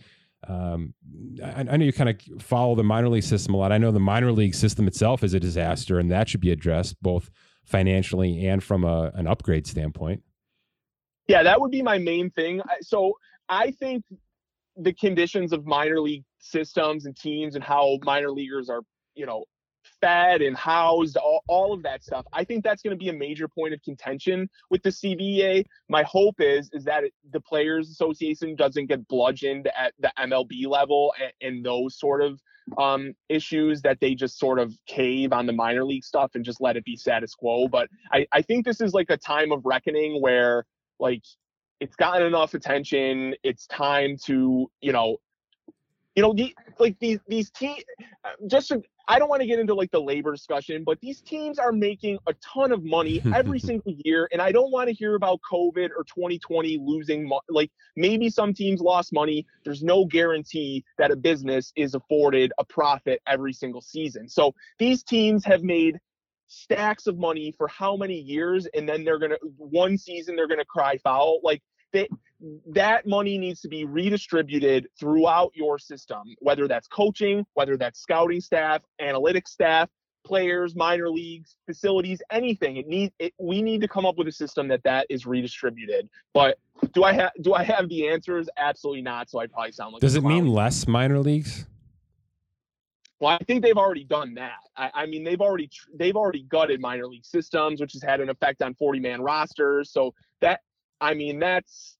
um, 0.47 0.93
I, 1.43 1.61
I, 1.61 1.77
know 1.77 1.85
you 1.85 1.93
kind 1.93 2.09
of 2.09 2.41
follow 2.41 2.75
the 2.75 2.83
minor 2.83 3.09
league 3.09 3.23
system 3.23 3.53
a 3.53 3.57
lot. 3.57 3.71
I 3.71 3.77
know 3.77 3.91
the 3.91 3.99
minor 3.99 4.31
league 4.31 4.55
system 4.55 4.87
itself 4.87 5.23
is 5.23 5.33
a 5.33 5.39
disaster, 5.39 5.99
and 5.99 6.11
that 6.11 6.29
should 6.29 6.41
be 6.41 6.51
addressed 6.51 7.01
both 7.01 7.31
financially 7.63 8.47
and 8.47 8.63
from 8.63 8.83
a, 8.83 9.11
an 9.15 9.27
upgrade 9.27 9.65
standpoint. 9.65 10.21
Yeah, 11.27 11.43
that 11.43 11.59
would 11.59 11.71
be 11.71 11.81
my 11.81 11.97
main 11.97 12.29
thing. 12.29 12.61
So 12.81 13.13
I 13.49 13.71
think 13.71 14.05
the 14.77 14.93
conditions 14.93 15.51
of 15.51 15.65
minor 15.65 15.99
league 15.99 16.25
systems 16.39 17.05
and 17.05 17.15
teams 17.17 17.55
and 17.55 17.63
how 17.63 17.97
minor 18.03 18.29
leaguers 18.29 18.69
are, 18.69 18.81
you 19.15 19.25
know, 19.25 19.45
fed 20.05 20.43
and 20.43 20.55
housed, 20.55 21.17
all, 21.17 21.43
all 21.47 21.73
of 21.73 21.81
that 21.81 22.03
stuff. 22.03 22.25
I 22.31 22.43
think 22.43 22.63
that's 22.63 22.83
going 22.83 22.95
to 22.95 23.03
be 23.03 23.09
a 23.09 23.13
major 23.13 23.47
point 23.47 23.73
of 23.73 23.81
contention 23.81 24.47
with 24.69 24.83
the 24.83 24.91
CBA. 24.91 25.65
My 25.89 26.03
hope 26.03 26.35
is 26.39 26.69
is 26.73 26.83
that 26.83 27.05
it, 27.05 27.13
the 27.31 27.39
Players 27.39 27.89
Association 27.89 28.55
doesn't 28.55 28.85
get 28.85 29.07
bludgeoned 29.07 29.67
at 29.75 29.93
the 29.99 30.11
MLB 30.19 30.67
level 30.67 31.13
and, 31.19 31.33
and 31.41 31.65
those 31.65 31.97
sort 31.97 32.21
of 32.21 32.39
um, 32.77 33.13
issues 33.29 33.81
that 33.81 33.99
they 33.99 34.13
just 34.13 34.37
sort 34.37 34.59
of 34.59 34.75
cave 34.87 35.33
on 35.33 35.47
the 35.47 35.53
minor 35.53 35.83
league 35.83 36.03
stuff 36.03 36.31
and 36.35 36.45
just 36.45 36.61
let 36.61 36.77
it 36.77 36.85
be 36.85 36.95
status 36.95 37.33
quo. 37.33 37.67
But 37.67 37.89
I, 38.11 38.27
I 38.31 38.43
think 38.43 38.65
this 38.65 38.81
is 38.81 38.93
like 38.93 39.09
a 39.09 39.17
time 39.17 39.51
of 39.51 39.65
reckoning 39.65 40.21
where 40.21 40.65
like 40.99 41.23
it's 41.79 41.95
gotten 41.95 42.27
enough 42.27 42.53
attention. 42.53 43.33
It's 43.43 43.65
time 43.67 44.17
to, 44.25 44.69
you 44.81 44.91
know, 44.91 45.17
you 46.15 46.21
know, 46.21 46.33
the, 46.33 46.55
like 46.79 46.97
these 46.99 47.19
these 47.27 47.49
teams. 47.49 47.83
Just 48.47 48.69
to, 48.69 48.81
I 49.07 49.19
don't 49.19 49.29
want 49.29 49.41
to 49.41 49.47
get 49.47 49.59
into 49.59 49.73
like 49.73 49.91
the 49.91 50.01
labor 50.01 50.31
discussion, 50.31 50.83
but 50.83 50.99
these 50.99 51.21
teams 51.21 51.59
are 51.59 51.71
making 51.71 52.17
a 52.27 52.33
ton 52.35 52.71
of 52.71 52.83
money 52.83 53.21
every 53.33 53.59
single 53.69 53.93
year, 54.03 54.27
and 54.31 54.41
I 54.41 54.51
don't 54.51 54.71
want 54.71 54.87
to 54.87 54.93
hear 54.93 55.15
about 55.15 55.39
COVID 55.49 55.89
or 55.97 56.03
2020 56.03 56.77
losing. 56.81 57.27
Mo- 57.27 57.41
like 57.49 57.71
maybe 57.95 58.29
some 58.29 58.53
teams 58.53 58.81
lost 58.81 59.13
money. 59.13 59.45
There's 59.63 59.83
no 59.83 60.05
guarantee 60.05 60.83
that 60.97 61.11
a 61.11 61.15
business 61.15 61.71
is 61.75 61.93
afforded 61.93 62.51
a 62.57 62.65
profit 62.65 63.21
every 63.27 63.53
single 63.53 63.81
season. 63.81 64.27
So 64.27 64.53
these 64.79 65.03
teams 65.03 65.45
have 65.45 65.63
made 65.63 65.99
stacks 66.47 67.07
of 67.07 67.17
money 67.17 67.53
for 67.57 67.67
how 67.67 67.95
many 67.95 68.19
years, 68.19 68.67
and 68.73 68.87
then 68.87 69.03
they're 69.03 69.19
gonna 69.19 69.37
one 69.57 69.97
season 69.97 70.35
they're 70.35 70.47
gonna 70.47 70.65
cry 70.65 70.97
foul. 70.97 71.39
Like 71.43 71.61
they 71.93 72.07
that 72.67 73.07
money 73.07 73.37
needs 73.37 73.61
to 73.61 73.67
be 73.67 73.85
redistributed 73.85 74.87
throughout 74.99 75.51
your 75.55 75.79
system, 75.79 76.35
whether 76.39 76.67
that's 76.67 76.87
coaching, 76.87 77.45
whether 77.53 77.77
that's 77.77 77.99
scouting 77.99 78.41
staff, 78.41 78.81
analytics 79.01 79.47
staff, 79.47 79.89
players, 80.25 80.75
minor 80.75 81.09
leagues, 81.09 81.55
facilities, 81.65 82.21
anything. 82.31 82.77
It 82.77 82.87
needs 82.87 83.13
it, 83.19 83.33
we 83.39 83.61
need 83.61 83.81
to 83.81 83.87
come 83.87 84.05
up 84.05 84.17
with 84.17 84.27
a 84.27 84.31
system 84.31 84.67
that 84.67 84.83
that 84.83 85.07
is 85.09 85.25
redistributed. 85.25 86.09
But 86.33 86.57
do 86.93 87.03
I 87.03 87.13
have 87.13 87.31
do 87.41 87.53
I 87.53 87.63
have 87.63 87.87
the 87.87 88.07
answers? 88.09 88.49
Absolutely 88.57 89.01
not. 89.01 89.29
So 89.29 89.39
I 89.39 89.47
probably 89.47 89.71
sound 89.71 89.93
like. 89.93 90.01
Does 90.01 90.15
it 90.15 90.23
mean 90.23 90.47
less 90.47 90.87
minor 90.87 91.19
leagues? 91.19 91.65
Well, 93.19 93.37
I 93.39 93.43
think 93.45 93.63
they've 93.63 93.77
already 93.77 94.03
done 94.03 94.33
that. 94.33 94.59
I, 94.75 94.91
I, 94.93 95.05
mean, 95.05 95.23
they've 95.23 95.39
already 95.39 95.69
they've 95.95 96.17
already 96.17 96.43
gutted 96.43 96.81
minor 96.81 97.07
league 97.07 97.25
systems, 97.25 97.79
which 97.79 97.93
has 97.93 98.03
had 98.03 98.19
an 98.19 98.29
effect 98.29 98.61
on 98.61 98.75
40 98.75 98.99
man 98.99 99.21
rosters. 99.21 99.89
So 99.91 100.13
that 100.41 100.59
I 100.99 101.13
mean, 101.13 101.39
that's 101.39 101.97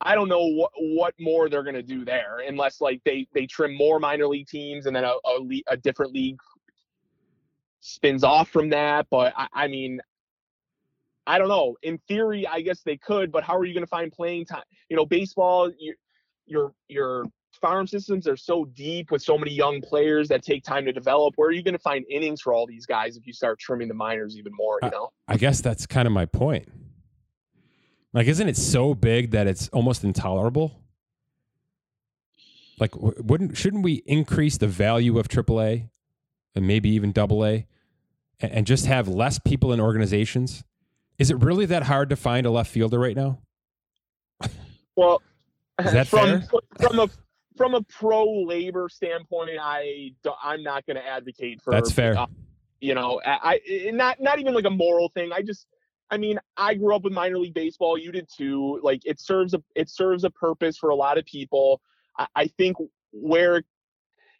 I 0.00 0.14
don't 0.14 0.28
know 0.28 0.44
what 0.46 0.70
what 0.76 1.14
more 1.18 1.48
they're 1.48 1.62
gonna 1.62 1.82
do 1.82 2.04
there 2.04 2.38
unless 2.46 2.80
like 2.80 3.00
they 3.04 3.26
they 3.34 3.46
trim 3.46 3.74
more 3.76 3.98
minor 3.98 4.26
league 4.26 4.48
teams 4.48 4.86
and 4.86 4.94
then 4.94 5.04
a 5.04 5.14
a, 5.24 5.38
le- 5.40 5.62
a 5.68 5.76
different 5.76 6.12
league 6.12 6.38
spins 7.84 8.24
off 8.24 8.48
from 8.48 8.70
that. 8.70 9.06
But 9.10 9.32
I, 9.36 9.48
I 9.52 9.68
mean, 9.68 10.00
I 11.26 11.38
don't 11.38 11.48
know. 11.48 11.76
In 11.82 11.98
theory, 12.08 12.46
I 12.46 12.60
guess 12.60 12.80
they 12.82 12.96
could, 12.96 13.30
but 13.30 13.44
how 13.44 13.56
are 13.56 13.64
you 13.64 13.74
going 13.74 13.84
to 13.84 13.88
find 13.88 14.10
playing 14.10 14.46
time? 14.46 14.62
You 14.88 14.96
know, 14.96 15.06
baseball, 15.06 15.70
you, 15.78 15.94
your 16.46 16.72
your 16.88 17.24
farm 17.60 17.86
systems 17.86 18.26
are 18.26 18.36
so 18.36 18.64
deep 18.74 19.10
with 19.10 19.22
so 19.22 19.38
many 19.38 19.52
young 19.52 19.80
players 19.80 20.28
that 20.28 20.42
take 20.42 20.64
time 20.64 20.84
to 20.84 20.92
develop. 20.92 21.34
Where 21.36 21.48
are 21.48 21.52
you 21.52 21.62
going 21.62 21.74
to 21.74 21.78
find 21.78 22.04
innings 22.10 22.40
for 22.40 22.52
all 22.52 22.66
these 22.66 22.84
guys 22.84 23.16
if 23.16 23.26
you 23.26 23.32
start 23.32 23.58
trimming 23.58 23.88
the 23.88 23.94
minors 23.94 24.36
even 24.36 24.52
more? 24.54 24.78
You 24.82 24.90
know, 24.90 25.12
I 25.28 25.36
guess 25.36 25.60
that's 25.60 25.86
kind 25.86 26.06
of 26.06 26.12
my 26.12 26.26
point. 26.26 26.68
Like, 28.14 28.28
isn't 28.28 28.48
it 28.48 28.56
so 28.56 28.94
big 28.94 29.32
that 29.32 29.48
it's 29.48 29.68
almost 29.70 30.04
intolerable? 30.04 30.80
Like, 32.78 32.92
wouldn't 32.96 33.56
shouldn't 33.56 33.82
we 33.82 34.02
increase 34.06 34.56
the 34.56 34.68
value 34.68 35.18
of 35.18 35.28
AAA 35.28 35.88
and 36.54 36.66
maybe 36.66 36.90
even 36.90 37.12
AA, 37.16 37.64
and, 38.40 38.52
and 38.52 38.66
just 38.66 38.86
have 38.86 39.08
less 39.08 39.38
people 39.40 39.72
in 39.72 39.80
organizations? 39.80 40.64
Is 41.18 41.30
it 41.30 41.40
really 41.42 41.66
that 41.66 41.84
hard 41.84 42.08
to 42.10 42.16
find 42.16 42.46
a 42.46 42.50
left 42.50 42.70
fielder 42.70 42.98
right 42.98 43.16
now? 43.16 43.38
Well, 44.96 45.20
Is 45.84 45.92
that 45.92 46.06
from 46.06 46.40
fair? 46.40 46.48
from 46.80 46.98
a 47.00 47.08
from 47.56 47.74
a 47.74 47.82
pro 47.82 48.24
labor 48.44 48.88
standpoint, 48.88 49.50
I 49.60 50.12
I'm 50.42 50.62
not 50.62 50.86
going 50.86 50.96
to 50.96 51.06
advocate 51.06 51.60
for 51.62 51.72
That's 51.72 51.90
fair. 51.92 52.16
uh, 52.16 52.26
you 52.80 52.94
know, 52.94 53.20
I, 53.24 53.60
I 53.66 53.90
not 53.90 54.20
not 54.20 54.38
even 54.38 54.54
like 54.54 54.66
a 54.66 54.70
moral 54.70 55.08
thing. 55.08 55.30
I 55.32 55.42
just 55.42 55.66
I 56.10 56.16
mean, 56.16 56.38
I 56.56 56.74
grew 56.74 56.94
up 56.94 57.02
with 57.02 57.12
minor 57.12 57.38
league 57.38 57.54
baseball. 57.54 57.98
You 57.98 58.12
did 58.12 58.28
too. 58.34 58.80
Like 58.82 59.00
it 59.04 59.20
serves 59.20 59.54
a 59.54 59.62
it 59.74 59.88
serves 59.88 60.24
a 60.24 60.30
purpose 60.30 60.76
for 60.76 60.90
a 60.90 60.94
lot 60.94 61.18
of 61.18 61.24
people. 61.24 61.80
I, 62.18 62.26
I 62.34 62.46
think 62.46 62.76
where 63.12 63.62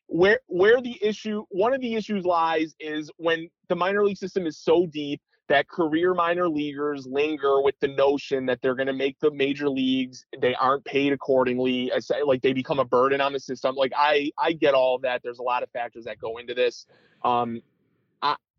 where 0.07 0.41
where 0.47 0.81
the 0.81 0.99
issue 1.03 1.45
one 1.51 1.73
of 1.73 1.81
the 1.81 1.95
issues 1.95 2.25
lies 2.25 2.75
is 2.79 3.11
when 3.17 3.49
the 3.69 3.77
minor 3.77 4.05
league 4.05 4.19
system 4.19 4.47
is 4.47 4.59
so 4.59 4.87
deep 4.87 5.21
that 5.49 5.69
career 5.69 6.15
minor 6.15 6.49
leaguers 6.49 7.07
linger 7.07 7.61
with 7.61 7.75
the 7.81 7.89
notion 7.89 8.47
that 8.47 8.61
they're 8.63 8.75
going 8.75 8.87
to 8.87 8.95
make 8.95 9.19
the 9.21 9.31
major 9.31 9.69
leagues 9.69 10.25
they 10.41 10.55
aren't 10.55 10.85
paid 10.85 11.13
accordingly 11.13 11.91
like 12.25 12.43
they 12.43 12.53
become 12.53 12.79
a 12.79 12.85
burden 12.85 13.21
on 13.21 13.33
the 13.33 13.41
system 13.41 13.75
like 13.75 13.93
i 13.97 14.31
i 14.39 14.53
get 14.53 14.75
all 14.75 14.97
of 14.97 15.03
that 15.03 15.23
there's 15.23 15.39
a 15.39 15.43
lot 15.43 15.63
of 15.63 15.71
factors 15.71 16.05
that 16.05 16.19
go 16.19 16.39
into 16.39 16.55
this 16.55 16.87
um 17.25 17.61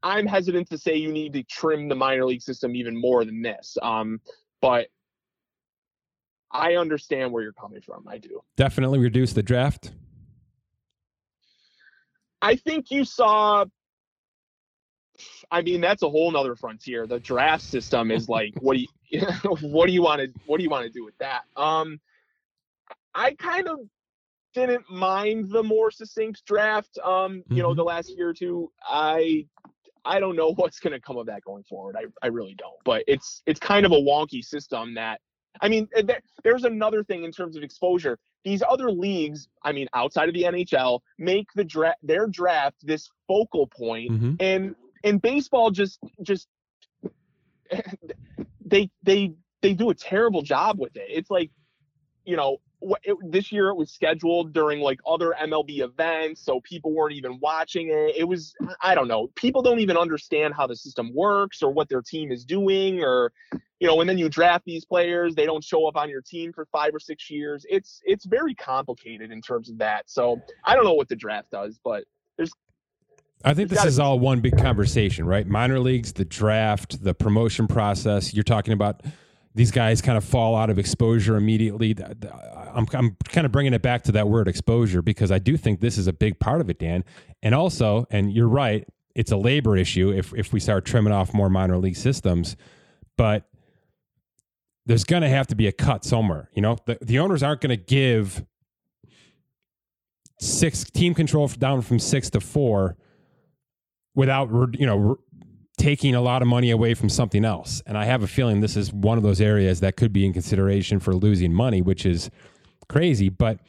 i'm 0.05 0.25
hesitant 0.25 0.69
to 0.69 0.77
say 0.77 0.95
you 0.95 1.11
need 1.11 1.33
to 1.33 1.43
trim 1.43 1.89
the 1.89 1.95
minor 1.95 2.23
league 2.23 2.41
system 2.41 2.73
even 2.75 2.95
more 2.95 3.25
than 3.25 3.41
this 3.41 3.77
um 3.81 4.21
but 4.61 4.87
i 6.51 6.75
understand 6.75 7.31
where 7.33 7.43
you're 7.43 7.51
coming 7.51 7.81
from 7.81 8.07
i 8.07 8.17
do 8.17 8.41
Definitely 8.55 8.99
reduce 8.99 9.33
the 9.33 9.43
draft. 9.43 9.91
I 12.41 12.55
think 12.55 12.91
you 12.91 13.03
saw. 13.03 13.65
I 15.49 15.61
mean, 15.61 15.81
that's 15.81 16.03
a 16.03 16.09
whole 16.09 16.31
nother 16.31 16.55
frontier. 16.55 17.07
The 17.07 17.19
draft 17.19 17.63
system 17.63 18.11
is 18.11 18.29
like, 18.29 18.53
what 18.59 18.77
do 18.77 18.85
you, 19.09 19.21
what 19.61 19.87
do 19.87 19.93
you 19.93 20.01
want 20.01 20.21
to, 20.21 20.27
what 20.45 20.57
do 20.57 20.63
you 20.63 20.69
want 20.69 20.85
to 20.85 20.91
do 20.91 21.03
with 21.03 21.17
that? 21.19 21.43
Um, 21.55 21.99
I 23.13 23.33
kind 23.33 23.67
of 23.67 23.79
didn't 24.53 24.89
mind 24.89 25.51
the 25.51 25.63
more 25.63 25.89
succinct 25.89 26.45
draft. 26.45 26.97
Um, 27.03 27.43
you 27.49 27.63
know, 27.63 27.73
the 27.73 27.83
last 27.83 28.15
year 28.15 28.29
or 28.29 28.33
two. 28.33 28.71
I, 28.83 29.47
I 30.05 30.19
don't 30.19 30.35
know 30.35 30.53
what's 30.55 30.79
going 30.79 30.93
to 30.93 30.99
come 30.99 31.17
of 31.17 31.25
that 31.27 31.43
going 31.43 31.63
forward. 31.63 31.95
I, 31.97 32.05
I 32.21 32.27
really 32.27 32.55
don't. 32.55 32.77
But 32.83 33.03
it's, 33.07 33.41
it's 33.45 33.59
kind 33.59 33.85
of 33.85 33.91
a 33.91 33.95
wonky 33.95 34.43
system 34.43 34.93
that. 34.95 35.21
I 35.61 35.69
mean, 35.69 35.87
eh, 35.95 36.01
there, 36.05 36.21
there's 36.43 36.65
another 36.65 37.01
thing 37.03 37.23
in 37.23 37.31
terms 37.31 37.55
of 37.55 37.63
exposure 37.63 38.19
these 38.45 38.61
other 38.69 38.91
leagues, 38.91 39.49
I 39.63 39.71
mean, 39.73 39.87
outside 39.93 40.29
of 40.29 40.35
the 40.35 40.43
NHL, 40.43 40.99
make 41.17 41.47
the 41.55 41.63
draft 41.63 41.97
their 42.03 42.27
draft 42.27 42.77
this 42.85 43.09
focal 43.27 43.67
point, 43.67 44.11
Mhm. 44.11 44.37
and 44.39 44.75
and 45.03 45.21
baseball 45.21 45.71
just 45.71 45.99
just 46.21 46.47
they 48.65 48.89
they 49.03 49.33
they 49.61 49.73
do 49.73 49.89
a 49.89 49.95
terrible 49.95 50.43
job 50.43 50.79
with 50.79 50.95
it. 50.95 51.07
It's 51.09 51.31
like, 51.31 51.49
you 52.23 52.35
know, 52.37 52.57
it, 53.03 53.17
this 53.23 53.51
year 53.51 53.69
it 53.69 53.75
was 53.75 53.91
scheduled 53.91 54.53
during 54.53 54.79
like 54.79 54.99
other 55.07 55.33
MLB 55.41 55.79
events, 55.79 56.41
so 56.41 56.59
people 56.61 56.93
weren't 56.93 57.15
even 57.15 57.39
watching 57.39 57.89
it. 57.89 58.15
It 58.15 58.27
was 58.27 58.53
I 58.81 58.95
don't 58.95 59.07
know. 59.07 59.27
People 59.35 59.61
don't 59.61 59.79
even 59.79 59.97
understand 59.97 60.53
how 60.53 60.67
the 60.67 60.75
system 60.75 61.13
works 61.13 61.61
or 61.63 61.71
what 61.71 61.89
their 61.89 62.01
team 62.01 62.31
is 62.31 62.45
doing 62.45 63.03
or 63.03 63.31
you 63.79 63.87
know, 63.87 63.99
and 63.99 64.09
then 64.09 64.17
you 64.17 64.29
draft 64.29 64.65
these 64.65 64.85
players, 64.85 65.35
they 65.35 65.45
don't 65.45 65.63
show 65.63 65.85
up 65.85 65.97
on 65.97 66.09
your 66.09 66.21
team 66.21 66.53
for 66.53 66.65
five 66.71 66.95
or 66.95 66.99
six 66.99 67.29
years. 67.29 67.65
It's 67.69 68.01
it's 68.05 68.25
very 68.25 68.55
complicated 68.55 69.31
in 69.31 69.41
terms 69.41 69.69
of 69.69 69.77
that. 69.79 70.09
So 70.09 70.41
I 70.63 70.75
don't 70.75 70.85
know 70.85 70.93
what 70.93 71.09
the 71.09 71.15
draft 71.15 71.51
does, 71.51 71.79
but 71.83 72.05
there's. 72.37 72.51
I 73.43 73.53
think 73.53 73.69
this 73.69 73.83
is 73.83 73.97
be- 73.97 74.01
all 74.01 74.17
one 74.17 74.39
big 74.39 74.57
conversation, 74.57 75.25
right? 75.25 75.45
Minor 75.45 75.79
leagues, 75.79 76.13
the 76.13 76.25
draft, 76.25 77.03
the 77.03 77.13
promotion 77.13 77.67
process. 77.67 78.33
You're 78.33 78.43
talking 78.43 78.73
about 78.73 79.03
these 79.55 79.71
guys 79.71 80.01
kind 80.01 80.17
of 80.17 80.23
fall 80.23 80.55
out 80.55 80.69
of 80.69 80.77
exposure 80.77 81.37
immediately. 81.37 81.95
I'm, 82.73 82.85
I'm 82.93 83.17
kind 83.29 83.45
of 83.45 83.51
bringing 83.53 83.73
it 83.73 83.81
back 83.81 84.03
to 84.03 84.11
that 84.11 84.27
word 84.27 84.49
exposure 84.49 85.01
because 85.01 85.31
I 85.31 85.39
do 85.39 85.55
think 85.55 85.79
this 85.79 85.97
is 85.97 86.07
a 86.07 86.13
big 86.13 86.39
part 86.39 86.59
of 86.59 86.69
it, 86.69 86.77
Dan. 86.77 87.05
And 87.41 87.55
also, 87.55 88.05
and 88.11 88.33
you're 88.33 88.49
right, 88.49 88.85
it's 89.15 89.31
a 89.31 89.37
labor 89.37 89.77
issue 89.77 90.11
if, 90.11 90.33
if 90.33 90.51
we 90.51 90.59
start 90.59 90.85
trimming 90.85 91.13
off 91.13 91.33
more 91.33 91.49
minor 91.49 91.77
league 91.77 91.95
systems. 91.95 92.57
But 93.17 93.45
there's 94.85 95.05
going 95.05 95.21
to 95.21 95.29
have 95.29 95.47
to 95.47 95.55
be 95.55 95.67
a 95.67 95.71
cut 95.71 96.03
somewhere. 96.03 96.49
You 96.53 96.61
know, 96.61 96.77
the, 96.85 96.97
the 97.01 97.19
owners 97.19 97.41
aren't 97.41 97.61
going 97.61 97.75
to 97.75 97.83
give 97.83 98.45
six 100.41 100.83
team 100.83 101.13
control 101.13 101.47
down 101.47 101.81
from 101.81 101.97
six 101.97 102.29
to 102.31 102.41
four 102.41 102.97
without 104.15 104.49
you 104.77 104.85
know 104.85 105.17
taking 105.75 106.15
a 106.15 106.21
lot 106.21 106.41
of 106.41 106.47
money 106.47 106.71
away 106.71 106.93
from 106.93 107.09
something 107.09 107.45
else. 107.45 107.81
And 107.85 107.97
I 107.97 108.05
have 108.05 108.23
a 108.23 108.27
feeling 108.27 108.61
this 108.61 108.77
is 108.77 108.93
one 108.93 109.17
of 109.17 109.23
those 109.23 109.41
areas 109.41 109.79
that 109.81 109.95
could 109.95 110.13
be 110.13 110.25
in 110.25 110.33
consideration 110.33 110.99
for 110.99 111.13
losing 111.13 111.53
money, 111.53 111.81
which 111.81 112.05
is 112.05 112.29
crazy. 112.87 113.29
But 113.29 113.59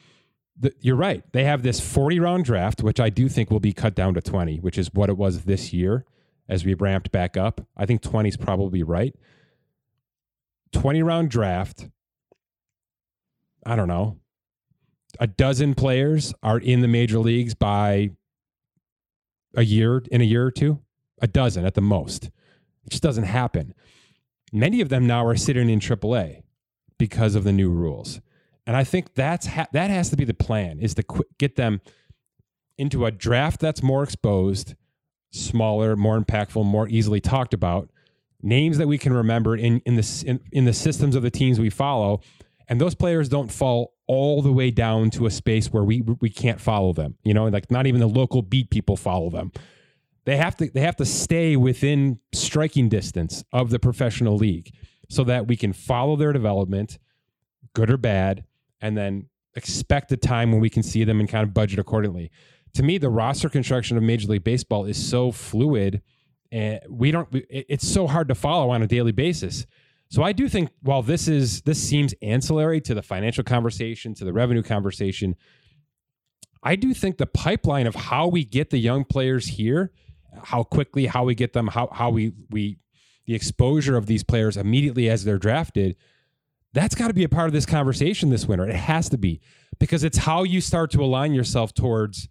the, 0.59 0.73
you're 0.79 0.95
right; 0.95 1.23
they 1.33 1.43
have 1.43 1.63
this 1.63 1.79
40 1.79 2.19
round 2.19 2.45
draft, 2.45 2.81
which 2.81 2.99
I 2.99 3.09
do 3.09 3.29
think 3.29 3.51
will 3.51 3.59
be 3.59 3.73
cut 3.73 3.95
down 3.95 4.13
to 4.15 4.21
20, 4.21 4.59
which 4.59 4.77
is 4.77 4.89
what 4.93 5.09
it 5.09 5.17
was 5.17 5.43
this 5.43 5.73
year 5.73 6.05
as 6.49 6.65
we 6.65 6.73
ramped 6.73 7.11
back 7.11 7.37
up. 7.37 7.61
I 7.75 7.85
think 7.85 8.01
20 8.01 8.29
is 8.29 8.37
probably 8.37 8.83
right. 8.83 9.15
20 10.71 11.03
round 11.03 11.29
draft. 11.29 11.89
I 13.65 13.75
don't 13.75 13.87
know. 13.87 14.19
A 15.19 15.27
dozen 15.27 15.73
players 15.73 16.33
are 16.43 16.59
in 16.59 16.81
the 16.81 16.87
major 16.87 17.19
leagues 17.19 17.55
by 17.55 18.11
a 19.55 19.63
year 19.63 20.03
in 20.11 20.21
a 20.21 20.25
year 20.25 20.45
or 20.45 20.51
two, 20.51 20.79
a 21.21 21.27
dozen 21.27 21.65
at 21.65 21.73
the 21.73 21.81
most. 21.81 22.25
It 22.25 22.91
just 22.91 23.03
doesn't 23.03 23.25
happen. 23.25 23.73
Many 24.53 24.81
of 24.81 24.89
them 24.89 25.07
now 25.07 25.25
are 25.25 25.35
sitting 25.35 25.69
in 25.69 25.79
AAA 25.79 26.41
because 26.97 27.35
of 27.35 27.43
the 27.43 27.51
new 27.51 27.69
rules, 27.69 28.21
and 28.65 28.75
I 28.75 28.83
think 28.83 29.13
that's 29.13 29.47
ha- 29.47 29.67
that 29.73 29.89
has 29.89 30.09
to 30.09 30.17
be 30.17 30.23
the 30.23 30.33
plan: 30.33 30.79
is 30.79 30.93
to 30.95 31.03
qu- 31.03 31.25
get 31.37 31.55
them 31.55 31.81
into 32.77 33.05
a 33.05 33.11
draft 33.11 33.59
that's 33.59 33.83
more 33.83 34.03
exposed, 34.03 34.75
smaller, 35.31 35.95
more 35.95 36.19
impactful, 36.19 36.63
more 36.63 36.87
easily 36.87 37.19
talked 37.19 37.53
about, 37.53 37.89
names 38.41 38.77
that 38.77 38.87
we 38.87 38.97
can 38.97 39.13
remember 39.13 39.55
in 39.55 39.81
in 39.85 39.95
the 39.95 40.23
in, 40.25 40.39
in 40.51 40.65
the 40.65 40.73
systems 40.73 41.15
of 41.15 41.23
the 41.23 41.31
teams 41.31 41.59
we 41.59 41.69
follow, 41.69 42.21
and 42.69 42.79
those 42.79 42.95
players 42.95 43.27
don't 43.27 43.51
fall 43.51 43.93
all 44.07 44.41
the 44.41 44.51
way 44.53 44.71
down 44.71 45.09
to 45.09 45.25
a 45.25 45.31
space 45.31 45.71
where 45.71 45.83
we 45.83 46.01
we 46.21 46.29
can't 46.29 46.61
follow 46.61 46.93
them. 46.93 47.15
You 47.23 47.33
know, 47.33 47.47
like 47.47 47.69
not 47.69 47.87
even 47.87 47.99
the 47.99 48.07
local 48.07 48.41
beat 48.41 48.69
people 48.69 48.95
follow 48.95 49.29
them. 49.29 49.51
They 50.27 50.35
have 50.35 50.57
to 50.57 50.69
they 50.69 50.81
have 50.81 50.97
to 50.97 51.05
stay 51.05 51.55
within 51.55 52.19
striking 52.33 52.89
distance 52.89 53.45
of 53.53 53.69
the 53.69 53.79
professional 53.79 54.35
league 54.35 54.73
so 55.07 55.23
that 55.23 55.47
we 55.47 55.55
can 55.55 55.71
follow 55.71 56.17
their 56.17 56.33
development, 56.33 56.99
good 57.73 57.89
or 57.89 57.95
bad, 57.95 58.43
and 58.81 58.97
then 58.97 59.29
expect 59.55 60.11
a 60.11 60.17
time 60.17 60.51
when 60.51 60.59
we 60.59 60.69
can 60.69 60.83
see 60.83 61.05
them 61.05 61.21
and 61.21 61.29
kind 61.29 61.43
of 61.43 61.53
budget 61.53 61.79
accordingly. 61.79 62.29
To 62.73 62.83
me, 62.83 62.97
the 62.97 63.07
roster 63.07 63.47
construction 63.47 63.95
of 63.95 64.03
Major 64.03 64.27
League 64.27 64.43
Baseball 64.43 64.83
is 64.83 64.97
so 64.97 65.31
fluid 65.31 66.01
and 66.51 66.81
we 66.89 67.11
don't 67.11 67.29
it's 67.31 67.87
so 67.87 68.05
hard 68.05 68.27
to 68.27 68.35
follow 68.35 68.69
on 68.69 68.81
a 68.81 68.87
daily 68.87 69.13
basis. 69.13 69.65
So 70.09 70.23
I 70.23 70.33
do 70.33 70.49
think 70.49 70.71
while 70.81 71.03
this 71.03 71.29
is 71.29 71.61
this 71.61 71.81
seems 71.81 72.13
ancillary 72.21 72.81
to 72.81 72.93
the 72.93 73.01
financial 73.01 73.45
conversation, 73.45 74.13
to 74.15 74.25
the 74.25 74.33
revenue 74.33 74.61
conversation, 74.61 75.37
I 76.61 76.75
do 76.75 76.93
think 76.93 77.17
the 77.17 77.25
pipeline 77.27 77.87
of 77.87 77.95
how 77.95 78.27
we 78.27 78.43
get 78.43 78.71
the 78.71 78.77
young 78.77 79.05
players 79.05 79.47
here, 79.47 79.93
how 80.43 80.63
quickly, 80.63 81.05
how 81.05 81.23
we 81.23 81.35
get 81.35 81.53
them, 81.53 81.67
how 81.67 81.87
how 81.91 82.09
we 82.09 82.33
we 82.49 82.77
the 83.25 83.35
exposure 83.35 83.97
of 83.97 84.05
these 84.05 84.23
players 84.23 84.57
immediately 84.57 85.09
as 85.09 85.25
they're 85.25 85.37
drafted, 85.37 85.97
that's 86.73 86.95
got 86.95 87.07
to 87.07 87.13
be 87.13 87.23
a 87.23 87.29
part 87.29 87.47
of 87.47 87.53
this 87.53 87.65
conversation 87.65 88.29
this 88.29 88.47
winter. 88.47 88.67
It 88.67 88.75
has 88.75 89.09
to 89.09 89.17
be 89.17 89.41
because 89.79 90.03
it's 90.03 90.19
how 90.19 90.43
you 90.43 90.61
start 90.61 90.91
to 90.91 91.03
align 91.03 91.33
yourself 91.33 91.73
towards 91.73 92.29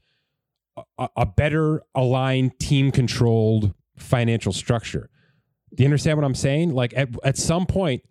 a, 0.99 1.09
a 1.17 1.27
better 1.27 1.83
aligned, 1.95 2.59
team 2.59 2.91
controlled 2.91 3.75
financial 3.97 4.53
structure. 4.53 5.11
Do 5.75 5.83
you 5.83 5.87
understand 5.87 6.19
what 6.19 6.25
I'm 6.25 6.35
saying? 6.35 6.75
Like 6.75 6.95
at, 6.97 7.09
at 7.25 7.37
some 7.37 7.67
point, 7.67 8.03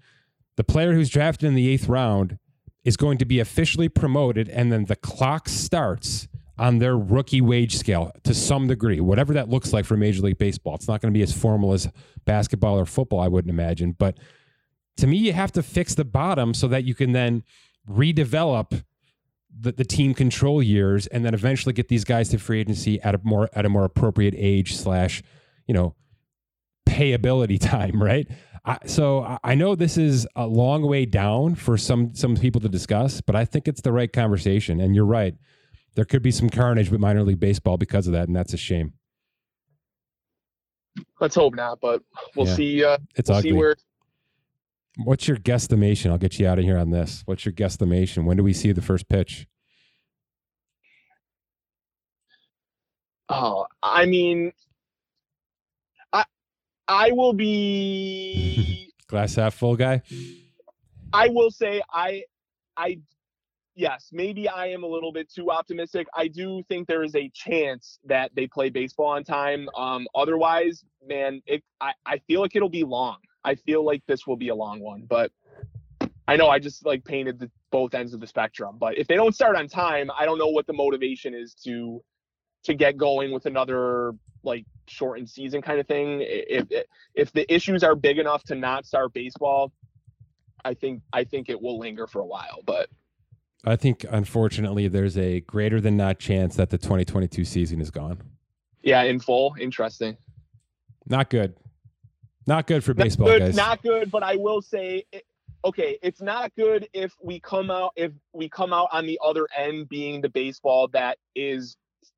the 0.57 0.63
player 0.63 0.93
who's 0.93 1.09
drafted 1.09 1.47
in 1.47 1.55
the 1.55 1.67
eighth 1.69 1.88
round 1.88 2.38
is 2.84 2.97
going 2.97 3.17
to 3.17 3.26
be 3.26 3.39
officially 3.39 3.89
promoted, 3.89 4.47
and 4.47 4.72
then 4.72 4.85
the 4.85 4.95
clock 4.95 5.49
starts 5.49 6.27
on 6.57 6.80
their 6.80 6.98
rookie 6.98 7.41
wage 7.41 7.76
scale 7.76 8.11
to 8.23 8.34
some 8.34 8.68
degree, 8.68 8.99
whatever 8.99 9.34
that 9.34 9.49
looks 9.49 9.73
like 9.73 9.86
for 9.86 9.98
Major 9.98 10.22
League 10.22 10.38
Baseball. 10.38 10.76
It's 10.76 10.88
not 10.88 11.02
going 11.02 11.14
to 11.14 11.18
be 11.18 11.23
as 11.23 11.34
formal 11.34 11.73
as 11.73 11.90
basketball 12.23 12.80
or 12.80 12.86
football, 12.86 13.19
I 13.19 13.27
wouldn't 13.27 13.49
imagine. 13.49 13.91
But 13.91 14.18
to 14.98 15.07
me, 15.07 15.18
you 15.18 15.34
have 15.34 15.52
to 15.53 15.64
fix 15.64 15.95
the 15.95 16.06
bottom 16.06 16.53
so 16.53 16.68
that 16.69 16.86
you 16.86 16.95
can 16.95 17.11
then 17.11 17.44
redevelop 17.90 18.84
the, 19.57 19.72
the 19.72 19.86
team 19.86 20.14
control 20.14 20.61
years 20.61 21.07
and 21.07 21.26
then 21.26 21.34
eventually 21.34 21.73
get 21.73 21.88
these 21.88 22.03
guys 22.03 22.30
to 22.30 22.38
free 22.38 22.61
agency 22.61 23.02
at 23.02 23.15
a 23.15 23.19
more 23.23 23.49
at 23.53 23.65
a 23.65 23.69
more 23.69 23.84
appropriate 23.84 24.34
age 24.38 24.76
slash, 24.76 25.22
you 25.68 25.73
know, 25.73 25.95
payability 26.86 27.57
time, 27.61 28.02
right? 28.02 28.27
I, 28.65 28.80
so 28.86 29.38
I 29.44 29.53
know 29.56 29.76
this 29.76 29.98
is 29.98 30.27
a 30.36 30.48
long 30.48 30.82
way 30.84 31.06
down 31.06 31.56
for 31.56 31.77
some 31.77 32.15
some 32.15 32.36
people 32.36 32.61
to 32.61 32.69
discuss, 32.69 33.22
but 33.22 33.36
I 33.36 33.45
think 33.45 33.68
it's 33.68 33.82
the 33.82 33.91
right 33.91 34.11
conversation. 34.11 34.80
And 34.80 34.95
you're 34.95 35.06
right, 35.06 35.36
there 35.95 36.05
could 36.05 36.22
be 36.22 36.31
some 36.31 36.49
carnage 36.49 36.89
with 36.91 36.99
minor 36.99 37.23
league 37.23 37.39
baseball 37.39 37.77
because 37.77 38.07
of 38.07 38.13
that, 38.13 38.27
and 38.27 38.35
that's 38.35 38.53
a 38.53 38.57
shame. 38.57 38.93
Let's 41.19 41.35
hope 41.35 41.55
not, 41.55 41.80
but 41.81 42.03
we'll 42.35 42.47
Yeah. 42.47 42.55
see. 42.55 42.84
Uh, 42.84 42.97
It's 43.15 43.30
we'll 43.30 43.38
ugly. 43.39 43.49
see 43.51 43.53
where. 43.57 43.76
What's 45.03 45.27
your 45.27 45.38
guesstimation? 45.38 46.09
I'll 46.11 46.17
get 46.17 46.39
you 46.39 46.47
out 46.47 46.57
of 46.57 46.63
here 46.63 46.77
on 46.77 46.89
this. 46.89 47.23
What's 47.26 47.45
your 47.45 47.53
guesstimation? 47.53 48.23
When 48.23 48.38
do 48.38 48.43
we 48.43 48.53
see 48.53 48.72
the 48.72 48.81
first 48.81 49.09
pitch? 49.09 49.45
Oh, 53.27 53.65
I 53.81 54.05
mean, 54.05 54.51
I 56.13 56.23
I 56.88 57.11
will 57.11 57.34
be. 57.34 58.93
Glass 59.07 59.35
half 59.35 59.53
full 59.55 59.76
guy. 59.76 60.01
I 61.13 61.27
will 61.30 61.51
say 61.51 61.81
I 61.91 62.23
I 62.77 62.99
yes, 63.76 64.10
maybe 64.11 64.47
I 64.47 64.68
am 64.68 64.84
a 64.84 64.88
little 64.88 65.11
bit 65.11 65.31
too 65.31 65.52
optimistic. 65.52 66.07
I 66.15 66.27
do 66.27 66.64
think 66.69 66.88
there 66.88 67.03
is 67.03 67.15
a 67.15 67.30
chance 67.34 67.99
that 68.06 68.31
they 68.35 68.47
play 68.47 68.69
baseball 68.69 69.07
on 69.07 69.23
time. 69.23 69.69
Um 69.77 70.07
otherwise, 70.15 70.84
man, 71.06 71.41
it 71.45 71.64
I, 71.81 71.93
I 72.06 72.18
feel 72.19 72.41
like 72.41 72.56
it'll 72.56 72.69
be 72.69 72.84
long. 72.84 73.18
I 73.43 73.56
feel 73.56 73.85
like 73.85 74.02
this 74.07 74.26
will 74.26 74.38
be 74.38 74.49
a 74.49 74.56
long 74.56 74.80
one, 74.80 75.06
but 75.07 75.31
I 76.27 76.35
know 76.35 76.49
I 76.49 76.60
just 76.60 76.85
like 76.85 77.03
painted 77.03 77.39
the 77.39 77.52
both 77.72 77.93
ends 77.93 78.14
of 78.14 78.19
the 78.19 78.27
spectrum. 78.27 78.77
But 78.80 78.97
if 78.97 79.07
they 79.07 79.15
don't 79.15 79.35
start 79.35 79.56
on 79.56 79.68
time, 79.68 80.10
I 80.18 80.26
don't 80.26 80.39
know 80.39 80.47
what 80.47 80.65
the 80.65 80.73
motivation 80.73 81.34
is 81.34 81.53
to 81.65 82.02
to 82.64 82.73
get 82.73 82.97
going 82.97 83.31
with 83.31 83.45
another 83.45 84.14
like 84.43 84.65
shortened 84.88 85.30
season 85.30 85.61
kind 85.61 85.80
of 85.80 85.88
thing. 85.88 86.19
If 86.22 86.68
if 87.14 87.31
the 87.31 87.52
issues 87.53 87.84
are 87.84 87.95
big 87.95 88.18
enough 88.18 88.43
to 88.45 88.56
not 88.56 88.85
start 88.85 89.14
baseball, 89.14 89.72
I 90.64 90.73
think 90.73 91.02
I 91.14 91.23
think 91.23 91.49
it 91.49 91.61
will 91.61 91.77
linger 91.77 92.07
for 92.07 92.22
a 92.22 92.26
while, 92.26 92.61
but 92.65 92.89
I 93.65 93.75
think 93.75 94.05
unfortunately 94.09 94.87
there's 94.87 95.17
a 95.17 95.41
greater 95.41 95.81
than 95.81 95.97
not 95.97 96.19
chance 96.19 96.55
that 96.55 96.69
the 96.69 96.77
2022 96.77 97.43
season 97.45 97.81
is 97.81 97.89
gone. 97.91 98.21
yeah, 98.83 99.01
in 99.03 99.19
full, 99.19 99.55
interesting. 99.59 100.17
Not 101.07 101.29
good. 101.29 101.55
Not 102.47 102.67
good 102.67 102.83
for 102.83 102.93
Not 102.93 103.03
baseball, 103.03 103.27
good, 103.27 103.39
guys. 103.39 103.55
not 103.55 103.81
good, 103.81 104.11
but 104.11 104.21
I 104.21 104.35
will 104.35 104.61
say, 104.61 105.03
okay, 105.63 105.97
it's 106.03 106.21
not 106.21 106.53
good 106.55 106.87
if 106.93 107.13
we 107.23 107.39
come 107.39 107.71
out 107.71 107.91
if 107.95 108.11
we 108.33 108.47
come 108.49 108.71
out 108.71 108.89
on 108.91 109.07
the 109.07 109.19
other 109.23 109.47
end 109.57 109.89
being 109.89 110.21
the 110.21 110.29
baseball 110.29 110.87
that 110.89 111.17
is 111.35 111.75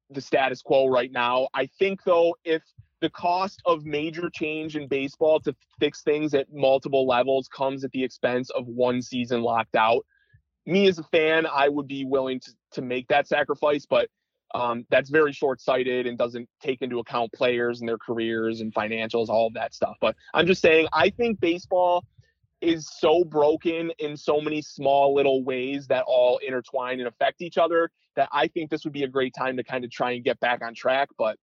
the 0.09 0.19
status 0.21 0.61
quo 0.61 0.87
right 0.87 1.11
now. 1.11 1.47
I 1.53 1.67
think 1.79 2.03
though, 2.03 2.35
if 2.43 2.61
the 2.99 3.09
cost 3.09 3.61
of 3.65 3.85
major 3.85 4.29
change 4.33 4.75
in 4.75 4.87
baseball 4.87 5.39
to 5.41 5.55
fix 5.79 6.01
things 6.01 6.33
at 6.33 6.47
multiple 6.51 7.07
levels 7.07 7.47
comes 7.47 7.83
at 7.83 7.91
the 7.91 8.03
expense 8.03 8.49
of 8.49 8.67
one 8.67 9.01
season 9.01 9.41
locked 9.41 9.75
out, 9.75 10.05
me 10.67 10.87
as 10.87 10.99
a 10.99 11.03
fan, 11.03 11.45
I 11.45 11.69
would 11.69 11.87
be 11.87 12.05
willing 12.05 12.39
to 12.41 12.51
to 12.73 12.81
make 12.81 13.07
that 13.07 13.27
sacrifice, 13.27 13.85
but 13.85 14.09
um, 14.53 14.85
that's 14.89 15.09
very 15.09 15.33
short-sighted 15.33 16.05
and 16.05 16.17
doesn't 16.17 16.47
take 16.61 16.81
into 16.81 16.99
account 16.99 17.31
players 17.33 17.79
and 17.79 17.89
their 17.89 17.97
careers 17.97 18.61
and 18.61 18.73
financials, 18.73 19.29
all 19.29 19.47
of 19.47 19.53
that 19.53 19.73
stuff. 19.73 19.95
But 19.99 20.15
I'm 20.33 20.47
just 20.47 20.61
saying, 20.61 20.87
I 20.93 21.09
think 21.09 21.39
baseball 21.39 22.05
is 22.61 22.89
so 22.99 23.23
broken 23.23 23.91
in 23.99 24.15
so 24.17 24.39
many 24.41 24.61
small 24.61 25.13
little 25.13 25.43
ways 25.43 25.87
that 25.87 26.03
all 26.07 26.39
intertwine 26.39 26.99
and 26.99 27.07
affect 27.07 27.41
each 27.41 27.57
other 27.57 27.89
that 28.15 28.29
I 28.31 28.47
think 28.47 28.69
this 28.69 28.83
would 28.83 28.93
be 28.93 29.03
a 29.03 29.07
great 29.07 29.33
time 29.37 29.57
to 29.57 29.63
kind 29.63 29.83
of 29.83 29.91
try 29.91 30.11
and 30.11 30.23
get 30.23 30.39
back 30.39 30.63
on 30.63 30.73
track. 30.73 31.09
But 31.17 31.37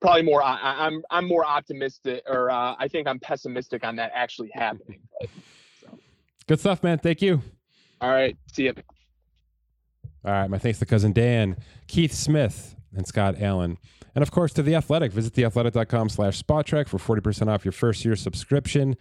probably 0.00 0.22
more, 0.22 0.42
I, 0.42 0.54
I- 0.56 0.86
I'm 0.86 1.02
I'm 1.10 1.28
more 1.28 1.44
optimistic, 1.44 2.22
or 2.26 2.50
uh, 2.50 2.74
I 2.78 2.88
think 2.88 3.06
I'm 3.08 3.18
pessimistic 3.20 3.84
on 3.84 3.96
that 3.96 4.12
actually 4.14 4.50
happening. 4.54 5.00
But, 5.20 5.30
Good 6.46 6.60
stuff, 6.60 6.82
man. 6.82 6.98
Thank 6.98 7.22
you. 7.22 7.42
All 8.00 8.10
right, 8.10 8.36
see 8.52 8.64
you. 8.64 8.74
All 10.24 10.32
right. 10.32 10.50
My 10.50 10.58
thanks 10.58 10.80
to 10.80 10.86
cousin 10.86 11.12
Dan, 11.12 11.56
Keith 11.86 12.12
Smith, 12.12 12.74
and 12.94 13.06
Scott 13.06 13.36
Allen. 13.40 13.78
And 14.14 14.22
of 14.22 14.30
course 14.30 14.52
to 14.54 14.62
The 14.62 14.74
Athletic. 14.74 15.12
Visit 15.12 15.34
theathletic.com 15.34 16.08
slash 16.08 16.42
spotrac 16.42 16.88
for 16.88 16.98
40% 16.98 17.48
off 17.48 17.64
your 17.64 17.72
first 17.72 18.04
year 18.04 18.16
subscription. 18.16 18.96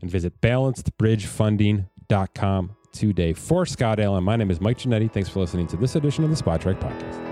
And 0.00 0.10
visit 0.10 0.40
balancedbridgefunding.com 0.40 2.76
today. 2.92 3.32
For 3.32 3.66
Scott 3.66 4.00
Allen, 4.00 4.24
my 4.24 4.36
name 4.36 4.50
is 4.50 4.60
Mike 4.60 4.78
Ginnitti. 4.78 5.10
Thanks 5.10 5.28
for 5.28 5.40
listening 5.40 5.66
to 5.68 5.76
this 5.76 5.96
edition 5.96 6.24
of 6.24 6.30
the 6.30 6.36
Spotrac 6.36 6.80
Podcast. 6.80 7.29